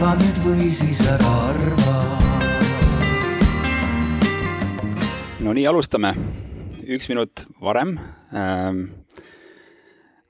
arva 0.00 0.14
nüüd 0.16 0.38
või 0.40 0.66
siis 0.72 1.00
ära 1.04 1.30
arva. 1.50 1.94
no 5.44 5.52
nii, 5.52 5.66
alustame. 5.68 6.14
üks 6.88 7.10
minut 7.10 7.42
varem 7.60 7.98
ähm,. 8.32 8.78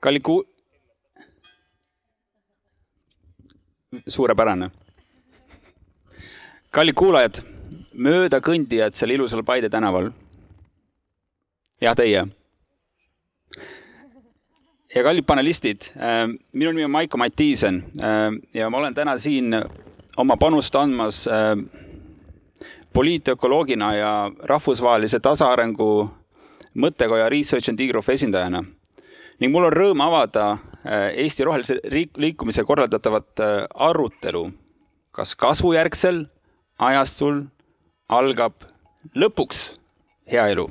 kallid 0.03 0.25
ku-. 0.27 0.43
suurepärane. 4.07 4.71
kallid 6.71 6.95
kuulajad, 6.99 7.39
möödakõndijad 7.95 8.91
seal 8.91 9.15
ilusal 9.15 9.45
Paide 9.47 9.69
tänaval. 9.69 10.11
jah, 11.79 11.95
teie 11.95 12.27
ja 14.95 15.03
kallid 15.03 15.25
panelistid, 15.25 15.87
minu 16.51 16.71
nimi 16.71 16.85
on 16.85 16.91
Maiko 16.91 17.17
Mattiisen 17.17 17.83
ja 18.53 18.69
ma 18.69 18.77
olen 18.77 18.93
täna 18.93 19.17
siin 19.17 19.55
oma 20.17 20.37
panust 20.37 20.75
andmas 20.75 21.25
poliitökoloogina 22.93 23.93
ja 23.95 24.31
rahvusvahelise 24.43 25.19
tasaarengu 25.19 26.09
mõttekoja 26.75 27.29
Research 27.29 27.69
and 27.69 27.79
Degrowth 27.79 28.09
esindajana. 28.09 28.63
ning 29.39 29.51
mul 29.51 29.65
on 29.65 29.73
rõõm 29.73 30.03
avada 30.03 30.57
Eesti 31.15 31.43
rohelise 31.43 31.79
liikumise 32.17 32.63
korraldatavat 32.63 33.39
arutelu, 33.75 34.51
kas 35.11 35.35
kasvujärgsel 35.35 36.25
ajastul 36.79 37.43
algab 38.09 38.53
lõpuks 39.15 39.79
hea 40.31 40.47
elu 40.51 40.69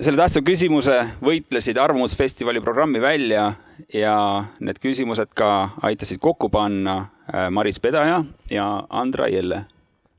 selle 0.00 0.16
tähtsa 0.16 0.40
küsimuse 0.44 0.96
võitlesid 1.24 1.78
Arvamusfestivali 1.80 2.60
programmi 2.64 3.00
välja 3.02 3.52
ja 3.92 4.16
need 4.60 4.80
küsimused 4.82 5.34
ka 5.36 5.72
aitasid 5.82 6.20
kokku 6.22 6.48
panna 6.52 7.06
Maris 7.50 7.80
Pedaja 7.80 8.24
ja 8.50 8.66
Andra 8.90 9.28
Jelle 9.28 9.64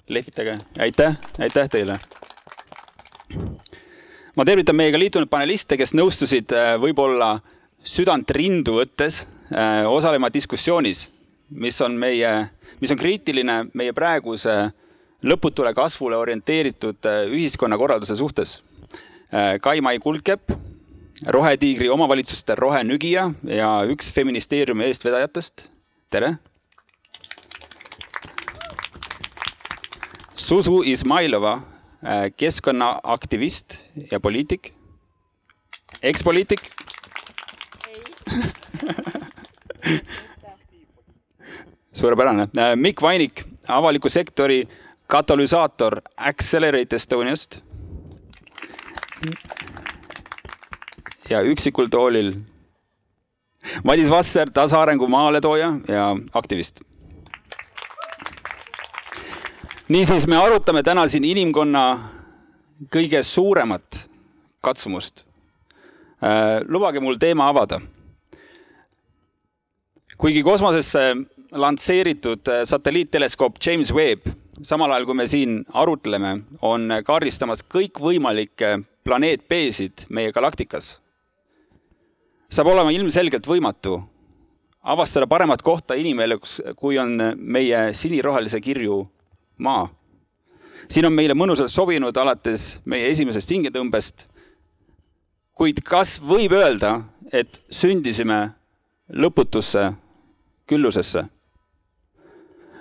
lehvitage, 0.07 0.55
aitäh, 0.79 1.17
aitäh 1.39 1.69
teile. 1.69 1.99
ma 4.35 4.45
tervitan 4.45 4.75
meiega 4.75 4.99
liitunud 4.99 5.29
paneliste, 5.29 5.77
kes 5.77 5.93
nõustusid 5.93 6.51
äh, 6.53 6.73
võib-olla 6.81 7.37
südant 7.83 8.29
rindu 8.31 8.79
võttes 8.79 9.23
äh, 9.53 9.85
osalema 9.87 10.29
diskussioonis, 10.33 11.07
mis 11.49 11.79
on 11.81 11.97
meie, 11.99 12.31
mis 12.81 12.91
on 12.91 12.99
kriitiline 12.99 13.57
meie 13.73 13.93
praeguse 13.93 14.71
lõputule 15.23 15.73
kasvule 15.77 16.17
orienteeritud 16.17 17.05
äh, 17.09 17.23
ühiskonnakorralduse 17.31 18.17
suhtes. 18.19 18.61
Kai-Mai 19.61 19.99
Kuldkepp, 19.99 20.51
Rohetiigri 21.27 21.89
omavalitsuste 21.89 22.55
rohenügija 22.55 23.31
ja 23.47 23.69
üks 23.89 24.11
feministeeriumi 24.13 24.85
eestvedajatest. 24.85 25.69
tere 26.09 26.35
Suzu 30.35 30.81
Izmailova, 30.85 31.53
äh, 32.03 32.31
keskkonnaaktivist 32.37 33.85
ja 34.11 34.19
poliitik, 34.19 34.73
ekspoliitik. 36.01 36.59
suurepärane. 41.93 42.41
Äh, 42.57 42.75
Mikk 42.75 43.01
Vainik, 43.01 43.43
avaliku 43.67 44.09
sektori 44.09 44.67
katalüsaator 45.07 46.01
Accelerate 46.17 46.95
Estoniast. 46.95 47.63
Ja 51.29 51.41
üksikul 51.41 51.89
toolil 51.89 52.33
Madis 53.83 54.09
Vasser, 54.11 54.51
tasaarengu 54.51 55.07
maaletooja 55.07 55.69
ja 55.87 56.09
aktivist 56.33 56.83
niisiis, 59.93 60.27
me 60.27 60.37
arutame 60.37 60.83
täna 60.83 61.05
siin 61.07 61.25
inimkonna 61.27 61.83
kõige 62.93 63.23
suuremat 63.23 64.05
katsumust. 64.63 65.25
Äh, 66.23 66.61
lubage 66.67 67.03
mul 67.03 67.19
teema 67.19 67.49
avada. 67.51 67.81
kuigi 70.17 70.43
kosmosesse 70.43 71.15
lansseeritud 71.51 72.47
äh, 72.47 72.63
satelliitteleskoop 72.63 73.57
James 73.65 73.91
Webb, 73.93 74.29
samal 74.61 74.91
ajal 74.91 75.05
kui 75.05 75.15
me 75.19 75.27
siin 75.27 75.65
arutleme, 75.73 76.37
on 76.61 76.87
kaardistamas 77.03 77.65
kõikvõimalikke 77.67 78.77
planeet 79.03 79.47
B-sid 79.49 80.07
meie 80.09 80.31
galaktikas, 80.31 80.97
saab 82.49 82.69
olema 82.71 82.91
ilmselgelt 82.93 83.47
võimatu 83.47 83.99
avastada 84.83 85.27
paremat 85.27 85.61
kohta 85.61 85.95
inimeluks, 85.95 86.59
kui 86.75 86.97
on 86.99 87.17
meie 87.37 87.93
sinirohelise 87.95 88.59
kirju 88.61 89.03
maa. 89.57 89.87
siin 90.91 91.05
on 91.05 91.13
meile 91.15 91.33
mõnusalt 91.33 91.71
sobinud 91.71 92.17
alates 92.17 92.81
meie 92.85 93.07
esimesest 93.09 93.51
hingetõmbest. 93.51 94.27
kuid 95.53 95.79
kas 95.83 96.19
võib 96.19 96.51
öelda, 96.51 97.03
et 97.31 97.61
sündisime 97.69 98.51
lõputusse 99.09 99.93
küllusesse? 100.67 101.23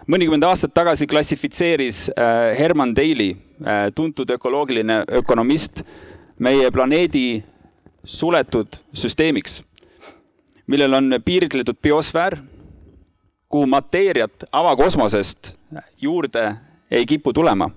mõnikümmend 0.06 0.44
aastat 0.44 0.75
tagasi 0.75 1.06
klassifitseeris 1.06 2.09
äh, 2.10 2.59
Herman 2.59 2.94
Daly, 2.94 3.37
äh, 3.65 3.91
tuntud 3.94 4.31
ökoloogiline 4.31 5.04
ökonomist, 5.09 5.84
meie 6.42 6.70
planeedi 6.70 7.44
suletud 8.04 8.80
süsteemiks, 8.94 9.60
millel 10.66 10.92
on 10.98 11.14
piiritletud 11.25 11.78
biosfäär, 11.82 12.36
kuhu 13.48 13.66
mateeriat 13.66 14.44
avakosmosest 14.53 15.54
juurde 16.00 16.54
ei 16.91 17.06
kipu 17.06 17.32
tulema. 17.32 17.70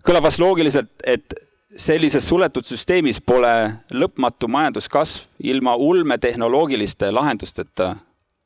kõlab 0.00 0.22
vast 0.24 0.40
loogiliselt, 0.40 0.90
et 1.04 1.34
sellises 1.76 2.28
suletud 2.28 2.64
süsteemis 2.64 3.20
pole 3.20 3.52
lõpmatu 3.92 4.48
majanduskasv 4.48 5.26
ilma 5.38 5.74
ulmetehnoloogiliste 5.76 7.10
lahendusteta 7.12 7.96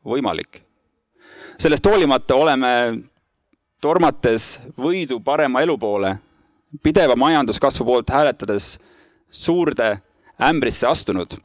võimalik. 0.04 0.62
sellest 1.58 1.86
hoolimata 1.86 2.34
oleme 2.34 2.98
tormates 3.81 4.60
võidu 4.78 5.20
parema 5.20 5.62
elu 5.62 5.78
poole, 5.78 6.16
pideva 6.82 7.16
majanduskasvu 7.16 7.84
poolt 7.84 8.10
hääletades 8.10 8.78
suurde 9.30 9.98
ämbrisse 10.40 10.86
astunud. 10.86 11.38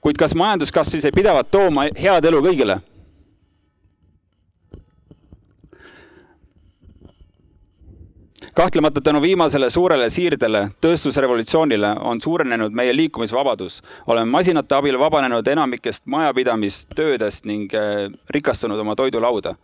kuid 0.00 0.16
kas 0.16 0.34
majanduskasv 0.34 0.90
siis 0.90 1.04
ei 1.04 1.12
pidavat 1.12 1.50
tooma 1.50 1.88
head 1.96 2.24
elu 2.24 2.42
kõigile? 2.42 2.80
kahtlemata 8.54 9.00
tänu 9.00 9.22
viimasele 9.22 9.70
suurele 9.70 10.10
siirdele, 10.10 10.68
tööstusrevolutsioonile 10.80 11.88
on 12.00 12.20
suurenenud 12.20 12.72
meie 12.72 12.96
liikumisvabadus. 12.96 13.82
oleme 14.06 14.30
masinate 14.30 14.74
abil 14.74 14.98
vabanenud 14.98 15.46
enamikest 15.46 16.06
majapidamistöödest 16.06 17.44
ning 17.44 17.74
äh, 17.74 18.12
rikastunud 18.30 18.78
oma 18.78 18.94
toidulauda. 18.94 19.54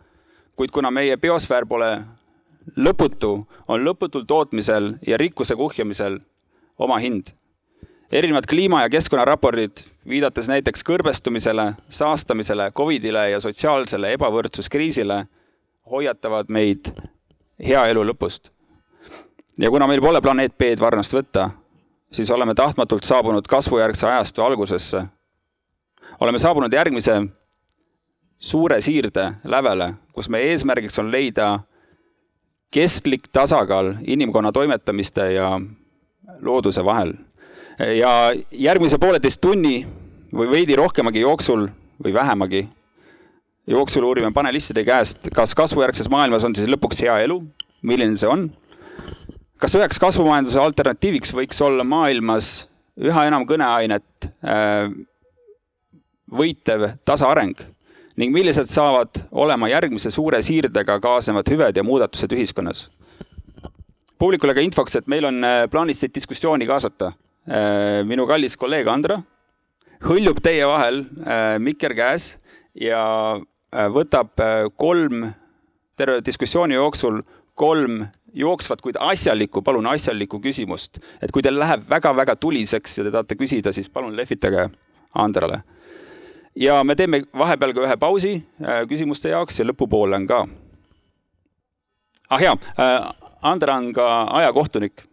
kuid 0.55 0.71
kuna 0.71 0.91
meie 0.91 1.17
biosfäär 1.17 1.65
pole 1.65 2.01
lõputu, 2.77 3.47
on 3.67 3.85
lõputul 3.85 4.25
tootmisel 4.27 4.93
ja 5.07 5.17
rikkuse 5.17 5.55
kuhjamisel 5.55 6.19
oma 6.81 6.97
hind. 6.97 7.31
erinevad 8.11 8.43
kliima- 8.49 8.81
ja 8.83 8.89
keskkonnaraportid, 8.89 9.85
viidates 10.07 10.49
näiteks 10.51 10.83
kõrbestumisele, 10.83 11.73
saastamisele, 11.89 12.71
Covidile 12.71 13.29
ja 13.29 13.39
sotsiaalsele 13.39 14.11
ebavõrdsuskriisile, 14.17 15.25
hoiatavad 15.91 16.49
meid 16.49 16.91
hea 17.59 17.85
elu 17.87 18.03
lõpust 18.11 18.51
ja 19.59 19.69
kuna 19.69 19.87
meil 19.87 20.01
pole 20.01 20.21
planeet 20.21 20.57
B-d 20.57 20.79
varnast 20.79 21.13
võtta, 21.13 21.49
siis 22.11 22.31
oleme 22.31 22.55
tahtmatult 22.55 23.03
saabunud 23.03 23.47
kasvujärgse 23.47 24.07
ajastu 24.07 24.43
algusesse. 24.43 25.05
oleme 26.19 26.39
saabunud 26.39 26.73
järgmise 26.73 27.21
suure 28.39 28.81
siirde 28.81 29.33
lävele, 29.43 29.93
kus 30.13 30.29
meie 30.29 30.51
eesmärgiks 30.51 30.99
on 30.99 31.11
leida 31.11 31.59
kesklik 32.71 33.27
tasakaal 33.31 33.95
inimkonna 34.07 34.51
toimetamiste 34.51 35.33
ja 35.33 35.61
looduse 36.41 36.85
vahel. 36.85 37.13
ja 37.79 38.33
järgmise 38.51 38.97
pooleteist 39.01 39.41
tunni 39.41 39.85
või 40.33 40.49
veidi 40.51 40.75
rohkemagi 40.75 41.23
jooksul 41.23 41.67
või 42.03 42.13
vähemagi 42.13 42.67
jooksul 43.67 44.03
uurime 44.03 44.31
panelistide 44.33 44.83
käest, 44.83 45.29
kas 45.35 45.55
kasvujärgses 45.55 46.09
maailmas 46.09 46.43
on 46.43 46.55
siis 46.55 46.69
lõpuks 46.69 47.01
hea 47.05 47.19
elu, 47.25 47.39
milline 47.81 48.17
see 48.17 48.29
on 48.29 48.49
kas 49.61 49.75
üheks 49.77 49.99
kasvumajanduse 50.01 50.59
alternatiiviks 50.59 51.35
võiks 51.37 51.61
olla 51.61 51.85
maailmas 51.85 52.67
üha 53.01 53.27
enam 53.29 53.45
kõneainet 53.49 54.29
äh, 54.41 54.89
võitev 56.31 56.87
tasaareng 57.05 57.61
ning 58.19 58.33
millised 58.33 58.69
saavad 58.69 59.23
olema 59.31 59.69
järgmise 59.71 60.11
suure 60.13 60.41
siirdega 60.43 60.97
kaasnevad 61.03 61.47
hüved 61.53 61.77
ja 61.77 61.85
muudatused 61.85 62.33
ühiskonnas? 62.35 62.87
Publikule 64.21 64.53
ka 64.53 64.61
infoks, 64.61 64.99
et 64.99 65.09
meil 65.09 65.25
on 65.25 65.41
äh, 65.45 65.65
plaanis 65.71 66.01
teid 66.01 66.13
diskussiooni 66.13 66.67
kaasata. 66.69 67.13
Äh, 67.49 68.01
minu 68.05 68.27
kallis 68.29 68.57
kolleeg 68.59 68.89
Andra 68.91 69.21
hõljub 70.01 70.39
teie 70.41 70.65
vahel 70.65 71.03
mikker 71.61 71.93
käes 71.93 72.31
ja 72.73 73.01
võtab 73.93 74.33
kolm, 74.81 75.27
terve 75.93 76.23
diskussiooni 76.25 76.73
jooksul 76.73 77.19
kolm 77.53 78.07
jooksvat, 78.33 78.81
kuid 78.81 78.97
asjalikku, 78.99 79.61
palun 79.61 79.85
asjalikku 79.91 80.39
küsimust. 80.41 80.97
et 81.21 81.31
kui 81.31 81.43
teil 81.45 81.59
läheb 81.59 81.83
väga-väga 81.89 82.35
tuliseks 82.35 82.97
ja 82.97 83.03
te 83.03 83.11
tahate 83.11 83.37
küsida, 83.37 83.73
siis 83.73 83.89
palun 83.89 84.15
lehvitage 84.15 84.69
Andrale. 85.13 85.61
ja 86.55 86.83
me 86.83 86.95
teeme 86.95 87.21
vahepeal 87.37 87.73
ka 87.73 87.85
ühe 87.85 87.97
pausi 87.97 88.33
küsimuste 88.89 89.29
jaoks 89.29 89.59
ja 89.59 89.65
lõpupoole 89.65 90.15
on 90.15 90.27
ka. 90.27 90.47
ah 92.29 92.41
jaa, 92.41 92.57
Andra 93.41 93.75
on 93.75 93.93
ka 93.93 94.07
ajakohtunik 94.37 95.05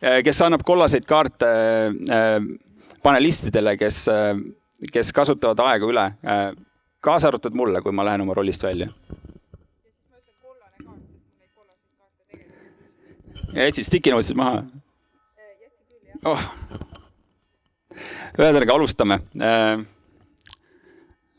Äh, 0.00 0.22
kes 0.24 0.40
annab 0.42 0.64
kollaseid 0.66 1.04
kaarte 1.08 1.48
äh, 2.16 2.38
panelistidele, 3.02 3.76
kes, 3.76 4.02
äh, 4.08 4.32
kes 4.92 5.12
kasutavad 5.12 5.60
aega 5.66 5.88
üle, 5.88 6.06
kaasa 7.04 7.28
arvatud 7.28 7.56
mulle, 7.56 7.82
kui 7.84 7.92
ma 7.92 8.06
lähen 8.08 8.24
oma 8.24 8.36
rollist 8.36 8.64
välja. 8.64 8.90
ja 13.50 13.64
jätsid 13.66 13.88
stikinotsid 13.88 14.38
maha? 14.38 14.62
oh. 16.24 16.44
ühesõnaga, 18.38 18.76
alustame. 18.76 19.20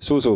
Zuzu, 0.01 0.35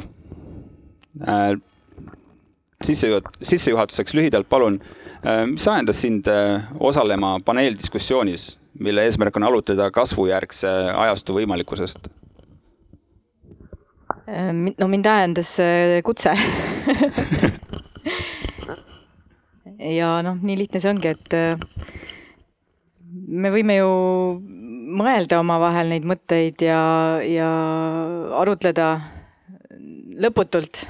sissejuhatuseks 2.86 4.18
lühidalt 4.18 4.50
palun 4.50 4.80
Äh, 5.26 5.48
mis 5.48 5.68
ajendas 5.68 6.02
sind 6.02 6.28
äh, 6.28 6.62
osalema 6.80 7.40
paneeldiskussioonis, 7.46 8.60
mille 8.80 9.04
eesmärk 9.08 9.38
on 9.40 9.44
arutleda 9.48 9.88
kasvujärgse 9.90 10.70
ajastu 10.94 11.34
võimalikkusest? 11.40 12.10
Äh, 14.30 14.52
no 14.54 14.88
mind 14.92 15.10
ajendas 15.10 15.56
kutse 16.06 16.36
ja 19.98 20.22
noh, 20.28 20.38
nii 20.38 20.58
lihtne 20.62 20.80
see 20.84 20.94
ongi, 20.94 21.16
et 21.16 21.30
me 23.26 23.50
võime 23.56 23.80
ju 23.80 23.90
mõelda 25.02 25.42
omavahel 25.42 25.90
neid 25.90 26.06
mõtteid 26.06 26.62
ja, 26.68 26.84
ja 27.26 27.50
arutleda 28.44 28.92
lõputult 30.22 30.86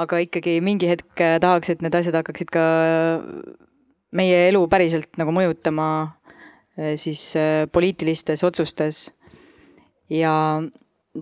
aga 0.00 0.20
ikkagi 0.24 0.58
mingi 0.64 0.88
hetk 0.90 1.22
äh, 1.24 1.38
tahaks, 1.40 1.72
et 1.72 1.82
need 1.84 1.94
asjad 1.96 2.18
hakkaksid 2.18 2.50
ka 2.52 2.64
meie 4.16 4.46
elu 4.50 4.60
päriselt 4.72 5.16
nagu 5.20 5.32
mõjutama 5.34 5.88
äh, 6.02 6.94
siis 7.00 7.30
äh, 7.40 7.64
poliitilistes 7.72 8.44
otsustes. 8.44 9.12
ja 10.10 10.62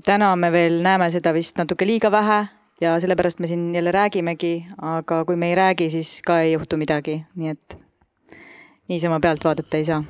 täna 0.04 0.34
me 0.36 0.50
veel 0.52 0.82
näeme 0.82 1.08
seda 1.10 1.32
vist 1.32 1.56
natuke 1.56 1.86
liiga 1.86 2.10
vähe 2.12 2.44
ja 2.80 2.98
sellepärast 3.00 3.40
me 3.40 3.46
siin 3.46 3.74
jälle 3.74 3.92
räägimegi, 3.92 4.66
aga 4.82 5.24
kui 5.24 5.36
me 5.36 5.48
ei 5.48 5.54
räägi, 5.54 5.88
siis 5.90 6.20
ka 6.22 6.40
ei 6.40 6.52
juhtu 6.52 6.76
midagi, 6.76 7.22
nii 7.34 7.54
et 7.54 7.78
niisama 8.88 9.20
pealt 9.20 9.44
vaadata 9.44 9.76
ei 9.76 9.84
saa 9.88 10.04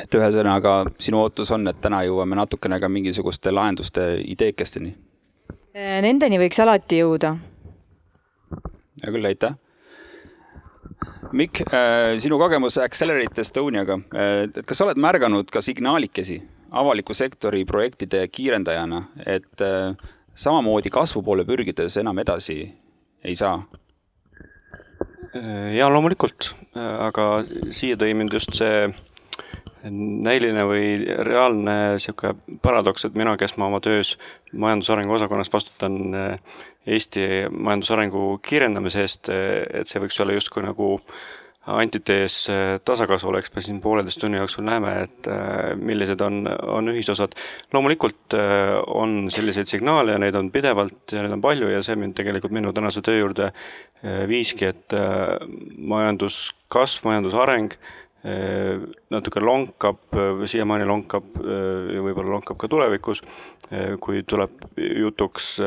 et 0.00 0.14
ühesõnaga 0.16 0.74
sinu 0.98 1.20
ootus 1.20 1.50
on, 1.52 1.68
et 1.68 1.80
täna 1.80 2.02
jõuame 2.04 2.36
natukene 2.36 2.80
ka 2.80 2.88
mingisuguste 2.88 3.52
lahenduste 3.52 4.16
ideekesteni? 4.32 4.94
Nendeni 5.74 6.38
võiks 6.40 6.58
alati 6.60 6.98
jõuda 6.98 7.36
hea 8.98 9.12
küll, 9.14 9.28
aitäh. 9.28 9.58
Mikk, 11.36 11.62
äh, 11.70 12.16
sinu 12.18 12.38
kogemus 12.40 12.78
Accelerate 12.82 13.44
Estoniaga, 13.44 14.00
äh, 14.14 14.46
et 14.48 14.66
kas 14.66 14.80
sa 14.80 14.86
oled 14.88 14.98
märganud 15.00 15.50
ka 15.52 15.62
signaalikesi 15.62 16.40
avaliku 16.70 17.14
sektori 17.14 17.62
projektide 17.66 18.24
kiirendajana, 18.32 19.04
et 19.26 19.62
äh, 19.62 19.94
samamoodi 20.34 20.90
kasvu 20.90 21.22
poole 21.22 21.44
pürgides 21.46 21.98
enam 22.00 22.18
edasi 22.22 22.62
ei 23.24 23.36
saa? 23.36 23.60
ja 25.70 25.86
loomulikult, 25.86 26.48
aga 26.74 27.24
siia 27.70 27.94
tõi 27.94 28.16
mind 28.18 28.32
just 28.34 28.56
see 28.58 28.88
näiline 29.86 30.64
või 30.66 30.88
reaalne 31.22 31.76
sihuke 32.02 32.32
paradoks, 32.64 33.06
et 33.06 33.14
mina, 33.14 33.36
kes 33.38 33.54
ma 33.54 33.68
oma 33.70 33.78
töös 33.84 34.16
majandusarengu 34.50 35.14
osakonnas 35.14 35.52
vastutan 35.52 36.00
Eesti 36.90 37.26
majandusarengu 37.50 38.38
kiirendamise 38.42 39.04
eest, 39.04 39.28
et 39.30 39.90
see 39.90 40.02
võiks 40.02 40.18
olla 40.22 40.34
justkui 40.34 40.64
nagu 40.64 40.96
antitees 41.70 42.48
tasakaalule, 42.88 43.38
eks 43.38 43.52
me 43.54 43.62
siin 43.62 43.78
pooleteist 43.84 44.18
tunni 44.22 44.40
jooksul 44.40 44.64
näeme, 44.66 44.94
et 45.04 45.28
millised 45.78 46.22
on, 46.24 46.40
on 46.48 46.88
ühisosad. 46.90 47.36
loomulikult 47.72 48.34
on 48.96 49.28
selliseid 49.30 49.68
signaale 49.70 50.16
ja 50.16 50.18
neid 50.18 50.34
on 50.40 50.48
pidevalt 50.50 51.12
ja 51.12 51.22
neid 51.22 51.36
on 51.36 51.44
palju 51.44 51.68
ja 51.70 51.82
see 51.84 51.98
mind 52.00 52.16
tegelikult 52.18 52.56
minu 52.56 52.72
tänase 52.72 53.04
töö 53.06 53.20
juurde 53.20 53.52
viiski, 54.32 54.72
et 54.72 54.96
majanduskasv, 55.94 57.06
majandusareng 57.06 57.76
Äh, 57.76 57.99
natuke 59.10 59.40
lonkab, 59.40 60.00
äh, 60.12 60.42
siiamaani 60.44 60.84
lonkab 60.84 61.38
äh, 61.40 61.94
ja 61.94 62.02
võib-olla 62.04 62.34
lonkab 62.34 62.58
ka 62.60 62.68
tulevikus, 62.68 63.22
kui 64.02 64.20
tuleb 64.28 64.64
jutuks 64.76 65.60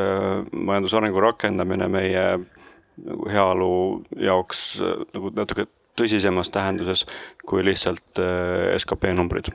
majandusarengu 0.52 1.22
rakendamine 1.24 1.88
meie 1.88 2.24
nagu 3.00 3.30
heaolu 3.32 3.70
jaoks 4.20 4.60
nagu 4.84 5.32
natuke 5.34 5.64
tõsisemas 5.98 6.52
tähenduses 6.52 7.06
kui 7.48 7.64
lihtsalt 7.64 8.20
skp 8.76 9.14
numbrid. 9.16 9.48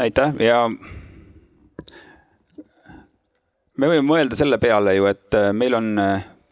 aitäh 0.00 0.34
ja 0.40 0.64
me 3.76 3.92
võime 3.92 4.02
mõelda 4.08 4.40
selle 4.40 4.58
peale 4.58 4.96
ju, 4.96 5.06
et 5.12 5.36
meil 5.52 5.76
on 5.76 5.94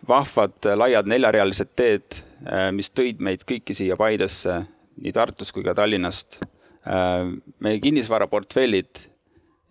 vahvad 0.08 0.75
laiad 0.76 1.08
neljarealised 1.08 1.73
teed 1.73 2.27
Äh, 2.27 2.27
mis 2.73 2.90
tõid 2.94 3.23
meid 3.25 3.43
kõiki 3.49 3.75
siia 3.75 3.96
Paidesse, 3.99 4.61
nii 5.02 5.12
Tartust 5.14 5.55
kui 5.55 5.64
ka 5.67 5.75
Tallinnast. 5.79 6.40
Äh, 6.88 7.26
meie 7.61 7.81
kinnisvaraportfellid 7.82 9.02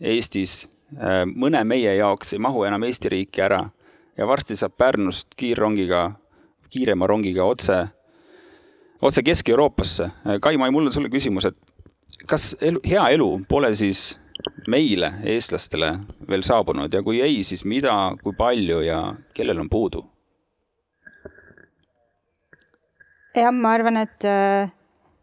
Eestis 0.04 0.68
äh, 1.00 1.24
mõne 1.26 1.64
meie 1.66 1.96
jaoks 1.98 2.36
ei 2.36 2.42
mahu 2.44 2.66
enam 2.68 2.84
Eesti 2.86 3.10
riiki 3.14 3.42
ära 3.42 3.64
ja 4.18 4.28
varsti 4.28 4.58
saab 4.60 4.76
Pärnust 4.78 5.38
kiirrongiga, 5.40 6.12
kiirema 6.70 7.08
rongiga 7.08 7.48
otse, 7.48 7.80
otse 9.02 9.24
Kesk-Euroopasse. 9.24 10.10
Kai 10.42 10.58
Mai, 10.58 10.72
mul 10.74 10.90
on 10.90 10.94
sulle 10.94 11.10
küsimus, 11.14 11.48
et 11.50 12.28
kas 12.28 12.52
elu, 12.62 12.82
hea 12.86 13.08
elu 13.16 13.30
pole 13.50 13.72
siis 13.78 14.18
meile, 14.68 15.14
eestlastele, 15.26 15.94
veel 16.30 16.44
saabunud 16.46 16.94
ja 16.94 17.02
kui 17.06 17.22
ei, 17.24 17.42
siis 17.46 17.64
mida, 17.66 17.94
kui 18.24 18.36
palju 18.38 18.82
ja 18.86 19.02
kellel 19.38 19.64
on 19.64 19.70
puudu? 19.70 20.04
Jah, 23.42 23.54
ma 23.54 23.74
arvan, 23.78 24.02
et 24.02 24.26
äh, 24.28 24.72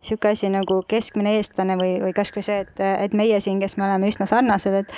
sihuke 0.05 0.31
asi 0.35 0.51
nagu 0.53 0.83
keskmine 0.89 1.37
eestlane 1.39 1.77
või, 1.81 1.97
või 2.03 2.13
kasvõi 2.17 2.45
see, 2.45 2.61
et, 2.67 2.81
et 2.81 3.17
meie 3.17 3.41
siin, 3.43 3.61
kes 3.63 3.79
me 3.81 3.87
oleme 3.89 4.11
üsna 4.13 4.29
sarnased, 4.29 4.77
et, 4.85 4.95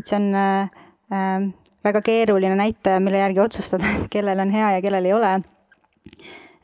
et 0.00 0.08
see 0.08 0.18
on 0.18 0.28
äh, 0.40 0.84
äh, 1.12 1.48
väga 1.86 2.02
keeruline 2.06 2.56
näitaja, 2.58 3.00
mille 3.00 3.20
järgi 3.20 3.42
otsustada, 3.44 3.90
et 3.98 4.08
kellel 4.14 4.40
on 4.42 4.52
hea 4.54 4.76
ja 4.76 4.84
kellel 4.84 5.08
ei 5.08 5.16
ole. 5.16 5.34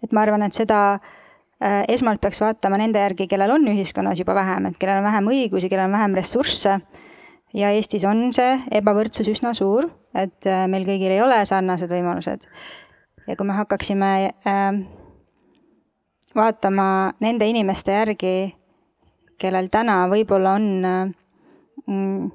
et 0.02 0.12
ma 0.12 0.24
arvan, 0.24 0.42
et 0.46 0.56
seda 0.56 0.80
äh, 0.94 1.82
esmalt 1.92 2.22
peaks 2.22 2.40
vaatama 2.42 2.80
nende 2.80 3.02
järgi, 3.02 3.28
kellel 3.30 3.56
on 3.58 3.68
ühiskonnas 3.74 4.22
juba 4.22 4.34
vähem, 4.38 4.70
et 4.70 4.78
kellel 4.80 5.02
on 5.02 5.10
vähem 5.10 5.32
õigusi, 5.34 5.70
kellel 5.70 5.90
on 5.90 5.98
vähem 5.98 6.16
ressursse. 6.18 6.80
ja 7.54 7.74
Eestis 7.76 8.04
on 8.08 8.30
see 8.32 8.56
ebavõrdsus 8.72 9.28
üsna 9.28 9.52
suur, 9.54 9.90
et 10.16 10.48
äh, 10.48 10.64
meil 10.68 10.88
kõigil 10.88 11.12
ei 11.12 11.20
ole 11.22 11.44
sarnased 11.46 11.92
võimalused. 11.92 12.48
ja 13.28 13.36
kui 13.36 13.46
me 13.46 13.60
hakkaksime 13.60 14.12
äh, 14.48 14.82
vaatama 16.36 17.12
nende 17.20 17.46
inimeste 17.48 17.92
järgi, 17.92 18.36
kellel 19.40 19.68
täna 19.72 20.04
võib-olla 20.10 20.54
on 20.58 20.68
mm, 21.86 22.30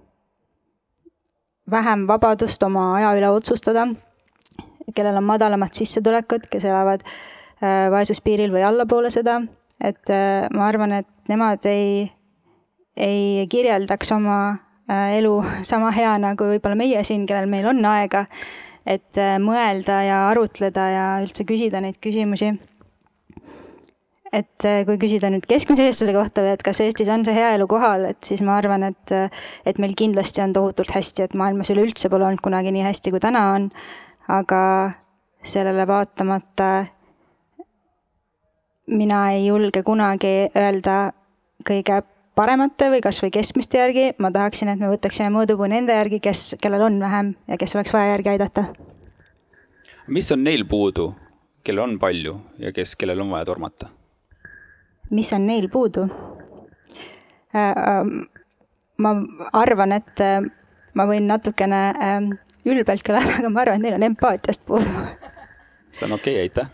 vähem 1.71 2.05
vabadust 2.07 2.63
oma 2.63 2.89
aja 2.97 3.13
üle 3.17 3.29
otsustada, 3.31 3.87
kellel 4.95 5.19
on 5.19 5.27
madalamad 5.27 5.75
sissetulekud, 5.75 6.47
kes 6.51 6.67
elavad 6.67 7.03
äh, 7.05 7.87
vaesuspiiril 7.91 8.53
või 8.53 8.63
allapoole 8.67 9.11
seda, 9.13 9.39
et 9.81 10.13
äh, 10.13 10.47
ma 10.55 10.69
arvan, 10.69 10.99
et 11.01 11.09
nemad 11.31 11.65
ei, 11.69 12.07
ei 12.95 13.47
kirjeldaks 13.51 14.13
oma 14.15 14.39
äh, 14.51 15.17
elu 15.19 15.35
sama 15.71 15.91
heana 15.95 16.35
kui 16.39 16.55
võib-olla 16.55 16.79
meie 16.79 17.03
siin, 17.07 17.27
kellel 17.29 17.49
meil 17.51 17.67
on 17.73 17.83
aega, 17.85 18.25
et 18.87 19.19
mõelda 19.43 19.99
ja 20.07 20.17
arutleda 20.29 20.83
ja 20.93 21.07
üldse 21.19 21.43
küsida 21.43 21.81
neid 21.83 21.97
küsimusi 21.99 22.53
et 24.33 24.65
äh, 24.67 24.83
kui 24.87 24.97
küsida 25.01 25.29
nüüd 25.31 25.45
keskmise 25.49 25.87
eestlase 25.87 26.15
kohta 26.15 26.43
või 26.43 26.53
et 26.55 26.63
kas 26.65 26.81
Eestis 26.83 27.09
on 27.13 27.23
see 27.25 27.35
hea 27.35 27.53
elu 27.55 27.67
kohal, 27.69 28.09
et 28.11 28.19
siis 28.27 28.43
ma 28.45 28.57
arvan, 28.59 28.83
et, 28.89 29.13
äh, 29.15 29.31
et 29.65 29.79
meil 29.81 29.95
kindlasti 29.97 30.43
on 30.43 30.55
tohutult 30.55 30.91
hästi, 30.95 31.27
et 31.27 31.37
maailmas 31.37 31.71
üleüldse 31.73 32.11
pole 32.11 32.27
olnud 32.27 32.43
kunagi 32.43 32.73
nii 32.75 32.85
hästi, 32.87 33.13
kui 33.13 33.23
täna 33.23 33.49
on. 33.55 33.71
aga 34.27 34.91
sellele 35.47 35.85
vaatamata 35.87 36.85
mina 38.87 39.19
ei 39.31 39.45
julge 39.45 39.83
kunagi 39.87 40.49
öelda 40.51 41.13
kõige 41.67 42.01
paremate 42.35 42.89
või 42.91 42.99
kasvõi 43.03 43.31
keskmiste 43.33 43.79
järgi, 43.79 44.09
ma 44.19 44.31
tahaksin, 44.31 44.73
et 44.73 44.81
me 44.81 44.91
võtaksime 44.91 45.31
mõõdupuu 45.33 45.69
nende 45.71 45.95
järgi, 45.95 46.19
kes, 46.23 46.57
kellel 46.61 46.83
on 46.89 46.99
vähem 46.99 47.33
ja 47.47 47.57
kes 47.57 47.75
oleks 47.75 47.95
vaja 47.95 48.11
järgi 48.13 48.35
aidata. 48.35 48.65
mis 50.07 50.31
on 50.31 50.43
neil 50.43 50.65
puudu, 50.65 51.13
kellel 51.63 51.83
on 51.83 51.99
palju 51.99 52.39
ja 52.59 52.71
kes, 52.71 52.95
kellel 52.95 53.23
on 53.23 53.31
vaja 53.31 53.45
tormata? 53.45 53.96
Mis 55.09 55.33
on 55.33 55.47
neil 55.47 55.69
puudu? 55.69 56.07
ma 58.97 59.13
arvan, 59.53 59.91
et 59.95 60.21
äh, 60.21 60.41
ma 60.93 61.05
võin 61.09 61.27
natukene 61.29 61.81
ähm, 62.01 62.31
ülbelt 62.67 63.05
kõlada, 63.05 63.37
aga 63.39 63.49
ma 63.49 63.63
arvan, 63.63 63.79
et 63.79 63.87
neil 63.87 63.97
on 63.97 64.05
empaatiast 64.09 64.65
puudu. 64.67 65.05
see 65.89 66.05
on 66.05 66.17
okei 66.17 66.35
okay,, 66.35 66.41
aitäh. 66.47 66.67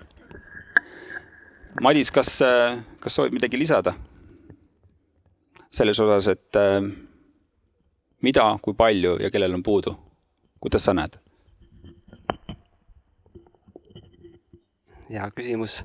Madis, 1.82 2.12
kas, 2.14 2.36
äh, 2.46 2.80
kas 3.00 3.16
soovid 3.16 3.36
midagi 3.36 3.60
lisada? 3.60 3.94
selles 5.74 6.00
osas, 6.00 6.28
et 6.30 6.56
äh, 6.60 6.82
mida, 8.22 8.46
kui 8.62 8.76
palju 8.78 9.18
ja 9.24 9.32
kellel 9.34 9.56
on 9.58 9.64
puudu, 9.64 9.96
kuidas 10.62 10.86
sa 10.86 10.94
näed? 10.94 11.18
hea 15.14 15.30
küsimus 15.36 15.84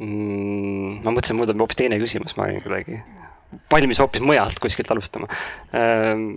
mm,. 0.00 0.98
ma 1.04 1.12
mõtlesin, 1.12 1.38
mul 1.38 1.48
tuleb 1.48 1.64
hoopis 1.64 1.80
teine 1.82 2.00
küsimus, 2.02 2.36
ma 2.38 2.48
olin 2.48 2.64
kuidagi 2.64 3.00
valmis 3.72 4.00
hoopis 4.02 4.24
mujalt 4.24 4.58
kuskilt 4.62 4.90
alustama 4.90 5.28
ähm, 5.76 6.28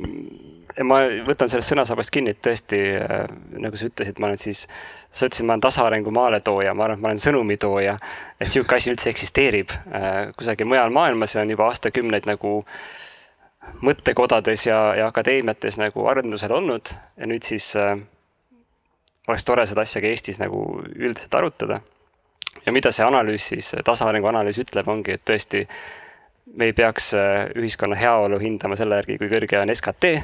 ja 0.78 0.86
ma 0.88 1.00
võtan 1.28 1.50
sellest 1.52 1.74
sõnasabast 1.74 2.14
kinni, 2.14 2.34
et 2.36 2.42
tõesti 2.46 2.80
äh, 3.00 3.26
nagu 3.60 3.80
sa 3.80 3.90
ütlesid, 3.90 4.20
ma 4.22 4.30
olen 4.30 4.40
siis, 4.42 4.66
sa 5.12 5.28
ütlesid, 5.28 5.48
ma 5.48 5.56
olen 5.56 5.66
tasaarengu 5.66 6.14
maaletooja, 6.16 6.74
ma 6.78 6.88
arvan, 6.88 7.00
et 7.00 7.04
ma 7.04 7.12
olen 7.12 7.22
sõnumitooja. 7.24 7.98
et 8.40 8.52
sihuke 8.54 8.78
asi 8.78 8.94
üldse 8.94 9.12
eksisteerib 9.12 9.74
äh, 9.76 10.30
kusagil 10.38 10.70
mujal 10.70 10.94
maailmas 10.96 11.36
ja 11.36 11.44
on 11.44 11.52
juba 11.52 11.68
aastakümneid 11.70 12.30
nagu 12.30 12.62
mõttekodades 13.86 14.66
ja, 14.68 14.80
ja 14.98 15.10
akadeemiates 15.12 15.78
nagu 15.78 16.08
arendusel 16.10 16.54
olnud 16.56 16.94
ja 16.94 17.30
nüüd 17.30 17.46
siis 17.46 17.74
äh, 17.80 17.98
oleks 19.28 19.46
tore 19.46 19.68
seda 19.70 19.86
asja 19.86 20.02
ka 20.02 20.10
Eestis 20.10 20.40
nagu 20.42 20.64
üldiselt 20.96 21.36
arutada. 21.36 21.82
Ja 22.70 22.76
mida 22.76 22.94
see 22.94 23.06
analüüs 23.06 23.50
siis, 23.54 23.74
tasaarengu 23.86 24.30
analüüs 24.30 24.62
ütleb, 24.62 24.88
ongi, 24.94 25.18
et 25.18 25.26
tõesti 25.28 25.66
me 26.60 26.70
ei 26.70 26.78
peaks 26.78 27.12
äh, 27.18 27.50
ühiskonna 27.58 27.98
heaolu 27.98 28.40
hindama 28.42 28.78
selle 28.80 29.02
järgi, 29.02 29.20
kui 29.22 29.30
kõrge 29.32 29.60
on 29.60 29.74
SKT 29.74 30.16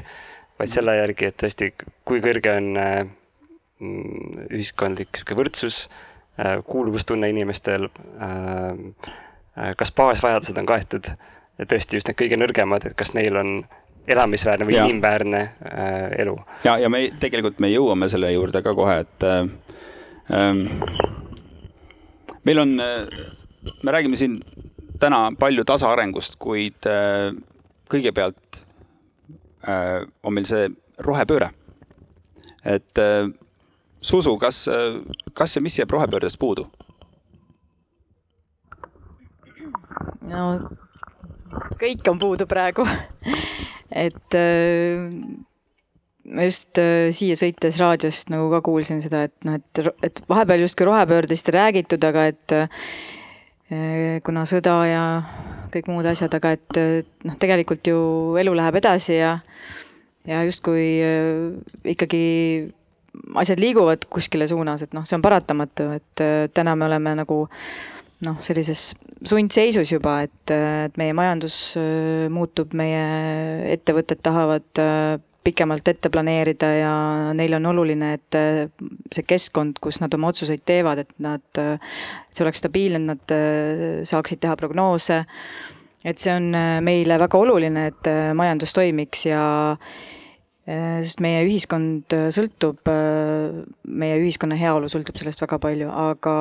vaid 0.56 0.72
selle 0.72 0.96
järgi, 0.96 1.30
et 1.30 1.38
tõesti, 1.42 1.70
kui 2.08 2.22
kõrge 2.24 2.56
on 2.56 2.72
äh, 2.80 2.98
mm, 3.82 4.46
ühiskondlik 4.48 5.18
sihuke 5.18 5.38
võrdsus, 5.38 5.86
äh, 6.40 6.58
kuuluvustunne 6.66 7.30
inimestel, 7.34 7.90
kas 9.76 9.90
baasvajadused 9.96 10.58
on 10.60 10.66
kaetud 10.68 11.08
ja 11.56 11.64
tõesti 11.68 11.96
just 11.96 12.10
need 12.10 12.18
kõige 12.18 12.36
nõrgemad, 12.36 12.84
et 12.84 12.96
kas 12.98 13.14
neil 13.16 13.36
on 13.40 13.52
elamisväärne 14.08 14.66
või 14.68 14.76
ja. 14.76 14.84
inimväärne 14.86 15.40
äh, 15.40 16.20
elu. 16.22 16.36
ja, 16.64 16.76
ja 16.78 16.90
me 16.92 17.06
tegelikult 17.20 17.58
me 17.62 17.70
jõuame 17.72 18.08
selle 18.12 18.30
juurde 18.32 18.62
ka 18.62 18.74
kohe, 18.76 19.00
et 19.02 19.26
äh, 19.26 19.48
ähm, 20.30 20.66
meil 22.46 22.62
on 22.62 22.78
äh,, 22.80 23.26
me 23.82 23.92
räägime 23.92 24.16
siin 24.16 24.38
täna 25.02 25.28
palju 25.38 25.66
tasaarengust, 25.68 26.38
kuid 26.40 26.88
äh, 26.88 27.34
kõigepealt 27.90 28.66
Äh, 29.66 30.06
on 30.22 30.34
meil 30.34 30.46
see 30.46 30.68
rohepööre. 31.02 31.50
et 32.66 32.98
Susu, 34.06 34.36
kas, 34.38 34.66
kas 35.34 35.54
ja 35.56 35.62
mis 35.62 35.78
jääb 35.78 35.90
rohepöördest 35.90 36.38
puudu? 36.38 36.66
no 40.26 40.42
kõik 41.80 42.10
on 42.10 42.18
puudu 42.18 42.46
praegu 42.50 42.86
et 44.06 44.38
ma 46.26 46.46
just 46.48 46.80
siia 47.14 47.36
sõites 47.38 47.78
raadiost 47.78 48.32
nagu 48.32 48.48
ka 48.50 48.62
kuulsin 48.66 49.02
seda, 49.04 49.26
et 49.28 49.46
noh, 49.46 49.60
et, 49.60 49.82
et 50.06 50.22
vahepeal 50.28 50.64
justkui 50.64 50.88
rohepöördest 50.88 51.52
ei 51.52 51.56
räägitud, 51.58 52.02
aga 52.08 52.26
et 52.32 52.56
kuna 54.26 54.44
sõda 54.46 54.74
ja 54.86 55.04
kõik 55.74 55.88
muud 55.90 56.06
asjad, 56.06 56.34
aga 56.38 56.52
et 56.54 56.80
noh, 57.26 57.38
tegelikult 57.42 57.86
ju 57.90 57.98
elu 58.42 58.54
läheb 58.58 58.78
edasi 58.82 59.20
ja 59.20 59.36
ja 60.26 60.42
justkui 60.44 60.86
äh, 61.02 61.54
ikkagi 61.84 62.24
asjad 63.34 63.60
liiguvad 63.62 64.06
kuskile 64.12 64.48
suunas, 64.48 64.84
et 64.84 64.94
noh, 64.96 65.06
see 65.06 65.16
on 65.16 65.24
paratamatu, 65.24 65.90
et 65.96 66.24
äh, 66.24 66.48
täna 66.54 66.76
me 66.76 66.88
oleme 66.88 67.14
nagu 67.22 67.44
noh, 68.26 68.40
sellises 68.44 68.90
sundseisus 69.26 69.92
juba, 69.92 70.18
et, 70.26 70.52
et 70.52 70.98
meie 71.00 71.14
majandus 71.16 71.58
äh, 71.80 72.26
muutub, 72.32 72.74
meie 72.76 73.06
ettevõtted 73.76 74.22
tahavad 74.24 74.84
pikemalt 75.46 75.88
ette 75.92 76.10
planeerida 76.12 76.72
ja 76.74 76.94
neil 77.38 77.54
on 77.58 77.70
oluline, 77.72 78.12
et 78.18 78.38
see 79.14 79.26
keskkond, 79.28 79.78
kus 79.82 80.00
nad 80.02 80.14
oma 80.18 80.32
otsuseid 80.34 80.64
teevad, 80.66 81.04
et 81.04 81.14
nad, 81.22 81.62
see 82.34 82.44
oleks 82.44 82.64
stabiilne, 82.64 83.14
et 83.16 83.32
nad 83.32 84.04
saaksid 84.10 84.42
teha 84.42 84.58
prognoose. 84.58 85.22
et 86.06 86.18
see 86.22 86.34
on 86.34 86.52
meile 86.86 87.16
väga 87.18 87.38
oluline, 87.38 87.86
et 87.90 88.12
majandus 88.38 88.74
toimiks 88.76 89.26
ja 89.26 89.46
Äh, 90.66 90.98
sest 91.06 91.20
meie 91.22 91.44
ühiskond 91.46 92.10
äh, 92.10 92.24
sõltub, 92.34 92.80
äh, 92.90 93.60
meie 93.86 94.16
ühiskonna 94.18 94.56
heaolu 94.58 94.88
sõltub 94.90 95.14
sellest 95.14 95.44
väga 95.44 95.60
palju, 95.62 95.86
aga 95.86 96.32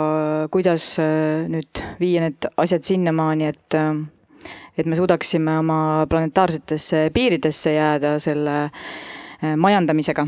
kuidas 0.53 0.95
nüüd 0.97 1.81
viia 2.01 2.23
need 2.23 2.47
asjad 2.57 2.87
sinnamaani, 2.87 3.51
et 3.53 3.77
et 4.77 4.85
me 4.85 4.97
suudaksime 4.97 5.59
oma 5.61 5.79
planetaarsetesse 6.09 7.09
piiridesse 7.15 7.75
jääda 7.75 8.15
selle 8.19 8.55
majandamisega, 9.59 10.23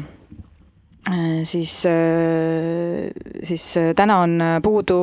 siis, 1.48 1.74
siis 3.50 3.66
täna 3.96 4.18
on 4.24 4.44
puudu 4.64 5.00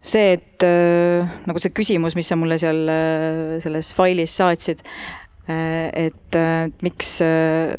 see, 0.00 0.32
et 0.36 0.64
nagu 1.46 1.60
see 1.62 1.74
küsimus, 1.76 2.16
mis 2.16 2.28
sa 2.28 2.38
mulle 2.40 2.58
seal 2.60 2.80
selles 3.62 3.92
failis 3.96 4.36
saatsid, 4.40 4.82
Äh, 5.48 6.06
et 6.06 6.34
äh, 6.34 6.72
miks, 6.82 7.20
äh, 7.22 7.76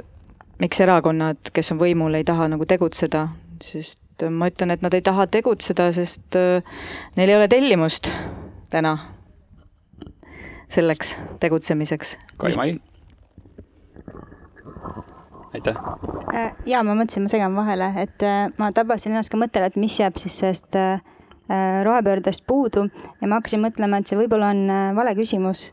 miks 0.60 0.80
erakonnad, 0.80 1.50
kes 1.52 1.74
on 1.74 1.82
võimul, 1.82 2.16
ei 2.16 2.24
taha 2.28 2.48
nagu 2.48 2.64
tegutseda, 2.68 3.26
sest 3.64 4.24
ma 4.32 4.48
ütlen, 4.48 4.72
et 4.72 4.86
nad 4.86 4.96
ei 4.96 5.04
taha 5.04 5.26
tegutseda, 5.30 5.90
sest 5.94 6.38
neil 7.18 7.30
ei 7.30 7.36
ole 7.36 7.50
tellimust 7.52 8.08
täna 8.72 8.96
selleks 10.68 11.18
tegutsemiseks. 11.40 12.18
Kai 12.38 12.52
Mai. 12.58 12.78
aitäh. 15.54 15.78
ja 16.66 16.84
ma 16.84 16.96
mõtlesin, 16.96 17.24
ma 17.24 17.32
segan 17.32 17.56
vahele, 17.56 17.92
et 18.04 18.26
ma 18.60 18.72
tabasin 18.76 19.16
ennast 19.16 19.32
ka 19.32 19.40
mõttele, 19.40 19.72
et 19.72 19.80
mis 19.80 20.00
jääb 20.00 20.20
siis 20.20 20.36
sellest 20.40 20.76
rohepöördest 21.88 22.44
puudu 22.48 22.90
ja 23.22 23.28
ma 23.28 23.40
hakkasin 23.40 23.64
mõtlema, 23.64 24.02
et 24.02 24.12
see 24.12 24.20
võib-olla 24.20 24.52
on 24.52 24.68
vale 24.98 25.16
küsimus 25.16 25.70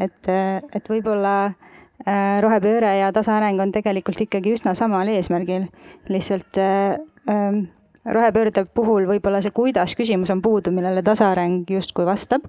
et, 0.00 0.30
et 0.74 0.90
võib-olla 0.90 1.34
äh, 1.50 2.38
rohepööre 2.44 2.92
ja 3.00 3.10
tasaareng 3.14 3.60
on 3.62 3.74
tegelikult 3.74 4.20
ikkagi 4.26 4.54
üsna 4.56 4.74
samal 4.78 5.10
eesmärgil. 5.12 5.68
lihtsalt 6.08 6.60
äh, 6.60 6.98
ähm, 7.30 7.64
rohepöörde 8.04 8.64
puhul 8.74 9.08
võib-olla 9.10 9.42
see 9.44 9.54
kuidas 9.54 9.96
küsimus 9.98 10.32
on 10.32 10.42
puudu, 10.42 10.72
millele 10.74 11.02
tasaareng 11.06 11.68
justkui 11.70 12.06
vastab. 12.08 12.46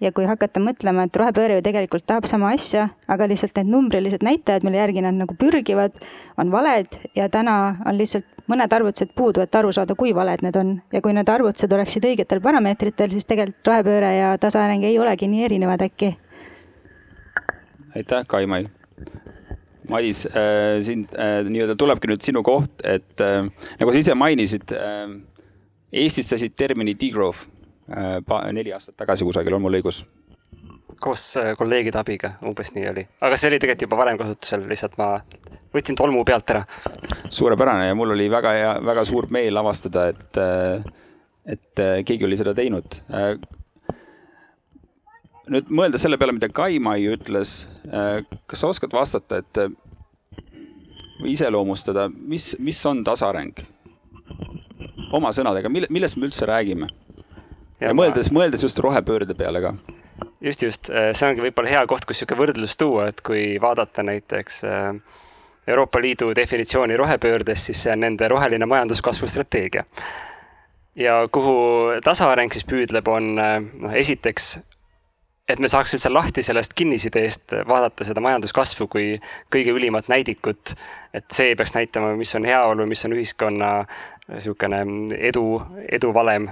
Ja 0.00 0.12
kui 0.14 0.28
hakata 0.28 0.60
mõtlema, 0.62 1.08
et 1.08 1.16
rohepööre 1.16 1.58
ju 1.58 1.64
tegelikult 1.66 2.06
tahab 2.06 2.28
sama 2.30 2.52
asja, 2.54 2.88
aga 3.10 3.26
lihtsalt 3.30 3.56
need 3.58 3.72
numbrilised 3.72 4.22
näitajad, 4.22 4.66
mille 4.66 4.78
järgi 4.78 5.02
nad 5.04 5.18
nagu 5.18 5.34
pürgivad, 5.38 5.96
on 6.38 6.52
valed 6.54 7.00
ja 7.18 7.26
täna 7.32 7.58
on 7.86 7.98
lihtsalt 7.98 8.28
mõned 8.48 8.72
arvutused 8.72 9.10
puudu, 9.16 9.42
et 9.42 9.58
aru 9.58 9.72
saada, 9.74 9.96
kui 9.98 10.14
valed 10.14 10.44
need 10.46 10.56
on. 10.56 10.78
ja 10.92 11.02
kui 11.02 11.12
need 11.16 11.28
arvutused 11.28 11.72
oleksid 11.72 12.06
õigetel 12.08 12.40
parameetritel, 12.44 13.10
siis 13.10 13.26
tegelikult 13.28 13.72
rohepööre 13.72 14.14
ja 14.16 14.32
tasaareng 14.38 14.86
ei 14.86 14.98
olegi 14.98 15.28
nii 15.28 15.44
erinevad 15.50 15.82
äkki 15.84 16.14
aitäh, 17.98 18.24
Kaimai. 18.26 18.68
Madis 19.88 20.26
äh,, 20.26 20.82
sind 20.82 21.14
äh, 21.16 21.40
nii-öelda 21.48 21.76
tulebki 21.80 22.10
nüüd 22.10 22.20
sinu 22.20 22.42
koht, 22.44 22.82
et 22.84 23.22
äh, 23.24 23.46
nagu 23.80 23.92
sa 23.94 24.02
ise 24.02 24.16
mainisid 24.18 24.74
äh,, 24.76 25.14
eestistasid 26.04 26.52
termini 26.60 26.92
degrowth 26.98 27.46
neli 28.52 28.72
aastat 28.76 28.96
tagasi 28.96 29.24
kusagil, 29.24 29.54
on 29.56 29.64
mul 29.64 29.78
õigus? 29.80 30.04
koos 31.00 31.24
äh, 31.38 31.52
kolleegide 31.58 32.00
abiga, 32.00 32.32
umbes 32.42 32.72
nii 32.74 32.88
oli. 32.90 33.04
aga 33.22 33.36
see 33.38 33.50
oli 33.50 33.60
tegelikult 33.62 33.86
juba 33.86 34.00
varem 34.00 34.18
kasutusel, 34.18 34.64
lihtsalt 34.70 34.96
ma 34.98 35.10
võtsin 35.74 35.98
tolmu 35.98 36.24
pealt 36.26 36.50
ära. 36.54 36.64
suurepärane 37.30 37.86
ja 37.90 37.98
mul 37.98 38.16
oli 38.16 38.26
väga 38.32 38.54
hea, 38.56 38.72
väga 38.84 39.04
suur 39.06 39.28
meel 39.30 39.60
avastada, 39.60 40.08
et, 40.14 40.40
äh, 40.42 40.90
et 41.46 41.84
äh, 41.84 42.00
keegi 42.04 42.26
oli 42.26 42.40
seda 42.40 42.54
teinud 42.56 43.00
nüüd 45.48 45.70
mõelda 45.72 46.00
selle 46.00 46.18
peale, 46.20 46.34
mida 46.36 46.50
Kaimai 46.52 47.02
ütles, 47.08 47.62
äh, 47.88 48.20
kas 48.50 48.62
sa 48.62 48.68
oskad 48.72 48.92
vastata, 48.92 49.40
et 49.40 49.62
või 51.18 51.34
iseloomustada, 51.34 52.08
mis, 52.08 52.54
mis 52.58 52.84
on 52.86 53.04
tasareng? 53.06 53.66
oma 55.14 55.30
sõnadega, 55.32 55.70
mille, 55.72 55.88
millest 55.88 56.18
me 56.18 56.28
üldse 56.28 56.44
räägime? 56.48 56.90
Ja, 57.80 57.90
ja 57.90 57.94
mõeldes, 57.96 58.32
mõeldes 58.34 58.64
just 58.66 58.78
rohepöörde 58.84 59.34
peale 59.38 59.62
ka. 59.64 59.74
just, 60.40 60.62
just, 60.62 60.90
see 60.90 61.30
ongi 61.30 61.44
võib-olla 61.48 61.74
hea 61.76 61.86
koht, 61.90 62.06
kus 62.06 62.18
niisugune 62.18 62.44
võrdlus 62.44 62.76
tuua, 62.80 63.08
et 63.12 63.22
kui 63.26 63.42
vaadata 63.62 64.04
näiteks 64.06 64.62
äh, 64.68 64.92
Euroopa 65.68 66.00
Liidu 66.00 66.32
definitsiooni 66.36 66.96
rohepöördest, 66.96 67.68
siis 67.68 67.82
see 67.82 67.92
on 67.92 68.00
nende 68.06 68.28
roheline 68.28 68.66
majanduskasvu 68.66 69.28
strateegia. 69.28 69.84
ja 70.96 71.28
kuhu 71.32 72.00
tasaareng 72.04 72.52
siis 72.52 72.64
püüdleb, 72.66 73.08
on 73.08 73.34
noh, 73.36 73.92
esiteks, 73.94 74.56
et 75.48 75.60
me 75.62 75.68
saaks 75.68 75.94
üldse 75.96 76.10
lahti 76.12 76.42
sellest 76.42 76.74
kinnisideest, 76.76 77.54
vaadata 77.68 78.04
seda 78.04 78.20
majanduskasvu 78.24 78.88
kui 78.90 79.06
kõige 79.54 79.72
ülimat 79.76 80.08
näidikut, 80.08 80.74
et 81.14 81.28
see 81.32 81.54
peaks 81.56 81.76
näitama, 81.76 82.14
mis 82.16 82.34
on 82.36 82.48
heaolu, 82.48 82.86
mis 82.88 83.04
on 83.04 83.16
ühiskonna 83.16 83.70
niisugune 84.28 84.82
edu, 85.30 85.44
eduvalem 85.92 86.50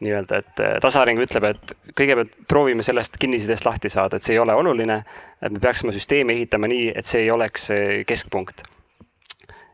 nii-öelda, 0.00 0.42
et 0.42 0.64
äh, 0.64 0.74
tasaareng 0.82 1.20
ütleb, 1.22 1.46
et 1.50 1.74
kõigepealt 1.98 2.34
proovime 2.48 2.84
sellest 2.86 3.18
kinnisidest 3.20 3.66
lahti 3.68 3.92
saada, 3.92 4.16
et 4.16 4.26
see 4.26 4.36
ei 4.36 4.42
ole 4.42 4.54
oluline, 4.56 5.02
et 5.42 5.52
me 5.52 5.62
peaksime 5.62 5.92
süsteemi 5.96 6.36
ehitama 6.38 6.70
nii, 6.70 6.92
et 6.96 7.06
see 7.06 7.24
ei 7.26 7.30
oleks 7.30 7.70
keskpunkt. 8.06 8.62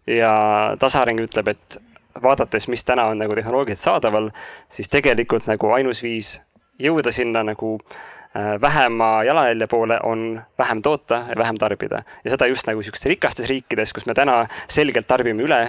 ja 0.06 0.32
tasaareng 0.78 1.20
ütleb, 1.20 1.48
et 1.50 1.78
vaadates, 2.22 2.68
mis 2.68 2.84
täna 2.84 3.04
on 3.10 3.18
nagu 3.18 3.34
tehnoloogiliselt 3.34 3.84
saadaval, 3.84 4.30
siis 4.68 4.88
tegelikult 4.88 5.46
nagu 5.50 5.70
ainus 5.72 6.02
viis 6.02 6.36
jõuda 6.78 7.12
sinna 7.12 7.42
nagu 7.46 7.76
äh, 7.80 8.56
vähema 8.60 9.24
jalajälje 9.24 9.66
poole 9.66 10.00
on 10.02 10.42
vähem 10.58 10.82
toota 10.82 11.24
ja 11.28 11.36
vähem 11.38 11.58
tarbida. 11.58 12.02
ja 12.24 12.30
seda 12.30 12.46
just 12.46 12.66
nagu 12.66 12.80
niisugustes 12.80 13.10
rikastes 13.10 13.48
riikides, 13.48 13.92
kus 13.92 14.06
me 14.06 14.14
täna 14.14 14.46
selgelt 14.68 15.06
tarbime 15.06 15.42
üle 15.42 15.60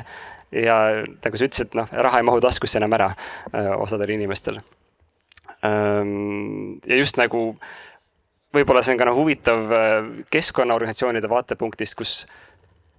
ja 0.51 0.77
nagu 1.23 1.39
sa 1.39 1.47
ütlesid, 1.49 1.75
noh, 1.77 1.89
raha 1.91 2.21
ei 2.21 2.27
mahu 2.27 2.41
taskusse 2.43 2.79
enam 2.79 2.95
ära 2.97 3.11
öö, 3.53 3.75
osadel 3.83 4.15
inimestel. 4.15 4.61
ja 5.63 6.97
just 6.99 7.17
nagu 7.17 7.41
võib-olla 8.53 8.83
see 8.85 8.93
on 8.93 8.99
ka 9.01 9.07
noh, 9.09 9.17
huvitav 9.17 9.71
keskkonnaorganisatsioonide 10.31 11.29
vaatepunktist, 11.29 11.97
kus 11.97 12.13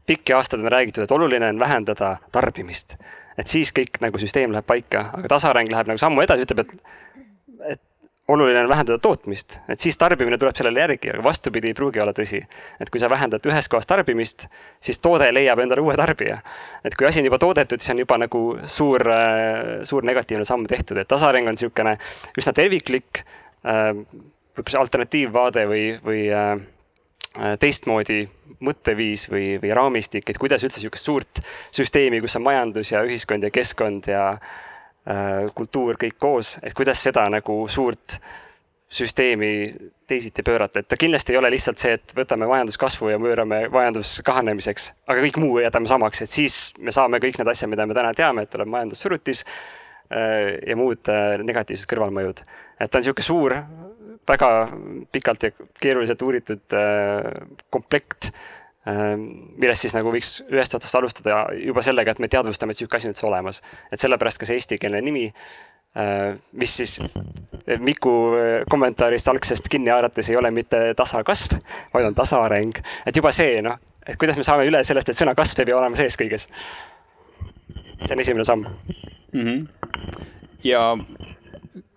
pikki 0.09 0.35
aastaid 0.37 0.64
on 0.64 0.73
räägitud, 0.73 1.05
et 1.05 1.12
oluline 1.12 1.49
on 1.52 1.61
vähendada 1.61 2.17
tarbimist. 2.33 2.97
et 3.38 3.47
siis 3.47 3.71
kõik 3.73 4.00
nagu 4.02 4.19
süsteem 4.19 4.52
läheb 4.52 4.67
paika, 4.67 5.11
aga 5.14 5.28
tasaareng 5.31 5.71
läheb 5.71 5.93
nagu 5.93 6.00
sammu 6.00 6.25
edasi, 6.25 6.43
ütleb, 6.49 6.64
et, 6.64 6.73
et 7.76 7.83
oluline 8.28 8.61
on 8.61 8.68
vähendada 8.68 8.99
tootmist, 8.99 9.58
et 9.68 9.80
siis 9.80 9.97
tarbimine 9.99 10.38
tuleb 10.38 10.56
sellele 10.56 10.80
järgi, 10.80 11.11
aga 11.14 11.23
vastupidi 11.25 11.70
ei 11.70 11.76
pruugi 11.76 12.00
olla 12.00 12.12
tõsi. 12.12 12.42
et 12.80 12.90
kui 12.90 13.00
sa 13.00 13.08
vähendad 13.11 13.47
ühes 13.49 13.68
kohas 13.68 13.88
tarbimist, 13.88 14.47
siis 14.80 15.00
toode 15.00 15.30
leiab 15.32 15.58
endale 15.64 15.80
uue 15.80 15.97
tarbija. 15.97 16.38
et 16.85 16.94
kui 16.94 17.06
asi 17.08 17.20
on 17.20 17.30
juba 17.30 17.38
toodetud, 17.38 17.80
siis 17.80 17.94
on 17.94 18.04
juba 18.04 18.18
nagu 18.18 18.42
suur, 18.64 19.04
suur 19.82 20.04
negatiivne 20.04 20.44
samm 20.44 20.66
tehtud, 20.66 20.99
et 20.99 21.08
tasaareng 21.08 21.49
on 21.49 21.56
niisugune 21.56 21.97
üsna 22.38 22.52
terviklik, 22.52 23.25
võib-olla 23.64 24.75
see 24.75 24.82
alternatiivvaade 24.85 25.66
või, 25.73 25.85
või 26.04 26.23
teistmoodi 27.58 28.23
mõtteviis 28.61 29.28
või, 29.30 29.56
või 29.62 29.73
raamistik, 29.73 30.28
et 30.28 30.38
kuidas 30.38 30.64
üldse 30.64 30.82
niisugust 30.82 31.04
suurt 31.04 31.44
süsteemi, 31.70 32.20
kus 32.20 32.37
on 32.37 32.44
majandus 32.44 32.92
ja 32.92 33.04
ühiskond 33.06 33.44
ja 33.47 33.50
keskkond 33.54 34.08
ja 34.11 34.25
Äh, 34.38 34.67
kultuur 35.54 35.96
kõik 35.96 36.18
koos, 36.20 36.58
et 36.62 36.74
kuidas 36.76 37.00
seda 37.00 37.22
nagu 37.32 37.62
suurt 37.72 38.18
süsteemi 38.88 39.74
teisiti 40.08 40.42
pöörata, 40.42 40.80
et 40.80 40.88
ta 40.88 40.96
kindlasti 40.96 41.34
ei 41.34 41.38
ole 41.38 41.50
lihtsalt 41.52 41.80
see, 41.80 41.96
et 41.98 42.14
võtame 42.16 42.48
majanduskasvu 42.48 43.10
ja 43.12 43.18
pöörame 43.20 43.66
majandus 43.72 44.14
kahanemiseks, 44.24 44.86
aga 45.08 45.24
kõik 45.26 45.40
muu 45.42 45.58
jätame 45.60 45.90
samaks, 45.90 46.22
et 46.24 46.32
siis 46.32 46.56
me 46.80 46.94
saame 46.94 47.20
kõik 47.20 47.36
need 47.40 47.50
asjad, 47.52 47.68
mida 47.68 47.84
me 47.88 47.96
täna 47.96 48.14
teame, 48.16 48.44
et 48.44 48.52
tuleb 48.52 48.70
majandussurutis 48.72 49.44
äh, 49.44 50.56
ja 50.70 50.76
muud 50.80 51.12
äh, 51.12 51.36
negatiivsed 51.44 51.88
kõrvalmõjud. 51.90 52.44
et 52.80 52.88
ta 52.88 52.96
on 52.96 53.04
niisugune 53.04 53.28
suur, 53.28 53.56
väga 54.28 54.50
pikalt 55.12 55.44
ja 55.44 55.52
keeruliselt 55.80 56.22
uuritud 56.22 56.74
komplekt 57.72 58.28
millest 58.88 59.84
siis 59.84 59.94
nagu 59.96 60.12
võiks 60.12 60.38
ühest 60.48 60.74
otsast 60.74 60.96
alustada 60.96 61.42
juba 61.60 61.82
sellega, 61.84 62.14
et 62.14 62.22
me 62.22 62.28
teadvustame, 62.30 62.72
et 62.72 62.78
niisugune 62.78 62.96
asi 62.96 63.08
on 63.08 63.14
üldse 63.14 63.26
olemas. 63.28 63.62
et 63.92 64.00
sellepärast 64.00 64.40
ka 64.40 64.48
see 64.48 64.56
eestikeelne 64.56 65.00
nimi, 65.04 65.26
ehm, 65.96 66.38
mis 66.52 66.76
siis 66.76 66.98
Miku 67.84 68.12
eh, 68.38 68.62
kommentaarist 68.70 69.28
algsest 69.28 69.68
kinni 69.68 69.90
haarates 69.92 70.30
ei 70.30 70.36
ole 70.36 70.50
mitte 70.50 70.94
tasakasv, 70.96 71.58
vaid 71.94 72.06
on 72.06 72.14
tasaareng. 72.14 72.80
et 73.06 73.16
juba 73.16 73.32
see, 73.32 73.60
noh, 73.62 73.76
et 74.06 74.16
kuidas 74.16 74.36
me 74.36 74.46
saame 74.46 74.64
üle 74.68 74.80
sellest, 74.84 75.12
et 75.12 75.20
sõna 75.20 75.34
kasv 75.36 75.60
ei 75.60 75.68
pea 75.68 75.76
olema 75.76 75.98
sees 75.98 76.16
kõiges. 76.16 76.48
see 78.06 78.14
on 78.14 78.20
esimene 78.20 78.44
samm 78.44 78.64
mm. 79.32 79.40
-hmm. 79.40 80.22
ja 80.64 80.96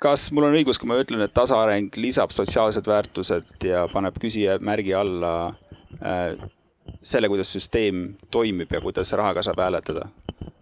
kas 0.01 0.31
mul 0.31 0.49
on 0.49 0.57
õigus, 0.57 0.79
kui 0.79 0.89
ma 0.89 0.97
ütlen, 0.99 1.21
et 1.21 1.33
tasaareng 1.33 1.95
lisab 1.95 2.33
sotsiaalsed 2.35 2.87
väärtused 2.87 3.63
ja 3.63 3.87
paneb 3.93 4.17
küsijamärgi 4.19 4.93
alla 4.97 5.53
äh, 6.01 6.35
selle, 7.03 7.29
kuidas 7.31 7.53
süsteem 7.53 8.15
toimib 8.31 8.71
ja 8.73 8.81
kuidas 8.81 9.13
rahaga 9.13 9.43
saab 9.43 9.59
hääletada. 9.59 10.09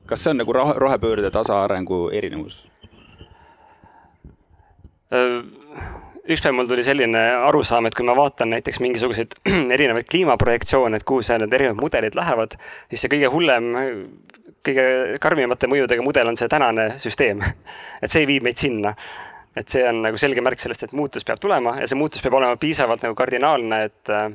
kas 0.05 0.23
see 0.23 0.31
on 0.31 0.37
nagu 0.41 0.53
rohepöörde 0.53 1.31
tasaarengu 1.31 2.09
erinevus? 2.09 2.63
Äh, 5.13 5.43
ükspäev 6.29 6.53
mul 6.53 6.67
tuli 6.69 6.83
selline 6.85 7.21
arusaam, 7.49 7.87
et 7.89 7.95
kui 7.97 8.05
ma 8.05 8.15
vaatan 8.17 8.51
näiteks 8.53 8.79
mingisuguseid 8.83 9.37
erinevaid 9.75 10.09
kliimaprojektsioone, 10.11 10.99
et 10.99 11.07
kuhu 11.07 11.25
see 11.25 11.39
need 11.41 11.53
erinevad 11.57 11.81
mudelid 11.81 12.17
lähevad, 12.17 12.57
siis 12.89 13.05
see 13.05 13.13
kõige 13.15 13.31
hullem, 13.33 13.71
kõige 14.65 14.85
karmimate 15.23 15.69
mõjudega 15.71 16.05
mudel 16.05 16.29
on 16.29 16.37
see 16.37 16.51
tänane 16.51 16.91
süsteem. 17.01 17.41
et 18.03 18.13
see 18.13 18.27
viib 18.29 18.45
meid 18.45 18.61
sinna. 18.61 18.93
et 19.57 19.67
see 19.67 19.81
on 19.83 20.03
nagu 20.05 20.17
selge 20.21 20.41
märk 20.45 20.61
sellest, 20.61 20.85
et 20.85 20.91
muutus 20.95 21.25
peab 21.25 21.39
tulema 21.41 21.73
ja 21.81 21.87
see 21.89 21.97
muutus 21.97 22.21
peab 22.23 22.37
olema 22.37 22.55
piisavalt 22.61 23.01
nagu 23.03 23.15
kardinaalne, 23.17 23.79
et 23.89 24.11
äh, 24.13 24.29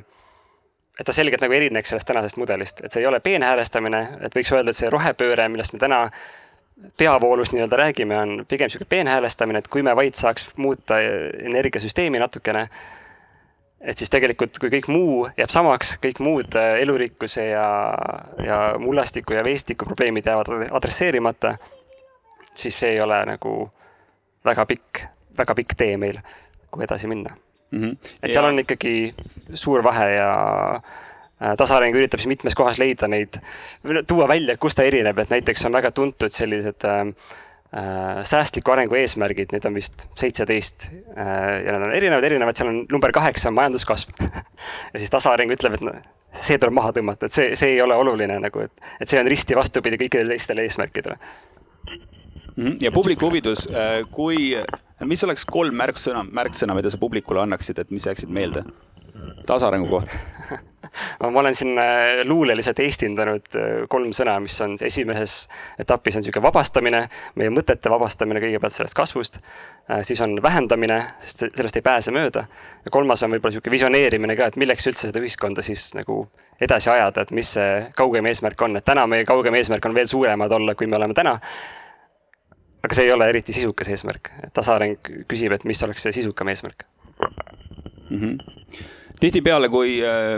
et 0.99 1.05
ta 1.05 1.13
selgelt 1.13 1.43
nagu 1.43 1.53
erineks 1.53 1.91
sellest 1.91 2.07
tänasest 2.07 2.37
mudelist, 2.39 2.81
et 2.83 2.91
see 2.91 3.03
ei 3.03 3.07
ole 3.09 3.19
peenhäälestamine, 3.19 4.01
et 4.25 4.35
võiks 4.35 4.51
öelda, 4.55 4.71
et 4.71 4.79
see 4.79 4.91
rohepööre, 4.91 5.47
millest 5.51 5.75
me 5.75 5.79
täna 5.81 6.01
peavoolus 6.97 7.51
nii-öelda 7.55 7.79
räägime, 7.79 8.17
on 8.19 8.45
pigem 8.47 8.69
niisugune 8.69 8.89
peenhäälestamine, 8.89 9.59
et 9.59 9.67
kui 9.71 9.83
me 9.83 9.95
vaid 9.95 10.15
saaks 10.19 10.49
muuta 10.55 10.99
energiasüsteemi 10.99 12.19
natukene, 12.19 12.67
et 13.81 13.97
siis 13.97 14.11
tegelikult, 14.11 14.59
kui 14.59 14.71
kõik 14.73 14.89
muu 14.91 15.17
jääb 15.37 15.51
samaks, 15.51 15.95
kõik 16.03 16.19
muud 16.23 16.55
äh, 16.59 16.79
elurikkuse 16.83 17.49
ja, 17.51 17.67
ja 18.43 18.59
mullastiku 18.79 19.35
ja 19.35 19.43
veestiku 19.43 19.85
probleemid 19.85 20.27
jäävad 20.27 20.69
adresseerimata, 20.71 21.57
siis 22.55 22.79
see 22.79 22.95
ei 22.95 23.01
ole 23.03 23.19
nagu 23.27 23.57
väga 24.45 24.65
pikk, 24.65 25.07
väga 25.37 25.55
pikk 25.55 25.75
tee 25.77 25.97
meil, 26.01 26.23
kuhu 26.71 26.87
edasi 26.87 27.11
minna 27.11 27.35
mm. 27.71 27.81
-hmm. 27.81 27.97
et 28.23 28.31
seal 28.31 28.43
ja. 28.43 28.49
on 28.49 28.59
ikkagi 28.59 29.15
suur 29.53 29.83
vahe 29.83 30.09
ja 30.15 30.29
äh, 30.75 31.55
tasaareng 31.57 31.95
üritab 31.95 32.21
siis 32.21 32.31
mitmes 32.31 32.55
kohas 32.55 32.79
leida 32.79 33.07
neid, 33.07 33.39
tuua 34.07 34.27
välja, 34.27 34.57
kus 34.57 34.75
ta 34.75 34.83
erineb, 34.83 35.19
et 35.19 35.33
näiteks 35.33 35.65
on 35.65 35.73
väga 35.73 35.91
tuntud 35.91 36.31
sellised 36.31 36.85
äh, 36.85 37.01
äh, 37.77 38.21
säästliku 38.23 38.71
arengu 38.71 38.95
eesmärgid, 38.95 39.53
neid 39.53 39.65
on 39.65 39.77
vist 39.77 40.07
seitseteist 40.15 40.89
äh, 41.17 41.63
ja 41.65 41.77
nad 41.77 41.87
on 41.87 41.95
erinevad, 41.95 42.23
erinevad, 42.23 42.57
seal 42.57 42.71
on 42.73 42.85
number 42.91 43.11
kaheksa 43.11 43.49
on 43.49 43.57
majanduskasv 43.61 44.13
ja 44.93 44.99
siis 44.99 45.13
tasaareng 45.13 45.51
ütleb, 45.57 45.79
et 45.79 45.85
noh, 45.85 45.99
see 46.35 46.59
tuleb 46.59 46.75
maha 46.75 46.91
tõmmata, 46.95 47.29
et 47.29 47.35
see, 47.35 47.51
see 47.55 47.75
ei 47.75 47.81
ole 47.81 47.95
oluline 47.95 48.39
nagu, 48.39 48.65
et, 48.67 48.87
et 49.01 49.09
see 49.09 49.19
on 49.21 49.27
risti 49.27 49.55
vastupidi 49.55 49.99
kõikidele 50.05 50.35
teistele 50.35 50.67
eesmärkidele. 50.67 51.19
-hmm. 52.57 52.77
ja 52.81 52.91
publiku 52.91 53.25
huvidus, 53.25 53.67
äh, 53.71 54.03
kui 54.11 54.55
mis 55.03 55.23
oleks 55.27 55.45
kolm 55.49 55.75
märksõna, 55.75 56.23
märksõna, 56.31 56.77
mida 56.77 56.91
sa 56.93 57.01
publikule 57.01 57.43
annaksid, 57.43 57.79
et 57.79 57.91
mis 57.91 58.07
jääksid 58.07 58.31
meelde? 58.31 58.63
Tasaarengu 59.45 59.89
kohta 59.89 60.63
ma 61.31 61.39
olen 61.39 61.55
siin 61.55 61.77
äh, 61.79 62.23
luuleliselt 62.23 62.79
eestindanud 62.79 63.55
äh, 63.55 63.83
kolm 63.89 64.13
sõna, 64.15 64.37
mis 64.43 64.55
on 64.63 64.75
esimeses 64.85 65.45
etapis 65.81 66.17
on 66.17 66.23
niisugune 66.23 66.45
vabastamine, 66.45 67.01
meie 67.39 67.53
mõtete 67.53 67.91
vabastamine 67.91 68.41
kõigepealt 68.43 68.75
sellest 68.75 68.97
kasvust, 68.97 69.39
äh, 69.89 70.01
siis 70.07 70.21
on 70.25 70.37
vähendamine, 70.43 71.01
sest 71.19 71.47
sellest 71.47 71.79
ei 71.79 71.85
pääse 71.85 72.15
mööda, 72.15 72.45
ja 72.85 72.93
kolmas 72.93 73.23
on 73.25 73.35
võib-olla 73.35 73.55
niisugune 73.55 73.75
visioneerimine 73.77 74.37
ka, 74.39 74.51
et 74.51 74.59
milleks 74.61 74.87
üldse 74.91 75.09
seda 75.09 75.23
ühiskonda 75.23 75.65
siis 75.65 75.89
nagu 75.97 76.25
edasi 76.61 76.91
ajada, 76.93 77.25
et 77.25 77.33
mis 77.35 77.55
see 77.57 77.71
kaugem 77.97 78.31
eesmärk 78.31 78.61
on, 78.67 78.79
et 78.79 78.87
täna 78.87 79.07
meie 79.11 79.27
kaugem 79.27 79.57
eesmärk 79.59 79.85
on 79.89 79.97
veel 79.97 80.07
suuremad 80.11 80.51
olla, 80.55 80.75
kui 80.75 80.87
me 80.87 80.99
oleme 80.99 81.17
täna 81.17 81.39
aga 82.85 82.97
see 82.97 83.07
ei 83.07 83.13
ole 83.13 83.27
eriti 83.31 83.55
sisukas 83.55 83.89
eesmärk, 83.93 84.31
tasaareng 84.53 84.99
küsib, 85.29 85.53
et 85.55 85.65
mis 85.67 85.81
oleks 85.85 86.05
see 86.05 86.19
sisukam 86.19 86.51
eesmärk 86.53 86.85
mm. 88.09 88.19
-hmm. 88.19 88.83
tihtipeale, 89.19 89.69
kui 89.69 89.97
äh, 90.05 90.35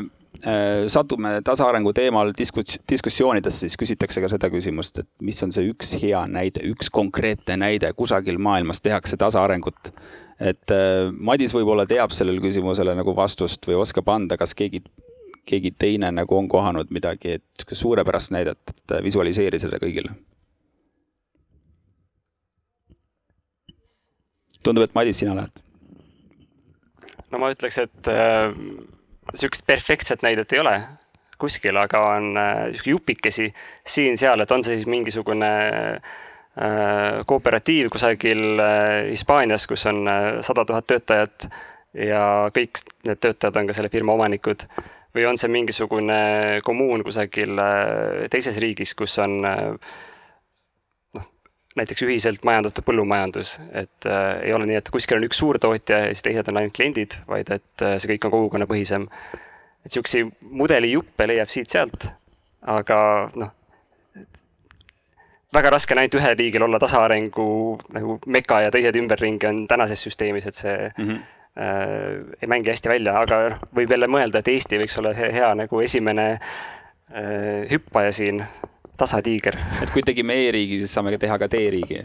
äh, 0.47 0.85
satume 0.87 1.41
tasaarengu 1.43 1.93
teemal 1.93 2.31
diskus-, 2.41 2.79
diskussioonidesse, 2.89 3.59
siis 3.59 3.77
küsitakse 3.79 4.21
ka 4.21 4.29
seda 4.31 4.49
küsimust, 4.53 4.99
et 4.99 5.09
mis 5.21 5.43
on 5.43 5.51
see 5.51 5.67
üks 5.71 5.97
hea 6.01 6.23
näide, 6.27 6.63
üks 6.71 6.91
konkreetne 6.91 7.57
näide, 7.57 7.91
kusagil 7.93 8.37
maailmas 8.37 8.81
tehakse 8.81 9.17
tasaarengut. 9.17 9.91
et 10.39 10.71
äh, 10.71 11.11
Madis 11.11 11.53
võib-olla 11.53 11.87
teab 11.89 12.11
sellele 12.13 12.41
küsimusele 12.41 12.95
nagu 12.95 13.15
vastust 13.15 13.67
või 13.67 13.81
oskab 13.81 14.09
anda, 14.13 14.37
kas 14.37 14.53
keegi, 14.55 14.83
keegi 15.45 15.71
teine 15.79 16.11
nagu 16.11 16.37
on 16.37 16.47
kohanud 16.47 16.91
midagi, 16.93 17.39
et 17.39 17.71
suurepärast 17.71 18.31
näidet, 18.31 18.59
et 18.69 19.03
visualiseeri 19.03 19.59
selle 19.59 19.79
kõigile 19.81 20.13
tundub, 24.67 24.87
et 24.87 24.95
Madis, 24.97 25.19
sina 25.23 25.35
lähed. 25.37 25.63
no 27.31 27.41
ma 27.41 27.51
ütleks, 27.51 27.81
et 27.83 28.11
äh, 28.11 28.53
sihukest 29.33 29.65
perfektset 29.67 30.23
näidet 30.25 30.53
ei 30.53 30.63
ole 30.63 30.77
kuskil, 31.37 31.77
aga 31.77 32.01
on 32.15 32.37
äh, 32.37 32.63
sihuke 32.73 32.93
jupikesi 32.95 33.51
siin-seal, 33.87 34.41
et 34.41 34.51
on 34.51 34.63
see 34.65 34.77
siis 34.77 34.89
mingisugune 34.89 35.49
äh, 35.93 37.23
kooperatiiv 37.29 37.91
kusagil 37.93 38.61
äh, 38.63 39.09
Hispaanias, 39.11 39.67
kus 39.69 39.85
on 39.91 40.07
äh, 40.07 40.29
sada 40.45 40.65
tuhat 40.65 40.87
töötajat 40.89 41.49
ja 41.97 42.21
kõik 42.53 42.83
need 43.07 43.21
töötajad 43.23 43.61
on 43.61 43.69
ka 43.69 43.77
selle 43.77 43.93
firma 43.93 44.15
omanikud. 44.17 44.67
või 45.15 45.23
on 45.25 45.37
see 45.39 45.49
mingisugune 45.49 46.61
kommuun 46.65 47.03
kusagil 47.03 47.57
äh, 47.57 48.27
teises 48.29 48.57
riigis, 48.61 48.93
kus 48.93 49.17
on 49.23 49.45
äh, 49.45 49.95
näiteks 51.77 52.03
ühiselt 52.05 52.45
majandatud 52.47 52.85
põllumajandus, 52.87 53.57
et 53.71 54.07
äh, 54.09 54.39
ei 54.47 54.53
ole 54.55 54.67
nii, 54.69 54.79
et 54.81 54.89
kuskil 54.93 55.19
on 55.19 55.27
üks 55.27 55.39
suurtootja 55.41 55.99
ja 56.05 56.13
siis 56.13 56.25
teised 56.25 56.49
on 56.51 56.61
ainult 56.61 56.75
kliendid, 56.77 57.19
vaid 57.29 57.51
et 57.53 57.85
äh, 57.85 57.97
see 58.01 58.13
kõik 58.13 58.27
on 58.27 58.35
kogukonnapõhisem. 58.37 59.07
et 59.85 59.93
siukseid 59.93 60.33
mudelijuppe 60.41 61.27
leiab 61.29 61.51
siit-sealt, 61.53 62.09
aga 62.67 62.99
noh, 63.39 63.53
väga 65.53 65.71
raske 65.71 65.95
on 65.95 66.01
ainult 66.01 66.19
ühel 66.19 66.37
riigil 66.39 66.65
olla 66.67 66.79
tasaarengu 66.81 67.49
nagu 67.95 68.19
meka 68.25 68.61
ja 68.65 68.71
teised 68.73 68.97
ümberringi 68.99 69.47
on 69.49 69.65
tänases 69.69 70.03
süsteemis, 70.03 70.47
et 70.47 70.55
see 70.55 70.77
mm 70.89 71.05
-hmm. 71.05 71.19
äh, 71.61 72.41
ei 72.41 72.47
mängi 72.47 72.73
hästi 72.73 72.89
välja, 72.89 73.19
aga 73.19 73.59
võib 73.75 73.91
jälle 73.91 74.07
mõelda, 74.07 74.39
et 74.39 74.47
Eesti 74.47 74.81
võiks 74.81 74.97
olla 74.99 75.13
hea, 75.13 75.31
hea 75.31 75.53
nagu 75.55 75.81
esimene 75.81 76.31
äh, 76.31 77.69
hüppaja 77.71 78.11
siin, 78.11 78.43
tasatiiger. 78.97 79.57
et 79.83 79.91
kui 79.93 80.03
tegime 80.05 80.35
E-riigi, 80.47 80.79
siis 80.83 80.93
saame 80.93 81.13
ka 81.15 81.21
teha 81.25 81.37
ka 81.37 81.49
D-riigi. 81.51 82.03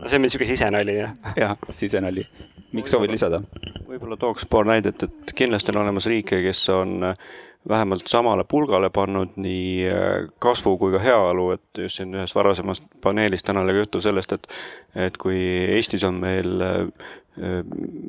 no 0.00 0.08
see 0.08 0.18
on 0.18 0.24
meil 0.24 0.34
sihuke 0.34 0.48
sisenali 0.48 0.98
jah. 0.98 1.16
jah, 1.36 1.56
sisenali. 1.70 2.26
miks 2.72 2.94
soovid 2.94 3.14
lisada? 3.14 3.42
võib-olla 3.88 4.18
tooks 4.20 4.46
paar 4.50 4.66
näidet, 4.66 5.02
et 5.02 5.34
kindlasti 5.36 5.74
on 5.74 5.82
olemas 5.84 6.06
riike, 6.10 6.40
kes 6.46 6.68
on 6.74 7.10
äh, 7.10 7.28
vähemalt 7.68 8.06
samale 8.06 8.44
pulgale 8.44 8.90
pannud 8.90 9.36
nii 9.36 9.88
äh, 9.88 10.26
kasvu 10.38 10.76
kui 10.78 10.92
ka 10.92 11.02
heaolu, 11.02 11.50
et 11.56 11.82
just 11.86 12.00
siin 12.00 12.14
ühes 12.14 12.34
varasemas 12.34 12.82
paneelis 13.00 13.42
täna 13.42 13.64
oli 13.64 13.78
juttu 13.78 14.00
sellest, 14.00 14.32
et 14.32 14.48
et 14.94 15.16
kui 15.18 15.38
Eestis 15.74 16.04
on 16.06 16.20
meil 16.22 16.60
äh, 16.62 16.86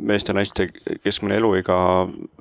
meeste 0.02 0.30
ja 0.30 0.36
naiste 0.38 0.68
keskmine 1.04 1.36
eluiga 1.40 1.76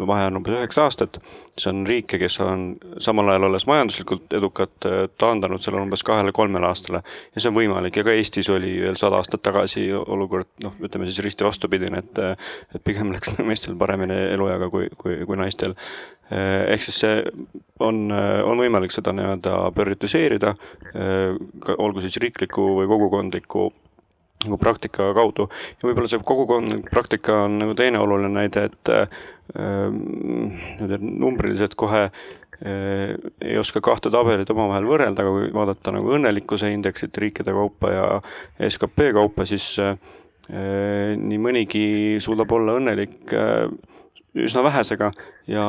vahe 0.06 0.26
on 0.26 0.36
umbes 0.36 0.52
üheksa 0.52 0.84
aastat, 0.84 1.16
siis 1.56 1.70
on 1.70 1.86
riike, 1.88 2.18
kes 2.20 2.36
on 2.44 2.66
samal 3.00 3.30
ajal 3.32 3.46
olles 3.48 3.64
majanduslikult 3.66 4.34
edukad, 4.36 4.74
taandanud 5.18 5.64
selle 5.64 5.80
umbes 5.80 6.04
kahele-kolmele 6.04 6.68
aastale. 6.68 7.00
ja 7.34 7.40
see 7.40 7.48
on 7.48 7.56
võimalik 7.56 7.96
ja 7.96 8.04
ka 8.04 8.12
Eestis 8.12 8.50
oli 8.52 8.74
veel 8.82 8.98
sada 9.00 9.16
aastat 9.16 9.42
tagasi 9.46 9.86
olukord 9.94 10.50
noh, 10.64 10.76
ütleme 10.84 11.08
siis 11.08 11.22
risti 11.24 11.48
vastupidine, 11.48 12.04
et 12.04 12.20
et 12.74 12.84
pigem 12.84 13.14
läks 13.16 13.32
meestel 13.48 13.78
paremini 13.80 14.18
elueaga 14.36 14.68
kui, 14.70 14.90
kui, 14.98 15.22
kui 15.24 15.40
naistel. 15.40 15.78
Ehk 16.32 16.82
siis 16.82 16.98
see 17.02 17.16
on, 17.84 18.06
on 18.10 18.60
võimalik 18.62 18.94
seda 18.94 19.12
nii-öelda 19.12 19.58
prioritiseerida, 19.76 20.54
olgu 21.76 22.04
siis 22.04 22.16
riikliku 22.22 22.64
või 22.78 22.88
kogukondliku 22.88 23.66
nagu 24.44 24.58
praktika 24.60 25.10
kaudu. 25.16 25.48
Ja 25.78 25.88
võib-olla 25.88 26.10
see 26.10 26.22
kogukondlik 26.24 26.88
praktika 26.92 27.44
on 27.46 27.58
nagu 27.60 27.76
teine 27.78 28.00
oluline 28.02 28.32
näide, 28.34 28.68
et 28.70 28.92
äh, 28.92 29.06
numbriliselt 31.00 31.76
kohe 31.80 32.02
äh, 32.08 33.14
ei 33.44 33.56
oska 33.60 33.82
kahte 33.84 34.12
tabelit 34.14 34.50
omavahel 34.54 34.88
võrrelda, 34.88 35.24
aga 35.24 35.32
kui 35.36 35.54
vaadata 35.54 35.94
nagu 35.96 36.12
õnnelikkuse 36.18 36.72
indeksit 36.74 37.16
riikide 37.20 37.54
kaupa 37.56 37.94
ja 37.94 38.04
skp 38.68 39.10
kaupa, 39.16 39.48
siis 39.48 39.70
äh, 39.82 39.96
nii 41.20 41.40
mõnigi 41.40 41.86
suudab 42.22 42.52
olla 42.52 42.76
õnnelik 42.80 43.32
äh, 43.32 43.66
üsna 44.34 44.64
vähesega 44.66 45.10
ja, 45.46 45.64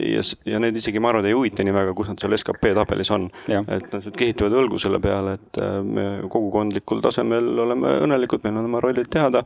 ja, 0.00 0.24
ja 0.48 0.60
neid 0.62 0.76
isegi 0.80 1.00
ma 1.02 1.10
arvan, 1.12 1.28
ei 1.28 1.36
huvita 1.36 1.64
nii 1.66 1.74
väga, 1.76 1.94
kus 1.96 2.08
nad 2.10 2.22
seal 2.22 2.36
skp 2.38 2.72
tabelis 2.78 3.10
on. 3.14 3.28
et 3.48 3.92
nad 3.92 4.08
kihitavad 4.16 4.56
õlgu 4.62 4.80
selle 4.80 5.00
peale, 5.04 5.36
et 5.36 5.60
äh, 5.62 5.78
me 5.84 6.06
kogukondlikul 6.32 7.02
tasemel 7.04 7.52
oleme 7.66 7.96
õnnelikud, 8.06 8.44
meil 8.44 8.60
on 8.62 8.70
oma 8.70 8.82
rollid 8.84 9.10
teada 9.12 9.44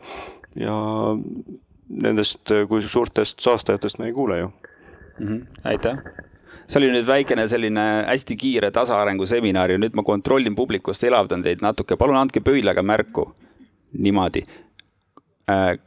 ja 0.59 0.75
nendest 1.91 2.53
kui 2.71 2.83
suurtest 2.83 3.43
saastajatest 3.43 3.99
me 3.99 4.11
ei 4.11 4.17
kuule 4.17 4.39
ju 4.39 4.51
mm. 4.51 5.27
-hmm. 5.27 5.47
aitäh 5.65 6.29
see 6.71 6.79
oli 6.79 6.91
nüüd 6.95 7.07
väikene 7.07 7.47
selline 7.51 7.87
hästi 8.07 8.37
kiire 8.37 8.71
tasaarengu 8.71 9.27
seminar 9.27 9.71
ja 9.71 9.79
nüüd 9.79 9.97
ma 9.99 10.05
kontrollin 10.07 10.55
publikust, 10.55 11.05
elavdan 11.05 11.43
teid 11.43 11.65
natuke, 11.65 11.97
palun 11.97 12.17
andke 12.17 12.41
pöidlaga 12.41 12.83
märku. 12.83 13.35
niimoodi 13.99 14.45
äh, 15.51 15.79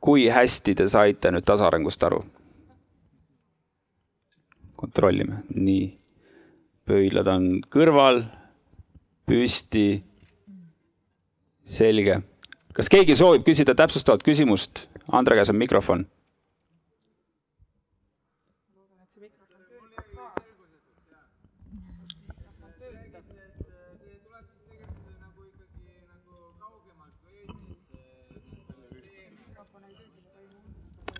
kui 0.00 0.28
hästi 0.30 0.74
te 0.74 0.88
saite 0.88 1.32
nüüd 1.32 1.46
tasaarengust 1.46 2.02
aru? 2.08 2.24
kontrollime, 4.76 5.40
nii. 5.56 5.86
pöidlad 6.86 7.26
on 7.32 7.46
kõrval, 7.72 8.24
püsti. 9.26 10.02
selge. 11.64 12.20
kas 12.72 12.92
keegi 12.92 13.16
soovib 13.16 13.46
küsida 13.46 13.74
täpsustavat 13.74 14.22
küsimust? 14.22 14.88
Andre 15.12 15.38
käes 15.38 15.50
on 15.50 15.56
mikrofon 15.56 16.06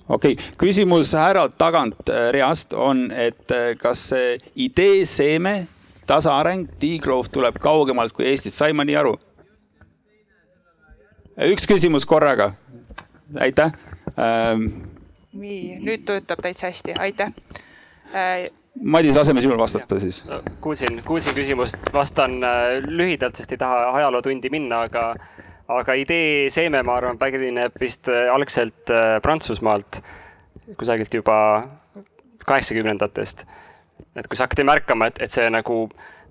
okei 0.09 0.33
okay., 0.37 0.51
küsimus 0.59 1.13
härralt 1.17 1.57
tagant 1.59 2.11
reast 2.35 2.75
on, 2.75 3.09
et 3.13 3.51
eh, 3.51 3.75
kas 3.81 4.09
see 4.13 4.37
idee 4.67 5.05
seeme, 5.09 5.67
tasaareng, 6.07 6.67
degrowth 6.81 7.33
tuleb 7.35 7.59
kaugemalt 7.63 8.15
kui 8.17 8.29
Eestist, 8.31 8.59
sain 8.59 8.77
ma 8.77 8.87
nii 8.87 8.99
aru? 9.03 9.17
üks 11.53 11.67
küsimus 11.69 12.07
korraga, 12.09 12.53
aitäh 13.41 13.75
ähm,. 14.17 14.69
nii, 15.37 15.81
nüüd 15.85 16.07
töötab 16.09 16.41
täitsa 16.45 16.71
hästi, 16.71 16.97
aitäh 16.97 17.35
äh, 18.15 18.47
Madis, 18.77 19.17
laseme 19.17 19.41
sinul 19.41 19.59
vastata 19.59 19.99
siis. 19.99 20.27
kuulsin, 20.61 21.03
kuulsin 21.05 21.35
küsimust, 21.35 21.79
vastan 21.93 22.43
äh, 22.45 22.79
lühidalt, 22.85 23.37
sest 23.37 23.53
ei 23.53 23.61
taha 23.61 23.91
ajalootundi 23.97 24.51
minna, 24.53 24.83
aga 24.89 25.15
aga 25.69 25.97
idee 25.99 26.49
seeme, 26.53 26.83
ma 26.87 26.97
arvan, 27.01 27.19
pärineb 27.19 27.77
vist 27.81 28.11
äh, 28.13 28.27
algselt 28.33 28.93
äh, 28.93 29.19
Prantsusmaalt, 29.23 30.01
kusagilt 30.79 31.15
juba 31.15 31.39
kaheksakümnendatest. 32.47 33.47
et 34.17 34.29
kui 34.29 34.37
sa 34.37 34.47
hakkad 34.47 34.65
märkama, 34.65 35.11
et, 35.11 35.19
et 35.21 35.33
see 35.33 35.47
nagu 35.53 35.87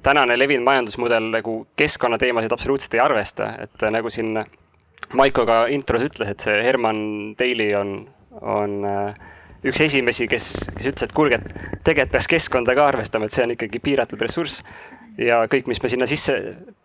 tänane 0.06 0.38
levinud 0.38 0.66
majandusmudel 0.66 1.32
nagu 1.34 1.58
keskkonnateemasid 1.78 2.54
absoluutselt 2.54 2.94
ei 2.98 3.04
arvesta, 3.04 3.52
et 3.68 3.84
äh, 3.84 3.92
nagu 3.94 4.10
siin 4.10 4.38
Maiko 5.14 5.44
ka 5.46 5.68
intros 5.70 6.02
ütles, 6.02 6.30
et 6.32 6.42
see 6.42 6.56
Herman 6.66 6.98
Daly 7.38 7.68
on, 7.78 7.92
on 8.42 8.80
üks 9.62 9.84
esimesi, 9.86 10.26
kes, 10.28 10.48
kes 10.74 10.88
ütles, 10.90 11.06
et 11.06 11.14
kuulge, 11.14 11.38
et 11.38 11.84
tegelikult 11.86 12.16
peaks 12.16 12.30
keskkonda 12.32 12.74
ka 12.74 12.88
arvestama, 12.90 13.28
et 13.28 13.36
see 13.36 13.46
on 13.46 13.54
ikkagi 13.54 13.84
piiratud 13.86 14.24
ressurss 14.26 14.64
ja 15.18 15.42
kõik, 15.52 15.70
mis 15.70 15.82
me 15.84 15.92
sinna 15.92 16.08
sisse 16.10 16.36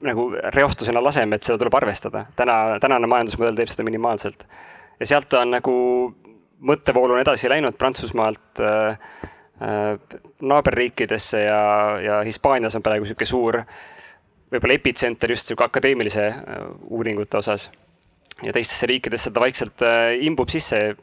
nagu 0.06 0.28
reostusena 0.54 1.02
laseme, 1.02 1.36
et 1.36 1.46
seda 1.46 1.58
tuleb 1.60 1.76
arvestada. 1.80 2.26
täna, 2.36 2.78
tänane 2.80 3.10
majandusmudel 3.10 3.58
teeb 3.58 3.72
seda 3.72 3.86
minimaalselt. 3.86 4.46
ja 5.00 5.06
sealt 5.06 5.32
on 5.34 5.50
nagu 5.56 5.74
mõttevool 6.60 7.16
on 7.16 7.22
edasi 7.22 7.48
läinud 7.48 7.78
Prantsusmaalt 7.78 8.60
äh, 8.60 8.98
äh, 9.62 10.18
naaberriikidesse 10.40 11.42
ja, 11.42 11.62
ja 12.04 12.20
Hispaanias 12.24 12.76
on 12.76 12.82
praegu 12.82 13.04
niisugune 13.04 13.26
suur 13.26 13.62
võib-olla 14.50 14.76
epitsenter 14.76 15.30
just 15.30 15.48
sihuke 15.48 15.64
akadeemilise 15.66 16.26
äh, 16.26 16.66
uuringute 16.90 17.38
osas. 17.38 17.70
ja 18.42 18.52
teistesse 18.52 18.86
riikidesse 18.86 19.30
ta 19.30 19.40
vaikselt 19.40 19.82
äh, 19.82 20.16
imbub 20.24 20.48
sisse 20.48 20.96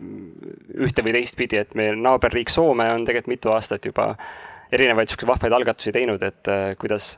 ühte 0.78 1.04
või 1.04 1.14
teistpidi, 1.20 1.58
et 1.58 1.76
meie 1.76 1.96
naaberriik 1.96 2.50
Soome 2.50 2.92
on 2.94 3.06
tegelikult 3.06 3.34
mitu 3.34 3.52
aastat 3.54 3.86
juba 3.86 4.12
äh, 4.14 4.47
erinevaid 4.72 5.10
sihukeseid 5.10 5.32
vahvaid 5.32 5.56
algatusi 5.60 5.94
teinud, 5.96 6.24
et 6.24 6.52
äh, 6.52 6.74
kuidas 6.80 7.16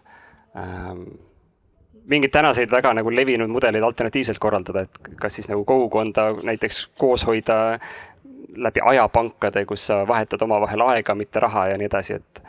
ähm, 0.58 1.08
mingeid 2.10 2.34
tänaseid 2.34 2.72
väga 2.72 2.94
nagu 2.98 3.12
levinud 3.14 3.50
mudeleid 3.52 3.84
alternatiivselt 3.86 4.40
korraldada, 4.42 4.86
et 4.86 5.12
kas 5.22 5.36
siis 5.40 5.50
nagu 5.50 5.66
kogukonda 5.66 6.32
näiteks 6.44 6.88
koos 6.98 7.26
hoida 7.28 7.80
läbi 8.58 8.82
ajapankade, 8.86 9.66
kus 9.70 9.88
sa 9.92 10.02
vahetad 10.08 10.42
omavahel 10.42 10.82
aega, 10.88 11.16
mitte 11.16 11.40
raha 11.40 11.68
ja 11.70 11.78
nii 11.78 11.90
edasi, 11.90 12.18
et, 12.18 12.44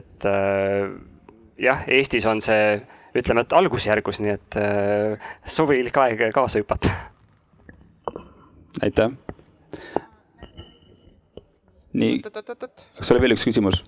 et 0.00 0.28
äh, 0.28 0.90
jah, 1.62 1.86
Eestis 1.88 2.26
on 2.26 2.42
see, 2.44 2.78
ütleme, 3.14 3.44
et 3.46 3.54
algusjärgus, 3.54 4.20
nii 4.24 4.34
et 4.34 4.58
äh, 4.60 5.34
sobilik 5.46 6.02
aeg 6.04 6.28
kaasa 6.34 6.62
hüpata. 6.62 6.90
aitäh. 8.82 9.14
nii, 11.94 12.22
kas 12.26 13.14
oli 13.14 13.22
veel 13.22 13.38
üks 13.38 13.46
küsimus? 13.46 13.84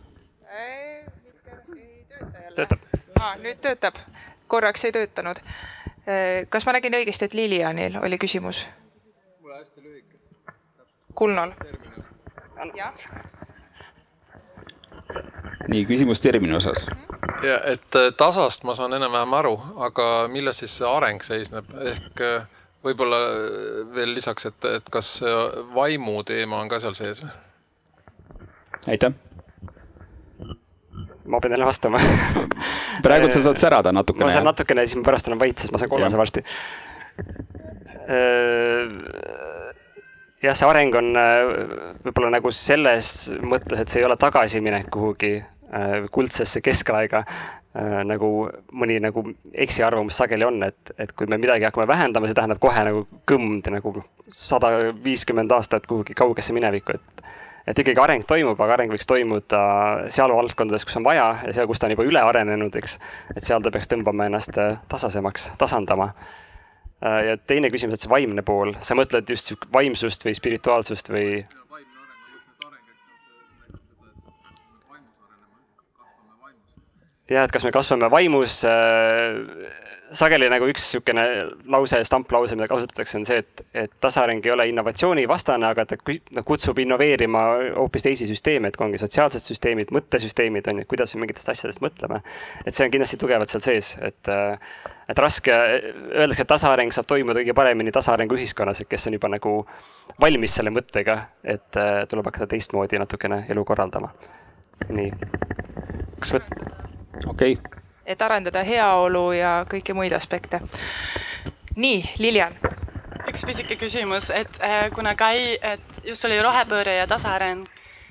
Töötab 2.57 2.83
ah,. 3.21 3.37
nüüd 3.42 3.62
töötab, 3.64 4.01
korraks 4.49 4.85
ei 4.88 4.92
töötanud. 4.97 5.42
kas 6.51 6.66
ma 6.66 6.77
nägin 6.77 6.95
õigesti, 6.95 7.29
et 7.29 7.35
Lilianil 7.35 8.01
oli 8.03 8.19
küsimus? 8.19 8.66
mul 9.40 9.57
hästi 9.59 9.83
lühike. 9.83 10.21
Kulnol. 11.14 11.55
jah, 12.75 12.95
nii, 15.69 15.87
küsimus 15.87 16.21
termini 16.21 16.55
osas. 16.55 16.87
ja 17.42 17.61
et 17.64 17.97
äh, 17.97 18.12
tasast 18.16 18.64
ma 18.64 18.75
saan 18.75 18.95
enam-vähem 18.97 19.35
aru, 19.35 19.57
aga 19.88 20.07
milles 20.33 20.62
siis 20.62 20.77
see 20.79 20.88
areng 20.88 21.23
seisneb, 21.25 21.69
ehk 21.92 22.23
äh, 22.25 22.47
võib-olla 22.85 23.21
äh, 23.27 23.81
veel 23.95 24.14
lisaks, 24.14 24.47
et, 24.51 24.69
et 24.79 24.90
kas 24.90 25.19
vaimu 25.75 26.23
teema 26.25 26.61
on 26.62 26.71
ka 26.73 26.81
seal 26.83 26.97
sees 26.99 27.23
või? 27.25 27.33
aitäh. 28.95 29.14
Ma 31.27 31.41
pean 31.41 31.57
jälle 31.57 31.69
vastama 31.69 32.01
praegu 33.07 33.31
sa 33.31 33.43
saad 33.49 33.61
särada 33.61 33.93
natukene. 33.93 34.29
ma 34.29 34.35
saan 34.35 34.49
natukene 34.49 34.85
ja 34.85 34.91
siis 34.91 35.01
ma 35.01 35.07
pärast 35.11 35.29
olen 35.29 35.41
vait, 35.41 35.59
sest 35.59 35.75
ma 35.75 35.81
saan 35.83 35.91
kollase 35.91 36.19
varsti. 36.21 36.45
jah, 40.43 40.55
see 40.55 40.69
areng 40.69 40.95
on 41.01 41.12
võib-olla 42.07 42.31
nagu 42.39 42.53
selles 42.55 43.12
mõttes, 43.43 43.83
et 43.83 43.93
see 43.93 44.03
ei 44.03 44.09
ole 44.09 44.17
tagasiminek 44.21 44.91
kuhugi 44.95 45.37
kuldsesse 46.15 46.62
keskaega, 46.62 47.25
nagu 48.07 48.31
mõni 48.73 48.99
nagu 49.03 49.25
eksiarvamus 49.53 50.17
sageli 50.23 50.47
on, 50.47 50.62
et, 50.65 50.93
et 50.99 51.12
kui 51.12 51.29
me 51.29 51.39
midagi 51.41 51.67
hakkame 51.67 51.89
vähendama, 51.91 52.29
see 52.29 52.39
tähendab 52.39 52.61
kohe 52.62 52.85
nagu 52.87 53.03
kõmd 53.29 53.69
nagu 53.75 53.97
sada 54.31 54.71
viiskümmend 55.05 55.53
aastat 55.53 55.87
kuhugi 55.91 56.17
kaugesse 56.17 56.57
minevikku, 56.57 56.97
et 56.97 57.27
et 57.66 57.79
ikkagi 57.83 58.00
areng 58.02 58.24
toimub, 58.29 58.61
aga 58.62 58.76
areng 58.79 58.94
võiks 58.94 59.09
toimuda 59.11 59.61
seal 60.12 60.33
valdkondades, 60.35 60.87
kus 60.87 60.98
on 61.00 61.07
vaja 61.07 61.26
ja 61.48 61.55
seal, 61.57 61.68
kus 61.70 61.83
ta 61.83 61.88
on 61.88 61.96
juba 61.96 62.07
üle 62.07 62.22
arenenud, 62.22 62.76
eks. 62.79 62.98
et 63.35 63.46
seal 63.46 63.62
ta 63.64 63.72
peaks 63.74 63.90
tõmbama 63.90 64.29
ennast 64.31 64.59
tasasemaks, 64.90 65.50
tasandama. 65.59 66.12
ja 67.02 67.37
teine 67.46 67.70
küsimus, 67.74 67.98
et 67.98 68.07
see 68.07 68.12
vaimne 68.12 68.44
pool, 68.46 68.76
sa 68.79 68.96
mõtled 68.98 69.29
just 69.31 69.55
vaimsust 69.74 70.24
või 70.26 70.37
spirituaalsust 70.38 71.11
või? 71.12 71.31
jah, 77.26 77.42
et 77.42 77.52
kas 77.52 77.66
me 77.66 77.74
kasvame 77.74 78.11
vaimus 78.12 78.61
äh, 78.68 79.42
sageli 80.14 80.49
nagu 80.51 80.66
üks 80.71 80.85
niisugune 80.87 81.25
lause, 81.73 81.99
stamplause, 82.07 82.57
mida 82.59 82.69
kasutatakse, 82.71 83.19
on 83.19 83.25
see, 83.27 83.40
et, 83.42 83.62
et 83.85 83.92
tasaareng 84.03 84.45
ei 84.47 84.53
ole 84.55 84.66
innovatsioonivastane, 84.71 85.66
aga 85.66 85.87
ta 85.88 85.99
kutsub 86.47 86.79
innoveerima 86.83 87.42
hoopis 87.77 88.07
teisi 88.07 88.29
süsteeme, 88.29 88.71
et 88.71 88.79
kui 88.79 88.87
ongi 88.87 89.01
sotsiaalsed 89.03 89.42
süsteemid, 89.42 89.90
mõttesüsteemid 89.95 90.71
on 90.71 90.83
ju, 90.83 90.88
kuidas 90.90 91.14
me 91.14 91.25
mingitest 91.25 91.51
asjadest 91.55 91.83
mõtleme. 91.85 92.21
et 92.64 92.75
see 92.75 92.87
on 92.87 92.92
kindlasti 92.95 93.19
tugevalt 93.21 93.53
seal 93.53 93.64
sees, 93.64 93.92
et, 94.05 94.31
et 95.11 95.23
raske, 95.23 95.55
öeldakse, 95.55 96.45
et 96.47 96.53
tasaareng 96.55 96.95
saab 96.95 97.09
toimuda 97.11 97.40
kõige 97.42 97.57
paremini 97.57 97.95
tasaarengu 97.95 98.38
ühiskonnas, 98.38 98.83
et 98.83 98.90
kes 98.90 99.09
on 99.11 99.19
juba 99.19 99.31
nagu 99.33 99.57
valmis 100.23 100.55
selle 100.59 100.75
mõttega, 100.75 101.19
et 101.45 101.83
tuleb 102.11 102.31
hakata 102.31 102.51
teistmoodi 102.55 103.03
natukene 103.03 103.45
elu 103.51 103.64
korraldama. 103.66 104.12
nii, 104.88 105.11
kas 106.21 106.37
võt-? 106.38 106.55
okei 107.27 107.59
okay 107.59 107.86
et 108.07 108.23
arendada 108.23 108.62
heaolu 108.64 109.33
ja 109.37 109.53
kõiki 109.71 109.95
muid 109.95 110.12
aspekte. 110.12 110.61
nii, 111.77 112.03
Lilian. 112.19 112.55
üks 113.27 113.45
pisike 113.47 113.77
küsimus, 113.77 114.31
et 114.31 114.61
äh, 114.62 114.90
kuna 114.95 115.14
Kai, 115.14 115.59
et 115.62 116.05
just 116.05 116.25
oli 116.25 116.38
rohepööre 116.42 116.97
ja 116.97 117.07
tasaareng, 117.07 117.66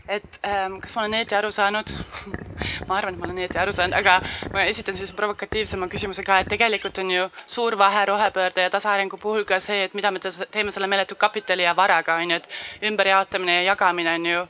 et 0.07 0.39
ähm, 0.45 0.79
kas 0.83 0.95
ma 0.95 1.05
olen 1.05 1.17
õieti 1.19 1.37
aru 1.37 1.51
saanud 1.51 1.93
ma 2.87 2.97
arvan, 2.97 3.15
et 3.15 3.19
ma 3.19 3.27
olen 3.27 3.39
õieti 3.41 3.59
aru 3.59 3.73
saanud, 3.75 3.95
aga 3.97 4.19
ma 4.53 4.65
esitan 4.69 4.95
siis 4.97 5.13
provokatiivsema 5.15 5.87
küsimuse 5.91 6.23
ka, 6.25 6.39
et 6.41 6.51
tegelikult 6.51 6.99
on 7.01 7.11
ju 7.11 7.27
suur 7.45 7.77
vahe 7.79 8.05
rohepöörde 8.11 8.67
ja 8.67 8.73
tasaarengu 8.73 9.17
puhul 9.21 9.45
ka 9.47 9.59
see, 9.63 9.85
et 9.87 9.95
mida 9.97 10.11
me 10.11 10.21
teeme 10.21 10.73
selle 10.73 10.89
meeletu 10.91 11.17
kapitali 11.19 11.65
ja 11.65 11.75
varaga, 11.77 12.19
on 12.21 12.35
ju, 12.35 12.41
et 12.41 12.89
ümberjaotamine 12.91 13.59
ja 13.59 13.71
jagamine 13.71 14.15
on 14.19 14.29
ju 14.31 14.43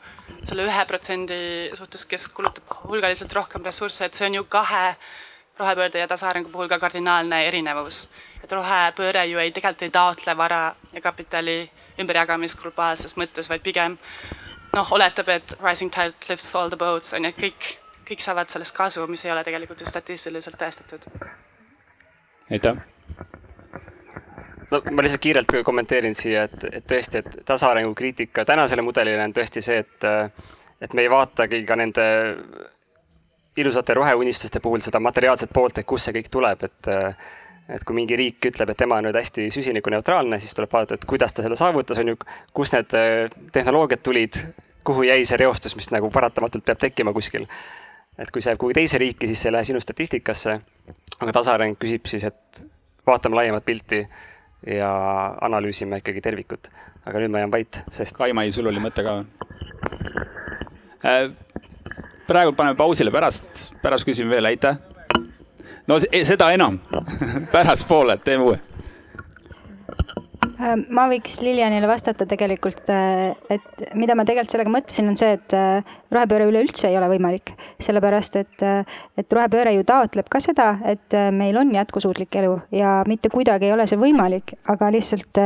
selle 0.45 0.65
ühe 0.67 0.85
protsendi 0.89 1.39
suhtes, 1.77 2.05
kes 2.09 2.27
kulutab 2.33 2.75
hulgaliselt 2.85 3.33
rohkem 3.33 3.63
ressursse, 3.65 4.05
et 4.05 4.17
see 4.17 4.27
on 4.29 4.41
ju 4.41 4.45
kahe 4.49 4.95
rohepöörde 5.59 5.99
ja 5.99 6.07
tasaarengu 6.07 6.49
puhul 6.49 6.67
ka 6.67 6.79
kardinaalne 6.79 7.47
erinevus. 7.47 8.09
et 8.43 8.51
rohepööre 8.51 9.25
ju 9.25 9.39
ei, 9.39 9.51
tegelikult 9.51 9.81
ei 9.81 9.89
taotle 9.89 10.37
vara 10.37 10.75
ja 10.93 11.01
kapitali 11.01 11.71
ümberjagamist 11.99 12.61
globaalses 12.61 13.17
mõttes, 13.17 13.49
vaid 13.49 13.61
pigem 13.61 13.97
noh, 14.75 14.91
oletab, 14.91 15.29
et 15.29 15.55
rising 15.63 15.91
tide 15.91 16.13
lifts 16.29 16.55
all 16.55 16.69
the 16.69 16.77
boats 16.77 17.13
on 17.13 17.25
ju, 17.25 17.31
et 17.31 17.39
kõik, 17.39 17.71
kõik 18.09 18.21
saavad 18.21 18.51
sellest 18.51 18.75
kasu, 18.75 19.07
mis 19.07 19.25
ei 19.25 19.31
ole 19.31 19.43
tegelikult 19.43 19.81
ju 19.81 19.87
statistiliselt 19.87 20.59
tõestatud. 20.59 21.07
aitäh 22.51 22.75
no 24.71 24.81
ma 24.91 25.05
lihtsalt 25.05 25.21
kiirelt 25.21 25.57
kommenteerin 25.63 26.15
siia, 26.15 26.45
et, 26.49 26.67
et 26.71 26.85
tõesti, 26.89 27.21
et 27.21 27.41
tasaarengu 27.45 27.93
kriitika 27.95 28.45
tänasele 28.45 28.81
mudelile 28.85 29.23
on 29.23 29.33
tõesti 29.33 29.63
see, 29.63 29.81
et, 29.85 30.07
et 30.81 30.93
me 30.93 31.05
ei 31.05 31.11
vaatagi 31.11 31.63
ka 31.65 31.77
nende 31.79 32.05
ilusate 33.57 33.93
roheunistuste 33.93 34.59
puhul 34.59 34.83
seda 34.83 34.99
materiaalset 34.99 35.49
poolt, 35.53 35.77
et 35.77 35.87
kust 35.87 36.09
see 36.09 36.15
kõik 36.19 36.31
tuleb, 36.31 36.63
et 36.67 36.93
et 37.69 37.81
kui 37.81 37.95
mingi 37.97 38.17
riik 38.17 38.45
ütleb, 38.45 38.69
et 38.69 38.77
tema 38.77 38.99
on 38.99 39.07
nüüd 39.07 39.17
hästi 39.17 39.47
süsinikuneutraalne, 39.53 40.37
siis 40.41 40.53
tuleb 40.53 40.69
vaadata, 40.73 40.99
et 40.99 41.07
kuidas 41.09 41.33
ta 41.33 41.41
selle 41.41 41.57
saavutas, 41.57 41.97
on 41.97 42.11
ju, 42.11 42.19
kust 42.53 42.75
need 42.77 42.93
eh, 42.93 43.31
tehnoloogiad 43.55 44.03
tulid, 44.05 44.37
kuhu 44.85 45.07
jäi 45.07 45.25
see 45.25 45.39
reostus, 45.41 45.73
mis 45.77 45.89
nagu 45.93 46.11
paratamatult 46.13 46.65
peab 46.65 46.83
tekkima 46.83 47.13
kuskil. 47.13 47.47
et 48.21 48.29
kui 48.31 48.41
see 48.41 48.53
jääb 48.53 48.59
kuhugi 48.61 48.77
teise 48.77 48.99
riiki, 49.01 49.27
siis 49.27 49.41
see 49.41 49.49
ei 49.49 49.57
lähe 49.57 49.67
sinu 49.67 49.81
statistikasse. 49.81 50.59
aga 51.19 51.31
tasaareng 51.39 51.77
küsib 51.81 52.05
siis, 52.05 52.23
et 52.23 52.65
vaatame 53.07 53.35
laiemat 53.35 53.65
pilti 53.65 54.05
ja 54.75 54.91
analüüsime 55.41 55.97
ikkagi 56.03 56.21
tervikut. 56.21 56.69
aga 57.05 57.19
nüüd 57.19 57.33
ma 57.33 57.41
jään 57.41 57.51
vait, 57.51 57.81
sest. 57.91 58.17
Kai-Mai, 58.17 58.51
sul 58.51 58.69
oli 58.69 58.83
mõte 58.83 59.03
ka 59.03 59.17
äh,? 61.01 61.44
Praegu 62.27 62.53
paneme 62.57 62.77
pausile, 62.77 63.11
pärast, 63.11 63.73
pärast 63.81 64.07
küsime 64.07 64.33
veel, 64.35 64.45
aitäh. 64.45 64.77
no 65.87 65.99
seda 65.99 66.51
enam 66.51 66.79
pärastpoole, 67.53 68.17
teeme 68.17 68.43
uue 68.43 68.74
ma 70.57 71.05
võiks 71.11 71.39
Lilianile 71.43 71.87
vastata 71.89 72.27
tegelikult, 72.29 72.83
äh, 72.93 73.35
et 73.51 73.85
mida 73.97 74.15
ma 74.15 74.25
tegelikult 74.27 74.53
sellega 74.53 74.73
mõtlesin, 74.73 75.09
on 75.11 75.17
see, 75.19 75.35
et 75.37 75.55
äh, 75.57 75.95
rohepööre 76.13 76.47
üleüldse 76.49 76.89
ei 76.89 76.97
ole 76.99 77.09
võimalik. 77.11 77.53
sellepärast, 77.79 78.35
et, 78.39 78.63
et 79.19 79.33
rohepööre 79.33 79.73
ju 79.75 79.83
taotleb 79.87 80.29
ka 80.31 80.39
seda, 80.39 80.77
et 80.87 81.13
meil 81.35 81.57
on 81.59 81.73
jätkusuutlik 81.75 82.35
elu 82.39 82.53
ja 82.71 83.01
mitte 83.07 83.29
kuidagi 83.29 83.67
ei 83.67 83.73
ole 83.75 83.87
see 83.87 83.99
võimalik, 83.99 84.55
aga 84.71 84.89
lihtsalt 84.95 85.41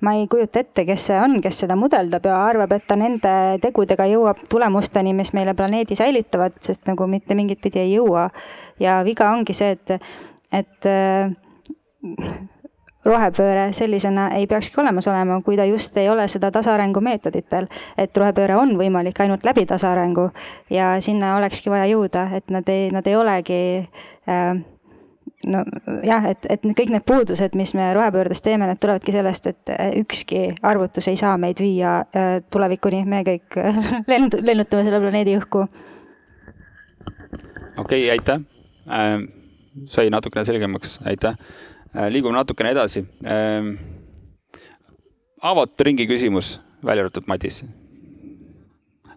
ma 0.00 0.14
ei 0.16 0.26
kujuta 0.28 0.60
ette, 0.60 0.84
kes 0.88 1.06
see 1.10 1.18
on, 1.20 1.38
kes 1.44 1.62
seda 1.64 1.76
mudeldab 1.78 2.26
ja 2.28 2.36
arvab, 2.46 2.72
et 2.76 2.86
ta 2.88 2.96
nende 2.98 3.32
tegudega 3.62 4.08
jõuab 4.10 4.42
tulemusteni, 4.52 5.14
mis 5.16 5.32
meile 5.36 5.54
planeedi 5.56 5.96
säilitavad, 5.98 6.58
sest 6.64 6.88
nagu 6.88 7.08
mitte 7.10 7.36
mingit 7.38 7.60
pidi 7.62 7.82
ei 7.84 7.94
jõua. 7.94 8.28
ja 8.80 9.00
viga 9.04 9.30
ongi 9.32 9.54
see, 9.56 9.76
et, 9.76 9.96
et 10.52 10.88
äh, 10.90 11.32
rohepööre 13.06 13.70
sellisena 13.76 14.28
ei 14.36 14.46
peakski 14.50 14.80
olemas 14.80 15.06
olema, 15.08 15.40
kui 15.44 15.56
ta 15.56 15.64
just 15.68 15.96
ei 15.96 16.08
ole 16.10 16.26
seda 16.28 16.50
tasaarengu 16.50 17.00
meetoditel. 17.00 17.66
et 17.98 18.16
rohepööre 18.16 18.56
on 18.56 18.76
võimalik 18.78 19.20
ainult 19.20 19.44
läbi 19.44 19.66
tasaarengu 19.66 20.30
ja 20.70 20.96
sinna 21.00 21.36
olekski 21.36 21.70
vaja 21.70 21.86
jõuda, 21.92 22.28
et 22.36 22.50
nad 22.50 22.68
ei, 22.68 22.90
nad 22.90 23.06
ei 23.06 23.16
olegi 23.16 23.60
äh, 24.28 24.56
nojah, 25.46 26.30
et, 26.30 26.46
et 26.50 26.66
kõik 26.66 26.90
need 26.90 27.06
puudused, 27.06 27.54
mis 27.58 27.74
me 27.78 27.92
rohepöördes 27.94 28.42
teeme, 28.42 28.66
need 28.66 28.80
tulevadki 28.82 29.14
sellest, 29.14 29.46
et 29.52 29.74
äh, 29.74 29.92
ükski 30.02 30.48
arvutus 30.62 31.08
ei 31.08 31.16
saa 31.20 31.36
meid 31.38 31.62
viia 31.62 32.00
äh, 32.10 32.40
tulevikuni, 32.50 33.04
me 33.06 33.22
kõik 33.26 33.60
lend-, 34.12 34.40
lennutame 34.42 34.86
selle 34.86 35.00
planeedi 35.04 35.38
õhku. 35.38 35.68
okei 37.76 37.78
okay,, 37.78 38.10
aitäh 38.10 38.44
äh,. 38.90 39.16
sai 39.86 40.10
natukene 40.10 40.44
selgemaks, 40.48 40.98
aitäh 41.04 41.36
äh,. 41.36 41.75
Liigume 42.10 42.36
natukene 42.36 42.70
edasi 42.74 43.04
äh,. 43.24 43.70
avatud 45.42 45.80
ringi 45.80 46.06
küsimus, 46.06 46.60
välja 46.84 47.04
arvatud 47.04 47.26
Madis. 47.26 47.64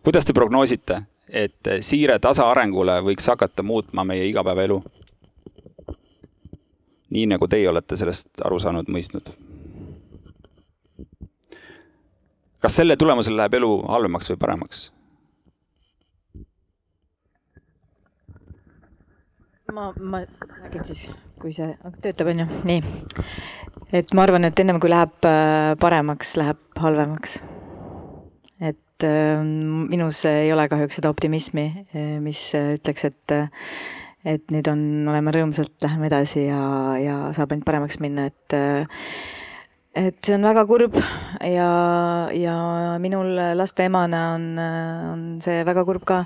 kuidas 0.04 0.26
te 0.26 0.34
prognoosite, 0.34 1.02
et 1.30 1.72
siire 1.82 2.20
tasaarengule 2.20 3.00
võiks 3.06 3.28
hakata 3.28 3.64
muutma 3.64 4.04
meie 4.04 4.26
igapäevaelu? 4.30 4.84
nii 7.10 7.26
nagu 7.26 7.48
teie 7.48 7.70
olete 7.70 7.98
sellest 7.98 8.42
aru 8.46 8.60
saanud, 8.60 8.88
mõistnud. 8.88 9.34
kas 12.60 12.76
selle 12.76 12.96
tulemusel 12.98 13.38
läheb 13.38 13.60
elu 13.60 13.74
halvemaks 13.88 14.32
või 14.32 14.40
paremaks? 14.46 14.90
ma, 19.74 19.94
ma 20.02 20.22
räägin 20.62 20.86
siis, 20.86 21.10
kui 21.42 21.54
see 21.56 21.70
töötab, 22.04 22.32
on 22.32 22.44
ju, 22.44 22.48
nii. 22.68 22.82
et 23.96 24.12
ma 24.16 24.26
arvan, 24.26 24.48
et 24.48 24.60
ennem 24.62 24.80
kui 24.82 24.92
läheb 24.92 25.16
äh, 25.28 25.74
paremaks, 25.82 26.36
läheb 26.40 26.60
halvemaks. 26.84 27.40
et 28.60 29.08
äh, 29.08 29.42
minus 29.44 30.26
ei 30.30 30.52
ole 30.54 30.68
kahjuks 30.72 31.00
seda 31.00 31.12
optimismi, 31.14 31.66
äh, 31.96 32.14
mis 32.24 32.44
ütleks, 32.60 33.10
et 33.10 33.40
et 34.28 34.52
nüüd 34.52 34.68
on, 34.68 34.82
oleme 35.08 35.32
rõõmsalt, 35.32 35.78
läheme 35.86 36.10
edasi 36.10 36.44
ja, 36.50 36.62
ja 37.00 37.20
saab 37.36 37.54
ainult 37.56 37.68
paremaks 37.70 38.02
minna, 38.04 38.28
et 38.28 38.56
et 40.00 40.20
see 40.24 40.36
on 40.38 40.46
väga 40.48 40.64
kurb 40.70 40.96
ja, 41.44 41.70
ja 42.36 42.56
minul 43.02 43.34
laste 43.58 43.88
emana 43.90 44.22
on, 44.36 44.46
on 44.60 45.24
see 45.44 45.64
väga 45.68 45.84
kurb 45.88 46.06
ka. 46.08 46.22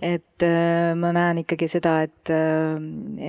et 0.00 0.44
äh, 0.46 0.92
ma 0.98 1.12
näen 1.16 1.42
ikkagi 1.44 1.68
seda, 1.70 1.98
et, 2.06 2.32
äh, 2.32 2.80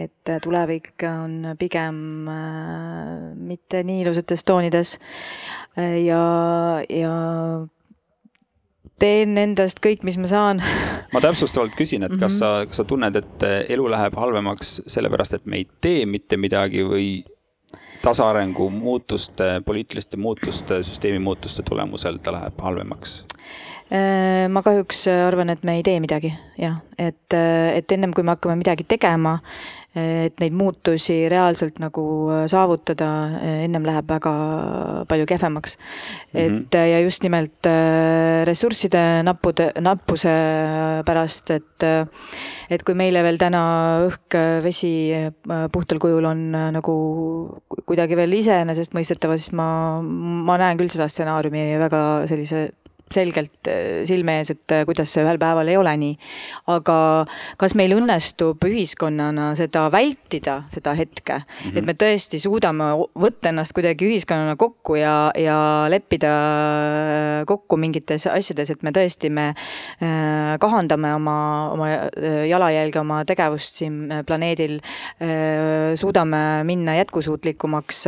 et 0.06 0.34
tulevik 0.44 1.06
on 1.10 1.56
pigem 1.60 2.02
äh, 2.32 3.32
mitte 3.36 3.84
nii 3.84 4.04
ilusates 4.06 4.46
toonides 4.48 4.98
ja, 5.76 6.24
ja 6.88 7.14
teen 9.02 9.36
endast 9.38 9.82
kõik, 9.84 10.06
mis 10.08 10.16
ma 10.22 10.32
saan. 10.32 10.64
ma 11.12 11.24
täpsustavalt 11.24 11.76
küsin, 11.76 12.06
et 12.08 12.16
kas 12.20 12.40
sa, 12.40 12.58
kas 12.70 12.80
sa 12.80 12.88
tunned, 12.88 13.20
et 13.20 13.48
elu 13.76 13.88
läheb 13.92 14.16
halvemaks 14.20 14.78
sellepärast, 14.88 15.36
et 15.36 15.50
me 15.50 15.64
ei 15.64 15.68
tee 15.84 16.06
mitte 16.08 16.40
midagi 16.40 16.86
või 16.88 17.10
tasaarengu 18.06 18.70
muutuste, 18.70 19.62
poliitiliste 19.66 20.18
muutuste, 20.18 20.82
süsteemi 20.86 21.20
muutuste 21.20 21.64
tulemusel 21.66 22.20
ta 22.22 22.36
läheb 22.36 22.60
halvemaks? 22.62 23.24
Äh, 23.94 24.46
ma 24.50 24.62
kahjuks 24.66 25.06
arvan, 25.28 25.50
et 25.54 25.66
me 25.66 25.80
ei 25.80 25.86
tee 25.86 25.98
midagi, 26.04 26.34
jah, 26.62 26.80
et, 27.02 27.34
et 27.36 27.98
ennem 27.98 28.14
kui 28.14 28.26
me 28.26 28.34
hakkame 28.36 28.58
midagi 28.62 28.86
tegema, 28.90 29.40
et 29.96 30.42
neid 30.44 30.56
muutusi 30.56 31.26
reaalselt 31.32 31.80
nagu 31.80 32.04
saavutada, 32.52 33.10
ennem 33.66 33.86
läheb 33.88 34.10
väga 34.10 34.34
palju 35.10 35.28
kehvemaks 35.30 35.78
mm. 35.78 36.40
-hmm. 36.40 36.66
et 36.66 36.78
ja 36.92 37.00
just 37.00 37.24
nimelt 37.24 37.70
äh, 37.70 38.44
ressursside 38.46 39.24
nappude, 39.24 39.72
nappuse 39.80 40.36
pärast, 41.06 41.52
et 41.52 41.88
et 42.70 42.84
kui 42.84 42.96
meile 42.96 43.22
veel 43.24 43.38
täna 43.38 43.64
õhk, 44.08 44.38
vesi 44.64 45.14
puhtal 45.72 46.00
kujul 46.00 46.26
on 46.26 46.52
nagu 46.52 46.96
kuidagi 47.86 48.16
veel 48.16 48.34
iseenesestmõistetav, 48.34 49.38
siis 49.38 49.54
ma, 49.54 50.02
ma 50.02 50.58
näen 50.58 50.78
küll 50.78 50.90
seda 50.90 51.08
stsenaariumi 51.08 51.78
väga 51.80 52.02
sellise 52.28 52.70
selgelt 53.14 53.70
äh, 53.70 54.04
silme 54.08 54.40
ees, 54.40 54.50
et 54.56 54.74
äh, 54.74 54.84
kuidas 54.88 55.12
see 55.14 55.24
ühel 55.24 55.38
päeval 55.42 55.70
ei 55.70 55.78
ole 55.78 55.94
nii. 56.02 56.16
aga 56.74 56.98
kas 57.62 57.76
meil 57.78 57.94
õnnestub 57.94 58.64
ühiskonnana 58.66 59.52
seda 59.58 59.86
vältida, 59.94 60.64
seda 60.74 60.96
hetke 60.98 61.38
mm, 61.38 61.46
-hmm. 61.46 61.78
et 61.78 61.86
me 61.86 61.94
tõesti 61.94 62.40
suudame 62.42 62.90
võtta 63.14 63.52
ennast 63.52 63.76
kuidagi 63.78 64.10
ühiskonnana 64.10 64.56
kokku 64.58 64.98
ja, 64.98 65.32
ja 65.38 65.58
leppida 65.92 66.34
äh, 66.34 67.46
kokku 67.46 67.78
mingites 67.78 68.26
asjades, 68.32 68.74
et 68.74 68.84
me 68.84 68.92
tõesti, 68.96 69.30
me 69.30 69.54
kahandame 70.60 71.12
oma, 71.16 71.36
oma 71.74 71.88
jalajälge, 72.48 73.00
oma 73.00 73.22
tegevust 73.28 73.80
siin 73.80 74.10
planeedil 74.26 74.80
suudame 76.00 76.64
minna 76.68 76.96
jätkusuutlikumaks 77.00 78.06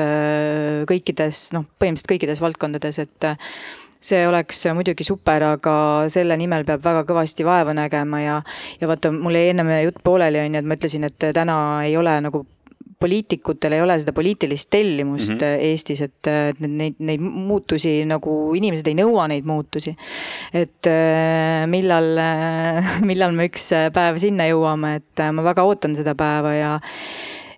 kõikides, 0.90 1.42
noh, 1.56 1.68
põhimõtteliselt 1.78 2.12
kõikides 2.14 2.42
valdkondades, 2.44 3.00
et 3.04 3.28
see 4.00 4.28
oleks 4.28 4.66
muidugi 4.78 5.06
super, 5.08 5.44
aga 5.56 5.78
selle 6.14 6.38
nimel 6.40 6.66
peab 6.68 6.84
väga 6.86 7.06
kõvasti 7.08 7.46
vaeva 7.48 7.74
nägema 7.78 8.22
ja, 8.22 8.42
ja 8.82 8.90
vaata, 8.90 9.12
mul 9.14 9.38
jäi 9.38 9.54
ennem 9.54 9.72
jutt 9.88 10.04
pooleli, 10.04 10.42
on 10.44 10.58
ju, 10.58 10.62
et 10.62 10.70
ma 10.70 10.78
ütlesin, 10.78 11.08
et 11.08 11.28
täna 11.36 11.58
ei 11.88 11.98
ole 11.98 12.20
nagu 12.26 12.46
poliitikutel 13.00 13.76
ei 13.78 13.82
ole 13.82 13.98
seda 14.02 14.14
poliitilist 14.14 14.70
tellimust 14.74 15.36
mm 15.36 15.38
-hmm. 15.38 15.66
Eestis, 15.70 16.02
et, 16.02 16.30
neid, 16.60 16.96
neid 17.00 17.22
muutusi 17.22 18.06
nagu 18.10 18.54
inimesed 18.58 18.88
ei 18.88 18.98
nõua 18.98 19.28
neid 19.30 19.46
muutusi. 19.46 19.96
et 20.54 20.90
äh, 20.90 21.68
millal, 21.68 22.10
millal 23.10 23.36
me 23.38 23.50
üks 23.50 23.70
päev 23.94 24.18
sinna 24.18 24.50
jõuame, 24.50 24.96
et 24.96 25.26
ma 25.32 25.44
väga 25.44 25.64
ootan 25.64 25.96
seda 25.96 26.16
päeva 26.16 26.54
ja 26.54 26.80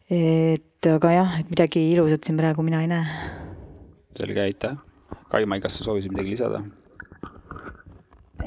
et 0.09 0.91
aga 0.91 1.11
jah, 1.11 1.39
et 1.39 1.49
midagi 1.49 1.91
ilusat 1.93 2.23
siin 2.23 2.37
praegu 2.37 2.63
mina 2.63 2.81
ei 2.81 2.87
näe. 2.87 3.05
selge, 4.19 4.41
aitäh 4.41 4.88
Kaimai, 5.29 5.59
kas 5.61 5.77
sa 5.77 5.85
soovisid 5.85 6.13
midagi 6.13 6.33
lisada? 6.33 6.63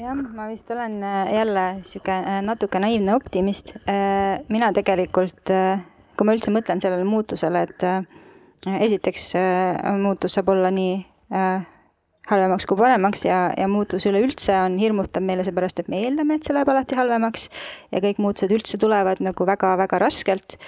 jah, 0.03 0.15
ma 0.35 0.47
vist 0.49 0.71
olen 0.71 0.97
äh, 1.03 1.33
jälle 1.33 1.65
sihuke 1.87 2.11
äh, 2.11 2.41
natuke 2.43 2.79
naiivne 2.79 3.15
optimist. 3.15 3.75
Äh, 3.87 4.41
mina 4.49 4.71
tegelikult, 4.75 5.51
kui 6.17 6.27
ma 6.27 6.35
üldse 6.35 6.51
mõtlen 6.53 6.81
sellele 6.83 7.05
muutusele, 7.07 7.63
et 7.67 7.85
esiteks 8.83 9.33
muutus 9.99 10.35
saab 10.37 10.51
olla 10.53 10.69
nii 10.71 10.93
halvemaks 12.29 12.67
kui 12.69 12.79
paremaks 12.79 13.25
ja, 13.25 13.39
ja 13.57 13.67
muutus 13.67 14.05
üleüldse 14.07 14.55
on 14.61 14.77
hirmutav 14.79 15.25
meile 15.25 15.43
seepärast, 15.43 15.81
et 15.81 15.89
me 15.91 16.03
eeldame, 16.05 16.37
et 16.37 16.47
see 16.47 16.55
läheb 16.55 16.69
alati 16.71 16.95
halvemaks 16.95 17.49
ja 17.91 18.03
kõik 18.03 18.21
muutused 18.23 18.53
üldse 18.55 18.79
tulevad 18.79 19.19
nagu 19.25 19.47
väga-väga 19.49 19.99
raskelt. 20.05 20.59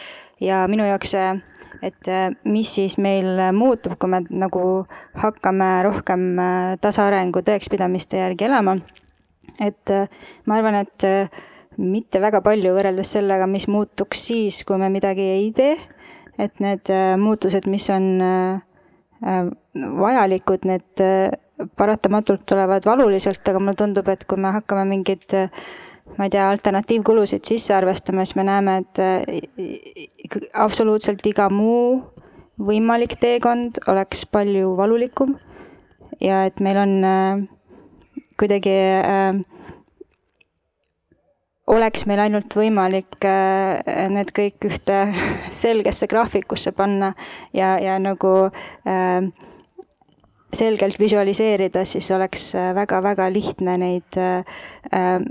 ja 0.43 0.65
minu 0.67 0.83
jaoks 0.83 1.13
see 1.15 1.27
et 1.83 2.09
äh, 2.11 2.29
mis 2.43 2.69
siis 2.77 2.97
meil 3.01 3.39
muutub, 3.55 3.97
kui 3.99 4.11
me 4.11 4.21
nagu 4.29 4.61
hakkame 5.21 5.69
rohkem 5.87 6.27
äh, 6.39 6.75
tasaarengu 6.81 7.43
tõekspidamiste 7.45 8.21
järgi 8.21 8.47
elama. 8.49 8.77
et 9.59 9.91
äh, 9.91 10.07
ma 10.45 10.59
arvan, 10.59 10.81
et 10.83 11.07
mitte 11.77 12.21
väga 12.23 12.41
palju 12.41 12.73
võrreldes 12.75 13.15
sellega, 13.17 13.47
mis 13.47 13.67
muutuks 13.67 14.27
siis, 14.29 14.63
kui 14.63 14.77
me 14.79 14.89
midagi 14.89 15.25
ei 15.35 15.51
tee. 15.55 15.75
et 16.37 16.59
need 16.59 16.91
muutused, 17.17 17.67
mis 17.71 17.89
on 17.89 18.21
vajalikud, 19.75 20.65
need 20.67 21.03
paratamatult 21.79 22.43
tulevad 22.45 22.83
valuliselt, 22.85 23.47
aga 23.47 23.59
mulle 23.59 23.79
tundub, 23.79 24.09
et 24.11 24.25
kui 24.27 24.39
me 24.39 24.51
hakkame 24.51 24.83
mingeid 24.89 25.37
ma 26.17 26.27
ei 26.27 26.31
tea, 26.31 26.49
alternatiivkulusid 26.49 27.43
sisse 27.47 27.73
arvestama, 27.75 28.25
siis 28.25 28.37
me 28.39 28.45
näeme, 28.47 28.77
et 28.83 29.01
äh, 29.03 30.45
absoluutselt 30.53 31.25
iga 31.27 31.49
muu 31.51 32.03
võimalik 32.61 33.17
teekond 33.19 33.81
oleks 33.91 34.25
palju 34.31 34.75
valulikum. 34.77 35.35
ja 36.21 36.45
et 36.47 36.59
meil 36.63 36.77
on 36.79 37.03
äh, 37.03 37.41
kuidagi 38.39 38.71
äh, 38.71 39.43
oleks 41.67 42.05
meil 42.05 42.21
ainult 42.25 42.53
võimalik 42.55 43.25
äh, 43.25 44.07
need 44.13 44.31
kõik 44.35 44.69
ühte 44.69 45.01
selgesse 45.63 46.07
graafikusse 46.07 46.71
panna 46.75 47.13
ja, 47.53 47.75
ja 47.81 47.97
nagu 47.99 48.35
äh, 48.87 49.27
selgelt 50.55 50.99
visualiseerida, 50.99 51.85
siis 51.85 52.11
oleks 52.11 52.53
väga-väga 52.75 53.27
äh, 53.27 53.33
lihtne 53.33 53.77
neid 53.77 54.17
äh, 54.17 54.37
äh, 54.93 55.21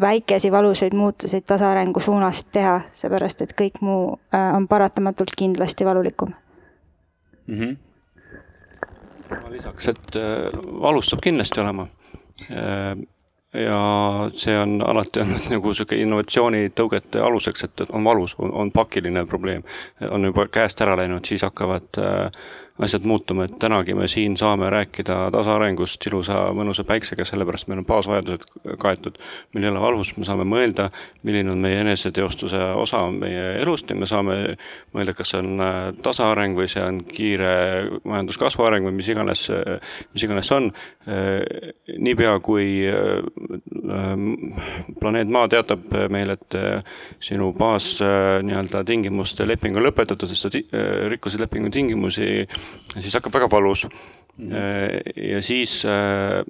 väikesi 0.00 0.52
valusaid 0.52 0.94
muutuseid 0.94 1.46
tasaarengu 1.46 2.00
suunas 2.00 2.44
teha, 2.44 2.80
seepärast 2.92 3.42
et 3.42 3.54
kõik 3.58 3.80
muu 3.80 4.18
on 4.32 4.68
paratamatult 4.68 5.30
kindlasti 5.38 5.84
valulikum 5.84 6.34
mm. 7.46 7.60
-hmm. 7.60 7.76
lisaks, 9.50 9.88
et 9.88 10.16
valus 10.80 11.06
saab 11.10 11.20
kindlasti 11.22 11.60
olema 11.60 11.88
ja 13.54 14.28
see 14.34 14.56
on 14.58 14.82
alati 14.86 15.22
olnud 15.22 15.46
nagu 15.54 15.74
sihuke 15.74 15.96
innovatsioonitõugete 16.02 17.22
aluseks, 17.22 17.64
et 17.68 17.84
on 17.88 18.04
valus, 18.04 18.34
on 18.38 18.72
pakiline 18.74 19.24
probleem, 19.30 19.62
on 20.10 20.24
juba 20.30 20.48
käest 20.52 20.80
ära 20.82 20.96
läinud, 20.98 21.24
siis 21.26 21.44
hakkavad 21.46 22.00
äh, 22.02 22.44
asjad 22.78 23.04
muutuma, 23.06 23.44
et 23.44 23.58
tänagi 23.58 23.94
me 23.94 24.08
siin 24.10 24.34
saame 24.36 24.66
rääkida 24.70 25.28
tasaarengust 25.30 26.06
ilusa 26.08 26.40
mõnusa 26.58 26.82
päiksega, 26.84 27.22
sellepärast 27.28 27.68
meil 27.70 27.84
on 27.84 27.86
baasvajadused 27.86 28.48
kaetud. 28.82 29.18
meil 29.54 29.64
ei 29.64 29.70
ole 29.70 29.80
valus, 29.80 30.10
me 30.16 30.26
saame 30.26 30.42
mõelda, 30.48 30.88
milline 31.22 31.52
on 31.52 31.62
meie 31.62 31.78
eneseteostuse 31.84 32.58
osa 32.74 33.04
meie 33.14 33.60
elust 33.62 33.90
ja 33.90 33.96
me 33.96 34.08
saame 34.10 34.56
mõelda, 34.94 35.14
kas 35.14 35.30
see 35.30 35.42
on 35.44 35.62
äh, 35.62 35.78
tasaareng 36.02 36.58
või 36.58 36.66
see 36.72 36.82
on 36.82 36.98
kiire 37.06 37.54
majanduskasvu 38.02 38.66
areng 38.66 38.90
või 38.90 38.98
mis 38.98 39.12
iganes, 39.14 39.46
mis 40.14 40.26
iganes 40.26 40.50
see 40.50 40.58
on. 40.58 40.72
Äh, 41.04 41.72
niipea, 42.00 42.38
kui 42.40 42.80
äh, 42.88 43.20
planeet 45.00 45.28
Maa 45.28 45.48
teatab 45.52 45.90
meile, 46.12 46.38
et 46.38 46.56
sinu 47.22 47.52
baas 47.56 47.98
nii-öelda 48.00 48.84
tingimuste 48.88 49.44
leping 49.48 49.76
on 49.76 49.84
lõpetatud, 49.84 50.30
sest 50.30 50.48
sa 50.48 51.08
rikkusid 51.12 51.44
lepingu 51.44 51.72
tingimusi 51.74 52.46
siis 53.00 53.14
hakkab 53.18 53.34
väga 53.36 53.50
valus. 53.52 53.86
ja 55.16 55.42
siis 55.42 55.84
äh, 55.86 56.42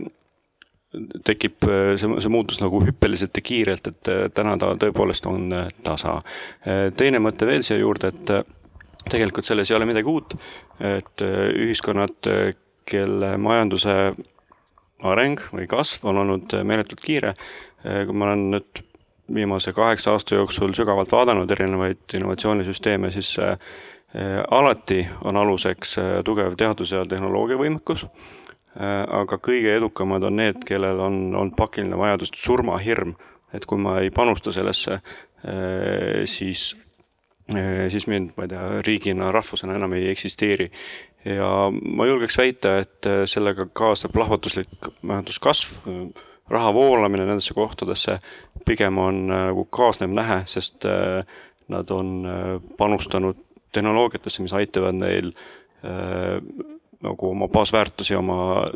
tekib 1.25 1.65
äh, 1.69 1.95
see, 2.01 2.09
see 2.21 2.33
muutus 2.33 2.61
nagu 2.63 2.81
hüppeliselt 2.85 3.37
ja 3.37 3.45
kiirelt, 3.45 3.89
et 3.91 4.11
äh, 4.11 4.27
täna 4.35 4.57
ta 4.61 4.73
tõepoolest 4.81 5.27
on 5.29 5.49
tasa. 5.83 6.19
teine 6.97 7.21
mõte 7.21 7.47
veel 7.47 7.63
siia 7.67 7.79
juurde, 7.79 8.09
et 8.09 9.11
tegelikult 9.11 9.45
selles 9.45 9.71
ei 9.71 9.77
ole 9.77 9.89
midagi 9.91 10.09
uut, 10.09 10.37
et 10.81 11.21
ühiskonnad, 11.21 12.31
kelle 12.85 13.37
majanduse 13.41 14.15
areng 15.05 15.41
või 15.53 15.69
kasv 15.71 16.09
on 16.11 16.23
olnud 16.25 16.57
meeletult 16.65 17.01
kiire, 17.05 17.35
kui 17.83 18.17
ma 18.17 18.31
olen 18.31 18.51
nüüd 18.57 18.85
viimase 19.35 19.73
kaheksa 19.73 20.13
aasta 20.13 20.37
jooksul 20.37 20.73
sügavalt 20.77 21.13
vaadanud 21.13 21.51
erinevaid 21.51 22.17
innovatsioonisüsteeme, 22.17 23.11
siis 23.13 23.37
Äh, 24.15 24.45
alati 24.51 25.09
on 25.25 25.37
aluseks 25.37 25.99
äh, 25.99 26.05
tugev 26.25 26.55
teadus- 26.55 26.93
ja 26.93 27.01
tehnoloogiavõimekus, 27.07 28.05
äh, 28.07 29.01
aga 29.11 29.39
kõige 29.43 29.73
edukamad 29.75 30.23
on 30.23 30.37
need, 30.39 30.61
kellel 30.67 31.01
on 31.03 31.17
olnud 31.35 31.57
pakiline 31.59 31.99
vajadus, 31.99 32.31
surmahirm, 32.39 33.17
et 33.53 33.67
kui 33.67 33.79
ma 33.79 33.99
ei 33.99 34.11
panusta 34.15 34.53
sellesse, 34.53 35.01
siis, 36.25 36.61
siis 37.93 38.07
mind, 38.09 38.31
ma 38.37 38.47
ei 38.47 38.49
tea, 38.49 38.63
riigina, 38.87 39.29
rahvusena 39.35 39.77
enam 39.77 39.93
ei 39.93 40.09
eksisteeri. 40.11 40.71
Ja 41.25 41.49
ma 41.73 42.07
julgeks 42.09 42.39
väita, 42.39 42.77
et 42.85 43.09
sellega 43.31 43.67
kaasneb 43.73 44.13
plahvatuslik 44.15 44.91
majanduskasv, 45.03 45.89
raha 46.53 46.75
voolamine 46.77 47.25
nendesse 47.25 47.55
kohtadesse 47.57 48.19
pigem 48.69 48.99
on 49.01 49.27
nagu 49.31 49.65
kaasnev 49.73 50.13
nähe, 50.13 50.43
sest 50.49 50.85
nad 51.73 51.91
on 51.91 52.11
panustanud 52.77 53.41
tehnoloogiatesse, 53.73 54.45
mis 54.45 54.53
aitavad 54.53 54.97
neil 55.01 55.33
nagu 57.05 57.31
oma 57.31 57.49
baasväärtusi, 57.53 58.17
oma 58.17 58.67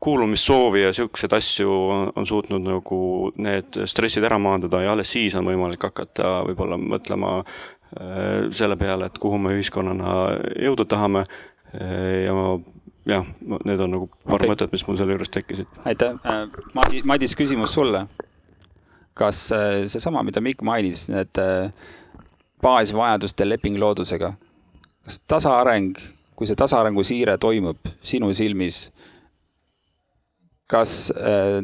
kuulumissoovi 0.00 0.82
ja 0.82 0.92
siukseid 0.92 1.32
asju 1.36 1.72
on, 2.16 2.26
suutnud 2.26 2.64
nagu 2.64 3.00
need 3.36 3.82
stressid 3.90 4.24
ära 4.24 4.38
maandada 4.40 4.80
ja 4.82 4.94
alles 4.94 5.12
siis 5.12 5.36
on 5.36 5.44
võimalik 5.44 5.84
hakata 5.84 6.38
võib-olla 6.48 6.78
mõtlema 6.80 7.34
äh, 7.42 7.79
selle 8.54 8.76
peale, 8.78 9.08
et 9.10 9.16
kuhu 9.18 9.38
me 9.42 9.54
ühiskonnana 9.56 10.12
jõuda 10.62 10.86
tahame 10.86 11.24
äh, 11.24 12.26
ja 12.26 12.34
jah, 13.10 13.30
need 13.40 13.80
on 13.82 13.96
nagu 13.96 14.10
paar 14.22 14.38
okay. 14.38 14.52
mõtet, 14.52 14.70
mis 14.72 14.84
mul 14.86 14.98
selle 15.00 15.16
juures 15.16 15.32
tekkisid. 15.34 15.80
aitäh, 15.84 16.18
äh, 16.22 16.44
Madi-, 16.76 17.02
Madis, 17.04 17.34
küsimus 17.38 17.74
sulle. 17.74 18.06
kas 19.14 19.50
seesama, 19.90 20.22
mida 20.24 20.40
Mikk 20.40 20.62
mainis, 20.64 21.08
need 21.12 21.38
baasvajaduste 22.62 23.44
leping 23.44 23.76
loodusega, 23.82 24.30
kas 25.04 25.18
tasaareng, 25.28 25.98
kui 26.38 26.48
see 26.48 26.56
tasaarengu 26.56 27.02
siire 27.04 27.34
toimub 27.42 27.90
sinu 28.00 28.30
silmis 28.34 28.86
kas 30.70 31.10
äh, 31.10 31.58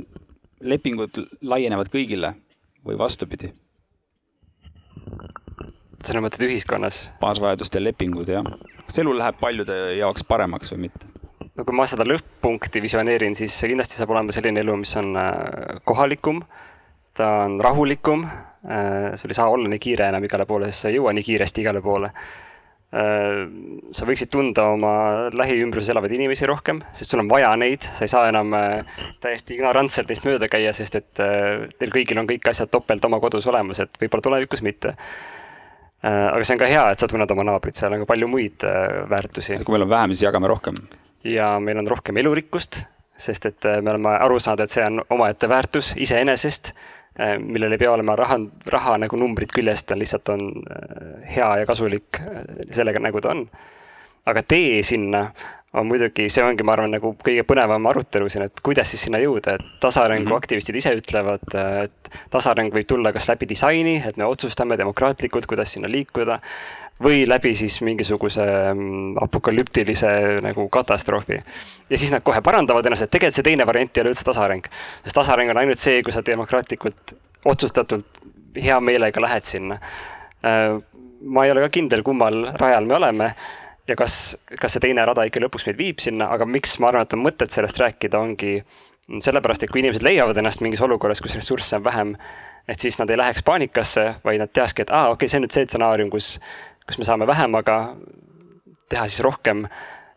lepingud 0.60 1.22
laienevad 1.46 1.90
kõigile 1.92 2.34
või 2.86 2.98
vastupidi? 2.98 3.52
Sa 6.05 6.22
mõtled 6.22 6.49
ühiskonnas? 6.49 7.07
baasvajaduste 7.22 7.82
lepingud, 7.82 8.30
jah. 8.30 8.47
kas 8.84 9.03
elu 9.03 9.14
läheb 9.16 9.38
paljude 9.40 9.76
jaoks 9.99 10.26
paremaks 10.28 10.72
või 10.74 10.86
mitte? 10.86 11.09
no 11.57 11.64
kui 11.64 11.76
ma 11.76 11.86
seda 11.88 12.07
lõpp-punkti 12.09 12.82
visioneerin, 12.84 13.36
siis 13.38 13.57
kindlasti 13.64 14.01
saab 14.01 14.12
olema 14.14 14.34
selline 14.36 14.61
elu, 14.64 14.76
mis 14.82 14.97
on 15.01 15.14
äh, 15.20 15.78
kohalikum, 15.88 16.42
ta 17.16 17.30
on 17.47 17.61
rahulikum, 17.64 18.26
äh, 18.26 19.14
sul 19.16 19.32
ei 19.32 19.38
saa 19.38 19.49
olla 19.53 19.70
nii 19.72 19.82
kiire 19.82 20.11
enam 20.11 20.26
igale 20.28 20.49
poole, 20.49 20.72
sest 20.72 20.86
sa 20.86 20.92
ei 20.92 20.99
jõua 20.99 21.16
nii 21.16 21.30
kiiresti 21.30 21.64
igale 21.64 21.84
poole 21.84 22.12
Äh, 22.97 23.40
sa 23.97 24.07
võiksid 24.07 24.30
tunda 24.30 24.68
oma 24.76 24.90
lähiümbruses 25.34 25.90
elavaid 25.90 26.12
inimesi 26.14 26.47
rohkem, 26.47 26.78
sest 26.94 27.11
sul 27.11 27.24
on 27.24 27.30
vaja 27.30 27.51
neid, 27.59 27.82
sa 27.82 28.07
ei 28.07 28.12
saa 28.12 28.28
enam 28.30 28.55
täiesti 29.24 29.57
ignorantselt 29.57 30.12
neist 30.12 30.24
mööda 30.24 30.47
käia, 30.49 30.70
sest 30.76 30.94
et 31.01 31.11
teil 31.18 31.92
kõigil 31.92 32.20
on 32.22 32.28
kõik 32.30 32.47
asjad 32.53 32.70
topelt 32.70 33.05
oma 33.09 33.18
kodus 33.20 33.49
olemas, 33.51 33.82
et 33.82 33.99
võib-olla 34.01 34.28
tulevikus 34.28 34.62
mitte. 34.62 34.94
Aga 36.03 36.42
see 36.44 36.55
on 36.55 36.61
ka 36.61 36.68
hea, 36.70 36.82
et 36.92 37.01
sa 37.03 37.09
tunned 37.11 37.30
oma 37.32 37.47
naabrit, 37.49 37.78
seal 37.78 37.94
on 37.97 38.03
ka 38.05 38.11
palju 38.12 38.28
muid 38.30 38.66
väärtusi. 39.11 39.57
kui 39.64 39.74
meil 39.74 39.86
on 39.86 39.90
vähem, 39.90 40.12
siis 40.12 40.26
jagame 40.26 40.51
rohkem. 40.53 40.76
ja 41.24 41.57
meil 41.61 41.80
on 41.80 41.88
rohkem 41.88 42.20
elurikkust, 42.22 42.82
sest 43.16 43.49
et 43.49 43.70
me 43.80 43.94
oleme 43.94 44.12
aru 44.20 44.38
saanud, 44.38 44.62
et 44.62 44.76
see 44.76 44.84
on 44.84 45.01
omaette 45.16 45.49
väärtus 45.49 45.94
iseenesest 45.97 46.74
Äh, 47.20 47.38
millel 47.40 47.72
ei 47.72 47.80
pea 47.80 47.92
olema 47.92 48.12
raha, 48.16 48.36
raha 48.68 48.99
nagu 49.01 49.16
numbrid 49.16 49.49
küljes, 49.57 49.86
ta 49.88 49.97
lihtsalt 49.97 50.28
on 50.34 50.42
äh, 50.68 51.28
hea 51.32 51.47
ja 51.62 51.68
kasulik 51.68 52.18
äh, 52.20 52.42
sellega, 52.76 53.01
nagu 53.01 53.22
ta 53.24 53.32
on. 53.32 53.47
aga 54.26 54.42
tee 54.42 54.82
sinna 54.84 55.22
on 55.76 55.86
muidugi, 55.90 56.28
see 56.32 56.44
ongi, 56.44 56.64
ma 56.64 56.72
arvan, 56.76 56.94
nagu 56.96 57.12
kõige 57.24 57.44
põnevam 57.48 57.90
arutelu 57.90 58.30
siin, 58.32 58.46
et 58.48 58.62
kuidas 58.64 58.90
siis 58.92 59.04
sinna 59.06 59.20
jõuda, 59.20 59.58
et 59.58 59.66
tasaarengu 59.82 60.24
mm 60.24 60.32
-hmm. 60.32 60.42
aktivistid 60.42 60.78
ise 60.80 60.94
ütlevad, 60.96 61.44
et 61.84 62.10
tasaareng 62.32 62.72
võib 62.74 62.88
tulla 62.88 63.12
kas 63.12 63.28
läbi 63.28 63.48
disaini, 63.48 63.96
et 64.08 64.16
me 64.16 64.24
otsustame 64.24 64.78
demokraatlikult, 64.78 65.46
kuidas 65.46 65.72
sinna 65.72 65.90
liikuda 65.92 66.40
või 67.02 67.26
läbi 67.28 67.54
siis 67.54 67.82
mingisuguse 67.82 68.44
mm, 68.74 69.18
apokalüptilise 69.20 70.40
nagu 70.42 70.68
katastroofi. 70.68 71.42
ja 71.90 71.98
siis 71.98 72.10
nad 72.12 72.22
kohe 72.22 72.40
parandavad 72.40 72.86
ennast, 72.86 73.02
et 73.02 73.10
tegelikult 73.10 73.36
see 73.36 73.42
teine 73.42 73.66
variant 73.66 73.96
ei 73.96 74.00
ole 74.02 74.10
üldse 74.14 74.24
tasaareng. 74.24 74.64
sest 75.04 75.14
tasaareng 75.14 75.50
on 75.50 75.56
ainult 75.56 75.78
see, 75.78 76.02
kui 76.02 76.12
sa 76.12 76.22
demokraatlikult 76.26 77.16
otsustatult 77.44 78.06
hea 78.62 78.80
meelega 78.80 79.20
lähed 79.20 79.42
sinna. 79.42 79.78
Äh, 80.44 80.80
ma 81.20 81.44
ei 81.44 81.50
ole 81.50 81.60
ka 81.60 81.68
kindel, 81.68 82.02
kummal 82.02 82.52
rajal 82.56 82.84
me 82.84 82.94
oleme 82.94 83.34
ja 83.89 83.97
kas, 83.97 84.37
kas 84.61 84.76
see 84.76 84.82
teine 84.89 85.05
rada 85.07 85.24
ikka 85.26 85.43
lõpuks 85.45 85.66
meid 85.68 85.78
viib 85.78 86.03
sinna, 86.03 86.30
aga 86.34 86.49
miks 86.49 86.78
ma 86.82 86.91
arvan, 86.91 87.07
et 87.07 87.16
on 87.16 87.22
mõtet 87.22 87.55
sellest 87.55 87.78
rääkida, 87.82 88.18
ongi 88.18 88.59
sellepärast, 89.22 89.62
et 89.62 89.70
kui 89.70 89.82
inimesed 89.84 90.03
leiavad 90.03 90.39
ennast 90.41 90.62
mingis 90.64 90.82
olukorras, 90.82 91.22
kus 91.22 91.37
ressursse 91.39 91.78
on 91.78 91.84
vähem, 91.87 92.16
et 92.66 92.82
siis 92.82 92.99
nad 92.99 93.11
ei 93.11 93.20
läheks 93.20 93.45
paanikasse, 93.47 94.07
vaid 94.24 94.43
nad 94.43 94.51
teakski, 94.51 94.82
et 94.82 94.91
aa 94.91 95.05
ah,, 95.05 95.12
okei 95.14 95.26
okay,, 95.26 95.30
see 95.30 95.39
on 95.39 95.47
nüüd 95.47 95.55
see 95.55 95.68
stsenaarium, 95.68 96.11
kus 96.11 96.37
kus 96.87 96.99
me 96.99 97.07
saame 97.07 97.26
vähemaga 97.26 97.76
teha 98.91 99.07
siis 99.11 99.20
rohkem. 99.26 99.64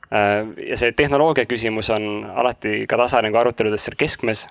Äh, 0.10 0.46
ja 0.70 0.78
see 0.78 0.94
tehnoloogia 0.98 1.50
küsimus 1.50 1.90
on 1.94 2.26
alati 2.30 2.86
ka 2.90 2.98
tasaarengu 2.98 3.38
aruteludes 3.42 3.86
seal 3.86 3.98
keskmes. 3.98 4.48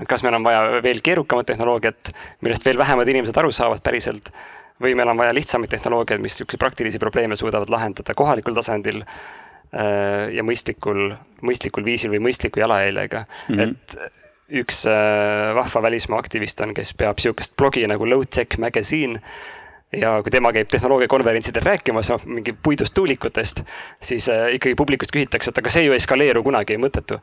et 0.00 0.08
kas 0.10 0.24
meil 0.26 0.34
on 0.34 0.44
vaja 0.44 0.82
veel 0.82 1.00
keerukamat 1.06 1.46
tehnoloogiat, 1.46 2.10
millest 2.42 2.64
veel 2.66 2.78
vähemad 2.78 3.08
inimesed 3.08 3.36
aru 3.38 3.52
saavad 3.54 3.82
päriselt 3.82 4.32
või 4.84 4.96
meil 4.98 5.12
on 5.12 5.20
vaja 5.20 5.34
lihtsamaid 5.36 5.72
tehnoloogiaid, 5.72 6.22
mis 6.22 6.36
niisuguseid 6.36 6.62
praktilisi 6.62 7.00
probleeme 7.02 7.36
suudavad 7.40 7.72
lahendada 7.72 8.14
kohalikul 8.16 8.56
tasandil 8.56 9.02
äh, 9.04 10.30
ja 10.34 10.44
mõistlikul, 10.46 11.14
mõistlikul 11.42 11.86
viisil 11.86 12.12
või 12.14 12.22
mõistliku 12.28 12.62
jalajäljega 12.62 13.24
mm. 13.24 13.56
-hmm. 13.56 13.72
et 13.72 14.22
üks 14.62 14.84
äh, 14.90 15.54
vahva 15.56 15.82
välismaa 15.88 16.20
aktivist 16.20 16.60
on, 16.60 16.74
kes 16.76 16.94
peab 16.94 17.18
sihukest 17.18 17.56
blogi 17.56 17.86
nagu 17.88 18.08
Low 18.08 18.24
Tech 18.28 18.58
Magazine 18.58 19.20
ja 20.00 20.16
kui 20.22 20.32
tema 20.32 20.52
käib 20.52 20.68
tehnoloogiakonverentsidel 20.72 21.64
rääkimas 21.64 22.10
noh, 22.12 22.24
mingi 22.26 22.52
puidust 22.52 22.94
tuulikutest, 22.94 23.62
siis 24.02 24.28
äh, 24.32 24.54
ikkagi 24.58 24.74
publikust 24.78 25.14
küsitakse, 25.14 25.50
et 25.50 25.60
aga 25.62 25.72
see 25.72 25.86
ju 25.86 25.94
ei 25.94 26.02
skaleeru 26.02 26.42
kunagi, 26.46 26.78
mõttetu. 26.80 27.20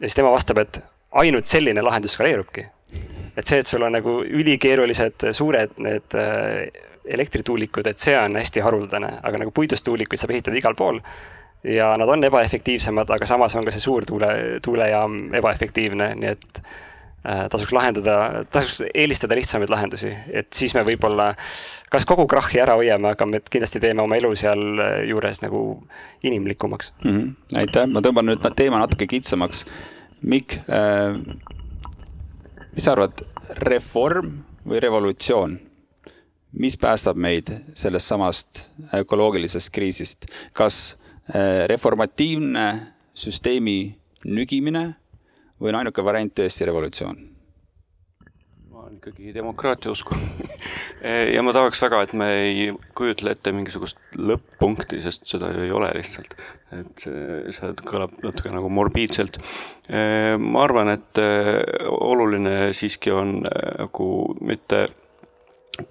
ja 0.00 0.08
siis 0.08 0.18
tema 0.18 0.32
vastab, 0.34 0.62
et 0.64 0.80
ainult 1.22 1.46
selline 1.46 1.82
lahendus 1.82 2.16
skaleerubki. 2.16 2.66
et 3.36 3.46
see, 3.46 3.58
et 3.60 3.68
sul 3.68 3.82
on 3.84 3.92
nagu 3.92 4.20
ülikeerulised 4.24 5.28
suured 5.36 5.76
need 5.76 6.14
elektrituulikud, 7.06 7.86
et 7.86 8.02
see 8.02 8.16
on 8.18 8.36
hästi 8.36 8.64
haruldane, 8.64 9.12
aga 9.22 9.42
nagu 9.42 9.54
puidust 9.54 9.84
tuulikuid 9.86 10.20
saab 10.20 10.34
ehitada 10.36 10.58
igal 10.58 10.74
pool. 10.78 11.00
ja 11.64 11.94
nad 11.98 12.08
on 12.08 12.24
ebaefektiivsemad, 12.24 13.10
aga 13.10 13.26
samas 13.26 13.56
on 13.56 13.64
ka 13.64 13.72
see 13.74 13.82
suurtuule, 13.82 14.28
tuulejaam 14.62 15.34
ebaefektiivne, 15.34 16.12
nii 16.14 16.28
et 16.30 16.60
Äh, 17.26 17.48
tasuks 17.50 17.72
lahendada, 17.74 18.44
tasuks 18.54 18.84
eelistada 18.94 19.34
lihtsamaid 19.34 19.70
lahendusi, 19.72 20.12
et 20.30 20.46
siis 20.54 20.76
me 20.76 20.84
võib-olla 20.86 21.32
kas 21.90 22.04
kogu 22.06 22.22
krahhi 22.30 22.60
ära 22.62 22.76
hoiame, 22.78 23.08
aga 23.16 23.26
me 23.26 23.40
kindlasti 23.42 23.80
teeme 23.82 24.04
oma 24.04 24.14
elu 24.20 24.30
sealjuures 24.38 25.42
nagu 25.42 25.62
inimlikumaks 26.22 26.92
mm. 27.02 27.16
-hmm. 27.16 27.58
aitäh, 27.62 27.88
ma 27.90 28.02
tõmban 28.04 28.30
nüüd 28.30 28.46
teema 28.54 28.78
natuke 28.78 29.08
kitsamaks. 29.10 29.64
Mikk 30.22 30.54
äh,, 30.70 31.18
mis 32.76 32.86
sa 32.86 32.94
arvad, 32.94 33.24
reform 33.66 34.44
või 34.68 34.84
revolutsioon? 34.86 35.58
Mis 36.58 36.76
päästab 36.80 37.18
meid 37.20 37.50
sellest 37.76 38.12
samast 38.12 38.66
ökoloogilisest 38.96 39.72
kriisist, 39.74 40.26
kas 40.56 40.96
äh, 41.28 41.66
reformatiivne 41.68 42.66
süsteemi 43.16 43.96
nügimine 44.24 44.88
või 45.60 45.72
on 45.72 45.80
ainuke 45.82 46.04
variant 46.04 46.34
tõesti 46.36 46.68
revolutsioon? 46.68 47.24
ma 48.70 48.82
olen 48.82 48.98
ikkagi 48.98 49.34
demokraatia 49.34 49.92
usku 49.92 50.16
ja 51.34 51.44
ma 51.44 51.54
tahaks 51.56 51.80
väga, 51.82 52.02
et 52.06 52.12
me 52.16 52.28
ei 52.40 52.66
kujutle 52.96 53.36
ette 53.36 53.52
mingisugust 53.52 54.00
lõpp-punkti, 54.16 55.00
sest 55.04 55.26
seda 55.28 55.52
ju 55.52 55.64
ei 55.66 55.72
ole 55.76 55.92
lihtsalt. 55.96 56.36
et 56.76 56.92
see, 57.00 57.40
see 57.54 57.72
kõlab 57.84 58.16
natuke 58.24 58.52
nagu 58.52 58.68
morbiidselt. 58.72 59.38
ma 60.40 60.62
arvan, 60.64 60.92
et 60.96 61.20
oluline 61.88 62.72
siiski 62.76 63.12
on 63.14 63.42
nagu 63.44 64.08
mitte 64.40 64.86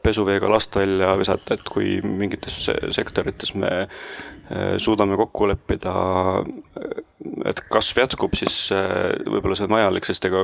pesuveega 0.03 0.49
last 0.49 0.75
välja 0.75 1.13
visata, 1.19 1.55
et 1.55 1.69
kui 1.69 1.99
mingites 2.01 2.57
sektorites 2.95 3.53
me 3.57 3.71
äh, 3.85 4.75
suudame 4.81 5.17
kokku 5.19 5.49
leppida, 5.49 5.93
et 7.45 7.61
kasv 7.71 8.01
jätkub, 8.03 8.35
siis 8.37 8.57
äh, 8.75 9.13
võib-olla 9.29 9.57
see 9.57 9.67
on 9.67 9.75
vajalik, 9.75 10.07
sest 10.07 10.25
ega 10.29 10.43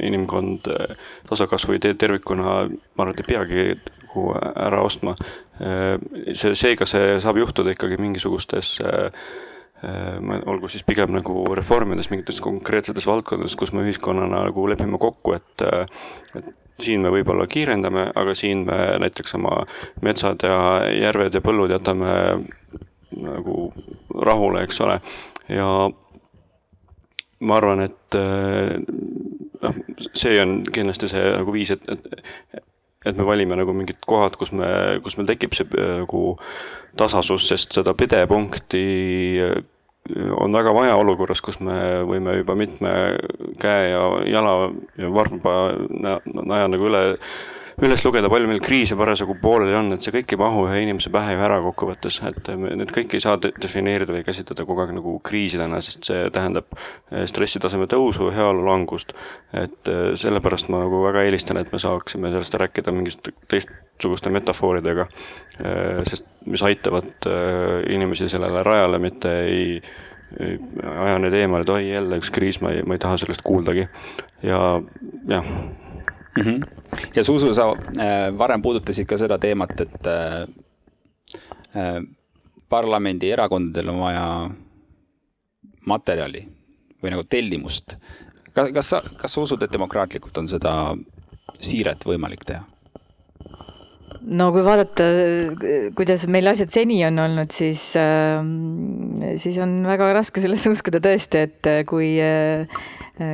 inimkond 0.00 0.70
äh, 0.72 0.96
tasakasvu 1.28 1.76
ideed 1.76 2.00
tervikuna, 2.00 2.56
ma 2.72 3.04
arvan, 3.04 3.14
et 3.14 3.24
ei 3.24 3.30
peagi 3.32 3.68
nagu 4.02 4.26
ära 4.40 4.82
ostma. 4.84 5.14
see, 6.36 6.52
seega 6.58 6.84
see 6.88 7.16
saab 7.22 7.38
juhtuda 7.40 7.72
ikkagi 7.72 7.96
mingisugustes 8.00 8.74
olgu 10.46 10.68
siis 10.68 10.84
pigem 10.84 11.14
nagu 11.14 11.46
reformides 11.56 12.10
mingites 12.10 12.40
konkreetsetes 12.44 13.06
valdkondades, 13.08 13.56
kus 13.56 13.72
me 13.72 13.86
ühiskonnana 13.86 14.44
nagu 14.48 14.66
lepime 14.68 15.00
kokku, 15.00 15.32
et, 15.38 15.64
et 16.36 16.50
siin 16.84 17.04
me 17.04 17.12
võib-olla 17.14 17.46
kiirendame, 17.50 18.08
aga 18.14 18.34
siin 18.38 18.66
me 18.68 18.78
näiteks 19.02 19.36
oma 19.38 19.62
metsad 20.04 20.44
ja 20.46 20.56
järved 20.92 21.38
ja 21.38 21.44
põllud 21.44 21.72
jätame 21.72 22.12
nagu 23.22 23.56
rahule, 24.24 24.62
eks 24.64 24.80
ole, 24.84 24.98
ja 25.52 25.68
ma 27.42 27.58
arvan, 27.58 27.82
et 27.84 28.18
noh, 29.62 29.80
see 30.16 30.38
on 30.40 30.60
kindlasti 30.72 31.10
see 31.12 31.24
nagu 31.36 31.54
viis, 31.54 31.74
et, 31.74 31.88
et 31.92 32.62
et 33.06 33.16
me 33.18 33.26
valime 33.26 33.56
nagu 33.58 33.74
mingid 33.74 33.98
kohad, 34.06 34.36
kus 34.38 34.52
me, 34.54 34.68
kus 35.02 35.16
meil 35.18 35.28
tekib 35.30 35.56
see 35.56 35.66
nagu 35.74 36.22
tasasus, 36.98 37.48
sest 37.50 37.74
seda 37.78 37.96
pidepunkti 37.98 38.82
on 40.36 40.52
väga 40.52 40.72
vaja 40.74 40.96
olukorras, 40.98 41.40
kus 41.40 41.60
me 41.62 42.02
võime 42.08 42.34
juba 42.40 42.56
mitme 42.58 42.92
käe 43.62 43.90
ja 43.92 44.02
jala 44.26 44.54
ja 44.98 45.10
varba 45.14 45.54
naja 45.92 46.68
nagu 46.72 46.88
üle 46.90 47.02
üles 47.80 48.02
lugeda, 48.04 48.28
palju 48.32 48.48
meil 48.50 48.60
kriise 48.64 48.96
parasjagu 48.98 49.36
pooleli 49.40 49.74
on, 49.76 49.88
et 49.94 50.04
see 50.04 50.12
kõik 50.14 50.34
ei 50.34 50.40
mahu 50.40 50.66
ühe 50.66 50.82
inimese 50.84 51.12
pähe 51.12 51.32
ju 51.36 51.44
ära 51.46 51.58
kokkuvõttes, 51.64 52.18
et 52.28 52.50
need 52.60 52.92
kõik 52.92 53.16
ei 53.16 53.24
saa 53.24 53.38
defineerida 53.40 54.12
või 54.12 54.24
käsitleda 54.26 54.66
kogu 54.68 54.84
aeg 54.84 54.92
nagu 54.98 55.16
kriisidena, 55.24 55.80
sest 55.84 56.10
see 56.10 56.26
tähendab 56.34 56.68
eh, 56.76 57.24
stressitaseme 57.30 57.88
tõusu, 57.90 58.28
heaolu 58.34 58.66
langust. 58.68 59.14
et 59.52 59.88
eh, 59.88 60.12
sellepärast 60.18 60.68
ma 60.72 60.84
nagu 60.84 61.02
väga 61.06 61.24
eelistan, 61.26 61.60
et 61.62 61.72
me 61.72 61.80
saaksime 61.80 62.32
sellest 62.34 62.60
rääkida 62.60 62.92
mingisuguste 62.92 63.32
teistsuguste 63.48 64.32
metafooridega, 64.34 65.08
eh, 65.64 66.02
sest 66.08 66.28
mis 66.46 66.62
aitavad 66.66 67.28
inimesi 67.88 68.28
sellele 68.28 68.64
rajale, 68.66 68.98
mitte 68.98 69.30
ei 69.46 69.76
aja 70.32 71.18
neid 71.20 71.34
eemale, 71.36 71.62
et 71.62 71.70
oi 71.70 71.90
jälle 71.90 72.18
üks 72.18 72.32
kriis, 72.32 72.58
ma 72.64 72.72
ei, 72.72 72.82
ma 72.86 72.96
ei 72.96 73.02
taha 73.02 73.20
sellest 73.20 73.44
kuuldagi. 73.46 73.86
ja 74.42 74.58
jah 75.28 75.50
mm. 76.36 76.42
-hmm. 76.42 76.66
ja 77.14 77.24
Zuzu, 77.24 77.54
sa 77.54 77.70
äh, 77.72 78.38
varem 78.38 78.62
puudutasid 78.62 79.06
ka 79.06 79.16
seda 79.16 79.38
teemat, 79.38 79.80
et 79.80 80.06
äh, 80.06 80.48
äh, 81.76 82.02
parlamendi 82.68 83.30
erakondadel 83.30 83.88
on 83.88 84.00
vaja 84.00 84.50
materjali 85.86 86.48
või 87.02 87.10
nagu 87.10 87.24
tellimust. 87.24 87.96
kas, 88.52 88.72
kas 88.72 88.88
sa, 88.88 89.02
kas 89.16 89.32
sa 89.32 89.40
usud, 89.40 89.62
et 89.62 89.72
demokraatlikult 89.72 90.38
on 90.38 90.48
seda 90.48 90.96
siiret 91.60 92.04
võimalik 92.04 92.44
teha? 92.44 92.64
no 94.22 94.52
kui 94.52 94.62
vaadata, 94.62 95.04
kuidas 95.98 96.28
meil 96.28 96.46
asjad 96.46 96.70
seni 96.70 97.04
on 97.04 97.18
olnud, 97.18 97.50
siis, 97.50 97.96
siis 99.36 99.58
on 99.58 99.82
väga 99.86 100.12
raske 100.14 100.40
sellesse 100.40 100.70
uskuda 100.70 101.00
tõesti, 101.02 101.42
et 101.48 101.70
kui 101.86 102.14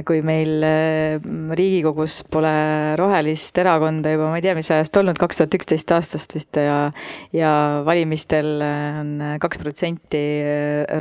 kui 0.06 0.20
meil 0.26 0.64
äh, 0.64 1.18
Riigikogus 1.58 2.22
pole 2.30 2.52
rohelist 2.98 3.58
erakonda 3.60 4.12
juba 4.12 4.30
ma 4.32 4.38
ei 4.38 4.44
tea, 4.44 4.54
mis 4.58 4.70
ajast 4.74 4.96
olnud, 5.00 5.18
kaks 5.20 5.40
tuhat 5.40 5.56
üksteist 5.58 5.92
aastast 5.94 6.34
vist 6.36 6.58
ja 6.60 6.90
ja 7.34 7.52
valimistel 7.86 8.50
äh, 8.64 9.00
on 9.02 9.12
kaks 9.42 9.60
protsenti 9.62 10.22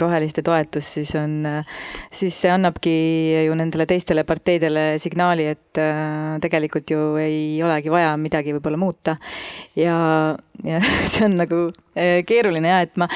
roheliste 0.01 0.43
toetus, 0.45 0.89
siis 0.97 1.13
on, 1.19 1.39
siis 2.13 2.37
see 2.43 2.51
annabki 2.53 2.95
ju 3.47 3.57
nendele 3.57 3.87
teistele 3.89 4.25
parteidele 4.27 4.89
signaali, 5.01 5.47
et 5.53 5.81
tegelikult 6.43 6.91
ju 6.91 7.01
ei 7.21 7.57
olegi 7.63 7.91
vaja 7.93 8.15
midagi 8.19 8.55
võib-olla 8.55 8.79
muuta. 8.81 9.17
ja, 9.77 9.97
ja 10.65 10.81
see 11.11 11.25
on 11.27 11.37
nagu 11.37 11.67
keeruline 11.97 12.69
ja 12.69 12.81
et 12.85 12.97
ma, 13.01 13.07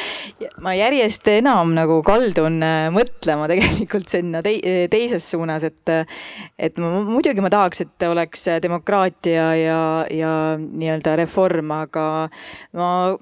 ma 0.63 0.73
järjest 0.73 1.27
enam 1.35 1.75
nagu 1.77 1.99
kaldun 2.05 2.57
mõtlema 2.95 3.49
tegelikult 3.51 4.09
sinna 4.09 4.41
te, 4.45 4.55
teises 4.91 5.27
suunas, 5.33 5.60
suunas, 5.61 5.63
et 5.63 6.67
et 6.71 6.77
ma, 6.77 6.89
muidugi 7.05 7.41
ma 7.41 7.49
tahaks, 7.49 7.81
et 7.85 8.05
oleks 8.07 8.47
demokraatia 8.61 9.47
ja, 9.57 9.81
ja 10.09 10.33
nii-öelda 10.57 11.15
reform, 11.19 11.71
aga 11.71 12.29
ma 12.73 13.17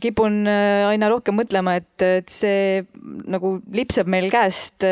kipun 0.00 0.46
aina 0.48 1.08
rohkem 1.12 1.38
mõtlema, 1.38 1.76
et, 1.80 2.02
et 2.02 2.28
see 2.28 2.84
nagu 3.26 3.58
lipsab 3.72 4.08
meil 4.08 4.30
käest 4.32 4.84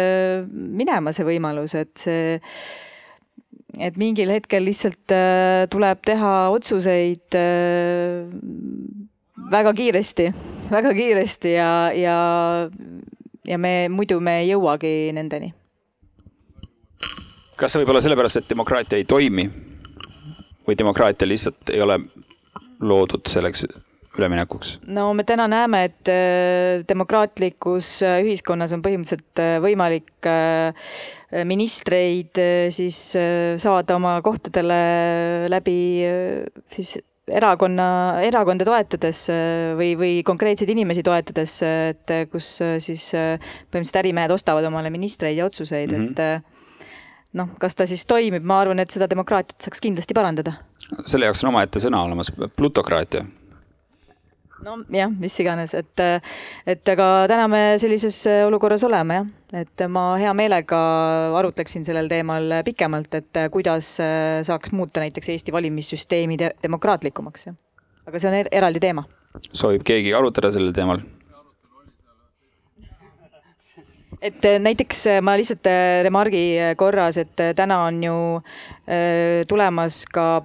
minema, 0.53 1.12
see 1.12 1.26
võimalus, 1.26 1.76
et 1.78 1.93
see 1.97 2.40
et 3.80 3.97
mingil 3.97 4.28
hetkel 4.28 4.66
lihtsalt 4.66 5.14
tuleb 5.72 6.03
teha 6.05 6.32
otsuseid 6.53 7.38
väga 9.53 9.72
kiiresti, 9.78 10.28
väga 10.68 10.93
kiiresti 10.93 11.55
ja, 11.55 11.70
ja, 11.97 12.18
ja 13.49 13.59
me 13.59 13.88
muidu 13.88 14.20
me 14.20 14.43
ei 14.43 14.53
jõuagi 14.53 15.12
nendeni 15.16 15.55
kas 17.62 17.74
see 17.74 17.82
võib 17.82 17.94
olla 17.94 18.02
sellepärast, 18.02 18.42
et 18.42 18.50
demokraatia 18.50 18.98
ei 18.98 19.06
toimi 19.06 19.46
või 20.66 20.76
demokraatia 20.78 21.28
lihtsalt 21.30 21.70
ei 21.74 21.82
ole 21.84 21.98
loodud 22.82 23.28
selleks 23.30 23.66
üleminekuks? 24.18 24.76
no 24.90 25.06
me 25.16 25.24
täna 25.28 25.46
näeme, 25.50 25.84
et 25.88 26.10
äh, 26.10 26.82
demokraatlikus 26.88 27.94
äh, 28.06 28.18
ühiskonnas 28.24 28.74
on 28.74 28.82
põhimõtteliselt 28.84 29.42
äh, 29.42 29.54
võimalik 29.62 30.10
ministreid 31.48 32.36
siis 32.76 32.96
saada 33.62 33.94
oma 33.96 34.18
kohtadele 34.22 34.76
läbi 35.48 35.76
siis 36.70 36.98
erakonna, 37.32 37.86
erakonda 38.20 38.66
toetades 38.68 39.22
või, 39.78 39.94
või 39.96 40.12
konkreetseid 40.26 40.68
inimesi 40.74 41.02
toetades, 41.06 41.56
et 41.64 42.12
kus 42.30 42.50
siis 42.84 43.08
põhimõtteliselt 43.16 44.00
ärimehed 44.02 44.36
ostavad 44.36 44.68
omale 44.68 44.92
ministreid 44.92 45.40
ja 45.40 45.48
otsuseid 45.48 45.96
mm, 45.96 46.04
-hmm. 46.04 46.12
et 46.12 46.51
noh, 47.38 47.52
kas 47.60 47.76
ta 47.76 47.86
siis 47.88 48.04
toimib, 48.08 48.44
ma 48.46 48.60
arvan, 48.62 48.82
et 48.82 48.92
seda 48.92 49.08
demokraatiat 49.10 49.64
saaks 49.64 49.82
kindlasti 49.82 50.16
parandada. 50.16 50.56
selle 51.06 51.28
jaoks 51.28 51.44
on 51.44 51.52
omaette 51.52 51.80
sõna 51.82 52.02
olemas, 52.06 52.32
plutokraatia. 52.56 53.24
nojah, 54.62 55.14
mis 55.18 55.38
iganes, 55.42 55.74
et, 55.74 56.02
et 56.66 56.92
aga 56.92 57.08
täna 57.30 57.48
me 57.50 57.62
sellises 57.82 58.20
olukorras 58.46 58.84
oleme 58.86 59.16
jah, 59.18 59.32
et 59.62 59.86
ma 59.90 60.04
hea 60.20 60.34
meelega 60.36 60.82
arutleksin 61.40 61.84
sellel 61.88 62.10
teemal 62.12 62.60
pikemalt, 62.64 63.14
et 63.18 63.42
kuidas 63.52 63.96
saaks 64.46 64.72
muuta 64.76 65.02
näiteks 65.02 65.32
Eesti 65.34 65.52
valimissüsteemi 65.52 66.38
de 66.38 66.52
demokraatlikumaks. 66.62 67.50
aga 68.06 68.18
see 68.18 68.30
on 68.30 68.38
er 68.38 68.52
eraldi 68.52 68.80
teema. 68.80 69.08
soovib 69.52 69.82
keegi 69.88 70.14
arutada 70.14 70.52
sellel 70.52 70.72
teemal? 70.76 71.02
Et 74.22 74.44
äh, 74.46 74.58
näiteks 74.62 75.06
äh, 75.10 75.20
ma 75.24 75.34
lihtsalt 75.38 75.66
äh, 75.66 76.00
remargi 76.06 76.44
korras, 76.78 77.18
et 77.18 77.44
täna 77.58 77.82
on 77.88 78.02
ju 78.04 78.16
tulemas 79.48 80.02
ka 80.10 80.42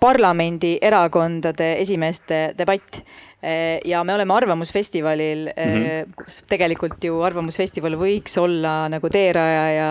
parlamendierakondade 0.00 1.74
esimeeste 1.80 2.38
debatt 2.58 3.02
ja 3.84 4.02
me 4.04 4.14
oleme 4.14 4.34
Arvamusfestivalil 4.34 5.48
mm, 5.50 5.74
-hmm. 5.74 6.12
kus 6.16 6.42
tegelikult 6.48 7.04
ju 7.04 7.20
Arvamusfestival 7.26 7.96
võiks 8.00 8.38
olla 8.40 8.88
nagu 8.88 9.10
teeraja 9.12 9.64
ja, 9.72 9.88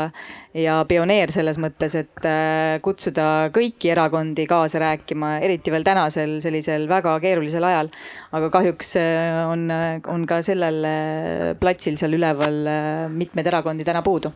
ja 0.58 0.78
pioneer 0.88 1.32
selles 1.32 1.60
mõttes, 1.62 1.96
et 2.00 2.26
eh, 2.30 2.80
kutsuda 2.82 3.50
kõiki 3.54 3.92
erakondi 3.94 4.48
kaasa 4.50 4.80
rääkima, 4.84 5.38
eriti 5.46 5.72
veel 5.72 5.84
tänasel 5.84 6.40
sellisel 6.42 6.88
väga 6.90 7.20
keerulisel 7.20 7.64
ajal. 7.64 7.92
aga 8.32 8.50
kahjuks 8.50 8.96
on, 9.50 9.70
on 10.08 10.26
ka 10.26 10.42
sellel 10.42 10.82
platsil 11.60 11.98
seal 11.98 12.14
üleval 12.14 12.64
mitmeid 13.10 13.48
erakondi 13.48 13.84
täna 13.84 14.02
puudu. 14.02 14.34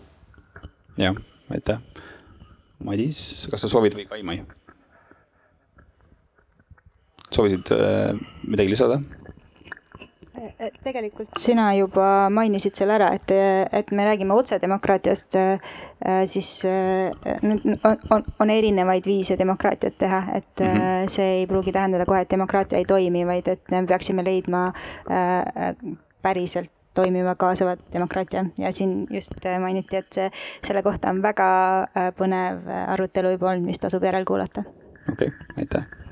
jah, 0.97 1.15
aitäh. 1.49 1.82
Madis, 2.84 3.47
kas 3.49 3.65
sa 3.65 3.70
soovid 3.72 3.97
või 3.97 4.05
Kaimai? 4.05 4.41
Soovisid 7.32 7.71
äh, 7.71 8.15
midagi 8.47 8.69
lisada? 8.69 8.99
Äh, 10.38 10.69
tegelikult 10.84 11.34
sina 11.41 11.71
juba 11.75 12.30
mainisid 12.34 12.78
selle 12.78 12.97
ära, 12.97 13.09
et, 13.17 13.32
et 13.73 13.91
me 13.91 14.05
räägime 14.05 14.38
otsedemokraatiast, 14.38 15.38
äh, 15.39 16.23
siis 16.30 16.51
on, 16.67 18.23
on 18.39 18.53
erinevaid 18.53 19.09
viise 19.09 19.38
demokraatiat 19.39 19.97
teha, 19.97 20.23
et 20.38 20.63
mm 20.63 20.78
-hmm. 20.78 21.09
see 21.09 21.30
ei 21.39 21.47
pruugi 21.47 21.71
tähendada 21.71 22.05
kohe, 22.05 22.21
et 22.21 22.32
demokraatia 22.32 22.78
ei 22.78 22.86
toimi, 22.86 23.28
vaid 23.28 23.47
et 23.47 23.61
me 23.71 23.86
peaksime 23.86 24.23
leidma 24.23 24.73
päriselt 26.21 26.71
toimiva 26.93 27.36
kaasavat 27.36 27.80
demokraatia 27.93 28.45
ja 28.59 28.71
siin 28.71 29.07
just 29.09 29.45
mainiti, 29.59 29.97
et 29.97 30.13
see, 30.13 30.32
selle 30.63 30.82
kohta 30.84 31.09
on 31.09 31.21
väga 31.21 31.49
põnev 32.17 32.65
arutelu 32.88 33.32
juba 33.32 33.51
olnud, 33.51 33.65
mis 33.65 33.80
tasub 33.80 34.03
järel 34.03 34.25
kuulata. 34.25 34.63
okei 35.11 35.28
okay,, 35.28 35.32
aitäh 35.57 36.06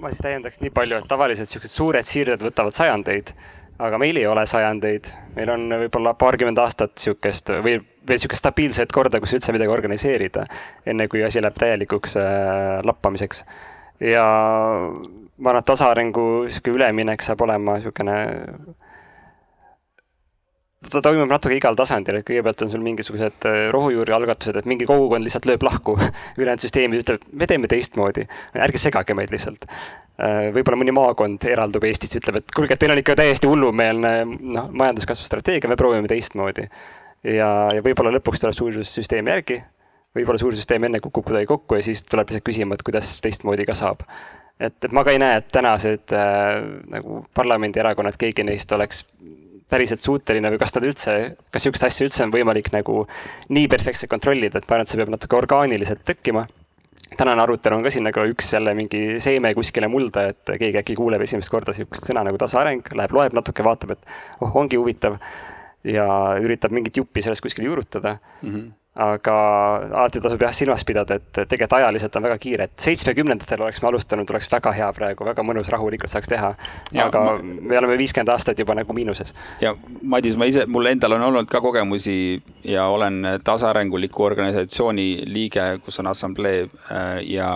ma 0.00 0.10
siis 0.12 0.22
täiendaks 0.24 0.60
nii 0.62 0.72
palju, 0.74 1.00
et 1.00 1.10
tavaliselt 1.10 1.50
siuksed 1.50 1.72
suured 1.72 2.06
siirded 2.06 2.42
võtavad 2.44 2.74
sajandeid, 2.76 3.32
aga 3.84 3.98
meil 3.98 4.18
ei 4.20 4.26
ole 4.30 4.44
sajandeid. 4.46 5.10
meil 5.36 5.50
on 5.54 5.66
võib-olla 5.84 6.14
paarkümmend 6.18 6.58
aastat 6.62 6.98
sihukest 6.98 7.50
või 7.64 7.78
veel 8.08 8.20
sihukest 8.20 8.44
stabiilset 8.44 8.92
korda, 8.92 9.20
kus 9.20 9.34
üldse 9.34 9.54
midagi 9.56 9.72
organiseerida, 9.72 10.46
enne 10.86 11.08
kui 11.08 11.24
asi 11.24 11.42
läheb 11.42 11.58
täielikuks 11.58 12.16
äh, 12.20 12.80
lappamiseks. 12.84 13.44
ja 14.00 14.24
ma 15.38 15.50
arvan, 15.50 15.62
et 15.62 15.70
tasaarengu 15.70 16.26
sihuke 16.48 16.74
üleminek 16.74 17.22
saab 17.22 17.42
olema 17.46 17.78
sihukene 17.82 18.18
ta 20.92 21.02
toimub 21.04 21.30
natuke 21.30 21.56
igal 21.56 21.76
tasandil, 21.78 22.18
et 22.20 22.26
kõigepealt 22.28 22.64
on 22.64 22.70
sul 22.72 22.82
mingisugused 22.84 23.46
äh, 23.48 23.58
rohujuuri 23.74 24.14
algatused, 24.16 24.58
et 24.60 24.68
mingi 24.68 24.86
kogukond 24.88 25.26
lihtsalt 25.26 25.48
lööb 25.50 25.66
lahku 25.66 25.96
ülejäänud 26.40 26.64
süsteemi, 26.64 27.00
ütleb, 27.02 27.26
me 27.32 27.48
teeme 27.50 27.70
teistmoodi, 27.70 28.26
ärge 28.66 28.80
segage 28.82 29.16
meid 29.16 29.32
lihtsalt. 29.34 29.66
Äh, 29.68 30.50
võib-olla 30.54 30.78
mõni 30.80 30.94
maakond 30.94 31.46
eraldub 31.50 31.86
Eestist, 31.88 32.18
ütleb, 32.20 32.40
et 32.42 32.54
kuulge, 32.54 32.78
teil 32.78 32.94
on 32.94 33.02
ikka 33.02 33.16
täiesti 33.18 33.50
hullumeelne 33.50 34.14
noh, 34.28 34.70
majanduskasvu 34.70 35.26
strateegia, 35.30 35.70
me 35.70 35.78
proovime 35.80 36.10
teistmoodi. 36.10 36.68
ja, 37.24 37.50
ja 37.74 37.82
võib-olla 37.82 38.14
lõpuks 38.18 38.44
tuleb 38.44 38.56
suur 38.56 38.78
süsteem 38.84 39.28
järgi, 39.32 39.58
võib-olla 40.14 40.38
suur 40.38 40.54
süsteem 40.54 40.86
enne 40.86 41.00
kukub 41.02 41.26
kuidagi 41.26 41.50
kokku 41.50 41.80
ja 41.80 41.86
siis 41.86 42.04
tuleb 42.06 42.30
lihtsalt 42.30 42.46
küsima, 42.46 42.78
et 42.78 42.86
kuidas 42.86 43.16
teistmoodi 43.24 43.66
ka 43.66 43.74
saab 43.78 44.04
et, 44.60 44.76
et 44.84 44.92
ma 44.94 45.02
ka 45.04 45.14
ei 45.14 45.20
näe, 45.22 45.40
et 45.40 45.48
tänased 45.52 46.14
äh, 46.14 46.60
nagu 46.92 47.24
parlamendierakonnad, 47.34 48.18
keegi 48.20 48.46
neist 48.46 48.72
oleks 48.72 49.04
päriselt 49.70 50.02
suuteline 50.04 50.50
või 50.52 50.60
kas 50.60 50.74
nad 50.76 50.86
üldse, 50.86 51.14
kas 51.52 51.64
sihukest 51.64 51.86
asja 51.88 52.06
üldse 52.06 52.24
on 52.26 52.34
võimalik 52.34 52.70
nagu 52.74 53.06
nii 53.54 53.70
perfektselt 53.72 54.12
kontrollida, 54.12 54.60
et 54.60 54.68
ma 54.68 54.76
arvan, 54.76 54.86
et 54.86 54.92
see 54.92 55.00
peab 55.00 55.14
natuke 55.14 55.38
orgaaniliselt 55.38 56.04
tekkima. 56.04 56.46
tänane 57.16 57.42
arutelu 57.42 57.76
on 57.76 57.82
ka 57.82 57.90
siin 57.94 58.04
nagu 58.04 58.24
üks 58.26 58.52
jälle 58.52 58.74
mingi 58.74 59.20
seeme 59.22 59.54
kuskile 59.54 59.88
mulda, 59.88 60.28
et 60.34 60.54
keegi 60.58 60.78
äkki 60.78 60.96
kuuleb 60.98 61.22
esimest 61.22 61.50
korda 61.50 61.72
sihukest 61.72 62.10
sõna 62.10 62.24
nagu 62.26 62.38
tasaareng, 62.38 62.88
läheb, 62.94 63.12
loeb 63.12 63.36
natuke, 63.36 63.64
vaatab, 63.64 63.96
et 63.96 64.14
oh, 64.40 64.56
ongi 64.56 64.76
huvitav. 64.76 65.18
ja 65.84 66.06
üritab 66.40 66.72
mingit 66.72 66.96
juppi 66.96 67.20
sellest 67.22 67.42
kuskil 67.44 67.66
juurutada 67.66 68.16
mm. 68.42 68.50
-hmm 68.50 68.83
aga 68.94 69.34
alati 69.90 70.20
tasub 70.22 70.42
jah 70.44 70.52
silmas 70.54 70.84
pidada, 70.86 71.16
et 71.18 71.38
tegelikult 71.50 71.72
ajaliselt 71.80 72.14
on 72.14 72.26
väga 72.28 72.36
kiire, 72.38 72.66
et 72.68 72.82
seitsmekümnendatel 72.84 73.64
oleks 73.64 73.80
me 73.82 73.88
alustanud, 73.90 74.30
oleks 74.30 74.46
väga 74.52 74.70
hea 74.76 74.90
praegu, 74.94 75.26
väga 75.26 75.42
mõnus, 75.46 75.70
rahulikult 75.74 76.12
saaks 76.12 76.30
teha. 76.30 76.52
aga 77.02 77.22
ma... 77.26 77.32
me 77.42 77.78
oleme 77.80 77.96
viiskümmend 77.98 78.30
aastat 78.30 78.62
juba 78.62 78.76
nagu 78.78 78.94
miinuses. 78.94 79.34
ja 79.60 79.74
Madis, 80.02 80.36
ma 80.38 80.46
ise, 80.46 80.66
mul 80.70 80.86
endal 80.86 81.16
on 81.18 81.26
olnud 81.30 81.50
ka 81.50 81.58
kogemusi 81.64 82.42
ja 82.62 82.86
olen 82.86 83.40
tasaarenguliku 83.44 84.28
organisatsiooni 84.28 85.08
liige, 85.26 85.66
kus 85.84 85.98
on 85.98 86.12
assamblee 86.12 86.62
äh, 86.62 87.18
ja, 87.26 87.50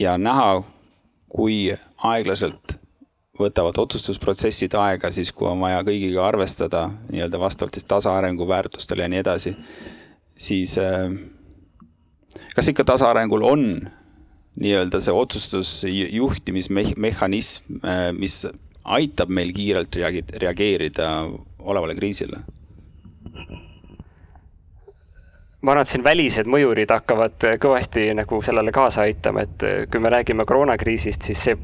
ja 0.00 0.16
näha, 0.16 0.62
kui 1.28 1.74
aeglaselt 2.08 2.78
võtavad 3.36 3.76
otsustusprotsessid 3.84 4.72
aega 4.80 5.10
siis, 5.12 5.28
kui 5.36 5.44
on 5.50 5.60
vaja 5.60 5.82
kõigiga 5.84 6.24
arvestada 6.24 6.86
nii-öelda 7.10 7.40
vastavalt 7.42 7.76
siis 7.76 7.84
tasaarengu 7.84 8.48
väärtustele 8.48 9.04
ja 9.04 9.12
nii 9.12 9.20
edasi 9.20 9.52
siis 10.36 10.78
äh, 10.78 11.10
kas 12.54 12.68
ikka 12.68 12.84
tasaarengul 12.84 13.42
on 13.42 13.90
nii-öelda 14.60 15.00
see 15.04 15.12
otsustusjuhtimismehhanism, 15.12 17.62
äh, 17.84 18.12
mis 18.16 18.46
aitab 18.84 19.28
meil 19.28 19.52
kiirelt 19.52 19.96
reageerida 20.42 21.24
olevale 21.58 21.94
kriisile? 21.94 22.36
ma 25.66 25.72
arvan, 25.72 25.82
et 25.82 25.90
siin 25.90 26.04
välised 26.04 26.46
mõjurid 26.46 26.90
hakkavad 26.94 27.42
kõvasti 27.58 28.14
nagu 28.14 28.42
sellele 28.44 28.72
kaasa 28.72 29.02
aitama, 29.02 29.40
et 29.42 29.62
kui 29.90 30.00
me 30.00 30.10
räägime 30.14 30.44
koroonakriisist, 30.46 31.22
siis 31.26 31.42
see 31.48 31.56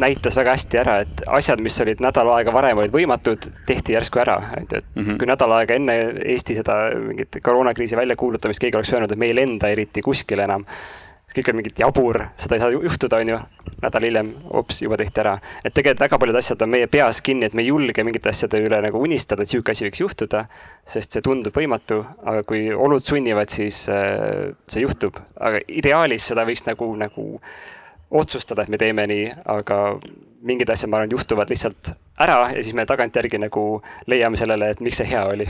näitas 0.00 0.36
väga 0.36 0.54
hästi 0.56 0.80
ära, 0.80 0.98
et 1.04 1.22
asjad, 1.38 1.62
mis 1.64 1.76
olid 1.84 2.02
nädal 2.04 2.30
aega 2.36 2.52
varem 2.54 2.82
olid 2.82 2.92
võimatud, 2.94 3.48
tehti 3.68 3.96
järsku 3.96 4.20
ära, 4.22 4.38
et, 4.58 4.72
et 4.72 4.84
mm 4.94 5.02
-hmm. 5.02 5.18
kui 5.18 5.30
nädal 5.30 5.52
aega 5.58 5.78
enne 5.78 5.96
Eesti 6.34 6.56
seda 6.56 6.76
mingit 6.98 7.40
koroonakriisi 7.42 7.96
väljakuulutamist 7.96 8.60
keegi 8.60 8.76
oleks 8.76 8.92
öelnud, 8.92 9.12
et 9.12 9.18
me 9.18 9.26
ei 9.26 9.34
lenda 9.34 9.68
eriti 9.68 10.02
kuskile 10.02 10.44
enam, 10.44 10.64
siis 11.24 11.38
kõik 11.38 11.50
on 11.50 11.56
mingit 11.56 11.78
jabur, 11.78 12.20
seda 12.36 12.56
ei 12.56 12.62
saa 12.62 12.70
juhtuda, 12.70 13.16
on 13.16 13.28
ju. 13.28 13.38
nädal 13.82 14.04
hiljem, 14.06 14.30
hops, 14.52 14.82
juba 14.82 14.96
tehti 14.96 15.20
ära. 15.20 15.38
et 15.64 15.74
tegelikult 15.74 16.00
väga 16.00 16.18
paljud 16.18 16.36
asjad 16.36 16.62
on 16.62 16.70
meie 16.70 16.86
peas 16.86 17.20
kinni, 17.20 17.46
et 17.46 17.54
me 17.54 17.62
ei 17.62 17.68
julge 17.68 18.04
mingite 18.04 18.28
asjade 18.28 18.60
üle 18.60 18.80
nagu 18.82 19.00
unistada, 19.00 19.42
et 19.42 19.48
sihuke 19.48 19.72
asi 19.72 19.84
võiks 19.84 20.00
juhtuda, 20.00 20.44
sest 20.84 21.12
see 21.12 21.22
tundub 21.22 21.54
võimatu, 21.54 22.04
aga 22.24 22.42
kui 22.42 22.72
olud 22.72 23.04
sunnivad, 23.04 23.48
siis 23.48 23.88
äh, 23.88 24.54
see 24.68 24.82
juhtub, 24.82 25.16
aga 25.40 25.60
ideaalis 25.68 26.26
seda 26.32 26.44
võiks 26.44 26.66
nagu, 26.66 26.96
nagu 26.96 27.40
otsustada, 28.14 28.62
et 28.62 28.72
me 28.72 28.78
teeme 28.78 29.06
nii, 29.10 29.30
aga 29.50 29.78
mingid 30.44 30.70
asjad, 30.70 30.90
ma 30.92 31.00
arvan, 31.00 31.14
juhtuvad 31.16 31.50
lihtsalt 31.50 31.94
ära 32.20 32.38
ja 32.52 32.62
siis 32.62 32.74
me 32.76 32.86
tagantjärgi 32.86 33.40
nagu 33.42 33.64
leiame 34.06 34.38
sellele, 34.38 34.70
et 34.70 34.82
miks 34.84 35.00
see 35.02 35.10
hea 35.10 35.24
oli. 35.26 35.48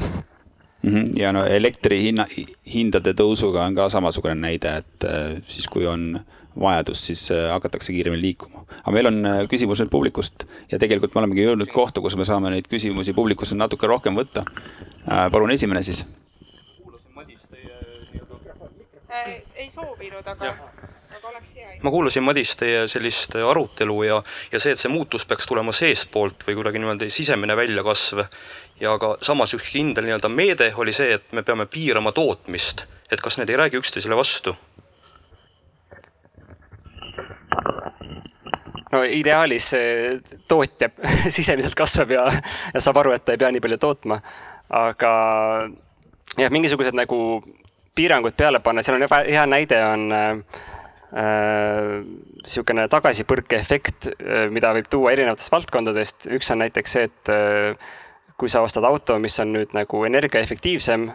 -hmm. 0.84 1.18
ja 1.18 1.32
no 1.32 1.44
elektri 1.44 2.00
hinna, 2.02 2.26
hindade 2.74 3.14
tõusuga 3.18 3.64
on 3.66 3.76
ka 3.76 3.88
samasugune 3.92 4.36
näide, 4.38 4.78
et 4.82 5.06
äh, 5.08 5.36
siis, 5.48 5.68
kui 5.68 5.86
on 5.90 6.20
vajadus, 6.60 7.06
siis 7.08 7.24
äh, 7.34 7.48
hakatakse 7.52 7.92
kiiremini 7.92 8.22
liikuma. 8.22 8.64
aga 8.82 8.94
meil 8.96 9.10
on 9.10 9.26
äh, 9.26 9.40
küsimus 9.50 9.82
nüüd 9.82 9.92
publikust 9.92 10.46
ja 10.72 10.78
tegelikult 10.78 11.14
me 11.14 11.24
olemegi 11.24 11.46
jõudnud 11.46 11.72
kohta, 11.72 12.00
kus 12.04 12.16
me 12.16 12.28
saame 12.28 12.52
neid 12.54 12.68
küsimusi 12.70 13.14
publikusse 13.14 13.56
natuke 13.56 13.90
rohkem 13.90 14.16
võtta. 14.16 14.44
palun 15.32 15.50
esimene 15.50 15.82
siis. 15.82 16.04
kuulasin 16.82 17.14
Madis 17.14 17.40
teie 17.50 17.74
nii-öelda. 18.12 19.42
ei 19.56 19.70
soovinud, 19.70 20.26
aga 20.26 20.56
ma 21.82 21.90
kuulasin, 21.90 22.22
Madis, 22.24 22.56
teie 22.56 22.84
sellist 22.88 23.36
arutelu 23.36 24.02
ja, 24.02 24.20
ja 24.52 24.60
see, 24.60 24.72
et 24.74 24.80
see 24.80 24.92
muutus 24.92 25.26
peaks 25.28 25.48
tulema 25.48 25.72
seestpoolt 25.76 26.46
või 26.46 26.58
kuidagi 26.58 26.80
niimoodi 26.80 27.10
sisemine 27.12 27.56
väljakasv. 27.56 28.24
ja 28.80 28.96
ka 28.98 29.16
samas 29.22 29.54
üks 29.54 29.70
kindel 29.72 30.08
nii-öelda 30.08 30.30
meede 30.32 30.72
oli 30.76 30.92
see, 30.96 31.14
et 31.18 31.32
me 31.32 31.42
peame 31.42 31.66
piirama 31.66 32.12
tootmist, 32.12 32.86
et 33.12 33.20
kas 33.20 33.38
need 33.38 33.52
ei 33.52 33.60
räägi 33.60 33.80
üksteisele 33.82 34.16
vastu? 34.16 34.56
no 38.94 39.02
ideaalis 39.02 39.72
tootja 40.48 40.90
sisemiselt 41.36 41.74
kasvab 41.74 42.14
ja, 42.14 42.28
ja 42.74 42.80
saab 42.80 43.02
aru, 43.02 43.14
et 43.16 43.24
ta 43.24 43.34
ei 43.34 43.42
pea 43.42 43.50
nii 43.52 43.62
palju 43.64 43.80
tootma. 43.82 44.20
aga 44.70 45.12
jah, 46.38 46.50
mingisugused 46.50 46.96
nagu 46.96 47.18
piirangud 47.94 48.34
peale 48.36 48.60
panna, 48.60 48.82
seal 48.82 48.98
on 48.98 49.08
hea 49.28 49.44
näide 49.46 49.80
on 49.86 50.12
äh, 50.12 50.70
niisugune 51.14 52.88
tagasipõrkeefekt, 52.90 54.08
äh, 54.10 54.46
mida 54.50 54.72
võib 54.74 54.88
tuua 54.90 55.12
erinevatest 55.14 55.52
valdkondadest. 55.52 56.28
üks 56.34 56.50
on 56.50 56.62
näiteks 56.64 56.96
see, 56.96 57.08
et 57.10 57.30
äh, 57.30 57.92
kui 58.36 58.50
sa 58.50 58.64
ostad 58.66 58.84
auto, 58.84 59.18
mis 59.22 59.38
on 59.40 59.52
nüüd 59.54 59.74
nagu 59.76 60.04
energiaefektiivsem 60.08 61.10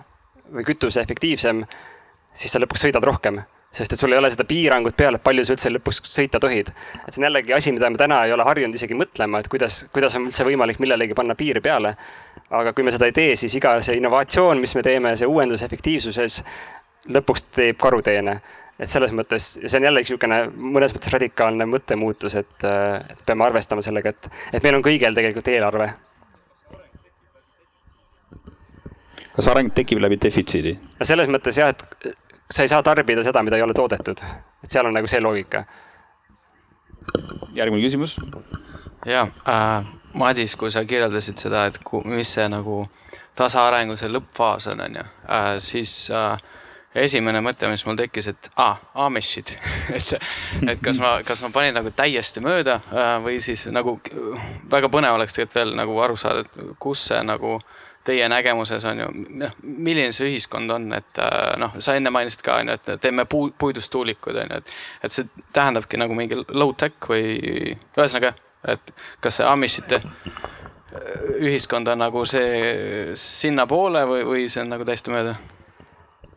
või 0.56 0.66
kütuseefektiivsem, 0.72 1.66
siis 2.34 2.54
sa 2.54 2.62
lõpuks 2.64 2.88
sõidad 2.88 3.04
rohkem 3.04 3.42
sest 3.72 3.94
et 3.94 4.02
sul 4.02 4.14
ei 4.14 4.18
ole 4.18 4.32
seda 4.34 4.48
piirangut 4.50 4.96
peal, 4.98 5.14
et 5.14 5.24
palju 5.24 5.44
sa 5.46 5.54
üldse 5.54 5.70
lõpuks 5.70 6.00
sõita 6.10 6.40
tohid. 6.42 6.72
et 7.06 7.14
see 7.14 7.22
on 7.22 7.28
jällegi 7.28 7.54
asi, 7.54 7.72
mida 7.72 7.90
me 7.90 8.00
täna 8.02 8.24
ei 8.26 8.34
ole 8.34 8.44
harjunud 8.48 8.76
isegi 8.76 8.98
mõtlema, 8.98 9.44
et 9.44 9.48
kuidas, 9.52 9.84
kuidas 9.94 10.16
on 10.18 10.26
üldse 10.26 10.48
võimalik 10.48 10.80
millelegi 10.82 11.14
panna 11.14 11.36
piir 11.36 11.62
peale. 11.62 11.96
aga 12.50 12.74
kui 12.74 12.84
me 12.84 12.92
seda 12.92 13.06
ei 13.06 13.14
tee, 13.14 13.36
siis 13.36 13.54
iga 13.56 13.76
see 13.82 14.00
innovatsioon, 14.00 14.58
mis 14.58 14.74
me 14.76 14.82
teeme, 14.82 15.14
see 15.16 15.28
uuendus 15.30 15.62
efektiivsuses 15.62 16.42
lõpuks 17.14 17.46
teeb 17.54 17.78
karuteene 17.78 18.40
et 18.80 18.88
selles 18.90 19.12
mõttes, 19.16 19.48
see 19.60 19.80
on 19.80 19.88
jällegi 19.90 20.08
niisugune 20.08 20.40
mõnes 20.76 20.94
mõttes 20.96 21.12
radikaalne 21.14 21.68
mõttemuutus, 21.70 22.38
et, 22.40 22.56
et 22.64 23.26
peame 23.28 23.46
arvestama 23.48 23.84
sellega, 23.86 24.14
et, 24.14 24.30
et 24.54 24.64
meil 24.64 24.80
on 24.80 24.86
kõigil 24.86 25.18
tegelikult 25.18 25.52
eelarve. 25.52 25.92
kas 29.40 29.48
areng 29.48 29.72
tekib 29.72 30.02
läbi 30.04 30.18
defitsiidi? 30.20 30.74
no 31.00 31.06
selles 31.08 31.30
mõttes 31.32 31.60
jah, 31.60 31.72
et 31.72 32.16
sa 32.52 32.66
ei 32.66 32.72
saa 32.72 32.84
tarbida 32.84 33.24
seda, 33.24 33.44
mida 33.44 33.60
ei 33.60 33.64
ole 33.64 33.76
toodetud, 33.78 34.24
et 34.64 34.72
seal 34.72 34.90
on 34.90 34.96
nagu 34.96 35.08
see 35.08 35.22
loogika. 35.22 35.64
järgmine 37.56 37.84
küsimus. 37.84 38.18
ja 39.06 39.28
äh,, 39.48 39.96
Madis, 40.14 40.56
kui 40.56 40.72
sa 40.72 40.82
kirjeldasid 40.86 41.38
seda, 41.38 41.68
et 41.70 41.78
ku, 41.86 42.02
mis 42.02 42.32
see 42.34 42.48
nagu 42.50 42.82
tasaarengu 43.38 43.96
see 43.96 44.10
lõppfaas 44.10 44.72
on, 44.72 44.82
on 44.82 44.96
ju 44.96 45.04
äh,, 45.04 45.52
siis 45.60 46.10
äh, 46.12 46.38
esimene 46.96 47.42
mõte, 47.46 47.70
mis 47.70 47.84
mul 47.86 47.98
tekkis, 48.00 48.30
et 48.32 48.50
aa 48.56 48.72
ah,, 48.72 48.80
Amishid 49.06 49.52
et, 49.98 50.16
et 50.66 50.80
kas 50.82 51.02
ma, 51.02 51.20
kas 51.26 51.44
ma 51.46 51.52
panin 51.54 51.76
nagu 51.78 51.92
täiesti 51.96 52.42
mööda 52.44 52.80
äh, 52.90 53.12
või 53.24 53.38
siis 53.44 53.68
nagu 53.74 54.00
väga 54.72 54.90
põnev 54.90 55.20
oleks 55.20 55.38
tegelikult 55.38 55.60
veel 55.60 55.76
nagu 55.78 56.00
aru 56.02 56.18
saada, 56.20 56.46
et 56.46 56.74
kus 56.82 57.06
see 57.12 57.22
nagu 57.26 57.60
teie 58.08 58.26
nägemuses 58.32 58.86
on 58.90 59.04
ju, 59.04 59.08
noh, 59.44 59.58
milline 59.62 60.14
see 60.16 60.32
ühiskond 60.32 60.72
on, 60.74 60.88
et 60.98 61.22
äh, 61.22 61.54
noh, 61.62 61.78
sa 61.84 61.94
enne 62.00 62.14
mainisid 62.14 62.42
ka 62.46 62.58
on 62.62 62.72
ju, 62.72 62.80
et 62.80 63.04
teeme 63.04 63.28
puu, 63.30 63.52
puidust 63.58 63.92
tuulikud 63.94 64.40
on 64.42 64.56
ju, 64.56 64.62
et, 64.64 64.78
et 65.06 65.14
see 65.14 65.46
tähendabki 65.54 66.00
nagu 66.02 66.18
mingi 66.18 66.42
low-tech 66.48 67.12
või 67.12 67.38
ühesõnaga, 67.78 68.34
et 68.74 68.96
kas 69.22 69.40
see 69.40 69.48
Amishite 69.48 70.02
ühiskond 71.38 71.88
on 71.92 72.02
nagu 72.02 72.26
see 72.26 73.14
sinnapoole 73.20 74.02
või, 74.10 74.26
või 74.26 74.50
see 74.50 74.64
on 74.64 74.74
nagu 74.74 74.88
täiesti 74.88 75.14
mööda? 75.14 75.38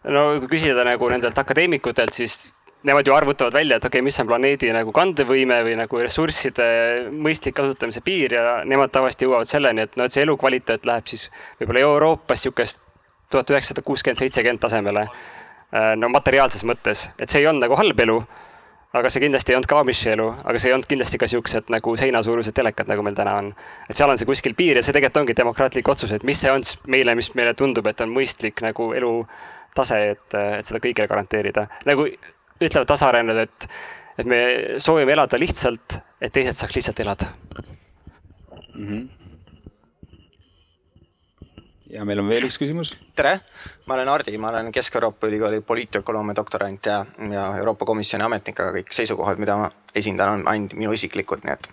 No 0.05 0.26
kui 0.42 0.50
küsida 0.57 0.84
nagu 0.86 1.09
nendelt 1.12 1.38
akadeemikutelt, 1.38 2.14
siis 2.16 2.50
nemad 2.82 3.07
ju 3.07 3.14
arvutavad 3.14 3.55
välja, 3.55 3.76
et 3.76 3.84
okei 3.84 4.00
okay,, 4.00 4.05
mis 4.05 4.18
on 4.20 4.26
planeedi 4.26 4.72
nagu 4.74 4.92
kandevõime 4.94 5.61
või 5.66 5.76
nagu 5.78 6.00
ressursside 6.03 6.66
mõistlik 7.12 7.55
kasutamise 7.59 8.03
piir 8.03 8.34
ja 8.34 8.62
nemad 8.66 8.90
tavaliselt 8.94 9.28
jõuavad 9.28 9.50
selleni, 9.50 9.86
et 9.86 9.96
no 9.96 10.09
et 10.09 10.14
see 10.14 10.24
elukvaliteet 10.26 10.86
läheb 10.88 11.07
siis 11.11 11.28
võib-olla 11.61 11.84
Euroopas 11.86 12.42
sihukest 12.42 12.82
tuhat 13.32 13.50
üheksasada 13.55 13.84
kuuskümmend, 13.86 14.18
seitsekümmend 14.18 14.61
tasemele. 14.61 15.07
Äh, 15.72 15.92
no 15.96 16.11
materiaalses 16.12 16.66
mõttes, 16.68 17.07
et 17.18 17.32
see 17.32 17.40
ei 17.40 17.48
olnud 17.48 17.64
nagu 17.64 17.78
halb 17.78 18.03
elu, 18.05 18.18
aga 18.98 19.09
see 19.09 19.22
kindlasti 19.22 19.55
ei 19.55 19.57
olnud 19.57 19.70
ka 19.70 19.78
Amishi 19.80 20.11
elu, 20.12 20.26
aga 20.44 20.61
see 20.61 20.68
ei 20.68 20.74
olnud 20.76 20.88
kindlasti 20.90 21.20
ka 21.22 21.28
siuksed 21.30 21.72
nagu 21.72 21.94
seinasuurused 21.96 22.53
telekad, 22.57 22.90
nagu 22.92 23.05
meil 23.07 23.16
täna 23.16 23.38
on. 23.40 23.55
et 23.88 23.96
seal 23.96 24.11
on 24.12 24.20
see 24.20 24.28
kuskil 24.28 24.59
piir 24.59 24.76
ja 24.76 24.82
see 24.84 24.92
tegelikult 24.92 25.22
ongi 25.22 25.38
demokraatlik 25.38 25.88
otsus, 25.88 26.12
et 26.12 26.26
mis 26.28 26.42
see 26.44 26.53
on 26.53 26.66
meile, 26.92 27.14
mis 27.16 27.32
meile 27.38 27.55
tundub, 27.57 27.88
et 27.88 28.05
on 28.05 28.12
mõistlik 28.12 28.61
nagu 28.66 28.90
elu 28.98 29.14
tase, 29.75 29.99
et, 30.14 30.29
et 30.59 30.68
seda 30.68 30.81
kõigile 30.83 31.09
garanteerida. 31.11 31.66
nagu 31.89 32.07
ütlevad 32.62 32.91
tasaarendajad, 32.93 33.49
et, 33.49 33.68
et 34.23 34.29
me 34.29 34.43
soovime 34.83 35.16
elada 35.16 35.41
lihtsalt, 35.41 35.99
et 36.20 36.33
teised 36.35 36.59
saaks 36.59 36.79
lihtsalt 36.79 37.01
elada 37.05 37.33
mm. 38.75 38.87
-hmm. 38.87 39.09
ja 41.97 42.05
meil 42.05 42.20
on 42.23 42.29
veel 42.29 42.47
üks 42.49 42.59
küsimus. 42.61 42.97
tere, 43.16 43.41
ma 43.87 43.95
olen 43.95 44.09
Hardi, 44.09 44.39
ma 44.39 44.49
olen 44.49 44.73
Kesk-Euroopa 44.73 45.27
Ülikooli 45.27 45.61
poliitökonoomia 45.61 46.37
doktorant 46.37 46.87
ja, 46.87 47.07
ja 47.31 47.57
Euroopa 47.57 47.85
Komisjoni 47.85 48.25
ametnik, 48.25 48.61
aga 48.61 48.73
kõik 48.79 48.93
seisukohad, 48.93 49.39
mida 49.39 49.57
ma 49.57 49.70
esindan, 49.95 50.41
on 50.41 50.49
ainult 50.49 50.73
minu 50.73 50.93
isiklikud, 50.93 51.45
nii 51.45 51.53
et 51.53 51.68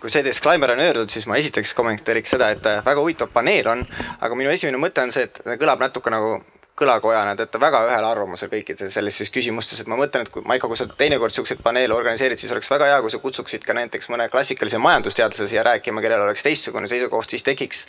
kui 0.00 0.10
see 0.10 0.22
disclaimer 0.24 0.70
on 0.70 0.80
öeldud, 0.80 1.10
siis 1.10 1.26
ma 1.26 1.36
esiteks 1.36 1.74
kommenteeriks 1.74 2.30
seda, 2.36 2.50
et 2.54 2.64
väga 2.64 3.00
huvitav 3.00 3.32
paneel 3.34 3.66
on, 3.68 3.86
aga 4.20 4.34
minu 4.34 4.50
esimene 4.50 4.78
mõte 4.78 5.02
on 5.02 5.12
see, 5.12 5.22
et 5.22 5.40
kõlab 5.58 5.82
natuke 5.82 6.10
nagu 6.10 6.38
kõlakojana, 6.78 7.36
te 7.36 7.44
olete 7.44 7.60
väga 7.62 7.80
ühel 7.86 8.04
arvamusel 8.08 8.50
kõikides 8.50 8.94
sellistes 8.96 9.30
küsimustes, 9.34 9.80
et 9.80 9.90
ma 9.90 9.98
mõtlen, 9.98 10.26
et 10.26 10.32
kui 10.34 10.42
Maiko, 10.46 10.68
kui 10.70 10.78
sa 10.78 10.88
teinekord 10.90 11.34
siukseid 11.34 11.62
paneele 11.62 11.94
organiseerid, 11.94 12.40
siis 12.40 12.52
oleks 12.52 12.70
väga 12.72 12.88
hea, 12.90 13.00
kui 13.04 13.14
sa 13.14 13.20
kutsuksid 13.22 13.66
ka 13.66 13.76
näiteks 13.78 14.10
mõne 14.10 14.26
klassikalise 14.32 14.80
majandusteadlase 14.82 15.46
siia 15.52 15.62
rääkima, 15.66 16.02
kellel 16.02 16.26
oleks 16.26 16.42
teistsugune 16.42 16.90
seisukoht, 16.90 17.30
siis 17.30 17.46
tekiks 17.46 17.86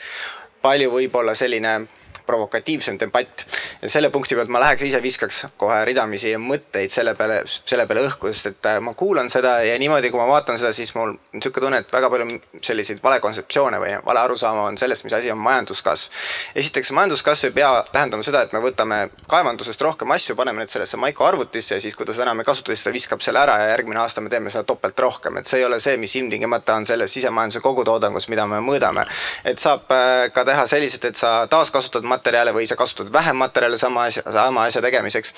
palju 0.62 0.92
võib-olla 0.94 1.34
selline 1.38 1.80
provokatiivsem 2.26 3.00
debatt. 3.00 3.46
ja 3.82 3.90
selle 3.90 4.10
punkti 4.10 4.36
pealt 4.36 4.50
ma 4.50 4.60
läheks 4.64 4.88
ise 4.88 5.02
viskaks 5.04 5.46
kohe 5.58 5.80
ridamisi 5.86 6.36
mõtteid 6.42 6.94
selle 6.94 7.16
peale, 7.16 7.42
selle 7.48 7.86
peale 7.88 8.06
õhku, 8.10 8.32
sest 8.34 8.52
et 8.52 8.70
äh, 8.72 8.80
ma 8.84 8.94
kuulan 8.94 9.30
seda 9.30 9.58
ja 9.66 9.78
niimoodi, 9.80 10.12
kui 10.12 10.20
ma 10.20 10.28
vaatan 10.30 10.60
seda, 10.62 10.74
siis 10.74 10.94
mul 10.96 11.14
on 11.14 11.20
niisugune 11.34 11.66
tunne, 11.66 11.82
et 11.84 11.94
väga 11.94 12.10
palju 12.12 12.40
selliseid 12.66 13.02
vale 13.04 13.20
kontseptsioone 13.24 13.80
või 13.82 13.94
vale 14.06 14.24
arusaama 14.26 14.68
on 14.70 14.78
sellest, 14.78 15.06
mis 15.06 15.14
asi 15.14 15.32
on 15.32 15.40
majanduskasv. 15.42 16.12
esiteks, 16.56 16.92
majanduskasv 16.92 17.50
ei 17.50 17.56
pea 17.60 17.72
tähendama 17.92 18.24
seda, 18.26 18.44
et 18.46 18.54
me 18.54 18.62
võtame 18.64 19.00
kaevandusest 19.32 19.82
rohkem 19.82 20.12
asju, 20.16 20.36
paneme 20.36 20.64
need 20.64 20.74
sellesse 20.74 20.98
Maiko 20.98 21.26
arvutisse 21.26 21.76
ja 21.76 21.82
siis, 21.82 21.96
kui 21.96 22.06
ta 22.06 22.14
seda 22.14 22.28
enam 22.30 22.42
ei 22.42 22.48
kasuta, 22.48 22.74
siis 22.74 22.86
ta 22.88 22.94
viskab 22.96 23.24
selle 23.26 23.42
ära 23.42 23.58
ja 23.62 23.70
järgmine 23.74 24.02
aasta 24.02 24.22
me 24.22 24.30
teeme 24.30 24.54
seda 24.54 24.64
topelt 24.68 25.00
rohkem, 25.00 25.40
et 25.40 25.50
see 25.50 25.62
ei 25.62 25.68
ole 25.68 25.80
see, 25.84 25.98
mis 26.02 26.16
ilmtingimata 26.20 26.76
on 26.76 26.88
selles 26.90 27.14
sisemajanduse 27.14 27.62
kogutoodangus, 27.64 28.30
mida 28.32 28.48
me 28.50 28.62
mõõdame. 28.66 29.06
et 29.46 29.62
saab 29.62 29.92
äh, 29.92 30.30
ka 30.34 30.46
teha 30.48 30.66
selliselt, 30.70 31.06
et 31.06 31.20
sa 31.20 31.34
taaskasutad 31.52 32.06
materjale 32.16 32.56
või 32.56 32.68
sa 32.70 32.80
kasutad 32.80 33.12
vähem 33.14 33.38
materjale 33.44 33.78
sama 33.82 34.08
asja, 34.10 34.24
sama 34.32 34.66
asja 34.70 34.82
tegemiseks. 34.86 35.34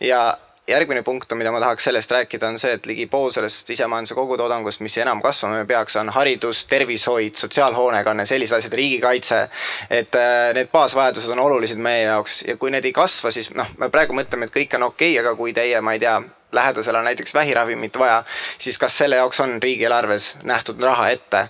ja 0.00 0.36
järgmine 0.68 1.02
punkt, 1.02 1.32
mida 1.34 1.52
ma 1.52 1.60
tahaks 1.60 1.84
sellest 1.88 2.10
rääkida, 2.12 2.48
on 2.48 2.58
see, 2.60 2.74
et 2.76 2.86
ligi 2.86 3.06
pool 3.10 3.30
sellest 3.32 3.66
sisemajanduse 3.70 4.16
kogutoodangust, 4.18 4.82
mis 4.84 4.98
enam 5.00 5.22
kasvama 5.24 5.64
peaks, 5.68 5.96
on 6.00 6.12
haridus, 6.12 6.64
tervishoid, 6.68 7.38
sotsiaalhoonekanne, 7.40 8.26
sellised 8.28 8.58
asjad, 8.58 8.76
riigikaitse. 8.80 9.40
et 9.90 10.14
äh, 10.14 10.52
need 10.54 10.72
baasvajadused 10.72 11.32
on 11.32 11.44
olulised 11.46 11.80
meie 11.80 12.04
jaoks 12.04 12.42
ja 12.48 12.56
kui 12.56 12.72
need 12.74 12.84
ei 12.84 12.92
kasva, 12.92 13.32
siis 13.34 13.50
noh, 13.56 13.70
me 13.78 13.88
praegu 13.92 14.16
mõtleme, 14.16 14.48
et 14.48 14.54
kõik 14.54 14.76
on 14.76 14.90
okei 14.90 15.14
okay,, 15.14 15.22
aga 15.24 15.36
kui 15.36 15.56
teie, 15.56 15.80
ma 15.80 15.96
ei 15.96 16.04
tea, 16.04 16.18
lähedasel 16.52 16.96
on 16.96 17.04
näiteks 17.04 17.34
vähiravimit 17.34 17.98
vaja, 17.98 18.24
siis 18.58 18.78
kas 18.78 18.98
selle 18.98 19.16
jaoks 19.16 19.40
on 19.40 19.62
riigieelarves 19.62 20.36
nähtud 20.42 20.80
raha 20.80 21.08
ette. 21.08 21.48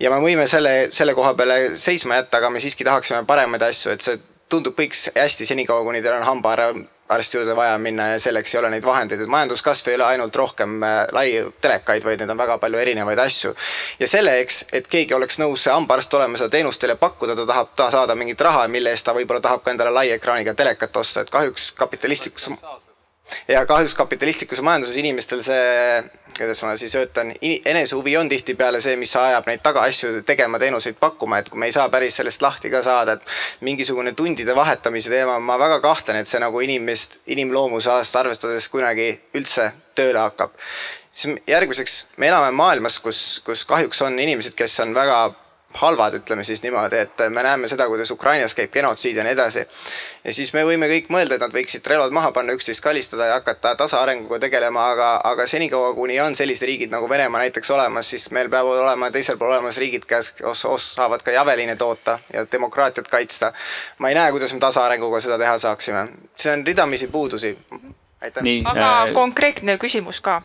ja 0.00 0.10
me 0.10 0.16
võime 0.22 0.46
selle, 0.46 0.88
selle 0.90 1.14
koha 1.14 1.34
peale 1.34 1.76
seisma 1.76 2.18
jätta, 2.20 2.36
aga 2.36 2.50
me 2.50 2.60
siiski 2.60 2.84
tahaksime 2.84 3.24
paremaid 3.26 3.62
asju, 3.62 3.92
et 3.92 4.00
see 4.00 4.18
tundub 4.50 4.74
kõik 4.78 4.96
hästi 5.14 5.46
senikaua, 5.46 5.84
kuni 5.86 6.02
teil 6.02 6.16
on 6.16 6.26
hambaarsti 6.26 7.38
juurde 7.38 7.54
vaja 7.56 7.78
minna 7.78 8.08
ja 8.12 8.18
selleks 8.18 8.54
ei 8.54 8.58
ole 8.60 8.72
neid 8.74 8.86
vahendeid, 8.86 9.22
et 9.22 9.30
majanduskasv 9.30 9.88
ei 9.88 9.98
ole 9.98 10.08
ainult 10.08 10.36
rohkem 10.36 10.80
laiu 11.14 11.52
telekaid, 11.62 12.04
vaid 12.04 12.22
neid 12.22 12.34
on 12.34 12.42
väga 12.42 12.58
palju 12.58 12.82
erinevaid 12.82 13.22
asju. 13.22 13.54
ja 14.00 14.08
selleks, 14.10 14.64
et 14.72 14.90
keegi 14.90 15.14
oleks 15.14 15.38
nõus 15.38 15.66
see 15.66 15.74
hambaarst 15.74 16.14
olema, 16.18 16.38
seda 16.40 16.50
teenust 16.56 16.82
teile 16.82 16.98
pakkuda, 16.98 17.38
ta 17.38 17.46
tahab 17.46 17.74
ta 17.76 17.90
saada 17.94 18.18
mingit 18.18 18.40
raha, 18.40 18.66
mille 18.68 18.90
eest 18.90 19.06
ta 19.06 19.14
võib-olla 19.14 19.40
tahab 19.40 19.64
ka 19.64 19.70
endale 19.70 19.94
laiekraaniga 20.00 20.54
telekat 20.58 20.96
osta, 20.96 21.22
et 21.22 21.30
kahjuks 21.30 21.72
kapitalistlikus 21.78 22.50
ja 23.48 23.64
kahjuks 23.66 23.94
kapitalistlikus 23.94 24.62
majanduses 24.64 24.96
inimestel 25.00 25.42
see, 25.44 26.02
kuidas 26.36 26.62
ma 26.64 26.74
siis 26.80 26.94
ütlen, 26.98 27.32
enesehuvi 27.40 28.16
on 28.20 28.28
tihtipeale 28.28 28.80
see, 28.84 28.96
mis 29.00 29.12
ajab 29.16 29.48
neid 29.50 29.62
taga 29.64 29.84
asju 29.88 30.22
tegema, 30.26 30.60
teenuseid 30.62 30.98
pakkuma, 31.00 31.40
et 31.40 31.50
kui 31.50 31.60
me 31.60 31.70
ei 31.70 31.76
saa 31.76 31.88
päris 31.92 32.20
sellest 32.20 32.42
lahti 32.42 32.70
ka 32.72 32.82
saada, 32.86 33.18
et 33.18 33.66
mingisugune 33.66 34.14
tundide 34.18 34.56
vahetamise 34.56 35.12
teema, 35.12 35.38
ma 35.38 35.58
väga 35.60 35.80
kahtlen, 35.84 36.20
et 36.20 36.30
see 36.30 36.40
nagu 36.42 36.62
inimest, 36.64 37.20
inimloomuse 37.30 37.92
aasta 37.96 38.24
arvestades 38.24 38.68
kunagi 38.72 39.12
üldse 39.34 39.70
tööle 39.98 40.22
hakkab. 40.22 40.56
siis 41.12 41.36
järgmiseks, 41.46 42.06
me 42.16 42.28
elame 42.28 42.50
maailmas, 42.54 42.98
kus, 43.02 43.42
kus 43.44 43.64
kahjuks 43.64 44.02
on 44.06 44.18
inimesed, 44.18 44.54
kes 44.54 44.80
on 44.80 44.94
väga 44.94 45.22
halvad, 45.74 46.14
ütleme 46.14 46.44
siis 46.44 46.62
niimoodi, 46.62 46.98
et 46.98 47.22
me 47.28 47.42
näeme 47.42 47.68
seda, 47.68 47.86
kuidas 47.88 48.10
Ukrainas 48.10 48.54
käib 48.54 48.72
genotsiid 48.74 49.16
ja 49.16 49.24
nii 49.24 49.32
edasi. 49.32 49.66
ja 50.24 50.34
siis 50.34 50.52
me 50.52 50.64
võime 50.66 50.88
kõik 50.90 51.10
mõelda, 51.14 51.36
et 51.36 51.44
nad 51.44 51.54
võiksid 51.54 51.86
relvad 51.86 52.12
maha 52.12 52.32
panna, 52.32 52.52
üksteist 52.58 52.82
kalistada 52.82 53.26
ja 53.26 53.38
hakata 53.38 53.74
tasaarenguga 53.78 54.40
tegelema, 54.42 54.88
aga, 54.90 55.10
aga 55.24 55.46
senikaua, 55.46 55.94
kuni 55.94 56.20
on 56.20 56.36
sellised 56.36 56.66
riigid 56.66 56.90
nagu 56.90 57.08
Venemaa 57.08 57.44
näiteks 57.46 57.70
olemas, 57.70 58.10
siis 58.10 58.30
meil 58.30 58.50
peavad 58.50 58.82
olema 58.82 59.10
teisel 59.10 59.38
pool 59.38 59.54
olemas 59.54 59.78
riigid, 59.78 60.04
kes 60.10 60.34
os 60.42 60.64
osavad 60.64 61.22
ka 61.22 61.30
javeline 61.30 61.76
toota 61.76 62.18
ja 62.32 62.46
demokraatiat 62.52 63.08
kaitsta. 63.08 63.52
ma 63.98 64.08
ei 64.08 64.14
näe, 64.14 64.30
kuidas 64.30 64.52
me 64.52 64.60
tasaarenguga 64.60 65.20
seda 65.20 65.38
teha 65.38 65.58
saaksime, 65.58 66.08
see 66.36 66.52
on 66.52 66.66
ridamisi 66.66 67.06
puudusi 67.06 67.56
aitäh. 68.20 68.42
aga 68.64 68.88
äh, 69.04 69.12
konkreetne 69.14 69.76
küsimus 69.78 70.20
ka. 70.20 70.42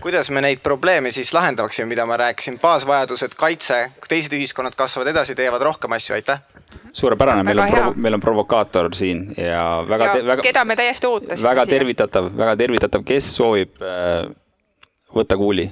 kuidas 0.00 0.30
me 0.30 0.40
neid 0.40 0.62
probleeme 0.62 1.10
siis 1.10 1.34
lahendaksime, 1.34 1.86
mida 1.86 2.06
ma 2.06 2.16
rääkisin, 2.16 2.58
baasvajadused, 2.62 3.36
kaitse, 3.36 3.92
teised 4.08 4.32
ühiskonnad 4.36 4.76
kasvavad 4.76 5.12
edasi, 5.12 5.34
teevad 5.34 5.62
rohkem 5.62 5.92
asju, 5.92 6.14
aitäh. 6.14 6.40
suurepärane, 6.92 7.42
meil 7.42 7.58
on 7.58 7.94
meil 7.96 8.14
on 8.14 8.20
provokaator 8.20 8.94
siin 8.94 9.34
ja 9.36 9.84
väga 9.88 10.14
väga, 10.26 10.42
keda 10.42 10.64
me 10.64 10.76
täiesti 10.76 11.06
ootasime. 11.06 11.48
väga 11.48 11.66
tervitatav, 11.66 12.32
väga 12.36 12.56
tervitatav, 12.56 13.04
kes 13.04 13.36
soovib 13.36 13.82
äh, 13.82 14.26
võtta 15.14 15.36
kuuli? 15.36 15.70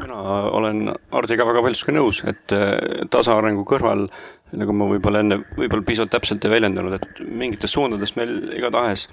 mina 0.00 0.20
olen 0.56 0.90
Hardiga 1.12 1.46
väga 1.46 1.62
paljuski 1.62 1.92
nõus, 1.94 2.22
et 2.26 2.52
äh, 2.56 3.06
tasaarengu 3.10 3.64
kõrval 3.68 4.08
nagu 4.52 4.74
ma 4.76 4.88
võib-olla 4.90 5.24
enne, 5.24 5.40
võib-olla 5.56 5.86
piisavalt 5.86 6.14
täpselt 6.16 6.44
ei 6.44 6.54
väljendanud, 6.56 6.96
et 6.98 7.24
mingites 7.26 7.74
suundades 7.76 8.16
meil 8.18 8.36
igatahes 8.56 9.08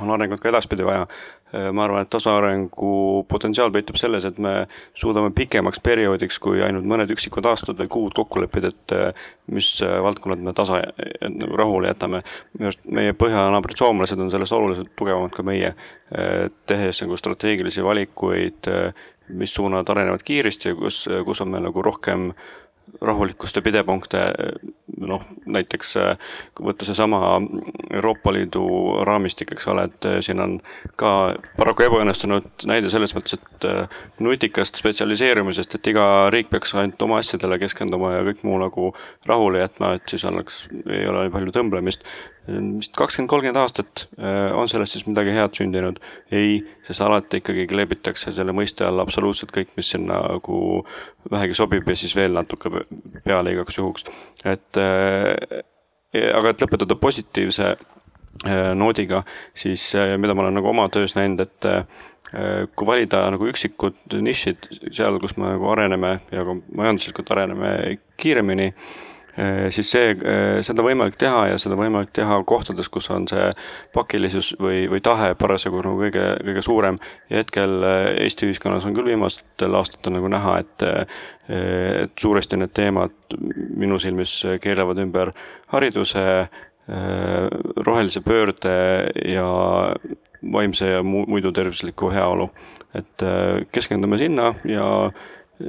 on 0.00 0.10
arengut 0.10 0.40
ka 0.40 0.48
edaspidi 0.48 0.84
vaja. 0.86 1.06
ma 1.52 1.82
arvan, 1.84 2.00
et 2.00 2.08
tasaarengu 2.08 3.26
potentsiaal 3.28 3.68
peitub 3.74 3.98
selles, 4.00 4.24
et 4.24 4.38
me 4.40 4.54
suudame 4.96 5.34
pikemaks 5.36 5.82
perioodiks 5.84 6.38
kui 6.40 6.62
ainult 6.64 6.86
mõned 6.88 7.12
üksikud 7.12 7.44
aastad 7.44 7.76
või 7.76 7.90
kuud 7.92 8.14
kokku 8.16 8.40
leppida, 8.40 8.70
et 8.72 8.94
mis 9.52 9.68
valdkonnad 9.84 10.40
me 10.40 10.54
tasa, 10.56 10.80
nagu 11.26 11.58
rahule 11.60 11.92
jätame. 11.92 12.22
minu 12.56 12.70
arust 12.70 12.88
meie 12.88 13.12
põhjanaabrid 13.12 13.76
soomlased 13.76 14.24
on 14.24 14.32
sellest 14.32 14.56
oluliselt 14.56 14.94
tugevamad 14.96 15.36
kui 15.36 15.44
meie, 15.44 15.74
tehes 16.66 17.02
nagu 17.04 17.20
strateegilisi 17.20 17.84
valikuid, 17.84 18.72
mis 19.28 19.54
suunad 19.54 19.92
arenevad 19.92 20.24
kiiresti 20.24 20.72
ja 20.72 20.74
kus, 20.74 21.04
kus 21.24 21.44
on 21.44 21.52
meil 21.52 21.68
nagu 21.68 21.84
rohkem 21.84 22.30
äh, 22.30 22.61
rahulikkust 23.00 23.56
ja 23.56 23.62
pidepunkte, 23.62 24.20
noh 25.00 25.24
näiteks 25.46 25.94
kui 26.54 26.66
võtta 26.68 26.86
seesama 26.86 27.40
Euroopa 27.90 28.32
Liidu 28.34 28.64
raamistik, 29.06 29.54
eks 29.54 29.68
ole, 29.72 29.86
et 29.88 30.08
siin 30.24 30.42
on 30.42 30.58
ka 31.00 31.12
paraku 31.56 31.86
ebaõnnestunud 31.88 32.66
näide 32.68 32.90
selles 32.92 33.14
mõttes, 33.16 33.38
et 33.38 34.20
nutikast 34.22 34.78
spetsialiseerumisest, 34.80 35.78
et 35.78 35.92
iga 35.94 36.06
riik 36.34 36.52
peaks 36.52 36.74
ainult 36.76 37.02
oma 37.06 37.18
asjadele 37.22 37.58
keskenduma 37.62 38.14
ja 38.16 38.26
kõik 38.28 38.44
muu 38.46 38.60
nagu 38.62 38.92
rahule 39.26 39.64
jätma, 39.64 39.94
et 39.98 40.14
siis 40.14 40.24
oleks, 40.28 40.66
ei 40.86 41.06
ole 41.08 41.28
palju 41.32 41.54
tõmblemist 41.54 42.06
vist 42.48 42.96
kakskümmend, 42.98 43.30
kolmkümmend 43.30 43.60
aastat 43.60 44.06
äh, 44.18 44.50
on 44.58 44.68
sellest 44.68 44.96
siis 44.96 45.06
midagi 45.06 45.34
head 45.34 45.54
sündinud? 45.54 46.00
ei, 46.34 46.58
sest 46.86 47.04
alati 47.04 47.38
ikkagi 47.38 47.68
kleebitakse 47.70 48.32
selle 48.34 48.54
mõiste 48.56 48.86
alla 48.86 49.06
absoluutselt 49.06 49.52
kõik, 49.54 49.70
mis 49.78 49.92
sinna 49.94 50.18
nagu 50.26 50.82
vähegi 51.30 51.54
sobib 51.54 51.88
ja 51.88 51.96
siis 51.98 52.16
veel 52.18 52.34
natuke 52.34 52.72
peale 53.22 53.54
igaks 53.54 53.78
juhuks. 53.78 54.08
et 54.44 54.80
äh, 54.82 55.62
aga 56.34 56.50
et 56.50 56.64
lõpetada 56.64 56.98
positiivse 56.98 57.68
äh, 57.76 58.72
noodiga, 58.74 59.22
siis 59.54 59.92
mida 60.18 60.34
ma 60.34 60.46
olen 60.46 60.58
nagu 60.58 60.72
oma 60.72 60.88
töös 60.92 61.14
näinud, 61.18 61.46
et 61.46 61.70
kui 62.72 62.86
valida 62.88 63.26
nagu 63.34 63.44
üksikud 63.50 64.14
nišid 64.24 64.70
seal, 64.94 65.18
kus 65.20 65.34
me 65.36 65.50
nagu 65.50 65.66
areneme 65.68 66.14
ja 66.32 66.46
ka 66.46 66.54
majanduslikult 66.78 67.32
areneme 67.34 67.72
kiiremini 68.16 68.70
siis 69.72 69.88
see, 69.90 70.10
äh, 70.12 70.58
seda 70.64 70.84
võimalik 70.84 71.16
teha 71.20 71.46
ja 71.52 71.60
seda 71.60 71.76
võimalik 71.78 72.10
teha 72.16 72.36
kohtades, 72.48 72.90
kus 72.92 73.08
on 73.14 73.24
see 73.30 73.46
pakilisus 73.94 74.52
või, 74.60 74.84
või 74.92 75.00
tahe 75.04 75.32
parasjagu 75.40 75.80
nagu 75.86 76.00
kõige, 76.02 76.26
kõige 76.44 76.64
suurem. 76.64 76.98
ja 77.30 77.40
hetkel 77.40 77.78
äh, 77.82 78.08
Eesti 78.26 78.50
ühiskonnas 78.50 78.84
on 78.84 78.96
küll 78.96 79.08
viimastel 79.08 79.78
aastatel 79.78 80.18
nagu 80.18 80.28
näha, 80.28 80.58
et, 80.60 80.84
et 81.48 82.12
suuresti 82.20 82.60
need 82.60 82.74
teemad 82.76 83.38
minu 83.76 83.98
silmis 83.98 84.34
keerlevad 84.60 85.00
ümber 85.02 85.32
hariduse, 85.72 86.22
rohelise 87.86 88.20
pöörde 88.20 88.72
ja 89.28 89.46
vaimse 90.52 90.88
ja 90.90 91.02
muidu 91.02 91.52
tervisliku 91.52 92.10
heaolu. 92.10 92.50
et 92.94 93.22
keskendume 93.72 94.18
sinna 94.18 94.54
ja 94.68 95.10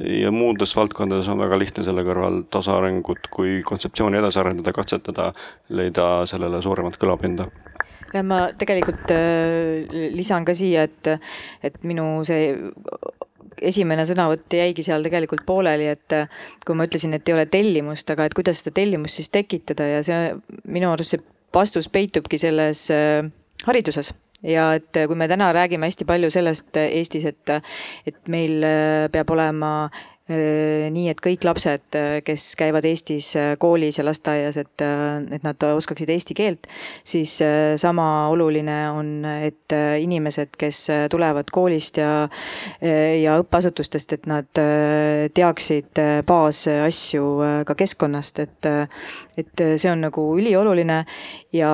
ja 0.01 0.31
muudes 0.33 0.75
valdkondades 0.75 1.29
on 1.31 1.41
väga 1.41 1.59
lihtne 1.59 1.83
selle 1.85 2.03
kõrval 2.07 2.43
tasaarengut 2.53 3.29
kui 3.33 3.61
kontseptsiooni 3.65 4.19
edasi 4.19 4.41
arendada, 4.41 4.73
katsetada, 4.75 5.31
leida 5.69 6.07
sellele 6.29 6.61
suuremat 6.61 6.97
kõlapinda. 7.01 7.47
ja 8.13 8.23
ma 8.23 8.45
tegelikult 8.57 9.11
äh, 9.13 10.09
lisan 10.15 10.45
ka 10.45 10.55
siia, 10.57 10.87
et, 10.89 11.13
et 11.63 11.77
minu 11.83 12.23
see 12.27 12.53
esimene 13.61 14.05
sõnavõtt 14.07 14.53
jäigi 14.57 14.83
seal 14.85 15.05
tegelikult 15.05 15.45
pooleli, 15.45 15.87
et 15.93 16.17
kui 16.65 16.75
ma 16.75 16.87
ütlesin, 16.89 17.13
et 17.15 17.29
ei 17.29 17.35
ole 17.37 17.45
tellimust, 17.45 18.09
aga 18.09 18.25
et 18.25 18.35
kuidas 18.37 18.63
seda 18.63 18.73
tellimust 18.81 19.21
siis 19.21 19.29
tekitada 19.33 19.87
ja 19.87 20.01
see 20.05 20.33
minu 20.65 20.91
arust 20.91 21.15
see 21.15 21.23
vastus 21.53 21.89
peitubki 21.89 22.39
selles 22.41 22.87
äh, 22.93 23.21
hariduses 23.67 24.13
ja 24.43 24.71
et 24.77 25.03
kui 25.07 25.15
me 25.19 25.27
täna 25.31 25.51
räägime 25.55 25.89
hästi 25.89 26.05
palju 26.05 26.31
sellest 26.33 26.77
Eestis, 26.83 27.25
et, 27.25 27.53
et 28.07 28.27
meil 28.27 28.65
peab 29.11 29.31
olema 29.35 29.73
nii 30.31 31.09
et 31.11 31.19
kõik 31.19 31.43
lapsed, 31.43 31.97
kes 32.23 32.43
käivad 32.55 32.85
Eestis 32.87 33.33
koolis 33.59 33.97
ja 33.99 34.05
lasteaias, 34.07 34.55
et, 34.61 34.83
et 35.35 35.43
nad 35.43 35.65
oskaksid 35.67 36.07
eesti 36.13 36.35
keelt, 36.37 36.69
siis 37.03 37.35
sama 37.81 38.29
oluline 38.31 38.77
on, 38.95 39.09
et 39.43 39.75
inimesed, 39.99 40.55
kes 40.55 40.85
tulevad 41.11 41.51
koolist 41.51 41.99
ja, 41.99 42.29
ja 42.79 43.35
õppeasutustest, 43.43 44.15
et 44.15 44.29
nad 44.31 44.63
teaksid 45.35 46.01
baasasju 46.27 47.27
ka 47.67 47.75
keskkonnast, 47.83 48.39
et, 48.47 48.71
et 49.37 49.63
see 49.75 49.91
on 49.91 50.03
nagu 50.07 50.25
ülioluline 50.37 50.99
ja, 51.55 51.71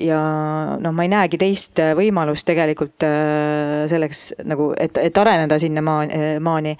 ja 0.00 0.20
noh, 0.80 0.94
ma 0.94 1.06
ei 1.06 1.12
näegi 1.12 1.40
teist 1.40 1.82
võimalust 1.98 2.46
tegelikult 2.48 3.06
selleks 3.90 4.28
nagu, 4.44 4.72
et, 4.80 4.98
et 5.00 5.20
areneda 5.22 5.58
sinnamaani, 5.60 6.24
maani, 6.44 6.76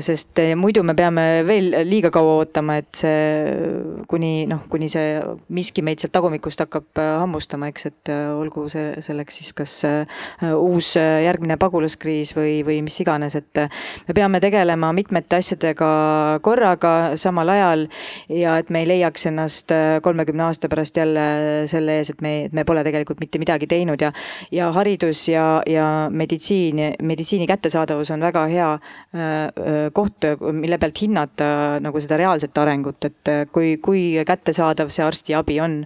sest 0.00 0.40
muidu 0.56 0.82
me 0.86 0.94
peame 0.96 1.24
veel 1.46 1.74
liiga 1.84 2.10
kaua 2.12 2.38
ootama, 2.40 2.78
et 2.80 2.96
see 2.96 4.04
kuni 4.08 4.46
noh, 4.50 4.62
kuni 4.72 4.88
see 4.92 5.18
miski 5.52 5.84
meid 5.84 6.00
sealt 6.00 6.14
tagumikust 6.14 6.62
hakkab 6.64 7.00
hammustama, 7.00 7.68
eks, 7.72 7.86
et 7.90 8.12
olgu 8.14 8.66
see 8.72 9.02
selleks 9.04 9.40
siis 9.40 9.52
kas 9.56 9.74
uus 10.54 10.94
järgmine 10.96 11.58
pagulaskriis 11.60 12.32
või, 12.36 12.60
või 12.66 12.80
mis 12.86 12.96
iganes, 13.02 13.36
et 13.36 13.64
me 14.08 14.16
peame 14.16 14.40
tegelema 14.42 14.92
mitmete 14.96 15.40
asjadega 15.40 15.90
korraga, 16.44 16.94
samal 17.20 17.52
ajal 17.52 17.86
ja 18.32 18.56
et 18.60 18.70
me 18.72 18.84
ei 18.84 18.90
leiaks 18.94 19.19
ennast 19.28 19.72
kolmekümne 20.02 20.46
aasta 20.46 20.68
pärast 20.72 20.96
jälle 20.96 21.26
selle 21.70 21.98
ees, 22.00 22.12
et 22.14 22.24
me, 22.24 22.34
me 22.52 22.64
pole 22.64 22.84
tegelikult 22.86 23.20
mitte 23.20 23.40
midagi 23.42 23.68
teinud 23.70 24.00
ja 24.00 24.12
ja 24.52 24.70
haridus 24.72 25.28
ja, 25.28 25.62
ja 25.66 25.86
meditsiin, 26.10 26.80
meditsiini 27.02 27.46
kättesaadavus 27.50 28.10
on 28.10 28.20
väga 28.24 28.46
hea 28.50 28.70
koht, 29.92 30.28
mille 30.52 30.78
pealt 30.78 31.02
hinnata 31.02 31.50
nagu 31.82 32.00
seda 32.00 32.20
reaalset 32.20 32.58
arengut, 32.58 33.04
et 33.04 33.34
kui, 33.52 33.76
kui 33.82 34.04
kättesaadav 34.26 34.92
see 34.94 35.06
arstiabi 35.06 35.60
on 35.60 35.82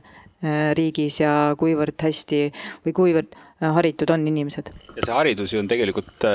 riigis 0.76 1.22
ja 1.22 1.32
kuivõrd 1.59 1.97
hästi 2.05 2.41
või 2.85 2.97
kuivõrd 2.97 3.37
haritud 3.74 4.11
on 4.11 4.26
inimesed. 4.28 4.70
ja 4.97 5.07
see 5.07 5.14
haridus 5.14 5.55
ju 5.55 5.61
on 5.62 5.68
tegelikult, 5.70 6.26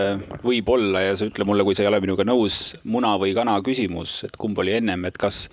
võib 0.43 0.71
olla 0.73 1.03
ja 1.03 1.17
sa 1.19 1.27
ütle 1.29 1.45
mulle, 1.45 1.65
kui 1.67 1.77
sa 1.77 1.83
ei 1.83 1.91
ole 1.91 1.99
minuga 2.03 2.25
nõus, 2.25 2.79
muna 2.83 3.15
või 3.21 3.35
kana 3.37 3.59
küsimus, 3.65 4.23
et 4.25 4.39
kumb 4.39 4.57
oli 4.59 4.73
ennem, 4.79 5.05
et 5.05 5.19
kas 5.19 5.47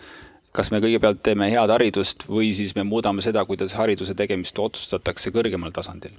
kas 0.57 0.73
me 0.73 0.81
kõigepealt 0.85 1.21
teeme 1.27 1.51
head 1.53 1.73
haridust 1.73 2.25
või 2.31 2.53
siis 2.57 2.75
me 2.77 2.87
muudame 2.89 3.25
seda, 3.25 3.45
kuidas 3.49 3.77
hariduse 3.77 4.17
tegemist 4.17 4.59
otsustatakse 4.59 5.33
kõrgemal 5.35 5.75
tasandil 5.77 6.17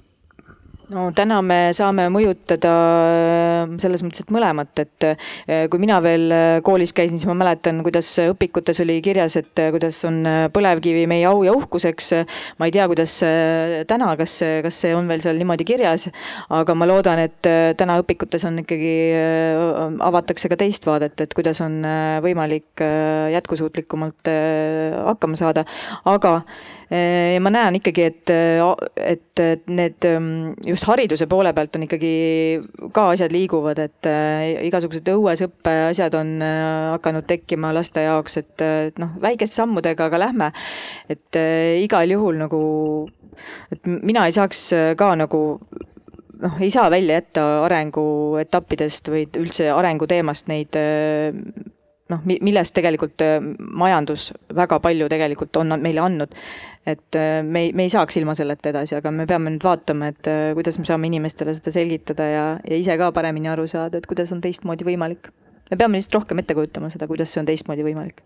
no 0.92 1.08
täna 1.16 1.38
me 1.44 1.58
saame 1.76 2.06
mõjutada 2.12 2.72
äh, 2.72 3.74
selles 3.82 4.02
mõttes, 4.04 4.24
et 4.24 4.32
mõlemat, 4.32 4.72
et 4.82 5.06
äh, 5.08 5.66
kui 5.70 5.80
mina 5.82 5.98
veel 6.04 6.26
äh, 6.32 6.46
koolis 6.64 6.94
käisin, 6.96 7.20
siis 7.20 7.28
ma 7.28 7.36
mäletan, 7.38 7.82
kuidas 7.86 8.08
õpikutes 8.22 8.80
oli 8.84 8.98
kirjas, 9.04 9.36
et 9.40 9.62
kuidas 9.74 10.00
on 10.08 10.22
põlevkivi 10.54 11.04
meie 11.10 11.26
au 11.28 11.42
ja 11.46 11.54
uhkuseks. 11.56 12.12
ma 12.58 12.68
ei 12.68 12.74
tea, 12.74 12.86
kuidas 12.90 13.18
täna, 13.88 14.12
kas, 14.20 14.38
kas 14.64 14.80
see 14.84 14.94
on 14.96 15.08
veel 15.10 15.22
seal 15.24 15.38
niimoodi 15.40 15.66
kirjas, 15.68 16.08
aga 16.54 16.76
ma 16.78 16.88
loodan, 16.88 17.20
et 17.26 17.50
täna 17.78 17.98
õpikutes 18.02 18.46
on 18.48 18.62
ikkagi, 18.62 18.94
avatakse 20.08 20.50
ka 20.50 20.58
teist 20.60 20.88
vaadet, 20.88 21.20
et 21.20 21.36
kuidas 21.36 21.60
on 21.64 21.80
võimalik 22.24 22.84
jätkusuutlikumalt 23.34 24.32
hakkama 25.08 25.38
saada, 25.38 25.66
aga 26.08 26.40
ja 26.90 27.40
ma 27.44 27.52
näen 27.52 27.76
ikkagi, 27.78 28.06
et, 28.08 28.32
et 29.02 29.42
need 29.68 30.06
just 30.66 30.86
hariduse 30.88 31.28
poole 31.30 31.52
pealt 31.56 31.76
on 31.76 31.84
ikkagi 31.84 32.12
ka 32.96 33.08
asjad 33.12 33.34
liiguvad, 33.34 33.80
et 33.82 34.08
igasugused 34.64 35.10
õuesõppe 35.12 35.74
asjad 35.90 36.16
on 36.18 36.38
hakanud 36.94 37.28
tekkima 37.28 37.74
laste 37.76 38.06
jaoks, 38.06 38.38
et, 38.40 38.54
et 38.88 39.02
noh, 39.02 39.14
väikeste 39.20 39.60
sammudega, 39.60 40.08
aga 40.08 40.22
lähme. 40.24 40.52
et 41.12 41.40
igal 41.82 42.10
juhul 42.10 42.40
nagu, 42.40 42.62
et 43.72 43.84
mina 43.84 44.24
ei 44.26 44.36
saaks 44.36 44.64
ka 44.96 45.12
nagu 45.18 45.42
noh, 46.42 46.60
ei 46.60 46.70
saa 46.70 46.90
välja 46.90 47.18
jätta 47.20 47.46
arenguetappidest 47.66 49.10
või 49.12 49.26
üldse 49.40 49.70
arenguteemast 49.74 50.48
neid 50.50 50.78
noh, 52.08 52.24
millest 52.24 52.74
tegelikult 52.76 53.22
majandus 53.58 54.32
väga 54.54 54.78
palju 54.80 55.08
tegelikult 55.12 55.56
on 55.60 55.76
meile 55.82 56.00
andnud 56.00 56.34
et 56.88 57.18
me 57.44 57.64
ei, 57.66 57.72
me 57.76 57.84
ei 57.86 57.92
saaks 57.92 58.16
ilma 58.20 58.34
selleta 58.38 58.72
edasi, 58.72 58.96
aga 58.98 59.12
me 59.14 59.26
peame 59.28 59.52
nüüd 59.52 59.64
vaatama, 59.64 60.10
et 60.12 60.30
kuidas 60.56 60.78
me 60.80 60.86
saame 60.88 61.08
inimestele 61.10 61.54
seda 61.56 61.72
selgitada 61.74 62.28
ja, 62.30 62.46
ja 62.64 62.80
ise 62.80 62.96
ka 63.00 63.10
paremini 63.16 63.50
aru 63.52 63.66
saada, 63.70 64.00
et 64.00 64.08
kuidas 64.08 64.32
on 64.34 64.42
teistmoodi 64.44 64.86
võimalik. 64.88 65.30
me 65.70 65.76
peame 65.76 65.98
lihtsalt 65.98 66.20
rohkem 66.20 66.42
ette 66.42 66.56
kujutama 66.56 66.90
seda, 66.92 67.08
kuidas 67.10 67.32
see 67.32 67.42
on 67.42 67.48
teistmoodi 67.50 67.86
võimalik. 67.86 68.22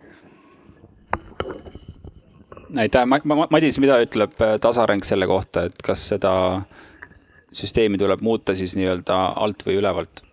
aitäh, 2.85 3.07
Madis, 3.07 3.81
mida 3.83 4.01
ütleb 4.05 4.37
tasareng 4.61 5.05
selle 5.05 5.27
kohta, 5.31 5.67
et 5.71 5.83
kas 5.85 6.07
seda 6.15 6.35
süsteemi 7.53 7.99
tuleb 8.01 8.23
muuta 8.25 8.55
siis 8.57 8.77
nii-öelda 8.79 9.25
alt 9.37 9.67
või 9.67 9.81
ülevalt? 9.83 10.25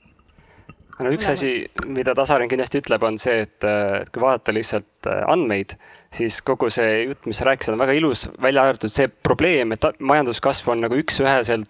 No 1.00 1.14
üks 1.16 1.30
asi, 1.32 1.54
mida 1.88 2.16
Tasareng 2.18 2.52
kindlasti 2.52 2.82
ütleb, 2.84 3.04
on 3.08 3.18
see, 3.22 3.46
et, 3.48 3.58
et 3.64 4.12
kui 4.14 4.24
vaadata 4.24 4.56
lihtsalt 4.56 5.10
andmeid, 5.32 5.76
siis 6.14 6.42
kogu 6.46 6.70
see 6.74 7.06
jutt, 7.10 7.26
mis 7.30 7.40
sa 7.40 7.50
rääkisid, 7.50 7.74
on 7.76 7.82
väga 7.82 7.96
ilus, 7.98 8.28
välja 8.42 8.66
arvatud 8.68 8.92
see 8.92 9.08
probleem, 9.08 9.76
et 9.76 9.86
majanduskasv 10.00 10.74
on 10.74 10.84
nagu 10.88 10.98
üks-üheselt 11.00 11.70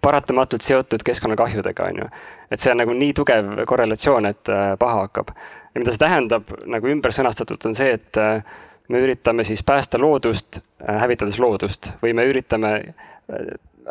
paratamatult 0.00 0.64
seotud 0.64 1.04
keskkonnakahjudega, 1.04 1.84
on 1.92 2.02
ju. 2.02 2.08
et 2.50 2.60
see 2.60 2.72
on 2.72 2.80
nagu 2.80 2.94
nii 2.96 3.12
tugev 3.16 3.52
korrelatsioon, 3.68 4.28
et 4.30 4.52
äh, 4.52 4.72
paha 4.80 5.04
hakkab. 5.04 5.32
ja 5.74 5.82
mida 5.82 5.94
see 5.94 6.02
tähendab 6.02 6.52
nagu 6.66 6.90
ümber 6.90 7.14
sõnastatult, 7.14 7.66
on 7.68 7.76
see, 7.76 7.92
et 7.98 8.20
äh, 8.20 8.40
me 8.88 9.02
üritame 9.04 9.44
siis 9.46 9.62
päästa 9.66 10.00
loodust, 10.00 10.62
äh, 10.82 10.96
hävitades 11.04 11.38
loodust 11.42 11.92
või 12.02 12.14
me 12.16 12.26
üritame 12.30 12.72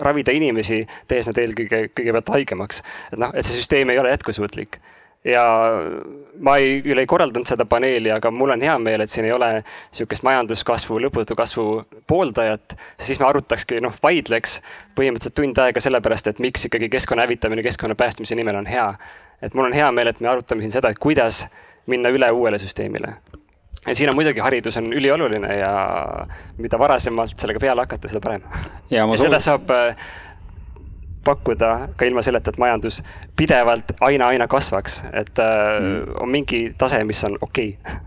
ravida 0.01 0.35
inimesi, 0.35 0.83
tehes 1.07 1.29
nad 1.31 1.41
eelkõige, 1.41 1.89
kõigepealt 1.97 2.31
haigemaks. 2.35 2.83
et 3.13 3.19
noh, 3.19 3.33
et 3.33 3.45
see 3.45 3.59
süsteem 3.59 3.89
ei 3.89 3.99
ole 3.99 4.15
jätkusuutlik 4.15 4.79
ja 5.23 5.43
ma 6.39 6.55
ei, 6.57 6.79
küll 6.83 7.01
ei 7.01 7.07
korraldanud 7.09 7.47
seda 7.49 7.65
paneeli, 7.69 8.11
aga 8.13 8.31
mul 8.31 8.53
on 8.55 8.63
hea 8.63 8.75
meel, 8.81 9.03
et 9.03 9.11
siin 9.11 9.27
ei 9.27 9.33
ole 9.35 9.49
niisugust 9.59 10.23
majanduskasvu, 10.27 10.99
lõputu 11.03 11.35
kasvu 11.37 11.65
pooldajat, 12.07 12.77
siis 12.99 13.19
me 13.19 13.27
arutakski, 13.27 13.81
noh, 13.83 13.95
vaidleks 14.03 14.59
põhimõtteliselt 14.97 15.35
tund 15.35 15.59
aega 15.63 15.83
sellepärast, 15.83 16.31
et 16.31 16.39
miks 16.43 16.69
ikkagi 16.69 16.91
keskkonna 16.95 17.27
hävitamine 17.27 17.65
keskkonna 17.65 17.99
päästmise 17.99 18.37
nimel 18.39 18.61
on 18.61 18.69
hea. 18.69 18.93
et 19.41 19.53
mul 19.53 19.69
on 19.69 19.73
hea 19.73 19.91
meel, 19.91 20.07
et 20.11 20.19
me 20.19 20.27
arutame 20.27 20.61
siin 20.61 20.71
seda, 20.71 20.89
et 20.89 20.99
kuidas 20.99 21.45
minna 21.87 22.09
üle 22.11 22.31
uuele 22.31 22.59
süsteemile. 22.59 23.13
Ja 23.87 23.95
siin 23.95 24.09
on 24.09 24.15
muidugi 24.15 24.43
haridus 24.43 24.77
on 24.77 24.93
ülioluline 24.93 25.53
ja 25.59 25.73
mida 26.57 26.79
varasemalt 26.79 27.37
sellega 27.37 27.59
peale 27.59 27.85
hakata, 27.85 28.11
seda 28.11 28.23
parem. 28.23 28.43
ja, 28.89 29.05
ja 29.05 29.21
seda 29.21 29.39
saab 29.43 29.71
pakkuda 31.23 31.71
ka 31.97 32.07
ilma 32.07 32.21
selleta, 32.25 32.53
et 32.53 32.61
majandus 32.61 33.01
pidevalt 33.37 33.95
aina-aina 34.01 34.47
kasvaks, 34.47 35.01
et 35.13 35.41
äh, 35.41 35.65
mm. 35.79 36.13
on 36.23 36.31
mingi 36.31 36.61
tase, 36.77 37.03
mis 37.03 37.23
on 37.27 37.37
okei 37.41 37.75
okay 37.79 38.05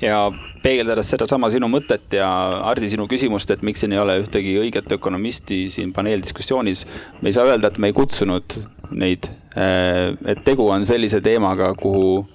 ja 0.00 0.32
peegeldades 0.62 1.10
sedasama 1.12 1.50
sinu 1.52 1.68
mõtet 1.72 2.12
ja 2.16 2.28
Hardi, 2.66 2.88
sinu 2.92 3.06
küsimust, 3.08 3.50
et 3.52 3.62
miks 3.66 3.80
siin 3.80 3.94
ei 3.94 4.00
ole 4.00 4.18
ühtegi 4.22 4.56
õiget 4.60 4.92
ökonomisti 4.96 5.62
siin 5.72 5.94
paneeldiskussioonis, 5.96 6.86
me 7.20 7.30
ei 7.30 7.36
saa 7.36 7.46
öelda, 7.48 7.70
et 7.70 7.78
me 7.80 7.90
ei 7.90 7.96
kutsunud 7.96 8.58
neid. 8.90 9.30
Äh, 9.56 10.16
et 10.30 10.44
tegu 10.44 10.68
on 10.68 10.84
sellise 10.88 11.22
teemaga, 11.24 11.72
kuhu 11.78 12.26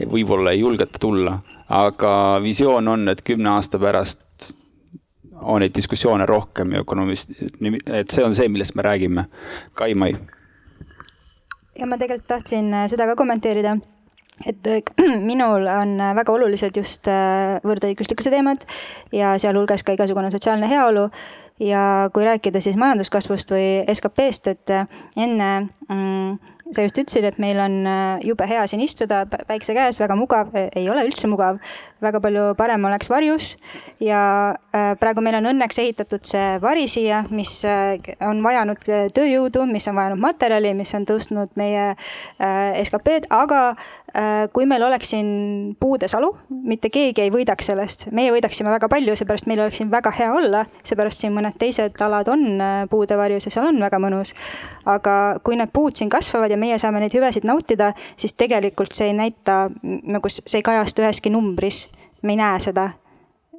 võib-olla 0.00 0.54
ei 0.54 0.64
julgeta 0.64 1.00
tulla, 1.00 1.38
aga 1.68 2.40
visioon 2.42 2.88
on, 2.88 3.08
et 3.08 3.22
kümne 3.22 3.50
aasta 3.50 3.78
pärast 3.78 4.52
on 5.44 5.60
neid 5.60 5.74
diskussioone 5.76 6.26
rohkem 6.26 6.72
ja 6.72 6.80
ökonomist, 6.84 7.30
et 7.86 8.10
see 8.10 8.24
on 8.24 8.34
see, 8.34 8.48
millest 8.48 8.74
me 8.74 8.82
räägime. 8.82 9.26
Kai 9.74 9.94
Mai. 9.94 10.14
ja 11.78 11.86
ma 11.86 11.98
tegelikult 11.98 12.28
tahtsin 12.28 12.70
äh, 12.74 12.86
seda 12.86 13.06
ka 13.06 13.16
kommenteerida 13.18 13.76
et 14.46 14.66
äh, 14.66 14.82
minul 15.30 15.66
on 15.66 15.96
äh, 16.00 16.12
väga 16.16 16.32
olulised 16.32 16.76
just 16.76 17.08
võrdõiguslikkuse 17.64 18.30
teemad 18.30 18.66
ja 19.12 19.34
sealhulgas 19.38 19.82
ka 19.82 19.96
igasugune 19.96 20.30
sotsiaalne 20.30 20.70
heaolu. 20.70 21.08
ja 21.60 22.10
kui 22.14 22.24
rääkida 22.24 22.60
siis 22.60 22.76
majanduskasvust 22.76 23.50
või 23.50 23.66
SKP-st, 23.92 24.48
et 24.54 24.70
enne 25.16 25.50
sa 26.72 26.82
just 26.82 26.98
ütlesid, 26.98 27.26
et 27.28 27.38
meil 27.42 27.58
on 27.60 27.74
jube 28.24 28.46
hea 28.48 28.62
siin 28.70 28.82
istuda 28.84 29.24
päikse 29.28 29.74
käes, 29.76 29.98
väga 30.00 30.16
mugav, 30.16 30.54
ei 30.56 30.86
ole 30.90 31.04
üldse 31.08 31.28
mugav. 31.30 31.60
väga 32.04 32.20
palju 32.20 32.42
parem 32.56 32.84
oleks 32.84 33.08
varjus 33.08 33.54
ja 34.02 34.18
praegu 35.00 35.22
meil 35.24 35.38
on 35.38 35.46
õnneks 35.54 35.78
ehitatud 35.80 36.24
see 36.28 36.58
vari 36.60 36.84
siia, 36.88 37.22
mis 37.32 37.62
on 38.20 38.42
vajanud 38.44 38.82
tööjõudu, 39.16 39.64
mis 39.70 39.88
on 39.88 39.96
vajanud 39.96 40.20
materjali, 40.20 40.74
mis 40.76 40.92
on 40.96 41.06
tõstnud 41.08 41.54
meie 41.56 41.94
SKP-d, 42.84 43.30
aga 43.32 43.62
kui 44.54 44.66
meil 44.68 44.84
oleks 44.86 45.10
siin 45.10 45.28
puudesalu, 45.80 46.28
mitte 46.70 46.90
keegi 46.92 47.24
ei 47.24 47.32
võidaks 47.34 47.66
sellest, 47.70 48.06
meie 48.14 48.30
võidaksime 48.34 48.70
väga 48.70 48.88
palju, 48.92 49.16
seepärast 49.18 49.48
meil 49.50 49.64
oleks 49.64 49.80
siin 49.80 49.90
väga 49.90 50.12
hea 50.14 50.28
olla, 50.32 50.62
seepärast 50.86 51.24
siin 51.24 51.34
mõned 51.34 51.56
teised 51.58 51.98
alad 52.04 52.30
on 52.30 52.44
puudevarjus 52.92 53.48
ja 53.48 53.54
seal 53.56 53.72
on 53.72 53.80
väga 53.82 53.98
mõnus. 54.02 54.34
aga 54.84 55.40
kui 55.42 55.56
need 55.58 55.72
puud 55.74 55.96
siin 55.98 56.10
kasvavad 56.10 56.50
ja 56.50 56.58
meie 56.60 56.78
saame 56.78 57.02
neid 57.02 57.14
hüvesid 57.14 57.44
nautida, 57.44 57.92
siis 58.16 58.36
tegelikult 58.38 58.94
see 58.94 59.10
ei 59.10 59.16
näita, 59.18 59.66
nagu 59.82 60.30
see 60.30 60.60
ei 60.60 60.66
kajastu 60.66 61.02
üheski 61.02 61.32
numbris. 61.34 61.88
me 62.22 62.32
ei 62.32 62.36
näe 62.40 62.58
seda. 62.60 62.90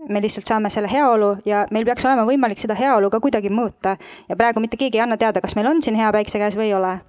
me 0.09 0.21
lihtsalt 0.21 0.45
saame 0.45 0.69
selle 0.69 0.89
heaolu 0.91 1.37
ja 1.45 1.65
meil 1.71 1.85
peaks 1.85 2.05
olema 2.05 2.25
võimalik 2.25 2.59
seda 2.61 2.75
heaolu 2.77 3.09
ka 3.09 3.19
kuidagi 3.19 3.49
mõõta. 3.49 3.97
ja 4.29 4.35
praegu 4.35 4.59
mitte 4.59 4.77
keegi 4.77 4.97
ei 4.97 5.03
anna 5.03 5.17
teada, 5.17 5.41
kas 5.41 5.55
meil 5.55 5.67
on 5.67 5.81
siin 5.81 5.95
hea 5.95 6.11
päikse 6.11 6.39
käes 6.39 6.57
või 6.57 6.71
ei 6.71 6.73
ole. 6.73 6.99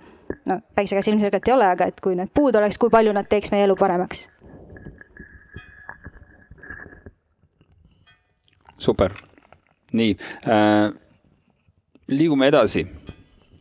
no 0.45 0.61
päikse 0.75 0.97
käes 0.97 1.09
ilmselgelt 1.09 1.49
ei 1.49 1.55
ole, 1.55 1.67
aga 1.67 1.87
et 1.87 2.01
kui 2.01 2.17
need 2.17 2.33
puud 2.35 2.57
oleks, 2.57 2.79
kui 2.79 2.91
palju 2.91 3.13
nad 3.13 3.29
teeks 3.29 3.53
meie 3.55 3.65
elu 3.65 3.77
paremaks 3.77 4.29
super, 8.79 9.13
nii 9.93 10.17
äh,. 10.47 10.91
liigume 12.09 12.47
edasi 12.47 12.87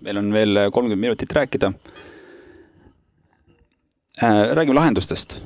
meil 0.05 0.21
on 0.21 0.31
veel 0.33 0.63
kolmkümmend 0.71 1.01
minutit 1.01 1.33
rääkida 1.33 1.73
äh,. 4.21 4.55
räägime 4.55 4.77
lahendustest 4.77 5.39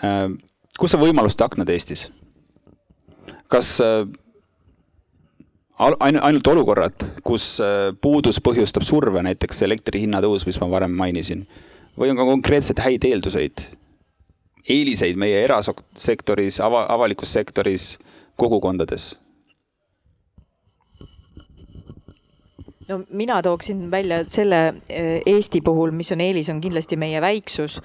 äh,. 0.00 0.28
kus 0.78 0.94
on 0.96 1.04
võimaluste 1.04 1.44
aknad 1.44 1.68
Eestis? 1.68 2.08
kas 3.52 3.76
äh, 3.84 4.06
ainult 5.78 6.46
olukorrad, 6.46 7.06
kus 7.26 7.58
äh, 7.62 7.92
puudus 8.00 8.40
põhjustab 8.42 8.86
surve, 8.86 9.22
näiteks 9.26 9.62
elektri 9.66 10.04
hinna 10.04 10.22
tõus, 10.24 10.46
mis 10.48 10.58
ma 10.62 10.70
varem 10.70 10.94
mainisin, 10.96 11.44
või 11.98 12.12
on 12.12 12.18
ka 12.18 12.28
konkreetselt 12.28 12.82
häid 12.84 13.04
eelduseid, 13.06 13.68
eeliseid 14.70 15.18
meie 15.20 15.42
erasektoris, 15.44 16.60
ava, 16.64 16.86
avalikus 16.94 17.34
sektoris, 17.36 17.94
kogukondades 18.40 19.12
no 22.88 23.00
mina 23.10 23.42
tooksin 23.42 23.90
välja 23.90 24.24
selle 24.28 24.66
eh, 24.88 25.22
Eesti 25.26 25.60
puhul, 25.64 25.94
mis 25.96 26.12
on 26.12 26.20
eelis, 26.20 26.50
on 26.52 26.60
kindlasti 26.60 26.98
meie 27.00 27.20
väiksus 27.20 27.80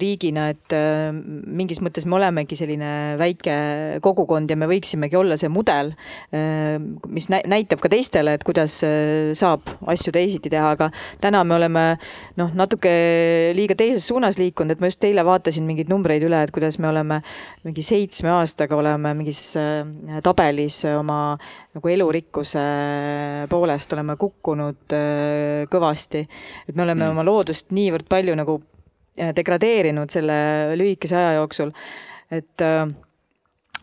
riigina, 0.00 0.48
et 0.54 0.74
eh, 0.76 1.10
mingis 1.12 1.80
mõttes 1.84 2.06
me 2.08 2.18
olemegi 2.18 2.58
selline 2.58 2.90
väike 3.20 3.54
kogukond 4.04 4.50
ja 4.50 4.58
me 4.60 4.68
võiksimegi 4.70 5.18
olla 5.18 5.38
see 5.40 5.50
mudel, 5.52 5.92
mis 7.10 7.28
näitab 7.30 7.80
ka 7.82 7.90
teistele, 7.92 8.34
et 8.36 8.44
kuidas 8.46 8.80
saab 9.36 9.70
asju 9.90 10.12
teisiti 10.14 10.52
teha, 10.52 10.74
aga 10.76 10.90
täna 11.22 11.42
me 11.46 11.56
oleme 11.56 11.84
noh, 12.40 12.52
natuke 12.56 12.92
liiga 13.56 13.76
teises 13.78 14.06
suunas 14.10 14.38
liikunud, 14.40 14.74
et 14.74 14.82
ma 14.82 14.90
just 14.90 15.04
eile 15.08 15.24
vaatasin 15.26 15.66
mingeid 15.66 15.90
numbreid 15.92 16.24
üle, 16.26 16.42
et 16.44 16.54
kuidas 16.54 16.78
me 16.82 16.90
oleme 16.90 17.20
mingi 17.66 17.84
seitsme 17.84 18.32
aastaga 18.34 18.78
oleme 18.78 19.14
mingis 19.18 19.42
tabelis 20.24 20.82
oma 20.92 21.20
nagu 21.76 21.92
elurikkuse 21.92 22.62
poolest 23.50 23.94
oleme 23.94 24.16
kukkunud 24.18 24.94
äh, 24.96 25.68
kõvasti. 25.70 26.24
et 26.68 26.74
me 26.74 26.82
oleme 26.82 27.04
mm. 27.04 27.14
oma 27.14 27.24
loodust 27.26 27.70
niivõrd 27.76 28.08
palju 28.10 28.34
nagu 28.38 28.58
äh, 28.58 28.79
degradeerinud 29.16 30.10
selle 30.12 30.40
lühikese 30.78 31.16
aja 31.18 31.38
jooksul, 31.40 31.72
et 32.30 32.64
äh, 32.64 32.86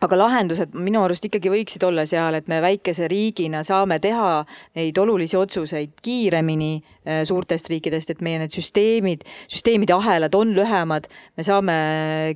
aga 0.04 0.18
lahendused 0.18 0.74
minu 0.78 1.00
arust 1.02 1.26
ikkagi 1.26 1.50
võiksid 1.50 1.82
olla 1.88 2.04
seal, 2.06 2.36
et 2.38 2.46
me 2.50 2.60
väikese 2.62 3.08
riigina 3.10 3.64
saame 3.66 3.98
teha 4.02 4.44
neid 4.78 4.98
olulisi 5.02 5.36
otsuseid 5.38 5.96
kiiremini 6.04 6.70
äh, 6.78 7.22
suurtest 7.28 7.70
riikidest, 7.72 8.12
et 8.14 8.22
meie 8.24 8.38
need 8.42 8.54
süsteemid, 8.54 9.24
süsteemide 9.50 9.96
ahelad 9.96 10.34
on 10.38 10.54
lühemad, 10.56 11.08
me 11.36 11.46
saame 11.46 11.78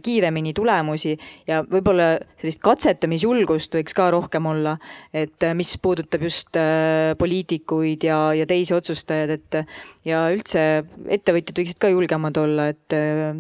kiiremini 0.03 0.55
tulemusi 0.59 1.15
ja 1.49 1.63
võib-olla 1.69 2.17
sellist 2.41 2.63
katsetamisjulgust 2.67 3.79
võiks 3.79 3.97
ka 3.97 4.11
rohkem 4.15 4.51
olla, 4.51 4.77
et 5.15 5.47
äh, 5.47 5.55
mis 5.59 5.77
puudutab 5.83 6.27
just 6.27 6.59
äh, 6.59 7.15
poliitikuid 7.19 8.09
ja, 8.11 8.25
ja 8.35 8.49
teisi 8.51 8.75
otsustajaid, 8.75 9.39
et 9.39 9.63
ja 10.09 10.25
üldse 10.35 10.83
ettevõtjad 11.15 11.61
võiksid 11.63 11.79
ka 11.83 11.93
julgemad 11.93 12.39
olla, 12.43 12.71
et 12.73 12.97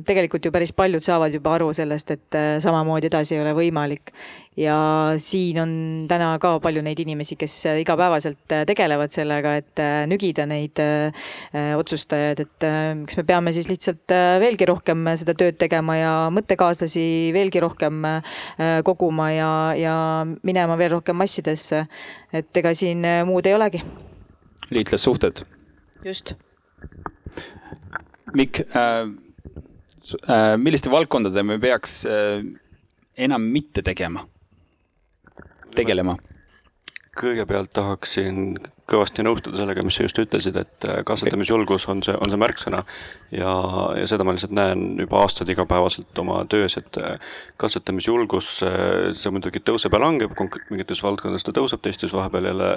tegelikult 0.06 0.46
ju 0.46 0.52
päris 0.54 0.74
paljud 0.76 1.02
saavad 1.02 1.34
juba 1.34 1.56
aru 1.56 1.72
sellest, 1.74 2.14
et 2.14 2.40
samamoodi 2.62 3.10
edasi 3.10 3.36
ei 3.36 3.42
ole 3.42 3.56
võimalik 3.56 4.12
ja 4.56 4.76
siin 5.22 5.60
on 5.62 5.72
täna 6.08 6.34
ka 6.40 6.56
palju 6.62 6.82
neid 6.84 7.00
inimesi, 7.00 7.36
kes 7.40 7.54
igapäevaselt 7.80 8.52
äh, 8.52 8.64
tegelevad 8.68 9.12
sellega, 9.14 9.54
et 9.62 9.80
äh, 9.80 10.02
nügida 10.10 10.44
neid 10.48 10.80
äh, 10.82 11.72
otsustajaid, 11.78 12.44
et 12.44 12.66
kas 13.06 13.18
me 13.20 13.24
peame 13.28 13.54
siis 13.56 13.70
lihtsalt 13.70 14.12
veelgi 14.42 14.68
rohkem 14.68 15.06
seda 15.18 15.34
tööd 15.38 15.58
tegema 15.60 15.96
ja 15.98 16.12
mõttekaaslasi 16.34 17.04
veelgi 17.34 17.62
rohkem 17.62 18.04
koguma 18.86 19.30
ja, 19.32 19.50
ja 19.78 19.96
minema 20.46 20.76
veel 20.80 20.96
rohkem 20.98 21.16
massidesse. 21.18 21.86
et 22.32 22.56
ega 22.56 22.74
siin 22.74 23.04
muud 23.26 23.46
ei 23.46 23.54
olegi. 23.56 23.82
liitlassuhted. 24.70 25.44
just. 26.04 26.34
Mikk 28.34 28.62
äh,, 28.74 29.06
äh, 30.28 30.56
milliste 30.56 30.90
valdkondade 30.90 31.42
me 31.42 31.58
peaks 31.58 32.04
äh, 32.04 32.42
enam 33.16 33.48
mitte 33.52 33.82
tegema, 33.82 34.26
tegelema? 35.76 36.16
kõigepealt 37.12 37.74
tahaksin 37.76 38.54
kõvasti 38.92 39.24
nõustuda 39.24 39.58
sellega, 39.60 39.84
mis 39.86 39.96
sa 39.98 40.06
just 40.06 40.18
ütlesid, 40.20 40.56
et 40.60 40.86
äh, 40.88 41.00
kasvatamisjulgus 41.08 41.88
on 41.92 42.02
see, 42.04 42.14
on 42.14 42.32
see 42.32 42.40
märksõna. 42.40 42.82
ja, 43.34 43.52
ja 43.98 44.06
seda 44.10 44.26
ma 44.26 44.34
lihtsalt 44.36 44.54
näen 44.56 44.84
juba 45.00 45.22
aastaid 45.22 45.50
igapäevaselt 45.52 46.18
oma 46.22 46.42
töös, 46.52 46.76
et 46.80 47.00
äh, 47.00 47.32
kasvatamisjulgus, 47.62 48.50
äh, 48.68 49.08
see 49.16 49.32
muidugi 49.34 49.62
tõuseb 49.64 49.96
ja 49.96 50.02
langeb, 50.02 50.36
mingites 50.70 51.02
valdkondades 51.04 51.48
ta 51.48 51.56
tõuseb, 51.56 51.82
teistes 51.84 52.14
vahepeal 52.16 52.50
jälle 52.52 52.70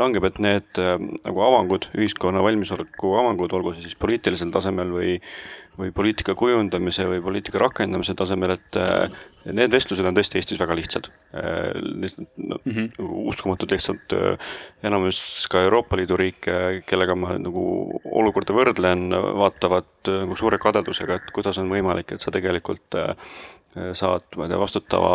langeb, 0.00 0.26
et 0.26 0.42
need 0.42 0.80
nagu 0.80 1.46
avangud, 1.46 1.90
ühiskonna 1.98 2.42
valmisoleku 2.44 3.14
avangud, 3.20 3.52
olgu 3.56 3.74
see 3.74 3.88
siis 3.88 3.98
poliitilisel 4.00 4.52
tasemel 4.54 4.94
või 4.94 5.18
või 5.78 5.92
poliitika 5.94 6.34
kujundamise 6.38 7.06
või 7.08 7.20
poliitika 7.24 7.60
rakendamise 7.62 8.14
tasemel, 8.18 8.54
et 8.56 8.78
äh, 8.80 9.12
need 9.48 9.72
vestlused 9.72 10.06
on 10.06 10.16
tõesti 10.16 10.40
Eestis 10.40 10.60
väga 10.60 10.76
lihtsad. 10.76 11.10
Äh, 11.36 11.70
lihtsalt 12.02 12.28
no, 12.36 12.58
mm 12.64 12.72
-hmm. 12.72 13.12
uskumatult 13.32 13.72
lihtsalt 13.74 14.12
äh, 14.16 14.50
enamus 14.82 15.46
ka 15.50 15.62
Euroopa 15.68 15.96
Liidu 15.96 16.18
riike, 16.20 16.82
kellega 16.86 17.14
ma 17.14 17.38
nagu 17.38 17.64
olukorda 18.04 18.56
võrdlen, 18.56 19.08
vaatavad 19.14 20.10
nagu 20.10 20.36
suure 20.36 20.58
kadedusega, 20.58 21.14
et 21.20 21.32
kuidas 21.32 21.58
on 21.58 21.70
võimalik, 21.70 22.12
et 22.12 22.20
sa 22.20 22.30
tegelikult 22.30 22.98
saad, 23.70 24.24
ma 24.34 24.46
ei 24.46 24.50
tea, 24.50 24.58
vastutava 24.58 25.10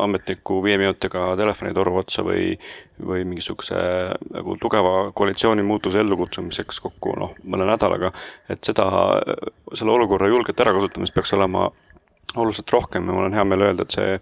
ametniku 0.00 0.62
viie 0.64 0.78
minutiga 0.80 1.34
telefonitoru 1.36 1.98
otsa 2.00 2.22
või, 2.24 2.54
või 3.04 3.26
mingisuguse 3.28 3.80
nagu 4.32 4.56
tugeva 4.62 5.10
koalitsiooni 5.12 5.64
muutuse 5.66 6.00
ellukutsumiseks 6.00 6.80
kokku 6.86 7.12
noh, 7.20 7.34
mõne 7.44 7.68
nädalaga. 7.68 8.12
et 8.48 8.64
seda, 8.64 8.86
selle 9.74 9.92
olukorra 9.92 10.30
julget 10.32 10.60
ärakasutamist 10.64 11.14
peaks 11.14 11.34
olema 11.36 11.68
oluliselt 12.36 12.72
rohkem 12.72 13.06
ja 13.06 13.12
mul 13.12 13.28
on 13.28 13.36
hea 13.36 13.44
meel 13.44 13.66
öelda, 13.68 13.84
et 13.84 13.96
see 13.96 14.16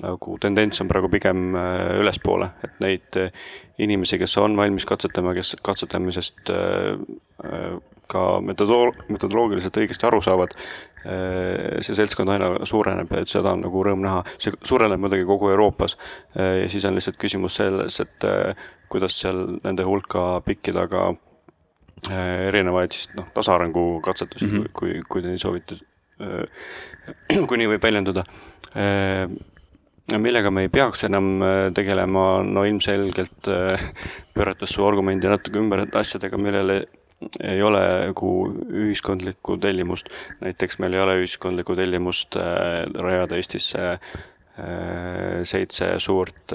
nagu 0.00 0.36
tendents 0.40 0.80
on 0.80 0.88
praegu 0.88 1.10
pigem 1.12 1.54
äh, 1.56 2.00
ülespoole, 2.00 2.50
et 2.64 2.78
neid 2.80 3.20
äh, 3.20 3.32
inimesi, 3.80 4.18
kes 4.20 4.36
on 4.40 4.56
valmis 4.56 4.86
katsetama, 4.88 5.34
kes 5.36 5.56
katsetamisest 5.64 6.52
äh, 6.54 7.76
ka 8.10 8.24
metodolo-, 8.44 8.96
metodoloogiliselt 9.12 9.76
õigesti 9.82 10.08
aru 10.08 10.22
saavad, 10.24 10.56
see 11.04 11.96
seltskond 11.96 12.28
aina 12.34 12.50
suureneb 12.68 13.12
ja 13.14 13.22
et 13.24 13.30
seda 13.30 13.54
on 13.54 13.64
nagu 13.64 13.84
rõõm 13.86 14.02
näha. 14.04 14.24
see 14.38 14.52
suureneb 14.66 15.00
muidugi 15.00 15.24
kogu 15.28 15.48
Euroopas 15.48 15.96
ja 16.36 16.68
siis 16.68 16.84
on 16.84 16.98
lihtsalt 16.98 17.16
küsimus 17.20 17.56
selles, 17.56 18.00
et 18.04 18.28
kuidas 18.92 19.16
seal 19.20 19.46
nende 19.64 19.86
hulka 19.86 20.42
pikkida 20.44 20.86
ka 20.90 21.06
erinevaid 22.50 22.92
siis 22.96 23.10
noh, 23.16 23.28
tasaarengu 23.34 24.00
katsetusi 24.04 24.46
mm, 24.46 24.58
-hmm. 24.58 24.72
kui, 24.72 25.00
kui 25.08 25.22
te 25.22 25.32
nii 25.32 25.40
soovite, 25.40 25.80
kui 27.48 27.60
nii 27.60 27.72
võib 27.74 27.82
väljenduda 27.88 28.24
millega 30.18 30.50
me 30.50 30.64
ei 30.66 30.68
peaks 30.72 31.04
enam 31.06 31.42
tegelema, 31.74 32.42
no 32.42 32.64
ilmselgelt 32.66 33.50
pöörates 34.34 34.72
su 34.74 34.86
argumendi 34.86 35.28
natuke 35.30 35.60
ümber 35.60 35.84
asjadega, 35.92 36.38
millele 36.40 36.80
ei 37.42 37.62
ole 37.62 37.82
nagu 38.06 38.32
ühiskondlikku 38.70 39.58
tellimust. 39.60 40.08
näiteks 40.40 40.78
meil 40.78 40.94
ei 40.96 41.04
ole 41.04 41.20
ühiskondlikku 41.22 41.76
tellimust 41.76 42.36
äh, 42.40 42.84
rajada 42.94 43.36
Eestisse 43.36 43.82
äh, 43.92 44.00
seitse 45.44 45.92
suurt 45.98 46.52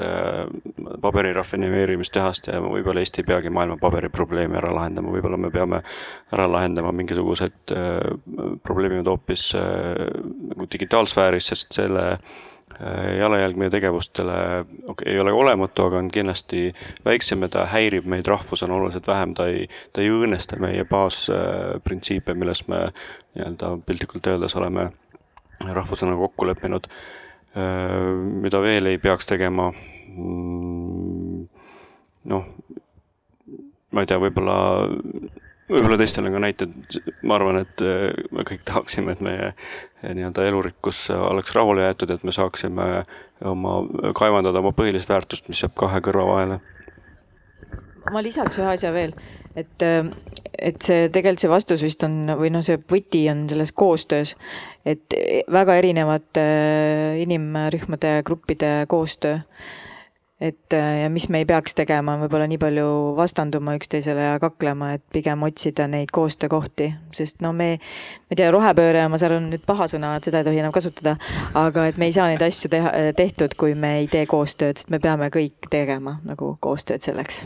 paberi 1.01 1.34
rafineerimistehast 1.34 2.49
ja 2.51 2.59
võib-olla 2.61 3.01
Eesti 3.01 3.24
ei 3.24 3.30
peagi 3.30 3.53
maailma 3.53 3.78
paberiprobleemi 3.82 4.59
ära 4.59 4.74
lahendama, 4.76 5.13
võib-olla 5.16 5.39
me 5.41 5.49
peame 5.53 5.80
ära 6.34 6.49
lahendama 6.51 6.91
mingisugused 6.93 7.74
probleemid 8.63 9.07
hoopis 9.09 9.47
nagu 9.55 10.68
digitaalsfääris, 10.72 11.49
sest 11.53 11.80
selle 11.80 12.05
jalajälg 13.19 13.59
meie 13.59 13.71
tegevustele 13.71 14.38
okay, 14.91 15.13
ei 15.13 15.19
ole 15.19 15.32
olematu, 15.32 15.86
aga 15.88 16.01
on 16.01 16.09
kindlasti 16.11 16.67
väiksem 17.05 17.45
ja 17.45 17.51
ta 17.53 17.65
häirib 17.71 18.07
meid 18.11 18.28
rahvusena 18.28 18.76
oluliselt 18.76 19.07
vähem, 19.07 19.34
ta 19.38 19.47
ei, 19.51 19.69
ta 19.93 20.03
ei 20.03 20.11
õõnesta 20.11 20.59
meie 20.59 20.84
baasprintsiipe, 20.89 22.36
milles 22.36 22.65
me 22.67 22.88
nii-öelda 23.36 23.78
piltlikult 23.86 24.28
öeldes 24.28 24.57
oleme 24.59 24.89
rahvusena 25.65 26.17
kokku 26.19 26.49
leppinud 26.49 26.91
Äh, 27.55 28.15
mida 28.43 28.59
veel 28.59 28.89
ei 28.91 28.97
peaks 28.99 29.30
tegema. 29.30 29.69
Mm, 30.11 31.45
noh, 32.32 32.47
ma 33.95 34.03
ei 34.03 34.09
tea, 34.09 34.19
võib-olla, 34.19 34.57
võib-olla 35.72 35.97
teistel 36.01 36.28
on 36.30 36.36
ka 36.38 36.43
näited, 36.43 36.76
ma 37.24 37.39
arvan, 37.39 37.61
et 37.66 37.84
äh, 37.86 38.13
me 38.32 38.45
kõik 38.47 38.63
tahaksime, 38.68 39.16
et 39.16 39.24
meie 39.26 39.51
äh, 39.51 40.13
nii-öelda 40.13 40.45
elurikkus 40.49 41.07
oleks 41.16 41.55
rahule 41.57 41.88
jäetud, 41.88 42.13
et 42.13 42.24
me 42.24 42.36
saaksime 42.36 42.89
oma, 43.45 43.80
kaevandada 44.18 44.61
oma 44.61 44.76
põhilist 44.78 45.11
väärtust, 45.11 45.49
mis 45.49 45.63
jääb 45.63 45.76
kahe 45.80 46.01
kõrva 46.05 46.30
vahele 46.32 46.61
ma 48.13 48.22
lisaks 48.24 48.59
ühe 48.59 48.68
asja 48.70 48.91
veel, 48.93 49.13
et, 49.57 49.86
et 49.86 50.78
see 50.84 51.07
tegelikult 51.13 51.43
see 51.43 51.51
vastus 51.51 51.86
vist 51.86 52.05
on 52.05 52.36
või 52.38 52.51
noh, 52.53 52.63
see 52.66 52.78
võti 52.91 53.26
on 53.32 53.45
selles 53.49 53.74
koostöös, 53.78 54.36
et 54.86 55.16
väga 55.51 55.80
erinevate 55.82 56.45
inimrühmade, 57.24 58.20
gruppide 58.28 58.74
koostöö. 58.91 59.41
Et 60.41 60.75
ja 61.01 61.09
mis 61.09 61.27
me 61.31 61.39
ei 61.41 61.47
peaks 61.47 61.77
tegema, 61.77 62.17
võib-olla 62.19 62.47
nii 62.51 62.59
palju 62.59 62.88
vastanduma 63.17 63.75
üksteisele 63.79 64.25
ja 64.25 64.39
kaklema, 64.43 64.93
et 64.97 65.03
pigem 65.15 65.45
otsida 65.47 65.88
neid 65.91 66.11
koostöökohti, 66.15 66.89
sest 67.15 67.39
no 67.45 67.53
me, 67.55 67.75
ma 67.79 68.36
ei 68.36 68.41
tea, 68.41 68.49
rohepööre, 68.55 69.05
ma 69.11 69.19
saan 69.21 69.38
aru, 69.38 69.45
nüüd 69.47 69.63
paha 69.67 69.88
sõna, 69.91 70.15
et 70.17 70.27
seda 70.27 70.41
ei 70.41 70.49
tohi 70.49 70.63
enam 70.63 70.75
kasutada, 70.75 71.15
aga 71.55 71.88
et 71.91 72.01
me 72.01 72.09
ei 72.09 72.17
saa 72.17 72.27
neid 72.31 72.43
asju 72.43 72.73
teha, 72.73 72.91
tehtud, 73.15 73.55
kui 73.59 73.77
me 73.79 73.97
ei 74.01 74.11
tee 74.11 74.25
koostööd, 74.29 74.81
sest 74.81 74.91
me 74.91 74.99
peame 75.03 75.31
kõik 75.33 75.71
tegema 75.71 76.19
nagu 76.27 76.57
koostööd 76.63 77.05
selleks 77.05 77.45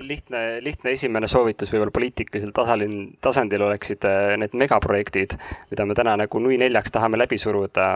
lihtne, 0.00 0.60
lihtne 0.60 0.92
esimene 0.92 1.28
soovitus 1.30 1.72
võib-olla 1.72 1.92
poliitilisel 1.94 2.52
tasandil, 2.54 2.94
tasandil 3.24 3.64
oleksid 3.64 4.04
äh, 4.08 4.34
need 4.40 4.54
megaprojektid, 4.60 5.36
mida 5.70 5.86
me 5.88 5.96
täna 5.96 6.16
nagu 6.20 6.40
nui 6.42 6.58
neljaks 6.60 6.92
tahame 6.92 7.18
läbi 7.18 7.38
suruda. 7.40 7.88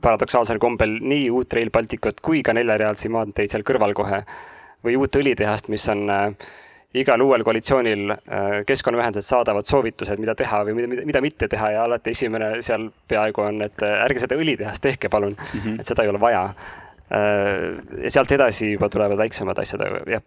paradoksaalsel 0.00 0.58
kombel 0.58 0.98
nii 1.00 1.30
uut 1.30 1.52
Rail 1.52 1.70
Balticut 1.70 2.20
kui 2.20 2.42
ka 2.42 2.52
neljarealisi 2.52 3.08
maanteid 3.08 3.50
seal 3.50 3.64
kõrval 3.64 3.94
kohe. 3.94 4.24
või 4.84 4.96
uut 4.96 5.16
õlitehast, 5.16 5.68
mis 5.68 5.88
on 5.88 6.10
äh, 6.10 6.34
igal 6.94 7.20
uuel 7.20 7.44
koalitsioonil 7.44 8.10
äh, 8.10 8.18
keskkonnaühendused 8.66 9.28
saadavad 9.28 9.64
soovitused, 9.64 10.20
mida 10.20 10.34
teha 10.34 10.64
või 10.64 10.74
mida, 10.74 11.04
mida 11.06 11.20
mitte 11.20 11.48
teha 11.48 11.70
ja 11.70 11.84
alati 11.84 12.10
esimene 12.10 12.60
seal 12.62 12.90
peaaegu 13.08 13.44
on, 13.44 13.62
et 13.62 13.82
ärge 13.88 14.20
seda 14.20 14.36
õlitehast 14.36 14.84
tehke, 14.84 15.08
palun 15.08 15.36
mm, 15.36 15.60
-hmm. 15.60 15.80
et 15.80 15.86
seda 15.86 16.04
ei 16.04 16.12
ole 16.12 16.20
vaja. 16.20 16.52
ja 17.10 18.10
sealt 18.10 18.32
edasi 18.32 18.72
juba 18.72 18.88
tulevad 18.88 19.18
väiksemad 19.18 19.58
asjad, 19.58 19.82
jah 20.06 20.22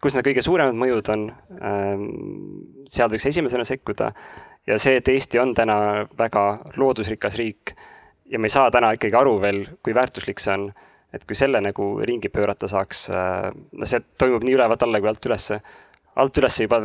kus 0.00 0.16
need 0.16 0.26
kõige 0.30 0.44
suuremad 0.44 0.76
mõjud 0.80 1.12
on, 1.12 1.26
ähm, 1.60 2.04
seal 2.88 3.10
võiks 3.12 3.26
esimesena 3.28 3.64
sekkuda. 3.64 4.12
ja 4.66 4.78
see, 4.78 4.96
et 4.96 5.08
Eesti 5.08 5.38
on 5.40 5.54
täna 5.54 6.06
väga 6.18 6.44
loodusrikas 6.76 7.36
riik 7.36 7.74
ja 8.30 8.38
me 8.38 8.46
ei 8.46 8.54
saa 8.54 8.70
täna 8.70 8.92
ikkagi 8.92 9.16
aru 9.16 9.40
veel, 9.40 9.64
kui 9.82 9.94
väärtuslik 9.94 10.40
see 10.40 10.54
on. 10.54 10.72
et 11.12 11.24
kui 11.26 11.34
selle 11.34 11.58
nagu 11.58 11.84
ringi 12.06 12.28
pöörata 12.30 12.68
saaks, 12.70 13.08
äh, 13.10 13.48
no 13.50 13.86
see 13.86 13.98
toimub 14.18 14.44
nii 14.46 14.54
ülevalt 14.54 14.82
alla 14.86 15.00
kui 15.00 15.08
alt 15.10 15.26
ülesse. 15.26 15.60
alt 16.16 16.38
üles 16.38 16.60
juba 16.60 16.82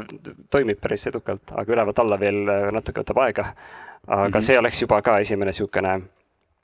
toimib 0.49 0.80
päris 0.82 1.07
edukalt, 1.07 1.51
aga 1.51 1.74
ülevalt 1.74 1.99
alla 1.99 2.20
veel 2.20 2.49
äh, 2.49 2.70
natuke 2.72 3.03
võtab 3.03 3.22
aega. 3.22 3.53
aga 4.07 4.28
mm 4.28 4.34
-hmm. 4.34 4.41
see 4.41 4.59
oleks 4.59 4.82
juba 4.82 5.01
ka 5.01 5.20
esimene 5.20 5.49
niisugune, 5.49 6.01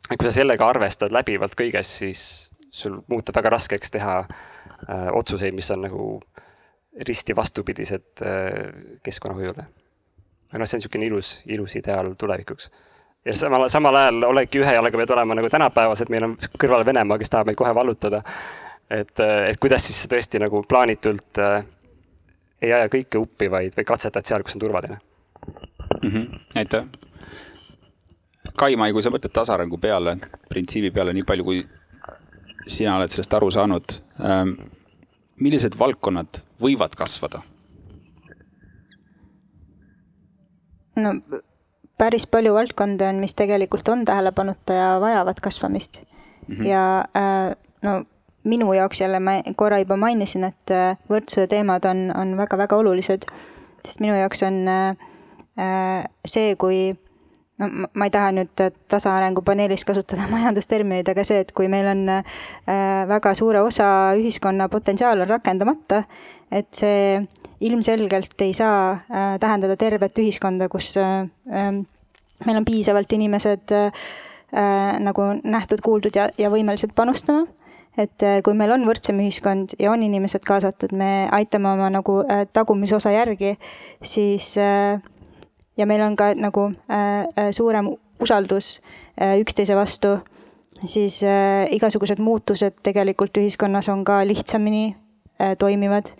kui 0.09 0.25
sa 0.25 0.31
sellega 0.31 0.67
arvestad 0.67 1.11
läbivalt 1.11 1.55
kõiges, 1.55 1.97
siis 1.97 2.51
sul 2.71 3.01
muutub 3.07 3.35
väga 3.35 3.49
raskeks 3.49 3.91
teha 3.91 4.19
äh, 4.19 5.07
otsuseid, 5.13 5.53
mis 5.53 5.71
on 5.71 5.81
nagu 5.81 6.21
risti 7.07 7.35
vastupidised 7.35 8.23
äh, 8.25 8.97
keskkonnahoiule. 9.03 9.65
noh, 10.51 10.67
see 10.67 10.75
on 10.75 10.81
niisugune 10.81 11.05
ilus, 11.05 11.41
ilus 11.45 11.75
ideaal 11.75 12.13
tulevikuks. 12.17 12.71
ja 13.25 13.35
samal, 13.37 13.69
samal 13.69 13.95
ajal 13.95 14.23
oledki 14.23 14.59
ühe 14.59 14.73
jalaga 14.73 14.97
pead 14.97 15.13
olema 15.15 15.35
nagu 15.35 15.49
tänapäevased, 15.49 16.09
meil 16.09 16.27
on 16.27 16.35
kõrval 16.63 16.85
Venemaa, 16.85 17.17
kes 17.17 17.29
tahab 17.29 17.51
meid 17.51 17.59
kohe 17.59 17.75
vallutada. 17.75 18.23
et, 18.89 19.19
äh, 19.19 19.49
et 19.49 19.59
kuidas 19.59 19.87
siis 19.87 20.07
tõesti 20.11 20.41
nagu 20.43 20.63
plaanitult 20.67 21.39
äh, 21.39 21.63
ei 22.61 22.73
aja 22.73 22.89
kõike 22.91 23.21
uppi, 23.21 23.51
vaid, 23.51 23.77
vaid 23.77 23.87
katsetad 23.87 24.25
seal, 24.27 24.43
kus 24.43 24.55
on 24.55 24.65
turvaline 24.65 24.99
mm. 26.01 26.09
-hmm. 26.09 26.39
aitäh. 26.55 26.85
Kaimai, 28.57 28.91
kui 28.93 29.03
sa 29.03 29.09
mõtled 29.09 29.31
tasaarängu 29.33 29.77
peale, 29.77 30.17
printsiibi 30.49 30.91
peale, 30.91 31.13
nii 31.13 31.23
palju 31.23 31.43
kui 31.43 31.63
sina 32.67 32.97
oled 32.97 33.09
sellest 33.09 33.33
aru 33.33 33.51
saanud 33.51 33.95
ähm,, 34.19 34.53
millised 35.41 35.77
valdkonnad 35.79 36.41
võivad 36.61 36.95
kasvada? 36.97 37.41
no 41.01 41.15
päris 41.97 42.27
palju 42.27 42.53
valdkondi 42.53 43.05
on, 43.07 43.21
mis 43.23 43.35
tegelikult 43.37 43.89
on 43.89 44.05
tähelepanuta 44.05 44.73
ja 44.73 44.87
vajavad 45.01 45.39
kasvamist 45.41 46.01
mm. 46.01 46.55
-hmm. 46.55 46.67
ja 46.67 47.05
äh, 47.17 47.55
no 47.81 48.03
minu 48.43 48.73
jaoks 48.73 49.01
jälle 49.01 49.19
ma 49.19 49.31
korra 49.55 49.79
juba 49.79 49.97
mainisin, 49.97 50.43
et 50.43 50.71
äh, 50.71 50.97
võrdsuse 51.09 51.47
teemad 51.47 51.85
on, 51.85 52.11
on 52.17 52.37
väga-väga 52.37 52.75
olulised, 52.75 53.27
sest 53.85 54.01
minu 54.01 54.15
jaoks 54.17 54.43
on 54.43 54.67
äh, 54.67 56.05
see, 56.25 56.55
kui 56.55 56.95
no 57.61 57.69
ma 57.93 58.07
ei 58.07 58.13
taha 58.13 58.31
nüüd 58.35 58.63
tasaarengu 58.91 59.43
paneelis 59.45 59.85
kasutada 59.87 60.27
majandustermineid, 60.33 61.11
aga 61.13 61.25
see, 61.27 61.41
et 61.45 61.53
kui 61.57 61.69
meil 61.71 61.89
on 61.93 62.03
äh, 62.17 62.25
väga 63.09 63.35
suure 63.37 63.61
osa 63.65 63.87
ühiskonna 64.17 64.69
potentsiaal 64.71 65.23
on 65.25 65.31
rakendamata, 65.35 66.03
et 66.51 66.69
see 66.75 67.15
ilmselgelt 67.61 68.35
ei 68.41 68.53
saa 68.57 68.91
äh, 68.91 69.37
tähendada 69.41 69.77
tervet 69.79 70.17
ühiskonda, 70.19 70.69
kus 70.71 70.95
äh, 70.99 71.23
ähm, 71.53 71.85
meil 72.45 72.61
on 72.61 72.67
piisavalt 72.67 73.11
inimesed 73.13 73.77
nagu 74.51 75.25
nähtud-kuuldud 75.47 76.17
ja, 76.17 76.25
ja 76.35 76.49
võimelised 76.51 76.91
panustama. 76.91 77.45
Et 77.95 78.23
kui 78.43 78.55
meil 78.57 78.73
on 78.75 78.81
võrdsem 78.83 79.21
ühiskond 79.23 79.77
ja 79.79 79.93
on 79.93 80.03
inimesed 80.03 80.43
kaasatud, 80.43 80.91
me 80.91 81.29
aitame 81.31 81.69
oma 81.71 81.87
nagu 81.93 82.17
tagumisosa 82.51 83.13
järgi, 83.15 83.53
siis 84.03 84.49
äh, 84.59 84.99
ja 85.77 85.87
meil 85.87 86.01
on 86.01 86.15
ka 86.15 86.33
nagu 86.35 86.71
äh, 86.89 87.23
äh, 87.37 87.51
suurem 87.51 87.93
usaldus 88.21 88.81
äh, 89.21 89.39
üksteise 89.41 89.75
vastu, 89.75 90.17
siis 90.85 91.21
äh, 91.23 91.67
igasugused 91.73 92.19
muutused 92.19 92.81
tegelikult 92.83 93.37
ühiskonnas 93.37 93.89
on 93.89 94.03
ka 94.05 94.21
lihtsamini 94.27 94.95
äh, 95.41 95.57
toimivad. 95.57 96.13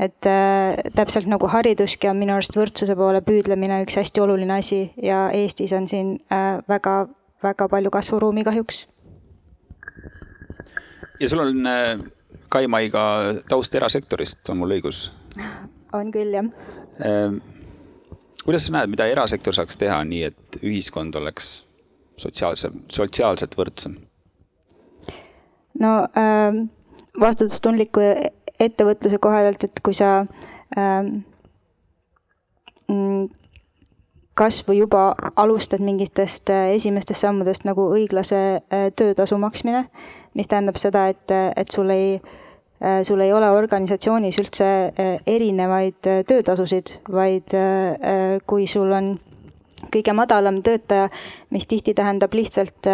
et 0.00 0.26
äh, 0.26 0.74
täpselt 0.96 1.26
nagu 1.28 1.46
hariduski 1.46 2.08
on 2.08 2.16
minu 2.16 2.32
arust 2.32 2.56
võrdsuse 2.56 2.94
poole 2.96 3.20
püüdlemine 3.22 3.82
üks 3.84 3.98
hästi 4.00 4.22
oluline 4.24 4.54
asi 4.56 4.86
ja 4.96 5.26
Eestis 5.30 5.74
on 5.76 5.86
siin 5.86 6.16
äh, 6.32 6.58
väga, 6.68 7.08
väga 7.44 7.68
palju 7.68 7.90
kasvuruumi 7.90 8.44
kahjuks. 8.44 8.86
ja 11.20 11.28
sul 11.28 11.44
on 11.44 11.66
äh, 11.66 11.98
Kaimai 12.48 12.90
ka 12.90 13.02
taust 13.48 13.74
erasektorist, 13.74 14.48
on 14.50 14.58
mul 14.60 14.72
õigus? 14.78 15.12
on 15.92 16.10
küll, 16.12 16.32
jah 16.32 16.48
äh, 17.04 17.36
kuidas 18.44 18.66
sa 18.66 18.76
näed, 18.76 18.92
mida 18.92 19.06
erasektor 19.10 19.54
saaks 19.56 19.78
teha 19.80 20.00
nii, 20.08 20.22
et 20.30 20.58
ühiskond 20.62 21.16
oleks 21.18 21.52
sotsiaalse, 22.20 22.72
sotsiaalselt 22.92 23.56
võrdsem? 23.58 23.98
no 25.82 25.92
äh, 26.18 26.62
vastutustundliku 27.20 28.02
ettevõtluse 28.60 29.18
kohaselt, 29.22 29.64
et 29.64 29.82
kui 29.84 29.96
sa 29.96 30.10
äh, 30.76 31.12
kas 34.38 34.60
või 34.68 34.82
juba 34.82 35.08
alustad 35.36 35.82
mingitest 35.84 36.52
äh, 36.52 36.74
esimestest 36.76 37.24
sammudest 37.24 37.66
nagu 37.68 37.88
õiglase 37.94 38.42
äh, 38.60 38.86
töötasu 38.96 39.38
maksmine, 39.40 39.86
mis 40.34 40.48
tähendab 40.48 40.78
seda, 40.80 41.08
et, 41.12 41.32
et 41.56 41.74
sul 41.74 41.90
ei 41.92 42.14
äh, 42.16 42.30
Äh, 42.30 42.41
sul 43.06 43.20
ei 43.22 43.32
ole 43.32 43.50
organisatsioonis 43.54 44.38
üldse 44.42 44.66
äh, 44.66 45.12
erinevaid 45.26 46.08
äh, 46.10 46.22
töötasusid, 46.26 46.98
vaid 47.12 47.54
kui 48.46 48.66
sul 48.66 48.90
on 48.92 49.14
kõige 49.92 50.14
madalam 50.14 50.60
töötaja, 50.62 51.08
mis 51.50 51.66
tihti 51.70 51.94
tähendab 51.94 52.34
lihtsalt 52.34 52.86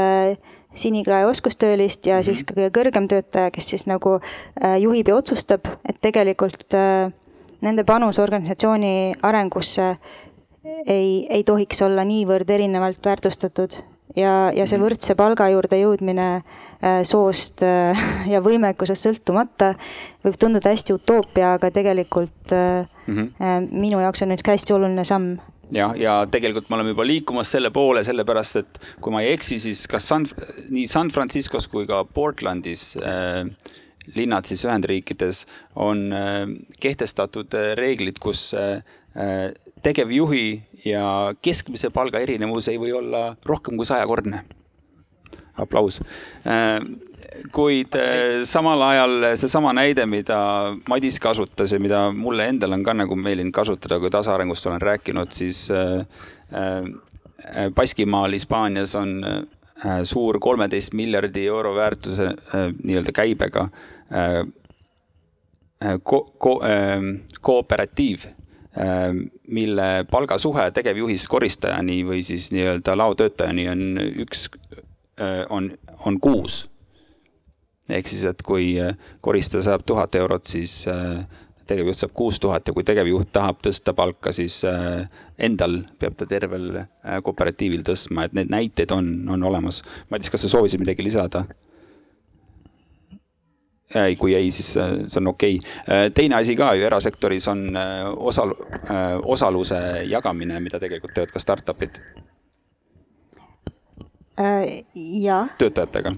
sinikrae 0.78 1.26
oskustöölist 1.28 2.06
ja 2.08 2.22
siis 2.24 2.44
ka 2.48 2.56
kõige 2.56 2.70
kõrgem 2.78 3.08
töötaja, 3.10 3.52
kes 3.52 3.68
siis 3.74 3.84
nagu 3.90 4.18
juhib 4.80 5.10
ja 5.10 5.18
otsustab, 5.18 5.68
et 5.88 6.00
tegelikult 6.04 6.76
nende 7.60 7.84
panus 7.84 8.20
organisatsiooni 8.22 9.20
arengusse 9.22 9.90
ei, 10.86 11.26
ei 11.28 11.44
tohiks 11.44 11.82
olla 11.84 12.04
niivõrd 12.08 12.50
erinevalt 12.56 13.04
väärtustatud 13.04 13.80
ja, 14.16 14.32
ja 14.54 14.66
see 14.68 14.80
võrdse 14.80 15.16
palga 15.18 15.48
juurde 15.52 15.78
jõudmine 15.80 16.28
äh, 16.38 17.02
soost 17.08 17.64
äh, 17.66 17.98
ja 18.32 18.40
võimekusest 18.44 19.08
sõltumata 19.08 19.74
võib 20.24 20.38
tunduda 20.40 20.72
hästi 20.72 20.96
utoopia, 20.96 21.54
aga 21.58 21.70
tegelikult 21.74 22.54
mm 22.54 23.14
-hmm. 23.38 23.70
minu 23.70 24.00
jaoks 24.00 24.22
on 24.22 24.34
üks 24.36 24.46
hästi 24.46 24.76
oluline 24.76 25.04
samm 25.04 25.38
jah, 25.72 25.94
ja 25.96 26.26
tegelikult 26.30 26.70
me 26.70 26.76
oleme 26.76 26.94
juba 26.94 27.06
liikumas 27.06 27.50
selle 27.50 27.70
poole, 27.70 28.04
sellepärast 28.04 28.56
et 28.56 28.80
kui 29.00 29.12
ma 29.12 29.22
ei 29.22 29.32
eksi, 29.32 29.58
siis 29.58 29.86
kas 29.86 30.08
San, 30.08 30.26
nii 30.70 30.86
San 30.86 31.10
Franciscos 31.10 31.68
kui 31.68 31.86
ka 31.86 32.04
Portlandis 32.04 32.96
äh, 32.96 33.44
linnad 34.16 34.44
siis 34.48 34.64
Ühendriikides 34.64 35.44
on 35.76 36.08
kehtestatud 36.80 37.52
reeglid, 37.76 38.16
kus 38.18 38.54
tegevjuhi 39.82 40.67
ja 40.84 41.34
keskmise 41.42 41.90
palga 41.90 42.20
erinevus 42.22 42.68
ei 42.68 42.78
või 42.80 42.92
olla 42.94 43.36
rohkem 43.46 43.76
kui 43.76 43.86
sajakordne. 43.86 44.44
aplaus 45.58 46.00
äh, 46.46 46.78
kuid 47.52 47.94
äh, 47.98 48.44
samal 48.44 48.82
ajal 48.82 49.26
seesama 49.36 49.72
näide, 49.72 50.06
mida 50.06 50.38
Madis 50.88 51.18
kasutas 51.20 51.72
ja 51.72 51.80
mida 51.80 52.10
mulle 52.12 52.46
endal 52.48 52.72
on 52.72 52.84
ka 52.84 52.94
nagu 52.94 53.16
meeldinud 53.16 53.52
kasutada, 53.52 53.98
kui 53.98 54.10
tasaarengust 54.10 54.66
olen 54.66 54.82
rääkinud, 54.82 55.32
siis 55.32 55.68
äh, 55.70 56.06
Baskimaal 57.74 58.32
Hispaanias 58.32 58.94
on 58.98 59.20
suur 60.04 60.40
kolmeteist 60.42 60.94
miljardi 60.98 61.44
euro 61.46 61.74
väärtuse 61.76 62.32
nii-öelda 62.82 63.12
käibega 63.14 63.68
ko-, 66.02 66.24
ko-, 66.38 66.58
kooperatiiv, 67.40 68.24
mille 68.78 69.86
palgasuhe 70.10 70.68
tegevjuhist 70.70 71.26
koristajani 71.32 71.96
või 72.06 72.20
siis 72.22 72.52
nii-öelda 72.54 72.94
laotöötajani 72.94 73.64
on 73.72 73.80
üks, 74.22 74.44
on, 75.50 75.72
on 76.06 76.20
kuus 76.22 76.60
ehk 77.96 78.08
siis, 78.08 78.24
et 78.28 78.42
kui 78.44 78.72
äh, 78.80 78.96
koristaja 79.24 79.64
saab 79.70 79.84
tuhat 79.88 80.16
eurot, 80.18 80.44
siis 80.48 80.82
äh, 80.90 81.22
tegevjuht 81.68 82.00
saab 82.00 82.12
kuus 82.16 82.40
tuhat 82.40 82.68
ja 82.68 82.74
kui 82.76 82.84
tegevjuht 82.86 83.32
tahab 83.32 83.62
tõsta 83.64 83.94
palka, 83.96 84.32
siis 84.36 84.60
äh, 84.68 85.06
endal 85.38 85.80
peab 86.00 86.16
ta 86.18 86.28
tervel 86.28 86.84
kooperatiivil 87.24 87.84
tõstma, 87.86 88.26
et 88.26 88.36
neid 88.36 88.52
näiteid 88.52 88.92
on, 88.94 89.10
on 89.32 89.48
olemas. 89.50 89.82
Madis, 90.12 90.32
kas 90.32 90.44
sa 90.44 90.52
soovisid 90.56 90.82
midagi 90.82 91.06
lisada? 91.06 91.46
Kui 94.18 94.34
ei, 94.36 94.50
siis 94.52 94.74
see 94.74 95.20
on 95.20 95.30
okei 95.32 95.56
okay.. 95.56 96.10
teine 96.14 96.36
asi 96.36 96.56
ka 96.56 96.74
ju 96.76 96.84
erasektoris 96.84 97.48
on 97.48 97.62
osal-, 98.16 98.56
osaluse 99.24 99.78
jagamine, 100.04 100.60
mida 100.60 100.80
tegelikult 100.80 101.14
teevad 101.16 101.32
ka 101.32 101.40
startup'id. 101.40 102.02
jah. 104.94 105.48
töötajatega 105.58 106.12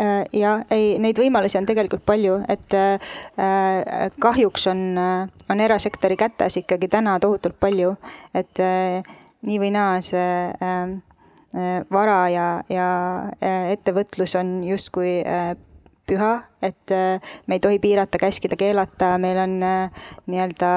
Äh, 0.00 0.24
ja 0.32 0.54
ei, 0.72 0.96
neid 1.02 1.18
võimalusi 1.20 1.58
on 1.60 1.66
tegelikult 1.68 2.04
palju, 2.08 2.38
et 2.48 2.72
äh, 2.72 3.12
kahjuks 4.24 4.64
on, 4.72 4.80
äh, 4.96 5.48
on 5.52 5.60
erasektori 5.60 6.16
kätes 6.16 6.56
ikkagi 6.62 6.88
täna 6.88 7.18
tohutult 7.20 7.58
palju, 7.60 7.96
et 8.34 8.62
nii 9.42 9.58
või 9.60 9.72
naa 9.74 10.00
see 10.00 10.48
vara 11.92 12.16
ja, 12.32 12.46
ja 12.72 12.86
ettevõtlus 13.74 14.32
on 14.40 14.62
justkui 14.64 15.18
püha, 16.06 16.32
et 16.62 16.92
me 17.46 17.56
ei 17.56 17.62
tohi 17.62 17.78
piirata, 17.82 18.18
käskida, 18.18 18.58
keelata, 18.58 19.14
meil 19.22 19.38
on 19.38 19.56
nii-öelda 19.62 20.70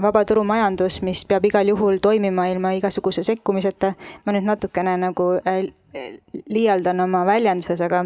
vabaturumajandus, 0.00 1.00
mis 1.02 1.24
peab 1.28 1.44
igal 1.50 1.68
juhul 1.68 1.98
toimima 2.02 2.46
ilma 2.52 2.72
igasuguse 2.78 3.22
sekkumiseta. 3.26 3.94
ma 4.24 4.32
nüüd 4.32 4.46
natukene 4.46 4.96
nagu 4.96 5.32
liialdan 6.46 7.00
oma 7.00 7.24
väljenduses, 7.26 7.82
aga 7.84 8.04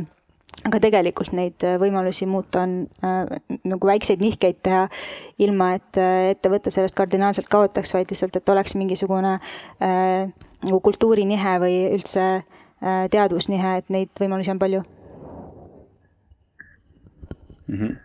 aga 0.66 0.80
tegelikult 0.82 1.32
neid 1.36 1.62
äh, 1.66 1.76
võimalusi 1.80 2.26
muuta 2.28 2.64
on 2.66 2.74
äh, 3.04 3.56
nagu 3.68 3.88
väikseid 3.88 4.22
nihkeid 4.22 4.60
teha, 4.66 4.86
ilma 5.44 5.72
et 5.78 6.00
äh, 6.00 6.32
ettevõte 6.34 6.72
sellest 6.74 6.96
kardinaalselt 6.98 7.50
kaotaks, 7.52 7.94
vaid 7.94 8.10
lihtsalt, 8.10 8.36
et 8.40 8.54
oleks 8.54 8.74
mingisugune 8.78 9.36
äh, 9.38 10.28
nagu 10.66 10.80
kultuurinihe 10.84 11.56
või 11.62 11.80
üldse 11.94 12.24
äh, 12.34 13.04
teadvusnihe, 13.12 13.76
et 13.82 13.92
neid 13.94 14.12
võimalusi 14.20 14.54
on 14.54 14.62
palju 14.62 14.82
mm. 17.68 17.78
-hmm. 17.78 17.96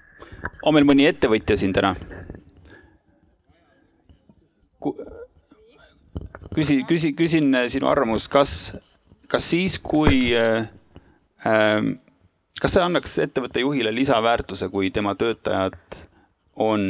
on 0.64 0.74
meil 0.74 0.86
mõni 0.86 1.08
ettevõtja 1.10 1.58
siin 1.58 1.74
täna? 1.74 1.96
küsi, 6.54 6.84
küsi, 6.88 7.14
küsin 7.18 7.56
sinu 7.72 7.88
arvamust, 7.88 8.28
kas 8.32 8.74
kas 9.34 9.50
siis, 9.50 9.80
kui 9.80 10.32
äh, 10.38 10.68
äh, 11.48 11.86
kas 12.62 12.76
see 12.76 12.84
annaks 12.86 13.18
ettevõtte 13.26 13.64
juhile 13.64 13.94
lisaväärtuse, 13.96 14.70
kui 14.74 14.92
tema 14.94 15.16
töötajad 15.20 16.02
on 16.56 16.84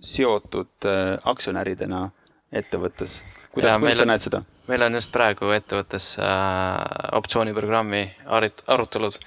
seotud 0.00 0.88
äh, 0.88 1.18
aktsionäridena 1.28 2.08
ettevõttes? 2.52 3.20
kuidas, 3.52 3.76
kuidas 3.76 4.00
sa 4.00 4.08
näed 4.08 4.24
seda? 4.24 4.42
meil 4.68 4.86
on 4.86 4.96
just 4.96 5.12
praegu 5.12 5.52
ettevõttes 5.56 6.14
äh, 6.22 7.12
optsiooniprogrammi 7.18 8.02
arutelud. 8.28 9.20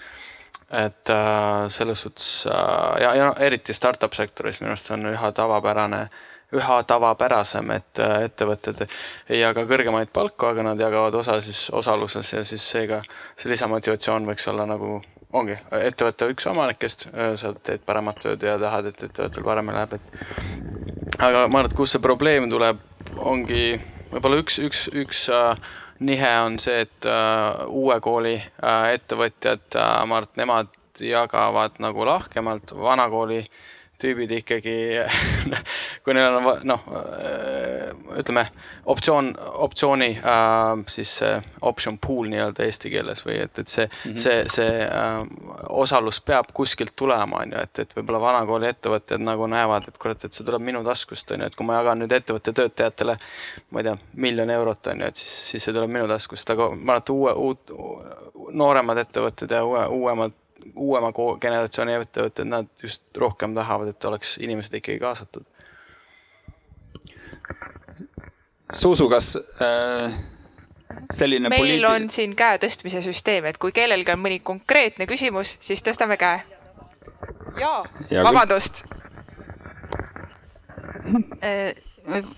Et 0.72 1.10
äh, 1.10 1.70
selles 1.70 2.02
suhtes 2.02 2.48
äh, 2.48 3.02
ja, 3.04 3.16
ja 3.16 3.32
eriti 3.40 3.74
startup 3.74 4.14
sektoris 4.16 4.62
minu 4.62 4.72
arust 4.72 4.92
on 4.96 5.10
üha 5.12 5.32
tavapärane 5.36 6.06
üha 6.56 6.82
tavapärasem, 6.84 7.72
et 7.76 8.00
äh, 8.04 8.26
ettevõtted 8.28 8.84
ei 8.84 9.40
jaga 9.40 9.64
kõrgemaid 9.68 10.12
palku, 10.14 10.50
aga 10.50 10.66
nad 10.72 10.80
jagavad 10.80 11.16
osa 11.16 11.40
siis 11.44 11.70
osaluses 11.76 12.34
ja 12.34 12.44
siis 12.48 12.66
seega 12.74 13.02
see 13.40 13.52
lisamotivatsioon 13.54 14.28
võiks 14.28 14.48
olla 14.52 14.68
nagu 14.68 15.00
ongi 15.32 15.56
ettevõtte 15.72 16.28
üks 16.34 16.48
omanikest, 16.52 17.08
äh, 17.14 17.34
sa 17.40 17.54
teed 17.56 17.86
paremat 17.88 18.20
tööd 18.24 18.44
ja 18.44 18.58
tahad, 18.60 18.92
et 18.92 19.04
ettevõttel 19.08 19.48
paremini 19.48 19.80
läheb, 19.80 19.96
et. 19.96 21.16
aga 21.20 21.48
ma 21.48 21.62
arvan, 21.62 21.72
et 21.72 21.78
kust 21.78 21.96
see 21.96 22.04
probleem 22.04 22.50
tuleb, 22.52 22.84
ongi 23.18 23.80
võib-olla 24.12 24.42
üks, 24.44 24.60
üks, 24.60 24.86
üks 24.92 25.24
äh, 25.32 25.56
nihe 26.02 26.32
on 26.46 26.58
see, 26.60 26.86
et 26.88 27.10
uh, 27.10 27.66
uue 27.70 28.00
kooli 28.02 28.36
uh, 28.38 28.88
ettevõtjad 28.92 29.68
uh,, 29.78 30.02
ma 30.10 30.22
arvan, 30.22 30.30
et 30.32 30.42
nemad 30.42 30.78
jagavad 31.02 31.78
nagu 31.82 32.06
lahkemalt, 32.06 32.74
vana 32.78 33.08
kooli 33.10 33.40
uh, 33.44 33.62
tüübid 34.02 34.34
ikkagi 34.42 34.76
kui 36.04 36.16
neil 36.18 36.40
on 36.40 36.50
noh, 36.68 36.86
ütleme 38.18 38.46
optsioon, 38.90 39.34
optsiooni 39.68 40.12
äh, 40.18 40.86
siis 40.92 41.20
option 41.62 42.00
pool 42.02 42.30
nii-öelda 42.32 42.66
eesti 42.66 42.92
keeles 42.94 43.24
või 43.26 43.38
et, 43.44 43.60
et 43.60 43.72
see 43.72 43.86
mm, 43.86 44.12
-hmm. 44.12 44.18
see, 44.24 44.44
see 44.50 44.86
äh, 44.86 45.22
osalus 45.70 46.22
peab 46.22 46.52
kuskilt 46.54 46.96
tulema, 46.96 47.44
on 47.44 47.54
ju, 47.54 47.62
et, 47.62 47.80
et 47.80 47.96
võib-olla 47.98 48.22
vanakooli 48.22 48.70
ettevõtjad 48.72 49.24
nagu 49.24 49.48
näevad, 49.48 49.88
et 49.88 49.98
kurat, 50.02 50.26
et 50.26 50.34
see 50.34 50.46
tuleb 50.46 50.64
minu 50.66 50.84
taskust, 50.84 51.32
on 51.32 51.44
ju, 51.44 51.52
et 51.52 51.56
kui 51.56 51.68
ma 51.68 51.80
jagan 51.80 52.04
nüüd 52.04 52.16
ettevõtte 52.18 52.54
töötajatele, 52.58 53.18
ma 53.70 53.84
ei 53.84 53.90
tea, 53.90 53.96
miljon 54.28 54.50
eurot 54.58 54.92
on 54.94 55.06
ju, 55.06 55.12
et 55.12 55.24
siis, 55.24 55.38
siis 55.52 55.68
see 55.68 55.76
tuleb 55.76 55.94
minu 55.94 56.08
taskust, 56.12 56.50
aga 56.56 56.70
ma 56.76 56.98
arvan, 56.98 57.04
et 57.04 57.14
uue, 57.16 57.34
uut, 57.48 57.76
nooremad 58.52 58.98
ettevõtted 59.06 59.52
ja 59.52 59.64
uue, 59.66 59.86
uuemad 59.88 60.38
uuema 60.76 61.12
generatsiooni 61.14 61.96
ettevõtted, 62.00 62.48
nad 62.48 62.70
just 62.84 63.04
rohkem 63.18 63.56
tahavad, 63.56 63.94
et 63.94 64.06
oleks 64.06 64.38
inimesed 64.42 64.78
ikkagi 64.80 65.00
kaasatud. 65.02 65.48
Zuzu, 68.72 69.10
kas 69.12 69.34
äh, 69.36 70.14
selline 71.12 71.50
meil 71.50 71.62
poliiti... 71.62 71.86
on 71.90 72.10
siin 72.14 72.36
käe 72.40 72.60
tõstmise 72.62 73.04
süsteem, 73.06 73.48
et 73.50 73.60
kui 73.62 73.74
kellelgi 73.76 74.14
on 74.14 74.24
mõni 74.24 74.40
konkreetne 74.44 75.08
küsimus, 75.10 75.58
siis 75.64 75.84
tõstame 75.86 76.18
käe. 76.22 76.42
jaa 77.60 77.84
ja, 78.10 78.24
vabandust 78.24 78.84
äh, 81.44 81.74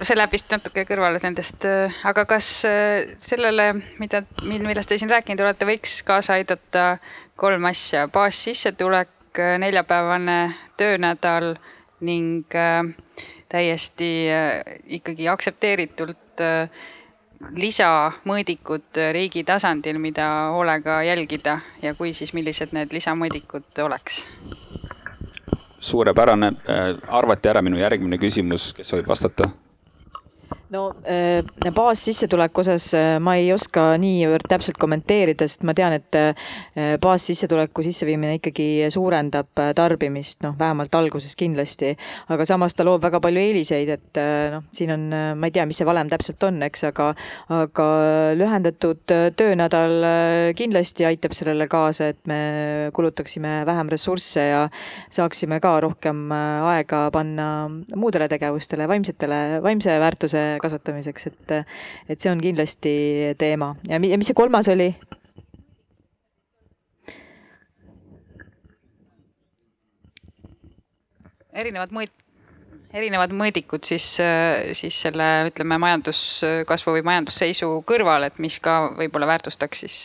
see 0.04 0.18
läheb 0.18 0.34
vist 0.34 0.52
natuke 0.52 0.86
kõrvale 0.88 1.22
nendest, 1.24 1.66
äh, 1.68 1.94
aga 2.08 2.26
kas 2.30 2.48
äh, 2.68 3.14
sellele, 3.24 3.70
mida, 4.02 4.24
millest 4.44 4.92
te 4.92 4.98
siin 5.00 5.12
rääkinud 5.12 5.44
olete, 5.46 5.68
võiks 5.70 6.02
kaasa 6.08 6.38
aidata 6.40 6.98
kolm 7.36 7.66
asja, 7.66 8.08
baassissetulek, 8.08 9.14
äh, 9.40 9.58
neljapäevane 9.60 10.56
töönädal 10.78 11.56
ning 12.04 12.46
täiesti 13.50 14.10
ikkagi 14.98 15.28
aktsepteeritult 15.32 16.42
lisamõõdikud 17.56 19.00
riigi 19.16 19.44
tasandil, 19.48 20.02
mida 20.04 20.26
hoolega 20.52 20.98
jälgida 21.08 21.60
ja 21.82 21.94
kui, 21.96 22.12
siis 22.18 22.34
millised 22.34 22.76
need 22.76 22.92
lisamõõdikud 22.92 23.84
oleks? 23.86 24.26
suurepärane, 25.84 26.48
äh, 26.48 26.96
arvati 27.08 27.50
ära 27.50 27.62
minu 27.62 27.78
järgmine 27.78 28.18
küsimus, 28.18 28.72
kes 28.78 28.94
soovib 28.94 29.08
vastata? 29.08 29.50
No 30.74 30.84
äh, 31.06 31.44
baassissetuleku 31.74 32.64
osas 32.64 32.88
äh, 32.98 33.18
ma 33.22 33.36
ei 33.38 33.52
oska 33.54 33.94
niivõrd 34.02 34.48
täpselt 34.50 34.80
kommenteerida, 34.82 35.46
sest 35.50 35.66
ma 35.68 35.76
tean, 35.78 35.96
et 36.00 36.18
äh, 36.18 36.48
baassissetuleku 37.02 37.86
sisseviimine 37.86 38.40
ikkagi 38.40 38.68
suurendab 38.94 39.52
tarbimist, 39.78 40.42
noh, 40.46 40.56
vähemalt 40.60 40.94
alguses 40.98 41.36
kindlasti. 41.38 41.94
aga 42.34 42.46
samas 42.48 42.76
ta 42.76 42.86
loob 42.88 43.04
väga 43.04 43.22
palju 43.24 43.42
eeliseid, 43.42 43.92
et 43.94 44.22
noh, 44.54 44.66
siin 44.74 44.94
on, 44.96 45.06
ma 45.38 45.50
ei 45.50 45.54
tea, 45.54 45.66
mis 45.70 45.78
see 45.82 45.88
valem 45.88 46.10
täpselt 46.12 46.44
on, 46.48 46.62
eks, 46.66 46.86
aga, 46.90 47.12
aga 47.54 47.88
lühendatud 48.40 49.14
töönädal 49.38 50.08
kindlasti 50.58 51.08
aitab 51.08 51.36
sellele 51.38 51.68
kaasa, 51.72 52.10
et 52.14 52.22
me 52.30 52.40
kulutaksime 52.96 53.62
vähem 53.70 53.92
ressursse 53.94 54.48
ja 54.50 54.64
saaksime 55.14 55.60
ka 55.64 55.76
rohkem 55.86 56.26
aega 56.34 57.06
panna 57.14 57.48
muudele 57.96 58.30
tegevustele, 58.32 58.88
vaimsetele, 58.90 59.42
vaimse 59.66 60.00
väärtuse 60.02 60.44
kasvatamiseks, 60.64 61.28
et, 61.32 61.58
et 62.10 62.20
see 62.24 62.32
on 62.32 62.42
kindlasti 62.42 62.96
teema 63.40 63.74
ja 63.90 64.00
mis 64.00 64.32
see 64.32 64.38
kolmas 64.38 64.72
oli? 64.72 64.94
erinevad 71.54 71.94
mõõt-, 71.94 72.23
erinevad 72.94 73.32
mõõdikud 73.34 73.86
siis, 73.88 74.06
siis 74.78 74.98
selle 75.06 75.28
ütleme, 75.50 75.80
majanduskasvu 75.82 76.94
või 76.98 77.04
majandusseisu 77.08 77.70
kõrval, 77.90 78.28
et 78.28 78.38
mis 78.44 78.60
ka 78.62 78.76
võib-olla 79.00 79.32
väärtustaks 79.32 79.82
siis 79.86 79.96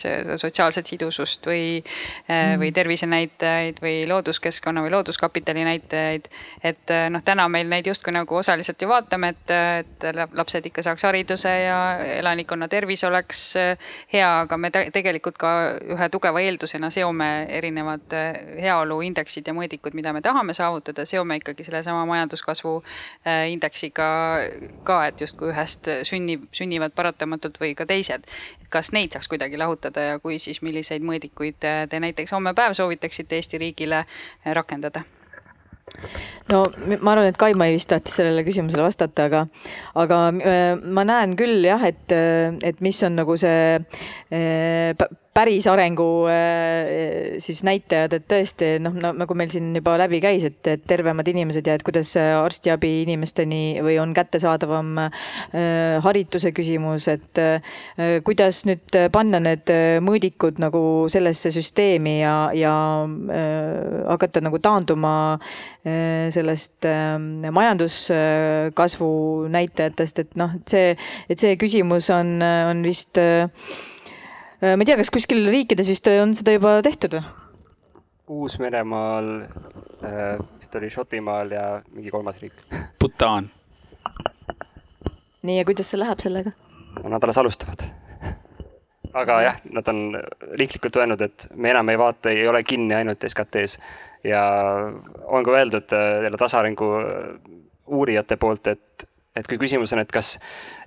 sotsiaalset 0.41 0.89
sidusust 0.89 1.45
või 1.45 1.83
mm., 1.83 2.57
või 2.59 2.71
tervisenäitajaid 2.73 3.81
või 3.83 4.07
looduskeskkonna 4.09 4.81
või 4.85 4.93
looduskapitali 4.95 5.65
näitajaid. 5.67 6.29
et 6.63 6.93
noh, 7.13 7.23
täna 7.25 7.45
meil 7.49 7.69
neid 7.69 7.87
justkui 7.87 8.13
nagu 8.15 8.35
osaliselt 8.35 8.81
ju 8.81 8.89
vaatame, 8.89 9.35
et, 9.35 9.53
et 9.53 10.07
lapsed 10.33 10.65
ikka 10.65 10.83
saaks 10.83 11.05
hariduse 11.05 11.53
ja 11.65 11.79
elanikkonna 12.17 12.67
tervis 12.67 13.03
oleks 13.05 13.43
hea, 14.13 14.31
aga 14.41 14.57
me 14.57 14.73
tegelikult 14.73 15.37
ka 15.37 15.53
ühe 15.93 16.09
tugeva 16.09 16.41
eeldusena 16.41 16.89
seome 16.89 17.29
erinevad 17.53 18.17
heaoluindeksid 18.57 19.47
ja 19.47 19.53
mõõdikud, 19.53 19.93
mida 19.93 20.13
me 20.13 20.25
tahame 20.25 20.57
saavutada, 20.57 21.05
seome 21.05 21.37
ikkagi 21.37 21.69
sellesama 21.69 22.05
majanduskasvu 22.09 22.78
Äh, 22.78 22.78
indeksiga 23.49 24.09
ka, 24.87 24.99
et 25.09 25.21
justkui 25.21 25.51
ühest 25.53 25.89
sünnib, 26.07 26.47
sünnivad 26.55 26.95
paratamatult 26.97 27.59
või 27.61 27.75
ka 27.77 27.87
teised. 27.89 28.25
kas 28.69 28.91
neid 28.93 29.13
saaks 29.13 29.27
kuidagi 29.27 29.57
lahutada 29.57 30.01
ja 30.11 30.19
kui, 30.19 30.37
siis 30.39 30.61
milliseid 30.61 31.01
mõõdikuid 31.01 31.57
te 31.59 31.99
näiteks 31.99 32.35
homme 32.35 32.53
päev 32.53 32.75
soovitaksite 32.77 33.39
Eesti 33.39 33.57
riigile 33.57 34.03
äh, 34.03 34.53
rakendada? 34.53 35.03
no 36.49 36.63
ma 37.01 37.13
arvan, 37.13 37.29
et 37.31 37.37
Kaimai 37.39 37.71
vist 37.73 37.89
tahtis 37.89 38.19
sellele 38.19 38.43
küsimusele 38.47 38.83
vastata, 38.85 39.25
aga, 39.29 39.45
aga 39.97 40.19
äh, 40.37 40.75
ma 40.77 41.05
näen 41.07 41.35
küll 41.39 41.65
jah, 41.65 41.81
et, 41.87 42.13
et 42.65 42.83
mis 42.85 43.01
on 43.07 43.17
nagu 43.19 43.37
see 43.39 43.79
päris 45.33 45.67
arengu 45.69 46.25
äh, 46.27 47.37
siis 47.41 47.61
näitajad, 47.63 48.15
et 48.17 48.25
tõesti 48.29 48.69
noh 48.81 48.95
no,, 48.97 49.11
nagu 49.21 49.35
meil 49.37 49.51
siin 49.53 49.69
juba 49.77 49.93
läbi 50.01 50.19
käis, 50.23 50.45
et, 50.47 50.59
et 50.67 50.85
tervemad 50.89 51.27
inimesed 51.29 51.67
ja 51.69 51.75
et 51.77 51.83
kuidas 51.85 52.15
arstiabi 52.17 53.03
inimesteni 53.03 53.79
või 53.85 53.99
on 54.01 54.13
kättesaadavam 54.17 54.89
äh, 55.05 55.11
harituse 56.03 56.51
küsimus, 56.55 57.07
et 57.13 57.41
äh, 57.41 57.77
kuidas 58.25 58.63
nüüd 58.69 58.97
panna 59.13 59.41
need 59.43 59.69
mõõdikud 60.03 60.59
nagu 60.61 60.81
sellesse 61.11 61.51
süsteemi 61.53 62.19
ja, 62.19 62.35
ja 62.57 62.73
hakata 64.09 64.41
nagu 64.43 64.59
taanduma 64.63 65.13
sellest 66.33 66.85
majanduskasvu 67.55 69.11
näitajatest, 69.53 70.23
et 70.23 70.35
noh, 70.39 70.55
et 70.57 70.73
see, 70.73 70.89
et 71.31 71.41
see 71.41 71.55
küsimus 71.61 72.09
on, 72.13 72.35
on 72.43 72.83
vist 72.85 73.19
ma 74.61 74.75
ei 74.75 74.87
tea, 74.89 74.97
kas 74.99 75.11
kuskil 75.13 75.45
riikides 75.47 75.87
vist 75.91 76.07
on 76.11 76.33
seda 76.35 76.57
juba 76.57 76.79
tehtud 76.85 77.15
või? 77.15 77.23
Uus-Meremaal, 78.29 79.29
äh, 80.05 80.35
vist 80.59 80.75
oli 80.77 80.89
Šotimaal 80.93 81.51
ja 81.51 81.63
mingi 81.91 82.11
kolmas 82.13 82.37
riik. 82.41 82.53
Bhutan. 83.01 83.49
nii, 85.41 85.57
ja 85.57 85.65
kuidas 85.65 85.89
see 85.89 85.99
läheb 85.99 86.21
sellega? 86.21 86.53
nad 86.99 87.23
alles 87.23 87.37
alustavad. 87.41 87.85
aga 89.21 89.39
jah, 89.41 89.61
nad 89.73 89.87
on 89.89 90.19
riiklikult 90.59 90.99
öelnud, 91.01 91.21
et 91.25 91.47
me 91.55 91.71
enam 91.71 91.89
ei 91.89 91.97
vaata, 91.97 92.29
ei 92.29 92.47
ole 92.47 92.61
kinni 92.63 92.93
ainult 92.99 93.23
SKT-s 93.25 93.79
ja 94.27 94.43
on 95.25 95.45
ka 95.47 95.55
öeldud 95.55 95.95
äh, 95.97 96.23
jälle 96.27 96.37
tasaarengu 96.37 96.91
uurijate 97.87 98.37
poolt, 98.37 98.67
et 98.67 99.08
et 99.39 99.47
kui 99.49 99.59
küsimus 99.61 99.93
on, 99.95 100.03
et 100.03 100.11
kas 100.11 100.35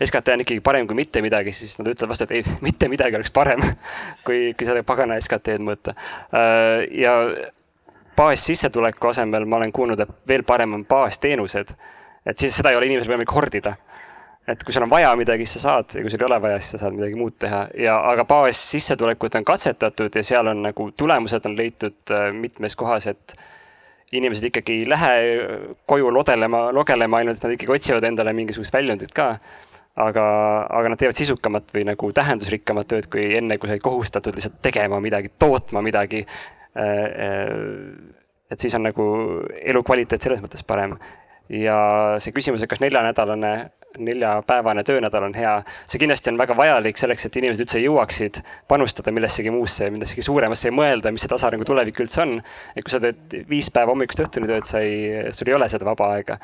SKT 0.02 0.36
on 0.36 0.44
ikkagi 0.44 0.62
parem 0.64 0.86
kui 0.88 0.98
mitte 0.98 1.22
midagi, 1.24 1.54
siis 1.56 1.78
nad 1.80 1.90
ütlevad 1.92 2.12
vastu, 2.12 2.28
et 2.28 2.36
ei, 2.38 2.44
mitte 2.66 2.90
midagi 2.92 3.18
oleks 3.18 3.32
parem 3.34 3.62
kui, 4.26 4.52
kui 4.58 4.68
seda 4.68 4.84
pagana 4.86 5.18
SKT-d 5.20 5.64
mõõta. 5.64 5.96
Äh, 6.36 6.86
ja 7.02 7.16
baassissetuleku 8.16 9.08
asemel 9.08 9.46
ma 9.48 9.56
olen 9.60 9.72
kuulnud, 9.72 10.00
et 10.00 10.12
veel 10.28 10.44
parem 10.46 10.74
on 10.76 10.84
baasteenused. 10.86 11.74
et 12.26 12.38
siis 12.38 12.54
seda 12.56 12.70
ei 12.70 12.76
ole 12.76 12.86
inimesel 12.86 13.10
võimalik 13.10 13.32
hordida. 13.34 13.74
et 14.48 14.64
kui 14.64 14.74
sul 14.74 14.82
on 14.82 14.90
vaja 14.90 15.14
midagi, 15.16 15.46
siis 15.46 15.62
sa 15.62 15.68
saad 15.68 15.94
ja 15.94 16.02
kui 16.02 16.10
sul 16.10 16.20
ei 16.20 16.26
ole 16.26 16.40
vaja, 16.42 16.58
siis 16.60 16.76
sa 16.76 16.84
saad 16.84 16.96
midagi 16.98 17.14
muud 17.14 17.38
teha 17.38 17.66
ja, 17.78 17.96
aga 18.10 18.24
baassissetulekut 18.24 19.38
on 19.38 19.44
katsetatud 19.44 20.18
ja 20.18 20.22
seal 20.26 20.50
on 20.50 20.62
nagu 20.66 20.90
tulemused 20.96 21.46
on 21.46 21.56
leitud 21.56 22.10
äh, 22.10 22.32
mitmes 22.34 22.76
kohas, 22.76 23.06
et 23.06 23.36
inimesed 24.12 24.48
ikkagi 24.48 24.80
ei 24.80 24.88
lähe 24.88 25.12
koju 25.88 26.10
lodelema, 26.12 26.66
logelema 26.74 27.20
ainult, 27.22 27.42
nad 27.42 27.54
ikkagi 27.56 27.76
otsivad 27.76 28.04
endale 28.08 28.34
mingisugust 28.36 28.74
väljundit 28.74 29.14
ka. 29.16 29.34
aga, 30.02 30.22
aga 30.72 30.88
nad 30.88 31.00
teevad 31.00 31.16
sisukamat 31.18 31.74
või 31.74 31.82
nagu 31.84 32.08
tähendusrikkamat 32.16 32.86
tööd 32.88 33.06
kui 33.12 33.26
enne, 33.36 33.58
kui 33.60 33.68
sa 33.68 33.74
olid 33.74 33.84
kohustatud 33.84 34.38
lihtsalt 34.38 34.54
tegema 34.64 34.96
midagi, 35.04 35.28
tootma 35.36 35.82
midagi. 35.84 36.22
Äh, 36.72 36.86
äh, 37.26 38.22
et 38.52 38.60
siis 38.60 38.72
on 38.76 38.86
nagu 38.86 39.04
elukvaliteet 39.60 40.24
selles 40.24 40.40
mõttes 40.44 40.64
parem. 40.64 40.96
ja 41.52 41.76
see 42.22 42.32
küsimus, 42.32 42.62
et 42.62 42.70
kas 42.70 42.80
neljanädalane 42.80 43.52
neljapäevane 43.98 44.84
töönädal 44.84 45.28
on 45.28 45.34
hea. 45.34 45.54
see 45.86 46.00
kindlasti 46.02 46.30
on 46.32 46.38
väga 46.40 46.56
vajalik 46.56 47.00
selleks, 47.00 47.26
et 47.26 47.40
inimesed 47.40 47.64
üldse 47.66 47.82
jõuaksid 47.82 48.42
panustada 48.68 49.12
millessegi 49.12 49.50
muusse, 49.54 49.90
millessegi 49.90 50.24
suuremasse 50.26 50.70
ja 50.70 50.76
mõelda, 50.76 51.12
mis 51.12 51.24
see 51.24 51.32
tasaarengу 51.32 51.66
tulevik 51.68 52.00
üldse 52.04 52.22
on. 52.26 52.38
et 52.76 52.84
kui 52.84 52.94
sa 52.94 53.02
teed 53.02 53.42
viis 53.48 53.70
päeva 53.70 53.92
hommikust 53.94 54.24
õhtuni 54.26 54.50
tööd, 54.50 54.68
sa 54.68 54.84
ei, 54.84 55.32
sul 55.32 55.50
ei 55.50 55.58
ole 55.58 55.68
seda 55.72 55.88
vaba 55.88 56.14
aega. 56.16 56.38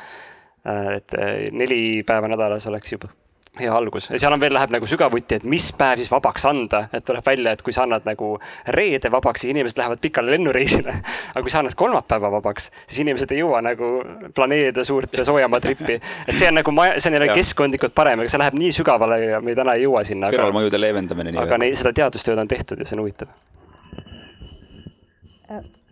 et 0.96 1.16
neli 1.52 2.02
päeva 2.06 2.28
nädalas 2.28 2.66
oleks 2.68 2.92
juba 2.92 3.12
hea 3.60 3.72
algus 3.74 4.08
ja 4.10 4.20
seal 4.20 4.34
on 4.34 4.40
veel, 4.42 4.54
läheb 4.54 4.72
nagu 4.74 4.88
sügavuti, 4.88 5.38
et 5.38 5.46
mis 5.48 5.68
päev 5.76 6.00
siis 6.00 6.10
vabaks 6.12 6.46
anda, 6.48 6.84
et 6.92 7.04
tuleb 7.06 7.26
välja, 7.26 7.54
et 7.54 7.62
kui 7.64 7.74
sa 7.74 7.84
annad 7.84 8.06
nagu 8.08 8.34
reede 8.74 9.10
vabaks, 9.12 9.44
siis 9.44 9.54
inimesed 9.54 9.80
lähevad 9.80 10.02
pikale 10.02 10.34
lennureisile. 10.34 10.94
aga 11.32 11.42
kui 11.44 11.52
sa 11.52 11.62
annad 11.62 11.76
kolmapäeva 11.78 12.30
vabaks, 12.38 12.70
siis 12.86 13.02
inimesed 13.04 13.34
ei 13.34 13.42
jõua 13.42 13.62
nagu 13.64 13.92
planeerida 14.34 14.84
suurt 14.86 15.20
soojamaa 15.22 15.60
trippi. 15.64 15.98
et 16.26 16.34
see 16.34 16.48
on 16.48 16.58
nagu, 16.60 16.74
see 16.98 17.10
on 17.10 17.18
jälle 17.18 17.34
keskkondlikult 17.34 17.94
parem, 17.94 18.24
aga 18.24 18.32
see 18.32 18.42
läheb 18.44 18.58
nii 18.58 18.72
sügavale 18.80 19.20
ja 19.24 19.42
me 19.44 19.56
täna 19.58 19.76
ei 19.78 19.86
jõua 19.86 20.04
sinna. 20.08 20.32
kõrvalmõjude 20.34 20.80
leevendamine. 20.80 21.36
aga 21.42 21.60
neid, 21.60 21.78
seda 21.80 21.94
teadustööd 22.02 22.40
on 22.40 22.50
tehtud 22.50 22.80
ja 22.80 22.88
see 22.88 22.98
on 22.98 23.06
huvitav 23.06 23.34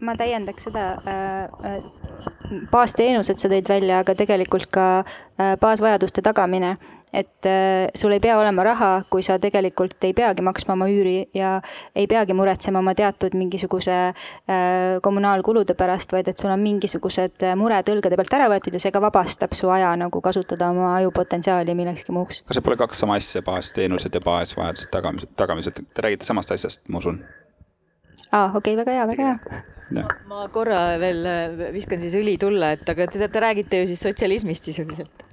ma 0.01 0.17
täiendaks 0.17 0.69
seda, 0.69 0.87
äh, 1.09 1.71
äh, 1.71 2.67
baasteenused 2.73 3.41
sa 3.41 3.49
tõid 3.53 3.69
välja, 3.71 4.03
aga 4.03 4.15
tegelikult 4.19 4.69
ka 4.75 4.87
äh, 5.01 5.57
baasvajaduste 5.61 6.23
tagamine 6.23 6.77
et 7.17 7.47
äh, 7.47 7.89
sul 7.95 8.13
ei 8.13 8.21
pea 8.21 8.37
olema 8.39 8.65
raha, 8.67 8.91
kui 9.11 9.23
sa 9.25 9.39
tegelikult 9.41 10.03
ei 10.05 10.13
peagi 10.17 10.45
maksma 10.45 10.75
oma 10.75 10.89
üüri 10.91 11.29
ja 11.35 11.61
ei 11.97 12.07
peagi 12.11 12.35
muretsema 12.37 12.83
oma 12.83 12.93
teatud 12.99 13.37
mingisuguse 13.39 13.95
äh, 14.11 14.17
kommunaalkulude 15.03 15.77
pärast, 15.79 16.13
vaid 16.13 16.29
et 16.29 16.43
sul 16.43 16.53
on 16.53 16.61
mingisugused 16.61 17.47
mured 17.57 17.89
õlgade 17.93 18.19
pealt 18.21 18.37
ära 18.39 18.51
võetud 18.53 18.77
ja 18.77 18.83
see 18.83 18.95
ka 18.95 19.03
vabastab 19.03 19.55
su 19.57 19.71
aja 19.73 19.95
nagu 19.97 20.21
kasutada 20.21 20.69
oma 20.75 20.97
ajupotentsiaali 20.99 21.79
millekski 21.79 22.15
muuks. 22.17 22.43
kas 22.43 22.59
see 22.59 22.67
pole 22.67 22.81
kaks 22.81 23.05
sama 23.05 23.17
asja, 23.21 23.45
baasteenused 23.47 24.15
ja 24.15 24.25
baasvajadused 24.27 24.93
tagamised, 24.93 25.33
tagamised, 25.41 25.81
te 25.95 26.05
räägite 26.05 26.29
samast 26.29 26.53
asjast, 26.53 26.85
ma 26.91 27.01
usun? 27.01 27.23
aa, 28.33 28.51
okei 28.53 28.75
okay,, 28.75 28.83
väga 28.83 28.99
hea, 28.99 29.09
väga 29.15 29.33
hea 29.33 29.65
Ja. 29.95 30.03
ma 30.27 30.49
korra 30.51 30.97
veel 30.99 31.21
viskan 31.71 32.01
siis 32.03 32.17
õli 32.19 32.35
tulla, 32.43 32.73
et 32.75 32.89
aga 32.91 33.07
te, 33.07 33.21
te 33.23 33.43
räägite 33.45 33.85
ju 33.85 33.91
siis 33.93 34.03
sotsialismist 34.09 34.67
sisuliselt 34.67 35.27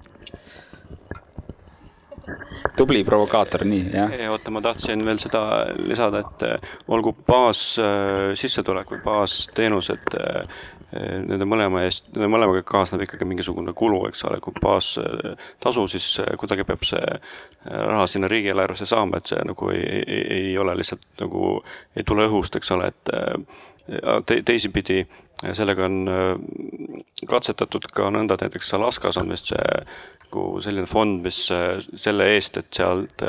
tubli 2.77 3.03
provokaator, 3.03 3.65
nii, 3.67 3.89
jah. 3.93 4.13
oota, 4.31 4.51
ma 4.53 4.61
tahtsin 4.63 5.03
veel 5.05 5.19
seda 5.21 5.41
lisada, 5.77 6.23
et 6.23 6.45
eh, 6.47 6.69
olgu 6.93 7.13
baassissetulek 7.27 8.87
äh, 8.87 8.93
või 8.95 9.03
baasteenused 9.05 10.15
äh, 10.17 10.61
nende 10.93 11.45
mõlema 11.49 11.83
eest, 11.87 12.11
nende 12.13 12.29
mõlemaga 12.29 12.61
kaasneb 12.69 13.01
ikkagi 13.05 13.25
mingisugune 13.25 13.73
kulu, 13.77 14.03
eks 14.11 14.21
ole, 14.29 14.37
kui 14.43 14.53
baastasu, 14.61 15.87
siis 15.89 16.07
kuidagi 16.37 16.65
peab 16.69 16.85
see 16.85 17.17
raha 17.65 18.05
sinna 18.09 18.29
riigieelarvesse 18.29 18.85
saama, 18.85 19.17
et 19.17 19.31
see 19.31 19.41
nagu 19.49 19.71
ei, 19.73 20.03
ei, 20.03 20.23
ei 20.37 20.51
ole 20.61 20.75
lihtsalt 20.77 21.07
nagu, 21.23 21.55
ei 21.97 22.05
tule 22.05 22.27
õhust, 22.29 22.59
eks 22.59 22.73
ole, 22.77 22.91
et 22.93 23.13
te, 24.25 24.41
teisipidi 24.45 25.03
sellega 25.53 25.87
on 25.89 25.97
katsetatud 27.29 27.89
ka 27.91 28.09
nõnda, 28.13 28.37
et 28.37 28.45
näiteks 28.47 28.73
Alaskas 28.77 29.19
on 29.19 29.31
vist 29.33 29.51
see 29.51 29.63
nagu 30.23 30.45
selline 30.63 30.87
fond, 30.89 31.19
mis 31.25 31.45
selle 31.49 32.29
eest, 32.33 32.57
et 32.61 32.69
sealt 32.73 33.25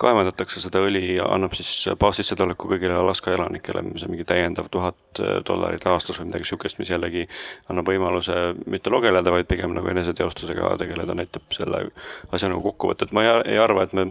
kaevandatakse 0.00 0.60
seda 0.62 0.82
õli 0.84 1.16
annab 1.22 1.54
siis 1.56 1.88
baassissetuleku 2.00 2.68
kõigile 2.70 2.96
Alaska 2.98 3.32
elanikele, 3.34 3.82
mis 3.86 4.04
on 4.04 4.12
mingi 4.12 4.26
täiendav 4.28 4.68
tuhat 4.72 5.20
dollarit 5.46 5.86
aastas 5.90 6.18
või 6.20 6.28
midagi 6.30 6.48
sihukest, 6.50 6.80
mis 6.80 6.90
jällegi 6.90 7.26
annab 7.72 7.88
võimaluse 7.88 8.38
mitte 8.70 8.92
logeleda, 8.92 9.32
vaid 9.34 9.48
pigem 9.50 9.74
nagu 9.76 9.90
eneseteostusega 9.92 10.74
tegeleda, 10.82 11.16
näitab 11.16 11.46
selle 11.54 11.86
asja 12.34 12.50
nagu 12.50 12.64
kokkuvõtet. 12.66 13.14
ma 13.14 13.24
ei, 13.24 13.32
ei 13.54 13.62
arva, 13.62 13.86
et 13.86 13.94
me 13.94 14.10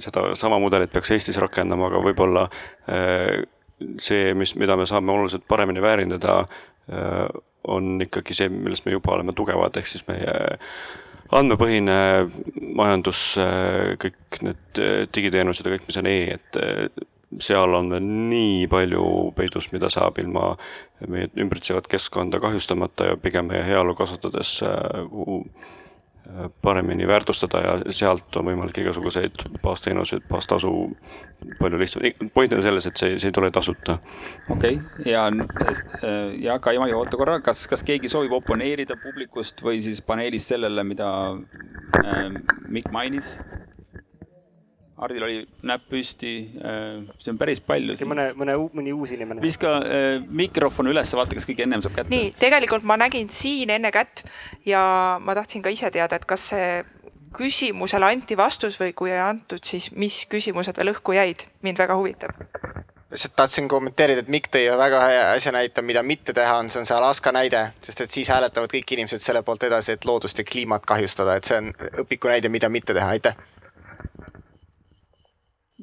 seda 0.00 0.30
sama 0.38 0.60
mudelit 0.60 0.92
peaks 0.92 1.12
Eestis 1.16 1.40
rakendama, 1.40 1.88
aga 1.90 2.04
võib-olla 2.04 2.46
see, 4.02 4.34
mis, 4.38 4.54
mida 4.60 4.76
me 4.76 4.86
saame 4.88 5.12
oluliselt 5.14 5.46
paremini 5.48 5.82
väärindada, 5.84 6.42
on 7.64 7.94
ikkagi 8.04 8.36
see, 8.36 8.50
millest 8.52 8.84
me 8.84 8.92
juba 8.92 9.14
oleme 9.14 9.32
tugevad, 9.36 9.76
ehk 9.80 9.88
siis 9.88 10.04
meie 10.08 10.34
andmepõhine 11.34 11.96
majandus, 12.76 13.22
kõik 14.02 14.40
need 14.44 14.82
digiteenused 15.16 15.64
ja 15.64 15.72
kõik, 15.72 15.86
mis 15.88 16.00
on 16.02 16.10
e, 16.10 16.18
et 16.36 16.58
seal 17.42 17.74
on 17.74 17.90
veel 17.90 18.04
nii 18.04 18.66
palju 18.70 19.04
peidus, 19.36 19.70
mida 19.72 19.90
saab 19.92 20.18
ilma 20.22 20.52
meie 21.10 21.30
ümbritsevat 21.40 21.88
keskkonda 21.90 22.40
kahjustamata 22.42 23.12
ja 23.12 23.16
pigem 23.20 23.48
meie 23.50 23.64
heaolu 23.66 23.96
kasvatades 23.98 24.58
paremini 26.62 27.06
väärtustada 27.06 27.60
ja 27.60 27.92
sealt 27.92 28.36
on 28.36 28.46
võimalik 28.48 28.78
igasuguseid 28.80 29.42
baasteenuseid, 29.62 30.24
baastasu 30.28 30.70
palju 31.58 31.80
lihtsam, 31.80 32.30
point 32.34 32.52
on 32.56 32.62
selles, 32.64 32.86
et 32.88 33.00
see, 33.00 33.18
see 33.20 33.28
ei 33.28 33.36
tule 33.36 33.50
tasuta. 33.54 33.98
okei 34.50 34.78
okay., 34.78 35.10
ja, 35.12 35.26
ja 36.40 36.58
Kaimar, 36.64 36.94
oota 36.96 37.20
korra, 37.20 37.38
kas, 37.44 37.66
kas 37.68 37.84
keegi 37.84 38.08
soovib 38.08 38.32
oponeerida 38.40 38.96
publikust 39.02 39.60
või 39.64 39.82
siis 39.84 40.00
paneelis 40.02 40.48
sellele, 40.48 40.84
mida 40.84 41.10
äh, 42.00 42.24
Mikk 42.68 42.90
mainis? 42.94 43.36
Hardil 44.94 45.24
oli 45.26 45.38
näpp 45.66 45.88
püsti, 45.90 46.32
äh, 46.62 47.00
see 47.18 47.32
on 47.32 47.38
päris 47.38 47.58
palju. 47.64 47.96
mõne, 48.06 48.28
mõne, 48.38 48.54
mõni 48.78 48.92
uus 48.94 49.10
inimene. 49.14 49.42
viska 49.42 49.72
äh, 49.82 50.22
mikrofon 50.28 50.86
üles, 50.92 51.10
vaata, 51.18 51.34
kas 51.34 51.48
keegi 51.48 51.66
ennem 51.66 51.82
saab 51.82 51.96
kätte. 51.96 52.12
nii, 52.14 52.30
tegelikult 52.38 52.86
ma 52.86 52.96
nägin 53.00 53.30
siin 53.34 53.74
enne 53.74 53.90
kätt 53.94 54.22
ja 54.66 55.18
ma 55.20 55.34
tahtsin 55.34 55.62
ka 55.62 55.72
ise 55.74 55.90
teada, 55.90 56.16
et 56.16 56.28
kas 56.30 56.50
see 56.52 56.84
küsimusele 57.34 58.06
anti 58.06 58.36
vastus 58.38 58.78
või 58.78 58.94
kui 58.94 59.10
ei 59.10 59.18
antud, 59.18 59.64
siis 59.66 59.90
mis 59.98 60.22
küsimused 60.30 60.78
veel 60.78 60.94
õhku 60.94 61.16
jäid, 61.16 61.48
mind 61.66 61.82
väga 61.82 61.98
huvitab 61.98 62.38
lihtsalt 63.14 63.36
tahtsin 63.36 63.68
kommenteerida, 63.70 64.24
et 64.24 64.30
Mikk 64.30 64.48
tõi 64.50 64.64
väga 64.78 65.00
hea 65.06 65.26
asja 65.36 65.52
näite, 65.54 65.82
mida 65.86 66.02
mitte 66.02 66.32
teha, 66.34 66.56
on, 66.58 66.70
see 66.70 66.80
on 66.82 66.88
see 66.88 66.96
Alaska 66.96 67.30
näide, 67.30 67.60
sest 67.86 68.00
et 68.02 68.10
siis 68.10 68.30
hääletavad 68.32 68.72
kõik 68.72 68.90
inimesed 68.96 69.22
selle 69.22 69.44
poolt 69.46 69.62
edasi, 69.68 69.94
et 69.94 70.06
loodust 70.08 70.38
ja 70.38 70.44
kliimat 70.48 70.82
kahjustada, 70.86 71.36
et 71.38 71.46
see 71.46 71.60
on 71.60 71.70
õpiku 72.02 72.32
näide, 72.32 72.50
mida 72.50 72.68
mitte 72.68 72.96
teha, 72.96 73.12
aitäh 73.14 73.38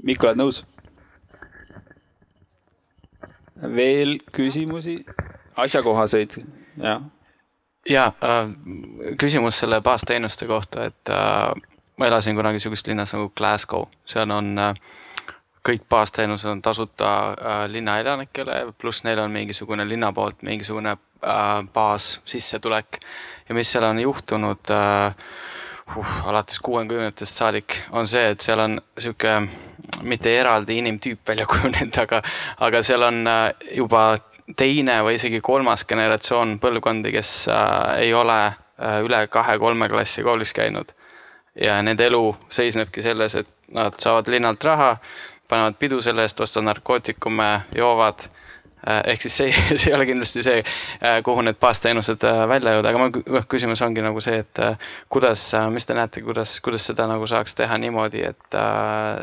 Mikk, 0.03 0.23
oled 0.23 0.39
nõus? 0.41 0.65
veel 3.61 4.15
küsimusi, 4.33 4.95
asjakohaseid, 5.61 6.39
jah? 6.81 7.03
ja 7.89 8.07
äh, 8.25 8.47
küsimus 9.21 9.59
selle 9.61 9.77
baasteenuste 9.85 10.47
kohta, 10.49 10.87
et 10.89 11.11
äh, 11.13 11.51
ma 11.97 12.09
elasin 12.09 12.35
kunagi 12.35 12.59
sihukeses 12.59 12.87
linnas 12.89 13.13
nagu 13.13 13.29
Glasgow, 13.37 13.85
seal 14.09 14.33
on 14.33 14.55
äh, 14.57 14.73
kõik 15.67 15.85
baasteenused 15.89 16.49
on 16.49 16.61
tasuta 16.65 17.11
äh, 17.29 17.61
linnaelanikele, 17.69 18.73
pluss 18.81 19.03
neil 19.05 19.21
on 19.21 19.31
mingisugune 19.31 19.85
linna 19.85 20.09
poolt 20.13 20.41
mingisugune 20.41 20.95
äh, 20.97 21.49
baassissetulek 21.73 23.01
ja 23.49 23.55
mis 23.55 23.71
seal 23.71 23.85
on 23.85 24.01
juhtunud 24.01 24.73
äh, 24.73 25.15
uh, 25.97 26.27
alates 26.27 26.59
kuuekümnendatest 26.59 27.37
saadik, 27.43 27.81
on 27.91 28.07
see, 28.07 28.31
et 28.33 28.41
seal 28.41 28.59
on 28.63 28.79
sihuke 28.97 29.35
mitte 30.01 30.33
eraldi 30.39 30.77
inimtüüp 30.81 31.27
välja 31.27 31.45
kujunenud, 31.51 31.97
aga, 32.03 32.21
aga 32.59 32.83
seal 32.83 33.03
on 33.07 33.23
äh, 33.27 33.47
juba 33.77 34.05
teine 34.57 34.99
või 35.05 35.15
isegi 35.19 35.41
kolmas 35.43 35.85
generatsioon 35.87 36.57
põlvkondi, 36.63 37.13
kes 37.13 37.33
äh, 37.51 37.97
ei 38.07 38.13
ole 38.13 38.39
äh, 38.45 38.99
üle 39.05 39.25
kahe-kolme 39.31 39.89
klassi 39.89 40.23
koolis 40.23 40.53
käinud. 40.53 40.91
ja 41.55 41.81
nende 41.83 42.05
elu 42.07 42.35
seisnebki 42.49 43.01
selles, 43.03 43.35
et 43.35 43.47
nad 43.75 43.97
saavad 43.99 44.27
linnalt 44.31 44.63
raha, 44.63 44.95
panevad 45.47 45.75
pidu 45.79 45.99
selle 46.01 46.23
eest, 46.23 46.39
ostavad 46.39 46.69
narkootikume, 46.69 47.49
joovad 47.75 48.29
ehk 48.87 49.21
siis 49.21 49.37
see, 49.37 49.53
see 49.79 49.91
ei 49.91 49.95
ole 49.95 50.05
kindlasti 50.09 50.43
see, 50.45 50.63
äh, 51.05 51.19
kuhu 51.25 51.43
need 51.45 51.59
baasteenused 51.61 52.23
äh, 52.27 52.41
välja 52.49 52.75
jõuda, 52.77 52.91
aga 52.91 53.01
mu 53.03 53.43
küsimus 53.49 53.83
ongi 53.85 54.03
nagu 54.03 54.21
see, 54.23 54.41
et 54.41 54.61
kuidas, 55.11 55.43
mis 55.73 55.85
te 55.85 55.97
näete, 55.97 56.23
kuidas, 56.25 56.57
kuidas 56.65 56.87
seda 56.89 57.07
nagu 57.09 57.27
saaks 57.29 57.55
teha 57.57 57.77
niimoodi, 57.81 58.25
et 58.31 58.59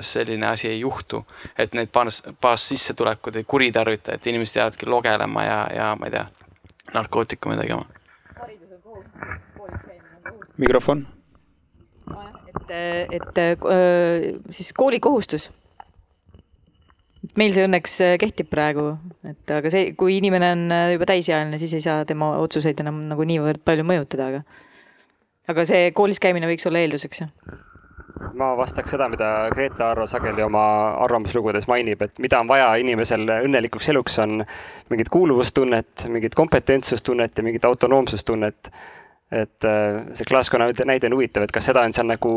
selline 0.06 0.46
asi 0.52 0.70
ei 0.70 0.80
juhtu. 0.80 1.24
et 1.58 1.74
need 1.74 1.90
baas, 1.92 2.22
baassissetulekud 2.42 3.36
ei 3.36 3.44
kuritarvita, 3.44 4.14
et 4.14 4.26
inimesed 4.26 4.60
jäävadki 4.60 4.86
logelema 4.86 5.44
ja, 5.44 5.60
ja 5.74 5.92
ma 5.98 6.06
ei 6.06 6.14
tea, 6.14 6.26
narkootikume 6.94 7.56
tegema. 7.56 7.84
mikrofon. 10.56 11.06
et, 13.10 13.38
et 13.38 13.64
siis 14.50 14.72
koolikohustus 14.72 15.50
meil 17.36 17.52
see 17.54 17.66
õnneks 17.68 17.98
äh, 18.04 18.16
kehtib 18.20 18.50
praegu, 18.52 18.90
et 19.28 19.54
aga 19.54 19.72
see, 19.72 19.92
kui 19.98 20.18
inimene 20.18 20.52
on 20.54 20.66
äh, 20.74 20.88
juba 20.94 21.08
täisealine, 21.10 21.60
siis 21.60 21.76
ei 21.76 21.84
saa 21.84 22.04
tema 22.08 22.34
otsuseid 22.40 22.80
enam 22.84 23.04
nagu 23.10 23.26
niivõrd 23.28 23.62
palju 23.66 23.86
mõjutada, 23.88 24.32
aga. 24.32 24.42
aga 25.52 25.64
see 25.68 25.90
koolis 25.96 26.20
käimine 26.22 26.48
võiks 26.50 26.68
olla 26.70 26.84
eelduseks, 26.84 27.24
jah 27.24 27.64
ma 28.38 28.52
vastaks 28.58 28.92
seda, 28.94 29.08
mida 29.10 29.48
Grete 29.52 29.82
Arro 29.84 30.06
sageli 30.06 30.42
oma 30.42 30.62
arvamuslugudes 31.04 31.68
mainib, 31.70 32.02
et 32.02 32.18
mida 32.22 32.40
on 32.42 32.48
vaja 32.50 32.70
inimesel 32.80 33.26
õnnelikuks 33.30 33.90
eluks, 33.92 34.18
on 34.22 34.42
mingit 34.90 35.10
kuuluvustunnet, 35.12 36.08
mingit 36.12 36.34
kompetentsustunnet 36.38 37.38
ja 37.38 37.46
mingit 37.46 37.68
autonoomsustunnet. 37.68 38.72
et 39.28 39.64
äh, 39.68 40.06
see 40.16 40.24
klaaskonna 40.24 40.70
näide 40.88 41.06
on 41.10 41.18
huvitav, 41.18 41.44
et 41.44 41.52
kas 41.52 41.66
seda 41.68 41.82
on 41.84 41.92
seal 41.92 42.06
nagu 42.08 42.30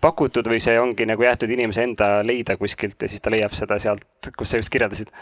pakutud 0.00 0.46
või 0.50 0.60
see 0.62 0.78
ongi 0.80 1.06
nagu 1.08 1.24
jäetud 1.24 1.50
inimese 1.50 1.84
enda 1.86 2.18
leida 2.26 2.56
kuskilt 2.60 3.02
ja 3.02 3.10
siis 3.10 3.22
ta 3.22 3.32
leiab 3.34 3.54
seda 3.56 3.78
sealt, 3.82 4.30
kus 4.36 4.52
sa 4.52 4.60
just 4.60 4.72
kirjeldasid? 4.74 5.12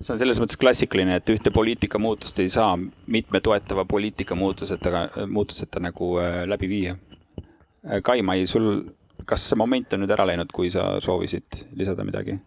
see 0.00 0.14
on 0.14 0.20
selles 0.20 0.38
mõttes 0.40 0.58
klassikaline, 0.60 1.18
et 1.18 1.32
ühte 1.32 1.52
poliitika 1.52 1.98
muutust 2.00 2.38
ei 2.40 2.48
saa 2.48 2.72
mitme 3.10 3.40
toetava 3.44 3.84
poliitika 3.84 4.36
muutuseta, 4.38 5.08
muutuseta 5.28 5.82
nagu 5.82 6.14
äh, 6.22 6.44
läbi 6.48 6.70
viia. 6.70 6.94
Äh, 7.84 8.00
Kai-Mai, 8.02 8.46
sul, 8.48 8.70
kas 9.28 9.48
see 9.50 9.58
moment 9.60 9.92
on 9.92 10.04
nüüd 10.04 10.14
ära 10.14 10.24
läinud, 10.30 10.52
kui 10.56 10.70
sa 10.72 10.94
soovisid 11.04 11.64
lisada 11.76 12.06
midagi? 12.06 12.38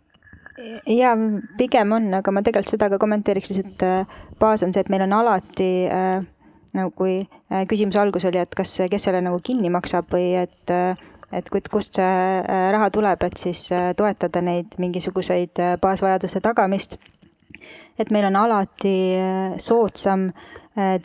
ja 0.85 1.15
pigem 1.57 1.95
on, 1.95 2.11
aga 2.13 2.31
ma 2.31 2.43
tegelikult 2.45 2.75
seda 2.75 2.87
ka 2.93 2.99
kommenteeriks 3.01 3.51
lihtsalt, 3.51 3.85
äh, 3.85 4.17
baas 4.39 4.65
on 4.65 4.73
see, 4.73 4.85
et 4.85 4.91
meil 4.93 5.05
on 5.05 5.15
alati 5.21 5.69
nagu 6.73 6.91
kui 6.97 7.15
küsimuse 7.69 7.99
algus 8.01 8.25
oli, 8.29 8.41
et 8.41 8.53
kas, 8.57 8.71
kes 8.89 9.07
selle 9.09 9.21
nagu 9.25 9.39
kinni 9.45 9.69
maksab 9.73 10.09
või 10.13 10.31
et 10.41 10.73
äh, 10.73 10.97
et 11.33 11.69
kust 11.71 11.97
see 11.99 12.05
äh, 12.05 12.69
raha 12.73 12.89
tuleb, 12.93 13.25
et 13.27 13.37
siis 13.39 13.65
äh, 13.73 13.91
toetada 13.97 14.41
neid 14.45 14.77
mingisuguseid 14.81 15.61
äh, 15.61 15.75
baasvajaduste 15.81 16.41
tagamist. 16.43 16.97
et 17.99 18.09
meil 18.09 18.25
on 18.25 18.35
alati 18.35 19.13
soodsam 19.61 20.31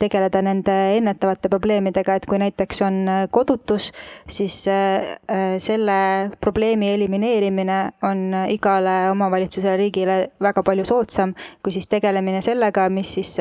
tegeleda 0.01 0.39
nende 0.41 0.73
ennetavate 0.97 1.51
probleemidega, 1.53 2.15
et 2.17 2.25
kui 2.25 2.39
näiteks 2.41 2.79
on 2.81 2.95
kodutus, 3.29 3.91
siis 4.25 4.55
selle 4.65 5.97
probleemi 6.41 6.89
elimineerimine 6.95 7.77
on 8.09 8.23
igale 8.49 8.95
omavalitsusele, 9.11 9.75
riigile 9.77 10.17
väga 10.41 10.63
palju 10.65 10.87
soodsam, 10.89 11.35
kui 11.61 11.77
siis 11.77 11.85
tegelemine 11.87 12.41
sellega, 12.41 12.87
mis 12.89 13.13
siis 13.19 13.35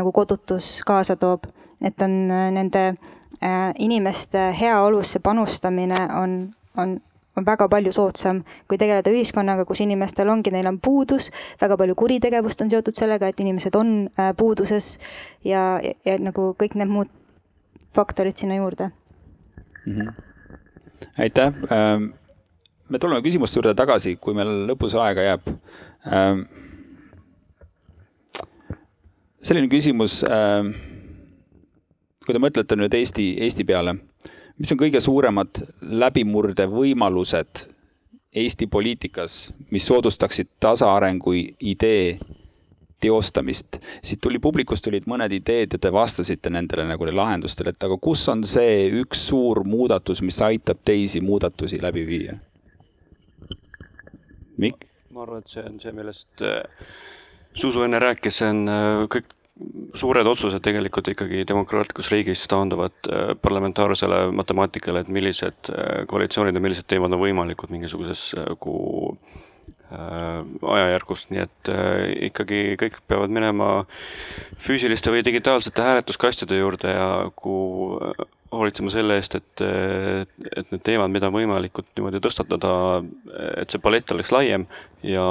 nagu 0.00 0.16
kodutus 0.16 0.78
kaasa 0.88 1.20
toob. 1.20 1.44
et 1.84 2.02
on 2.02 2.16
nende 2.56 2.94
inimeste 3.78 4.38
heaolusse 4.60 5.20
panustamine 5.22 5.98
on, 6.22 6.32
on, 6.76 6.96
on 7.36 7.46
väga 7.46 7.68
palju 7.70 7.92
soodsam, 7.94 8.42
kui 8.68 8.78
tegeleda 8.80 9.12
ühiskonnaga, 9.14 9.66
kus 9.68 9.82
inimestel 9.84 10.30
ongi, 10.32 10.52
neil 10.54 10.66
on 10.70 10.80
puudus, 10.82 11.30
väga 11.60 11.78
palju 11.80 11.94
kuritegevust 11.98 12.64
on 12.64 12.72
seotud 12.72 12.96
sellega, 12.96 13.30
et 13.30 13.40
inimesed 13.40 13.76
on 13.78 13.92
äh, 14.18 14.32
puuduses 14.36 14.96
ja, 15.44 15.78
ja, 15.84 15.94
ja 16.06 16.18
nagu 16.22 16.52
kõik 16.58 16.78
need 16.78 16.90
muud 16.90 17.12
faktorid 17.96 18.36
sinna 18.36 18.58
juurde 18.58 18.90
mm. 19.86 20.00
-hmm. 20.00 20.12
aitäh. 21.18 21.52
Ähm, 21.72 22.12
me 22.88 22.98
tuleme 22.98 23.22
küsimuste 23.22 23.58
juurde 23.58 23.74
tagasi, 23.74 24.16
kui 24.16 24.34
meil 24.34 24.66
lõpus 24.68 24.96
aega 24.98 25.22
jääb. 25.22 25.48
Ähm, 26.12 26.46
selline 29.42 29.68
küsimus 29.68 30.24
ähm, 30.24 30.72
kui 32.28 32.36
te 32.36 32.44
mõtlete 32.44 32.76
nüüd 32.76 32.92
Eesti, 32.92 33.24
Eesti 33.40 33.64
peale, 33.64 33.94
mis 34.60 34.68
on 34.74 34.76
kõige 34.76 35.00
suuremad 35.00 35.62
läbimurdevõimalused 35.80 37.62
Eesti 38.36 38.66
poliitikas, 38.68 39.38
mis 39.72 39.86
soodustaksid 39.88 40.50
tasaarengu 40.60 41.32
idee 41.32 42.18
teostamist. 43.00 43.78
siit 44.02 44.20
tuli 44.20 44.38
publikust 44.38 44.84
tulid 44.84 45.08
mõned 45.08 45.32
ideed 45.32 45.72
ja 45.72 45.80
te 45.80 45.92
vastasite 45.92 46.50
nendele 46.50 46.84
nagu 46.84 47.08
lahendustele, 47.08 47.72
et 47.72 47.88
aga 47.88 47.96
kus 47.96 48.26
on 48.28 48.44
see 48.44 48.90
üks 49.00 49.24
suur 49.30 49.62
muudatus, 49.64 50.20
mis 50.20 50.42
aitab 50.42 50.84
teisi 50.84 51.24
muudatusi 51.24 51.80
läbi 51.82 52.04
viia? 52.06 52.36
Mikk? 54.58 54.84
ma 55.14 55.24
arvan, 55.24 55.40
et 55.40 55.48
see 55.48 55.64
on 55.64 55.80
see, 55.80 55.96
millest 55.96 56.44
äh, 56.44 56.60
Zuzu 57.56 57.88
enne 57.88 57.98
rääkis, 57.98 58.42
see 58.42 58.52
on 58.52 58.68
äh, 58.68 59.08
kõik 59.08 59.32
suured 59.98 60.28
otsused 60.30 60.62
tegelikult 60.64 61.10
ikkagi 61.12 61.44
demokraatlikus 61.48 62.12
riigis 62.14 62.44
taanduvad 62.50 63.10
äh, 63.10 63.34
parlamentaarsele 63.42 64.28
matemaatikale, 64.38 65.04
et 65.04 65.12
millised 65.12 65.72
koalitsioonid 66.10 66.56
ja 66.56 66.64
millised 66.64 66.88
teemad 66.90 67.14
on 67.14 67.24
võimalikud 67.26 67.74
mingisuguses 67.74 68.30
nagu 68.38 68.78
ajajärgust, 69.88 71.30
nii 71.32 71.40
et 71.40 71.68
ikkagi 72.26 72.58
kõik 72.76 72.98
peavad 73.08 73.32
minema 73.32 73.68
füüsiliste 74.60 75.08
või 75.08 75.22
digitaalsete 75.24 75.80
hääletuskastide 75.80 76.58
juurde 76.58 76.92
ja 76.92 77.06
kui 77.32 77.96
hoolitsema 78.52 78.92
selle 78.92 79.18
eest, 79.18 79.34
et, 79.38 79.62
et 79.62 80.70
need 80.72 80.82
teemad, 80.86 81.12
mida 81.12 81.28
on 81.28 81.36
võimalikult 81.36 81.88
niimoodi 81.96 82.20
tõstatada, 82.24 82.72
et 83.60 83.72
see 83.72 83.82
palett 83.84 84.12
oleks 84.14 84.32
laiem 84.32 84.66
ja 85.06 85.26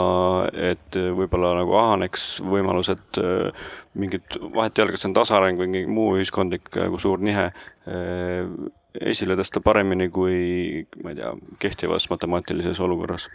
et 0.72 0.98
võib-olla 1.18 1.56
nagu 1.60 1.77
ahaneks 1.80 2.27
võimalused 2.45 3.22
mingid, 3.98 4.38
vahet 4.53 4.77
ei 4.77 4.85
ole, 4.85 4.94
kas 4.94 5.06
see 5.06 5.11
on 5.11 5.18
tasaareng 5.18 5.61
või 5.61 5.72
mingi 5.73 5.94
muu 5.99 6.18
ühiskondlik 6.19 6.69
nagu 6.77 7.02
suur 7.02 7.23
nihe, 7.23 7.49
esile 9.02 9.38
tõsta 9.39 9.61
paremini 9.65 10.10
kui, 10.14 10.85
ma 11.03 11.14
ei 11.14 11.19
tea, 11.19 11.34
kehtivas 11.64 12.10
matemaatilises 12.14 12.81
olukorras 12.85 13.30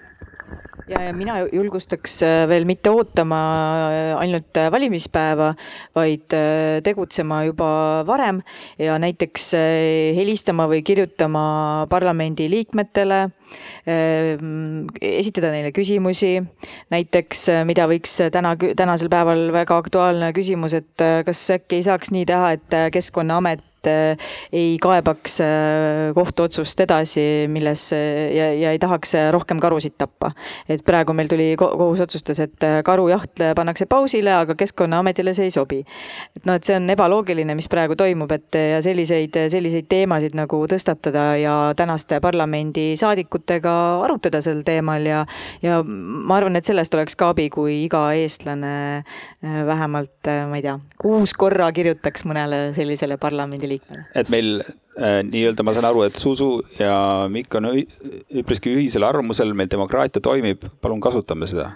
ja, 0.88 1.02
ja 1.06 1.12
mina 1.16 1.36
julgustaks 1.52 2.18
äh, 2.26 2.44
veel 2.50 2.66
mitte 2.68 2.92
ootama 2.92 3.40
äh, 3.88 4.12
ainult 4.20 4.56
äh, 4.60 4.70
valimispäeva, 4.72 5.52
vaid 5.96 6.34
tegutsema 6.84 7.42
juba 7.46 7.68
varem 8.08 8.40
ja 8.80 8.96
näiteks 9.00 9.52
helistama 10.16 10.68
või 10.70 10.82
kirjutama 10.86 11.42
parlamendi 11.90 12.48
liikmetele, 12.50 13.26
esitada 13.84 15.50
neile 15.52 15.72
küsimusi, 15.76 16.38
näiteks 16.94 17.44
mida 17.68 17.84
võiks 17.90 18.14
täna, 18.32 18.54
tänasel 18.56 19.12
päeval 19.12 19.50
väga 19.52 19.76
aktuaalne 19.82 20.32
küsimus, 20.36 20.78
et 20.78 21.04
kas 21.26 21.44
äkki 21.58 21.80
ei 21.80 21.86
saaks 21.90 22.14
nii 22.14 22.24
teha, 22.32 22.54
et 22.56 22.78
Keskkonnaamet 22.94 23.64
et 23.82 23.90
äh, 23.90 24.16
ei 24.52 24.76
kaebaks 24.82 25.40
äh, 25.40 26.14
kohtuotsust 26.14 26.80
edasi, 26.80 27.46
milles 27.48 27.92
äh, 27.92 28.30
ja, 28.34 28.50
ja 28.54 28.72
ei 28.72 28.78
tahaks 28.78 29.14
rohkem 29.32 29.60
karusid 29.60 29.96
tappa. 29.98 30.32
et 30.68 30.84
praegu 30.84 31.12
meil 31.12 31.28
tuli, 31.28 31.54
kohus 31.58 32.00
otsustas, 32.00 32.40
et 32.40 32.66
karujaht 32.84 33.42
pannakse 33.56 33.86
pausile, 33.86 34.32
aga 34.32 34.54
Keskkonnaametile 34.54 35.34
see 35.34 35.48
ei 35.50 35.50
sobi. 35.50 35.80
et 36.36 36.46
noh, 36.46 36.54
et 36.54 36.64
see 36.64 36.76
on 36.76 36.88
ebaloogiline, 36.90 37.54
mis 37.58 37.68
praegu 37.68 37.96
toimub, 37.98 38.30
et 38.32 38.54
ja 38.54 38.80
selliseid, 38.82 39.36
selliseid 39.50 39.88
teemasid 39.90 40.36
nagu 40.38 40.62
tõstatada 40.70 41.32
ja 41.40 41.56
tänaste 41.76 42.20
parlamendisaadikutega 42.22 43.74
arutada 44.04 44.42
sel 44.42 44.62
teemal 44.66 45.06
ja, 45.06 45.24
ja 45.62 45.82
ma 45.82 46.38
arvan, 46.38 46.56
et 46.56 46.68
sellest 46.68 46.94
oleks 46.94 47.18
ka 47.18 47.32
abi, 47.32 47.48
kui 47.50 47.82
iga 47.86 48.04
eestlane 48.14 49.02
vähemalt, 49.42 50.30
ma 50.48 50.58
ei 50.58 50.64
tea, 50.64 50.78
kuus 51.00 51.34
korra 51.38 51.70
kirjutaks 51.74 52.26
mõnele 52.28 52.68
sellisele 52.76 53.18
parlamendile 53.20 53.71
liikmele. 53.72 54.06
et 54.14 54.32
meil 54.32 54.62
äh, 54.62 55.20
nii-öelda 55.28 55.66
ma 55.66 55.74
saan 55.76 55.88
aru, 55.90 56.06
et 56.06 56.18
Zuzu 56.20 56.50
ja 56.78 56.94
Mikk 57.32 57.58
on 57.60 57.70
üpriski 57.72 58.74
ühisel 58.76 59.06
arvamusel, 59.08 59.54
meil 59.58 59.70
demokraatia 59.72 60.24
toimib, 60.24 60.66
palun 60.80 61.02
kasutame 61.02 61.50
seda. 61.50 61.72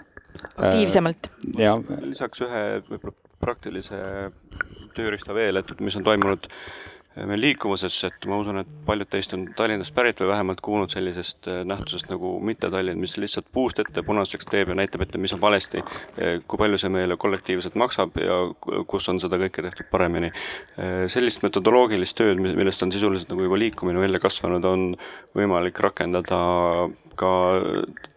aktiivsemalt 0.55 1.31
äh,. 1.31 1.63
ja. 1.67 1.77
lisaks 2.05 2.45
ühe 2.47 2.65
võib-olla 2.89 3.15
praktilise 3.37 3.97
tööriista 4.97 5.35
veel, 5.37 5.59
et 5.59 5.79
mis 5.85 5.95
on 5.99 6.05
toimunud 6.07 6.47
äh, 6.49 6.87
meil 7.25 7.41
liikuvuses, 7.41 7.95
et 8.07 8.25
ma 8.29 8.37
usun, 8.41 8.61
et 8.61 8.69
paljud 8.85 9.09
teist 9.09 9.33
on 9.33 9.45
Tallinnast 9.57 9.93
pärit 9.95 10.19
või 10.21 10.29
vähemalt 10.31 10.61
kuulnud 10.65 10.93
sellisest 10.93 11.49
äh, 11.49 11.63
nähtusest 11.67 12.11
nagu 12.11 12.35
mitte-Tallinn, 12.45 12.99
mis 13.01 13.17
lihtsalt 13.17 13.47
puust 13.53 13.79
ette 13.81 14.03
punaseks 14.05 14.49
teeb 14.51 14.71
ja 14.71 14.77
näitab 14.77 15.05
ette, 15.05 15.21
mis 15.21 15.33
on 15.35 15.41
valesti, 15.41 15.81
äh, 15.81 16.37
kui 16.47 16.61
palju 16.61 16.79
see 16.81 16.91
meile 16.93 17.17
kollektiivselt 17.19 17.77
maksab 17.79 18.19
ja 18.21 18.39
kus 18.89 19.09
on 19.09 19.21
seda 19.23 19.39
kõike 19.41 19.65
tehtud 19.65 19.89
paremini. 19.91 20.31
Äh, 20.77 21.05
sellist 21.11 21.45
metodoloogilist 21.45 22.17
tööd, 22.19 22.41
millest 22.43 22.85
on 22.85 22.93
sisuliselt 22.93 23.33
nagu 23.33 23.47
juba 23.47 23.61
liikumine 23.61 24.03
välja 24.03 24.21
kasvanud, 24.23 24.67
on 24.67 24.89
võimalik 25.37 25.79
rakendada 25.83 26.41
ka 27.17 27.31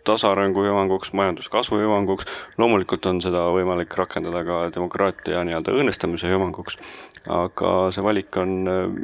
tasaarengu 0.07 0.65
hüvanguks, 0.65 1.13
majanduskasvu 1.17 1.81
hüvanguks, 1.83 2.29
loomulikult 2.61 3.07
on 3.11 3.21
seda 3.25 3.45
võimalik 3.55 3.95
rakendada 3.99 4.43
ka 4.47 4.59
demokraatia 4.75 5.45
nii-öelda 5.47 5.75
õõnestamise 5.77 6.31
hüvanguks, 6.31 6.79
aga 7.31 7.75
see 7.95 8.05
valik 8.05 8.41
on 8.41 8.57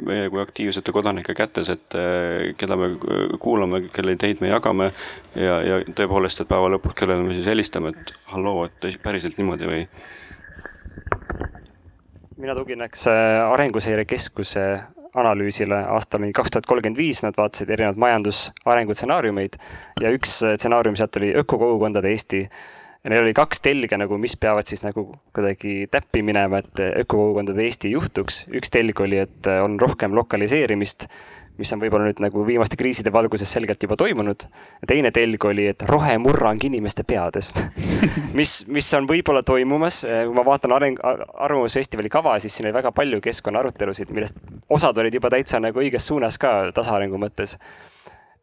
meie 0.09 0.27
kui 0.33 0.41
aktiivsete 0.41 0.95
kodanike 0.95 1.35
kätes, 1.37 1.71
et 1.73 1.97
eh, 1.97 2.53
keda 2.59 2.79
me 2.79 2.91
kuulame, 3.41 3.85
kelle 3.93 4.17
ideid 4.17 4.43
me 4.43 4.51
jagame 4.51 4.91
ja, 5.35 5.59
ja 5.65 5.81
tõepoolest, 5.87 6.43
et 6.43 6.51
päeva 6.51 6.71
lõpuks, 6.75 6.97
kellele 6.97 7.27
me 7.27 7.37
siis 7.37 7.49
helistame, 7.51 7.93
et 7.93 8.15
halloo, 8.33 8.67
et 8.67 9.01
päriselt 9.03 9.39
niimoodi 9.41 9.69
või? 9.69 9.85
mina 12.37 12.53
tugineks 12.53 13.07
Arenguseire 13.09 14.05
Keskuse 14.05 14.67
analüüsile 15.15 15.83
aastani 15.95 16.31
kaks 16.35 16.53
tuhat 16.53 16.67
kolmkümmend 16.69 16.99
viis, 16.99 17.21
nad 17.23 17.37
vaatasid 17.37 17.69
erinevaid 17.73 18.01
majandusarengu 18.01 18.95
stsenaariumeid 18.97 19.57
ja 20.01 20.11
üks 20.15 20.39
stsenaarium 20.41 20.97
sealt 20.99 21.17
oli 21.21 21.33
ökokogukondade 21.43 22.11
Eesti. 22.11 22.43
ja 23.03 23.09
neil 23.13 23.23
oli 23.23 23.33
kaks 23.33 23.61
telge 23.61 23.97
nagu, 23.97 24.17
mis 24.17 24.37
peavad 24.37 24.67
siis 24.67 24.83
nagu 24.83 25.07
kuidagi 25.35 25.87
täppi 25.91 26.21
minema, 26.21 26.59
et 26.63 26.83
ökokogukondade 27.03 27.63
Eesti 27.63 27.91
juhtuks. 27.91 28.45
üks 28.51 28.73
telg 28.73 29.01
oli, 29.01 29.19
et 29.23 29.51
on 29.63 29.79
rohkem 29.79 30.15
lokaliseerimist 30.15 31.07
mis 31.57 31.73
on 31.73 31.81
võib-olla 31.81 32.07
nüüd 32.09 32.21
nagu 32.23 32.45
viimaste 32.47 32.77
kriiside 32.79 33.11
valguses 33.13 33.51
selgelt 33.51 33.83
juba 33.83 33.97
toimunud. 33.99 34.47
teine 34.87 35.11
telg 35.11 35.45
oli, 35.45 35.67
et 35.73 35.83
rohemurrang 35.89 36.63
inimeste 36.63 37.03
peades. 37.07 37.53
Mis, 38.37 38.59
mis 38.69 38.87
on 38.93 39.07
võib-olla 39.09 39.41
toimumas, 39.45 40.03
kui 40.05 40.35
ma 40.35 40.43
vaatan 40.45 40.73
areng, 40.75 40.99
Arvamusfestivali 41.01 42.09
kava, 42.13 42.35
siis 42.39 42.53
siin 42.53 42.67
oli 42.67 42.75
väga 42.75 42.91
palju 42.95 43.19
keskkonnaarutelusid, 43.23 44.11
millest 44.13 44.37
osad 44.69 44.97
olid 45.01 45.15
juba 45.17 45.31
täitsa 45.33 45.61
nagu 45.63 45.81
õiges 45.81 46.05
suunas 46.09 46.37
ka 46.41 46.51
tasaarengu 46.75 47.17
mõttes. 47.21 47.55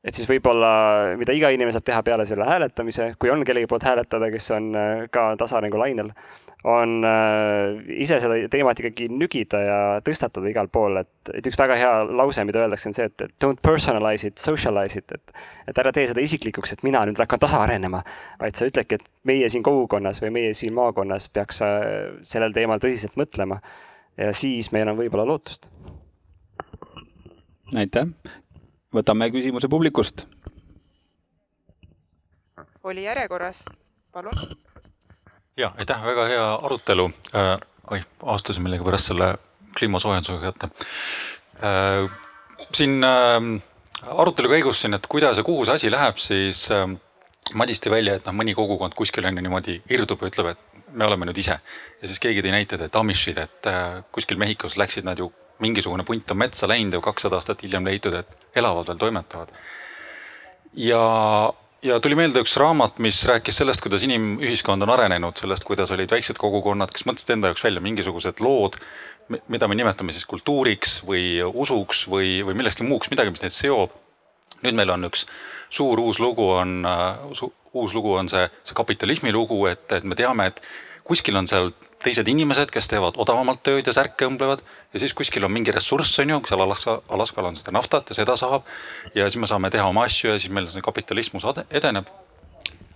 Et 0.05 0.13
siis 0.13 0.29
võib-olla, 0.29 1.15
mida 1.17 1.33
iga 1.33 1.49
inimene 1.55 1.73
saab 1.73 1.87
teha 1.89 2.03
peale 2.05 2.27
selle 2.29 2.45
hääletamise, 2.45 3.15
kui 3.21 3.31
on 3.33 3.45
kellegi 3.47 3.69
poolt 3.71 3.87
hääletada, 3.89 4.29
kes 4.35 4.51
on 4.53 4.67
äh, 4.77 5.05
ka 5.13 5.31
tasaarengu 5.41 5.81
lainel, 5.81 6.11
on 6.65 7.05
äh, 7.05 7.83
ise 8.01 8.17
seda 8.23 8.37
teemat 8.49 8.79
ikkagi 8.81 9.11
nügida 9.13 9.59
ja 9.61 9.79
tõstatada 10.05 10.49
igal 10.49 10.71
pool, 10.73 10.97
et, 11.03 11.33
et 11.37 11.45
üks 11.51 11.59
väga 11.61 11.77
hea 11.77 11.91
lause, 12.09 12.45
mida 12.49 12.63
öeldakse, 12.63 12.89
on 12.89 12.97
see, 12.97 13.09
et 13.11 13.25
don't 13.43 13.61
personalize 13.65 14.31
it, 14.31 14.41
socialize 14.41 15.03
it, 15.03 15.13
et 15.13 15.35
et 15.69 15.81
ära 15.81 15.93
tee 15.97 16.07
seda 16.09 16.25
isiklikuks, 16.25 16.75
et 16.75 16.85
mina 16.85 17.05
nüüd 17.09 17.21
hakkan 17.21 17.41
tasa 17.41 17.61
arenema, 17.65 18.01
vaid 18.41 18.57
sa 18.57 18.69
ütledki, 18.69 18.99
et 18.99 19.29
meie 19.29 19.49
siin 19.53 19.65
kogukonnas 19.65 20.21
või 20.25 20.33
meie 20.39 20.55
siin 20.57 20.75
maakonnas 20.77 21.29
peaks 21.33 21.61
sellel 22.29 22.57
teemal 22.57 22.81
tõsiselt 22.81 23.17
mõtlema. 23.21 23.61
ja 24.17 24.33
siis 24.33 24.73
meil 24.73 24.89
on 24.89 24.97
võib-olla 24.97 25.27
lootust. 25.29 25.69
aitäh, 27.77 28.09
võtame 28.93 29.31
küsimuse 29.33 29.69
publikust. 29.69 30.27
oli 32.85 33.05
järjekorras, 33.05 33.65
palun. 34.13 34.64
Ja 35.57 35.73
aitäh, 35.79 36.05
väga 36.05 36.27
hea 36.31 36.47
arutelu 36.55 37.11
äh,. 37.35 37.59
oih, 37.91 38.05
astusin 38.23 38.63
millegipärast 38.63 39.13
selle 39.13 39.35
kliimasoojendusega 39.79 40.53
kätte 40.53 40.69
äh,. 41.63 42.11
siin 42.73 43.05
äh, 43.05 43.41
arutelu 44.11 44.49
käigus 44.49 44.83
siin, 44.83 44.95
et 44.95 45.07
kuidas 45.07 45.39
ja 45.39 45.45
kuhu 45.45 45.65
see 45.65 45.75
asi 45.75 45.91
läheb, 45.91 46.19
siis 46.19 46.69
äh, 46.73 46.89
Madis 47.55 47.83
tõi 47.85 47.91
välja, 47.93 48.15
et 48.17 48.25
noh, 48.25 48.33
mõni 48.33 48.55
kogukond 48.57 48.95
kuskil 48.97 49.27
on 49.29 49.37
ju 49.37 49.43
niimoodi 49.45 49.75
irdub 49.93 50.23
ja 50.25 50.31
ütleb, 50.31 50.55
et 50.55 50.93
me 50.97 51.05
oleme 51.05 51.27
nüüd 51.29 51.39
ise. 51.39 51.59
ja 52.01 52.09
siis 52.09 52.21
keegi 52.23 52.43
tõi 52.43 52.55
näited, 52.55 52.81
et 52.87 52.97
Amishid, 52.97 53.39
et 53.39 53.69
äh, 53.69 54.01
kuskil 54.13 54.41
Mehhikos 54.41 54.79
läksid 54.81 55.05
nad 55.05 55.19
ju 55.19 55.31
mingisugune 55.63 56.05
punt 56.05 56.31
on 56.31 56.41
metsa 56.41 56.69
läinud 56.69 56.97
ja 56.97 57.01
kakssada 57.05 57.39
aastat 57.39 57.63
hiljem 57.63 57.85
leitud, 57.87 58.15
et 58.15 58.57
elavad 58.57 58.89
veel, 58.89 58.99
toimetavad. 58.99 59.53
ja, 60.75 61.05
ja 61.85 61.99
tuli 62.01 62.17
meelde 62.19 62.41
üks 62.43 62.57
raamat, 62.61 62.99
mis 63.05 63.19
rääkis 63.29 63.59
sellest, 63.61 63.83
kuidas 63.85 64.05
inimühiskond 64.07 64.87
on 64.87 64.93
arenenud, 64.95 65.37
sellest, 65.41 65.67
kuidas 65.69 65.93
olid 65.95 66.13
väiksed 66.13 66.39
kogukonnad, 66.41 66.93
kes 66.95 67.05
mõtlesid 67.09 67.35
enda 67.37 67.51
jaoks 67.51 67.65
välja 67.67 67.83
mingisugused 67.85 68.41
lood, 68.45 68.79
mida 69.53 69.69
me 69.69 69.77
nimetame 69.77 70.15
siis 70.15 70.25
kultuuriks 70.29 70.99
või 71.09 71.43
usuks 71.45 72.05
või, 72.11 72.39
või 72.47 72.57
millekski 72.61 72.87
muuks, 72.89 73.13
midagi, 73.13 73.35
mis 73.35 73.45
neid 73.45 73.57
seob. 73.57 74.01
nüüd 74.65 74.77
meil 74.79 74.91
on 74.95 75.05
üks 75.11 75.27
suur 75.69 76.01
uus 76.01 76.21
lugu 76.23 76.47
on 76.57 76.87
uh,, 76.89 77.49
uus 77.75 77.93
lugu 77.93 78.15
on 78.17 78.29
see, 78.33 78.47
see 78.65 78.77
kapitalismi 78.77 79.33
lugu, 79.33 79.59
et, 79.67 79.85
et 79.93 80.05
me 80.05 80.17
teame, 80.17 80.47
et 80.47 80.61
kuskil 81.05 81.37
on 81.37 81.49
seal 81.51 81.73
teised 82.05 82.29
inimesed, 82.29 82.71
kes 82.73 82.89
teevad 82.93 83.19
odavamalt 83.21 83.63
tööd 83.67 83.89
ja 83.89 83.95
särke 83.97 84.29
õmblevad 84.29 84.63
ja 84.93 85.03
siis 85.03 85.15
kuskil 85.17 85.47
on 85.47 85.53
mingi 85.55 85.73
ressurss, 85.75 86.19
on 86.23 86.35
ju, 86.35 86.41
seal 86.49 86.63
Alaska, 86.65 87.01
Alaskal 87.17 87.51
on 87.51 87.59
seda 87.59 87.75
naftat 87.75 88.13
ja 88.13 88.19
seda 88.21 88.37
saab. 88.41 88.69
ja 89.15 89.27
siis 89.29 89.41
me 89.41 89.51
saame 89.51 89.71
teha 89.75 89.89
oma 89.89 90.07
asju 90.09 90.35
ja 90.35 90.39
siis 90.39 90.53
meil 90.53 90.69
see 90.73 90.85
kapitalismus 90.85 91.47
edeneb. 91.71 92.09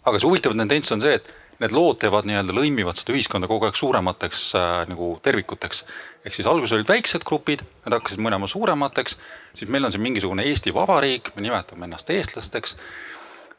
aga 0.04 0.18
see 0.18 0.28
huvitav 0.28 0.56
tendents 0.56 0.92
on 0.92 1.04
see, 1.04 1.18
et 1.18 1.32
need 1.58 1.74
lood 1.74 1.98
teevad 1.98 2.26
nii-öelda, 2.28 2.54
lõimivad 2.54 2.98
seda 2.98 3.16
ühiskonda 3.16 3.48
kogu 3.50 3.66
aeg 3.66 3.76
suuremateks 3.78 4.44
äh, 4.54 4.84
nagu 4.92 5.10
tervikuteks. 5.24 5.84
ehk 6.24 6.34
siis 6.34 6.46
alguses 6.46 6.76
olid 6.76 6.88
väiksed 6.88 7.26
grupid, 7.26 7.64
need 7.84 7.96
hakkasid 7.96 8.22
mõnema 8.22 8.46
suuremateks, 8.50 9.18
siis 9.58 9.70
meil 9.70 9.84
on 9.84 9.94
siin 9.94 10.04
mingisugune 10.04 10.46
Eesti 10.46 10.74
Vabariik, 10.74 11.32
me 11.34 11.48
nimetame 11.48 11.88
ennast 11.88 12.10
eestlasteks 12.14 12.76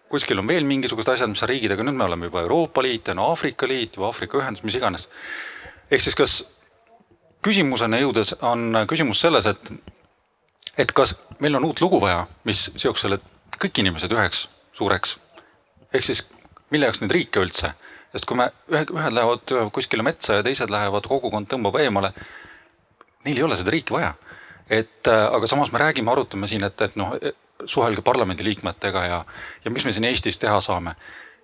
kuskil 0.10 0.42
on 0.42 0.48
veel 0.50 0.66
mingisugused 0.68 1.14
asjad, 1.14 1.30
mis 1.32 1.44
on 1.46 1.52
riigid, 1.52 1.74
aga 1.74 1.86
nüüd 1.86 1.98
me 1.98 2.06
oleme 2.08 2.30
juba 2.30 2.42
Euroopa 2.46 2.84
Liit, 2.84 3.12
on 3.14 3.22
Aafrika 3.24 3.68
Liit 3.70 3.98
või 3.98 4.10
Aafrika 4.10 4.40
Ühendus, 4.40 4.64
mis 4.66 4.78
iganes. 4.80 5.10
ehk 5.92 6.02
siis 6.02 6.18
kas 6.18 6.40
küsimuseni 7.46 8.02
jõudes 8.02 8.34
on 8.42 8.84
küsimus 8.90 9.22
selles, 9.22 9.46
et, 9.46 9.72
et 10.78 10.92
kas 10.92 11.16
meil 11.40 11.56
on 11.56 11.70
uut 11.70 11.82
lugu 11.82 12.02
vaja, 12.02 12.26
mis 12.44 12.70
seoks 12.76 13.06
selle 13.06 13.20
kõik 13.60 13.82
inimesed 13.84 14.12
üheks 14.12 14.48
suureks. 14.74 15.18
ehk 15.94 16.04
siis 16.04 16.26
mille 16.70 16.90
jaoks 16.90 17.02
neid 17.02 17.12
riike 17.12 17.42
üldse, 17.42 17.74
sest 18.14 18.26
kui 18.26 18.38
me 18.38 18.50
ühe, 18.72 18.86
ühed 18.86 19.14
lähevad 19.16 19.54
kuskile 19.74 20.04
metsa 20.06 20.40
ja 20.40 20.46
teised 20.46 20.70
lähevad, 20.70 21.08
kogukond 21.08 21.50
tõmbab 21.50 21.80
eemale. 21.82 22.14
Neil 23.26 23.38
ei 23.38 23.44
ole 23.44 23.58
seda 23.60 23.74
riiki 23.74 23.94
vaja, 23.94 24.14
et 24.70 25.08
aga 25.10 25.48
samas 25.48 25.74
me 25.74 25.82
räägime, 25.82 26.12
arutame 26.12 26.48
siin, 26.48 26.64
et, 26.64 26.82
et 26.82 26.96
noh, 27.00 27.16
suhelge 27.66 28.02
parlamendiliikmetega 28.06 29.06
ja, 29.06 29.26
ja 29.66 29.72
mis 29.72 29.86
me 29.86 29.92
siin 29.96 30.08
Eestis 30.10 30.40
teha 30.40 30.62
saame 30.64 30.96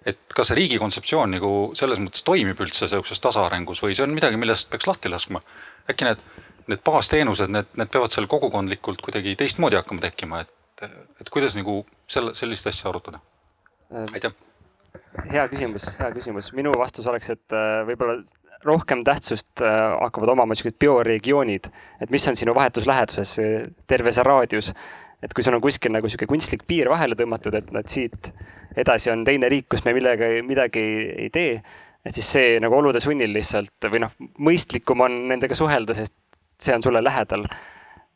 et 0.05 0.21
kas 0.37 0.51
see 0.51 0.59
riigi 0.59 0.79
kontseptsioon 0.81 1.33
nagu 1.35 1.51
selles 1.77 1.99
mõttes 2.01 2.25
toimib 2.25 2.59
üldse 2.61 2.89
sihukeses 2.89 3.21
tasaarengus 3.23 3.81
või 3.83 3.97
see 3.97 4.05
on 4.05 4.13
midagi, 4.15 4.37
millest 4.39 4.69
peaks 4.71 4.87
lahti 4.89 5.11
laskma? 5.11 5.41
äkki 5.89 6.07
need, 6.07 6.21
need 6.69 6.81
baasteenused, 6.85 7.51
need, 7.53 7.69
need 7.77 7.91
peavad 7.93 8.13
seal 8.13 8.29
kogukondlikult 8.29 9.01
kuidagi 9.05 9.35
teistmoodi 9.37 9.77
hakkama 9.77 10.05
tekkima, 10.05 10.41
et, 10.45 10.89
et 11.21 11.29
kuidas 11.33 11.57
nagu 11.57 11.83
selle, 12.11 12.35
sellist 12.37 12.69
asja 12.69 12.89
arutada? 12.89 13.21
aitäh. 14.13 14.33
hea 15.31 15.45
küsimus, 15.49 15.91
hea 15.99 16.09
küsimus. 16.13 16.51
minu 16.57 16.73
vastus 16.77 17.09
oleks, 17.09 17.31
et 17.33 17.57
äh, 17.57 17.81
võib-olla 17.89 18.19
rohkem 18.65 19.03
tähtsust 19.05 19.61
äh, 19.61 19.79
hakkavad 20.01 20.33
omama 20.33 20.57
siuksed 20.57 20.77
bioregioonid, 20.81 21.69
et 22.01 22.13
mis 22.13 22.29
on 22.29 22.37
sinu 22.37 22.53
vahetus 22.57 22.85
läheduses, 22.89 23.37
terve 23.89 24.13
see 24.13 24.25
raadius. 24.25 24.73
Et 25.25 25.33
kui 25.33 25.45
sul 25.45 25.57
on 25.57 25.63
kuskil 25.63 25.93
nagu 25.95 26.09
sihuke 26.11 26.29
kunstlik 26.29 26.67
piir 26.69 26.91
vahele 26.93 27.17
tõmmatud, 27.17 27.57
et 27.57 27.73
nad 27.73 27.89
siit 27.89 28.31
edasi 28.77 29.09
on 29.11 29.25
teine 29.25 29.49
riik, 29.49 29.67
kus 29.71 29.85
me 29.85 29.95
millega, 29.97 30.29
midagi 30.45 30.85
ei 31.25 31.31
tee 31.33 31.57
et 32.05 32.13
siis 32.13 32.27
see 32.37 32.57
nagu 32.61 32.77
olude 32.77 33.01
sunnil 33.03 33.33
lihtsalt 33.33 33.89
või 33.89 34.03
noh, 34.05 34.11
mõistlikum 34.45 35.01
on 35.05 35.23
nendega 35.31 35.57
suhelda, 35.57 35.95
sest 35.97 36.13
see 36.61 36.75
on 36.75 36.83
sulle 36.85 37.01
lähedal. 37.03 37.47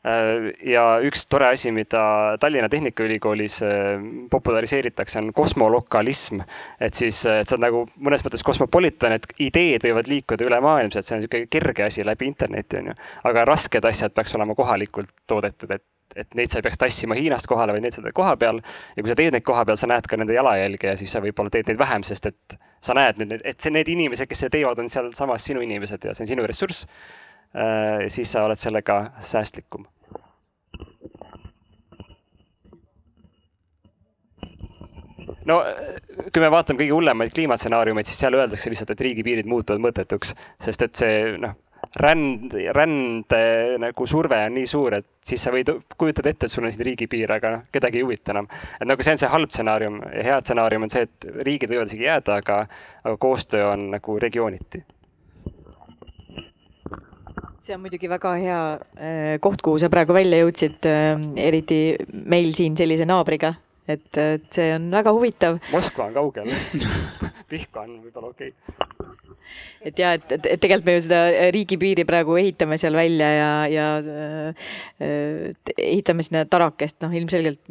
Äh, 0.08 0.52
ja 0.64 0.84
üks 1.04 1.26
tore 1.28 1.50
asi, 1.52 1.74
mida 1.76 2.38
Tallinna 2.40 2.70
Tehnikaülikoolis 2.72 3.58
äh, 3.68 4.06
populariseeritakse, 4.32 5.20
on 5.20 5.34
kosmolokalism. 5.36 6.40
et 6.80 6.94
siis, 6.94 7.26
äh, 7.26 7.42
et 7.42 7.50
sa 7.50 7.58
oled 7.58 7.66
nagu 7.66 7.84
mõnes 7.98 8.24
mõttes 8.24 8.46
kosmopolitan, 8.46 9.18
et 9.18 9.28
ideed 9.44 9.84
võivad 9.90 10.08
liikuda 10.08 10.48
ülemaailmselt, 10.48 11.06
see 11.06 11.18
on 11.18 11.24
niisugune 11.24 11.52
kerge 11.52 11.90
asi 11.90 12.06
läbi 12.08 12.30
interneti, 12.32 12.80
on 12.80 12.94
ju. 12.94 13.00
aga 13.28 13.46
rasked 13.50 13.90
asjad 13.92 14.16
peaks 14.16 14.38
olema 14.40 14.56
kohalikult 14.56 15.12
toodetud, 15.28 15.76
et 15.76 15.84
et 16.16 16.36
neid 16.38 16.52
sa 16.52 16.60
ei 16.60 16.66
peaks 16.66 16.80
tassima 16.82 17.18
Hiinast 17.18 17.48
kohale, 17.50 17.74
vaid 17.76 17.86
neid 17.86 17.96
sa 17.96 18.04
teed 18.06 18.16
koha 18.18 18.36
peal. 18.40 18.62
ja 18.96 19.04
kui 19.04 19.12
sa 19.12 19.18
teed 19.20 19.36
neid 19.36 19.46
koha 19.46 19.66
peal, 19.68 19.78
sa 19.80 19.90
näed 19.92 20.08
ka 20.10 20.18
nende 20.18 20.36
jalajälge 20.36 20.94
ja 20.94 20.98
siis 21.00 21.14
sa 21.14 21.22
võib-olla 21.24 21.54
teed 21.54 21.70
neid 21.70 21.80
vähem, 21.82 22.06
sest 22.08 22.30
et 22.32 22.58
sa 22.82 22.96
näed 22.98 23.22
nüüd, 23.22 23.38
et 23.44 23.60
see, 23.60 23.74
need 23.76 23.92
inimesed, 23.92 24.30
kes 24.30 24.46
seda 24.46 24.58
teevad, 24.58 24.82
on 24.82 24.90
sealsamas 24.92 25.46
sinu 25.46 25.64
inimesed 25.66 26.10
ja 26.10 26.16
see 26.16 26.26
on 26.26 26.34
sinu 26.34 26.50
ressurss. 26.50 26.88
Äh, 27.50 28.06
siis 28.14 28.30
sa 28.30 28.44
oled 28.46 28.60
sellega 28.60 29.00
säästlikum. 29.26 29.88
no 35.50 35.64
kui 36.30 36.44
me 36.44 36.50
vaatame 36.54 36.78
kõige 36.78 36.94
hullemaid 36.94 37.32
kliimatsenaariumeid, 37.34 38.06
siis 38.06 38.20
seal 38.22 38.36
öeldakse 38.38 38.70
lihtsalt, 38.70 38.92
et 38.94 39.02
riigipiirid 39.02 39.48
muutuvad 39.50 39.82
mõttetuks, 39.82 40.36
sest 40.62 40.84
et 40.86 41.00
see 41.00 41.16
noh 41.42 41.56
ränd, 41.96 42.54
rände 42.76 43.78
nagu 43.82 44.06
surve 44.08 44.38
on 44.46 44.54
nii 44.58 44.68
suur, 44.70 44.94
et 45.00 45.08
siis 45.26 45.42
sa 45.42 45.54
võid 45.54 45.72
kujutada 45.98 46.30
ette, 46.32 46.46
et 46.46 46.54
sul 46.54 46.68
on 46.68 46.74
siin 46.74 46.86
riigipiir, 46.86 47.32
aga 47.34 47.54
noh, 47.56 47.66
kedagi 47.74 48.02
ei 48.02 48.06
huvita 48.06 48.34
enam. 48.36 48.48
et 48.80 48.88
nagu 48.88 49.04
see 49.04 49.16
on 49.16 49.22
see 49.22 49.32
halb 49.32 49.50
stsenaarium 49.50 50.00
ja 50.14 50.24
hea 50.28 50.40
stsenaarium 50.44 50.86
on 50.86 50.94
see, 50.94 51.08
et 51.08 51.30
riigid 51.48 51.74
võivad 51.74 51.90
isegi 51.90 52.06
jääda, 52.06 52.40
aga, 52.44 52.62
aga 53.04 53.18
koostöö 53.18 53.72
on 53.72 53.90
nagu 53.96 54.20
regiooniti 54.20 54.84
see 57.60 57.76
on 57.76 57.82
muidugi 57.84 58.10
väga 58.10 58.36
hea 58.40 58.60
eh, 58.96 59.34
koht, 59.44 59.62
kuhu 59.66 59.82
sa 59.82 59.90
praegu 59.92 60.16
välja 60.16 60.40
jõudsid, 60.44 60.86
eh, 60.88 61.26
eriti 61.50 61.82
meil 62.12 62.54
siin 62.58 62.78
sellise 62.80 63.06
naabriga, 63.10 63.54
et, 63.88 64.10
et 64.16 64.48
see 64.54 64.72
on 64.78 64.88
väga 64.94 65.14
huvitav. 65.16 65.60
Moskva 65.74 66.08
on 66.10 66.16
kaugel 66.16 66.54
Pihkva 67.50 67.88
on 67.88 67.98
võib-olla 68.06 68.30
okei 68.30 68.54
okay 68.54 69.29
et 69.86 70.00
ja 70.00 70.14
et, 70.18 70.26
et, 70.36 70.60
tegelikult 70.62 70.88
me 70.90 70.96
ju 70.98 71.06
seda 71.08 71.50
riigipiiri 71.56 72.06
praegu 72.08 72.38
ehitame 72.42 72.78
seal 72.82 72.98
välja 72.98 73.30
ja, 73.36 73.52
ja 73.72 73.88
äh, 74.04 75.54
ehitame 75.78 76.26
sinna 76.26 76.46
tarakest, 76.50 77.00
noh, 77.06 77.16
ilmselgelt 77.16 77.62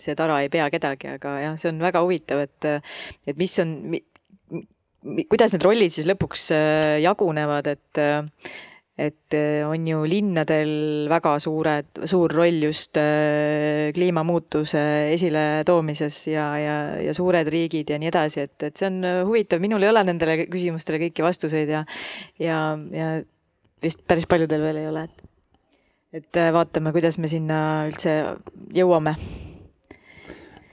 see 0.00 0.16
tara 0.18 0.40
ei 0.44 0.52
pea 0.52 0.70
kedagi, 0.72 1.14
aga 1.18 1.36
jah, 1.44 1.58
see 1.60 1.72
on 1.72 1.82
väga 1.82 2.04
huvitav, 2.06 2.44
et, 2.46 2.70
et 3.28 3.40
mis 3.40 3.58
on, 3.62 3.76
kuidas 5.30 5.54
need 5.54 5.64
rollid 5.66 5.94
siis 5.94 6.08
lõpuks 6.10 6.50
äh, 6.56 6.98
jagunevad, 7.04 7.70
et 7.74 8.04
et 9.00 9.34
äh, 9.36 9.62
on 9.64 9.86
ju 9.88 10.02
linnadel 10.08 11.08
väga 11.10 11.34
suured, 11.40 12.02
suur 12.10 12.32
roll 12.36 12.66
just 12.66 12.98
äh, 13.00 13.88
kliimamuutuse 13.96 14.82
esiletoomises 15.14 16.18
ja, 16.28 16.46
ja, 16.60 16.76
ja 17.00 17.14
suured 17.16 17.48
riigid 17.52 17.94
ja 17.94 18.00
nii 18.00 18.10
edasi, 18.10 18.44
et, 18.44 18.56
et 18.68 18.76
see 18.76 18.90
on 18.90 19.00
äh, 19.06 19.22
huvitav, 19.24 19.62
minul 19.64 19.86
ei 19.86 19.92
ole 19.92 20.04
nendele 20.04 20.36
küsimustele 20.52 21.00
kõiki 21.06 21.24
vastuseid 21.24 21.72
ja, 21.72 21.84
ja, 22.42 22.60
ja 22.92 23.10
vist 23.80 24.04
päris 24.08 24.28
paljudel 24.28 24.68
veel 24.68 24.82
ei 24.82 24.90
ole, 24.92 25.08
et 25.08 25.26
et 26.20 26.40
vaatame, 26.52 26.90
kuidas 26.90 27.20
me 27.22 27.28
sinna 27.30 27.86
üldse 27.86 28.16
jõuame. 28.74 29.14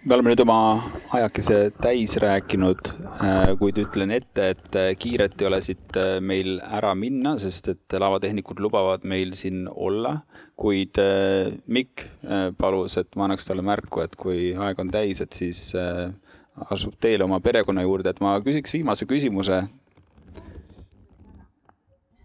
Me 0.02 0.16
oleme 0.16 0.32
nüüd 0.34 0.42
oma 0.42 0.58
ajakese 1.14 1.72
täis 1.82 2.16
rääkinud, 2.20 2.90
äh, 3.24 3.52
kuid 3.60 3.80
ütlen 3.82 4.12
ette, 4.16 4.52
et 4.54 4.76
äh, 4.76 4.92
kiiret 5.00 5.40
ei 5.42 5.48
ole 5.48 5.60
siit 5.64 5.98
äh, 6.00 6.18
meil 6.24 6.58
ära 6.64 6.94
minna, 6.98 7.38
sest 7.42 7.72
et 7.74 7.98
laevatehnikud 8.00 8.60
lubavad 8.64 9.06
meil 9.08 9.34
siin 9.38 9.68
olla, 9.72 10.18
kuid 10.58 10.98
Mikk 11.70 12.08
palus, 12.58 12.96
et 12.98 13.12
ma 13.14 13.28
annaks 13.28 13.46
talle 13.46 13.62
märku, 13.62 14.02
et 14.02 14.16
kui 14.18 14.56
aeg 14.58 14.80
on 14.82 14.90
täis, 14.90 15.20
et 15.22 15.36
siis 15.38 15.60
asub 16.74 16.96
teele 16.98 17.28
oma 17.28 17.38
perekonna 17.46 17.84
juurde, 17.86 18.10
et 18.10 18.24
ma 18.26 18.40
küsiks 18.42 18.74
viimase 18.74 19.06
küsimuse. 19.06 19.68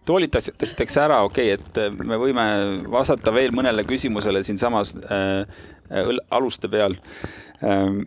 toolitasiteks 0.09 0.97
ära, 0.99 1.21
okei 1.29 1.53
okay,, 1.53 1.61
et 1.61 2.01
me 2.09 2.17
võime 2.19 2.47
vastata 2.91 3.35
veel 3.37 3.53
mõnele 3.53 3.85
küsimusele 3.85 4.41
siinsamas 4.43 4.97
äh, 5.05 5.45
aluste 6.31 6.73
peal. 6.73 6.97
Ehm, 7.63 8.01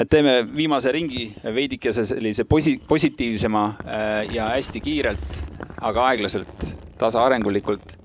et 0.00 0.08
teeme 0.10 0.42
viimase 0.56 0.92
ringi 0.92 1.24
veidikese 1.54 2.04
sellise 2.06 2.44
posi-, 2.44 2.78
positiivsema 2.88 3.64
äh, 3.68 4.34
ja 4.34 4.48
hästi 4.52 4.80
kiirelt, 4.80 5.42
aga 5.80 6.06
aeglaselt, 6.12 6.66
tasaarengulikult. 6.98 7.96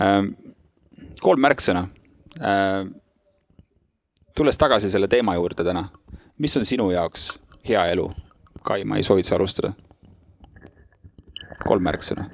Ehm, 0.00 0.32
kolm 1.20 1.44
märksõna. 1.44 1.84
Ehm, 2.40 2.94
tulles 4.36 4.58
tagasi 4.60 4.90
selle 4.92 5.08
teema 5.12 5.36
juurde 5.36 5.64
täna, 5.66 5.84
mis 6.40 6.56
on 6.56 6.64
sinu 6.64 6.90
jaoks 6.94 7.34
hea 7.68 7.84
elu? 7.92 8.08
Kai, 8.64 8.84
ma 8.84 8.96
ei 9.00 9.04
soovita 9.04 9.36
alustada. 9.36 9.72
kolm 11.68 11.84
märksõna. 11.84 12.24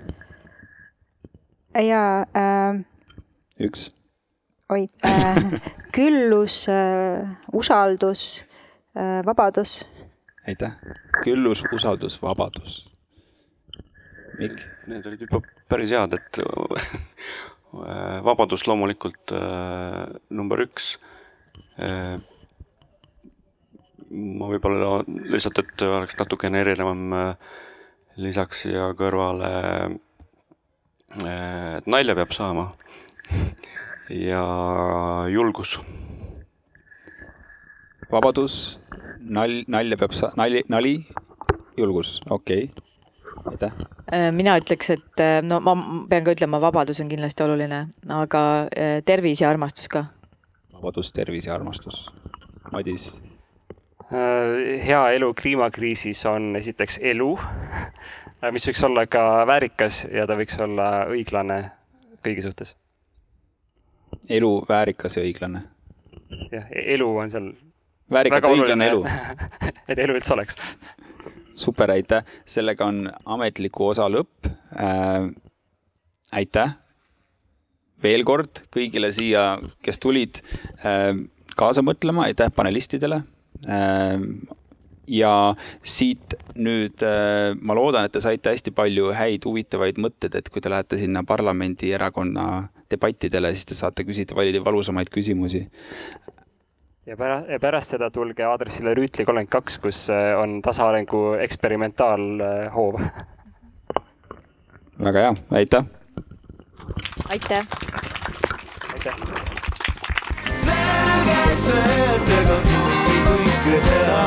jaa 1.82 2.22
äh.... 2.32 2.78
üks 3.60 3.90
oi 4.72 4.86
äh,, 5.06 5.60
küllus 5.94 6.66
äh,, 6.68 7.22
usaldus 7.52 8.44
äh,, 8.96 9.22
vabadus. 9.26 9.88
aitäh, 10.46 10.72
küllus, 11.22 11.62
usaldus, 11.72 12.18
vabadus. 12.22 12.80
Mikk? 14.38 14.64
Need 14.90 15.06
olid 15.06 15.22
juba 15.22 15.40
päris 15.70 15.94
head, 15.94 16.16
et 16.18 16.40
vabadus 18.26 18.66
loomulikult 18.66 19.34
äh, 19.34 20.02
number 20.34 20.64
üks 20.66 20.96
äh,. 21.78 22.18
ma 24.10 24.50
võib-olla 24.50 25.04
lihtsalt, 25.06 25.62
et 25.62 25.86
oleks 25.86 26.18
natukene 26.18 26.64
erinevam 26.64 27.14
äh,, 27.14 27.54
lisaks 28.18 28.66
siia 28.66 28.90
kõrvale 28.98 29.52
äh,, 31.22 31.78
et 31.78 31.86
nalja 31.86 32.18
peab 32.18 32.34
saama 32.34 32.72
ja 34.10 34.42
julgus. 35.30 35.80
vabadus, 38.12 38.80
nal-, 39.20 39.64
nalja 39.66 39.96
peab 39.98 40.14
sa-, 40.14 40.32
nali, 40.38 40.62
nali, 40.68 41.00
julgus, 41.78 42.20
okei 42.30 42.68
okay., 42.70 42.84
aitäh. 43.50 43.72
Äh, 44.12 44.30
mina 44.32 44.56
ütleks, 44.60 44.90
et 44.94 45.22
äh, 45.22 45.40
no 45.42 45.58
ma 45.60 45.74
pean 46.10 46.24
ka 46.26 46.34
ütlema, 46.36 46.60
vabadus 46.62 47.00
on 47.02 47.10
kindlasti 47.10 47.42
oluline, 47.42 47.80
aga 48.08 48.42
äh, 48.70 49.00
tervis 49.06 49.42
ja 49.42 49.50
armastus 49.50 49.90
ka. 49.90 50.06
vabadus, 50.72 51.12
tervis 51.12 51.46
ja 51.46 51.54
armastus. 51.54 52.06
Madis? 52.72 53.22
hea 54.06 54.98
elu 55.16 55.32
kliimakriisis 55.34 56.20
on 56.30 56.52
esiteks 56.54 57.00
elu, 57.02 57.32
mis 58.54 58.68
võiks 58.68 58.84
olla 58.86 59.02
ka 59.10 59.22
väärikas 59.50 60.04
ja 60.14 60.28
ta 60.30 60.36
võiks 60.38 60.54
olla 60.62 60.90
õiglane 61.10 61.56
kõigi 62.22 62.44
suhtes. 62.46 62.76
Elu 64.28 64.52
väärikas 64.68 65.16
ja 65.16 65.24
õiglane. 65.24 65.62
jah, 66.52 66.66
elu 66.70 67.08
on 67.16 67.30
seal. 67.30 67.52
väärikat 68.10 68.48
õiglane 68.50 68.90
elu 68.90 69.04
et 69.90 69.98
elu 69.98 70.16
üldse 70.18 70.34
oleks. 70.34 70.58
super, 71.54 71.90
aitäh, 71.90 72.24
sellega 72.44 72.86
on 72.86 73.06
ametliku 73.24 73.92
osa 73.92 74.08
lõpp 74.12 74.50
äh,. 74.78 75.30
aitäh 76.32 76.76
veel 78.02 78.26
kord 78.28 78.62
kõigile 78.74 79.10
siia, 79.14 79.56
kes 79.84 80.00
tulid 80.02 80.42
äh, 80.84 81.14
kaasa 81.56 81.84
mõtlema, 81.86 82.26
aitäh 82.28 82.52
panelistidele 82.54 83.22
äh,. 83.68 84.20
ja 85.06 85.32
siit 85.82 86.34
nüüd 86.58 87.02
äh, 87.06 87.54
ma 87.60 87.76
loodan, 87.78 88.06
et 88.06 88.16
te 88.16 88.22
saite 88.24 88.52
hästi 88.52 88.74
palju 88.74 89.12
häid 89.16 89.46
huvitavaid 89.46 90.00
mõtteid, 90.02 90.34
et 90.34 90.50
kui 90.50 90.62
te 90.62 90.72
lähete 90.72 90.98
sinna 91.00 91.22
parlamendierakonna 91.26 92.46
debattidele, 92.90 93.52
siis 93.54 93.68
te 93.68 93.78
saate 93.78 94.04
küsida 94.06 94.36
valida 94.36 94.62
valusamaid 94.64 95.10
küsimusi. 95.12 95.66
ja 97.06 97.16
pärast, 97.16 97.48
ja 97.50 97.58
pärast 97.60 97.94
seda 97.94 98.10
tulge 98.10 98.44
aadressile 98.44 98.94
Rüütli 98.94 99.24
kolmkümmend 99.24 99.50
kaks, 99.50 99.78
kus 99.78 100.06
äh, 100.10 100.34
on 100.38 100.60
tasaarengu 100.62 101.34
eksperimentaalhoov. 101.42 103.00
väga 105.04 105.26
hea, 105.26 105.34
aitäh. 105.50 105.84
aitäh. 107.28 107.66
aitäh. 108.94 109.16
selge 110.64 111.56
see, 111.66 112.00
et 112.14 112.34
ega 112.40 112.58
kumbki 112.70 113.20
kõike 113.28 113.84
teha. 113.90 114.24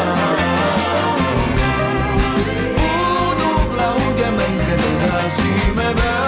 puudub 2.78 3.76
laud 3.82 4.24
ja 4.24 4.32
mäng, 4.38 4.64
keda 4.68 4.96
tahtsime 5.04 5.92
pärast. 5.96 6.19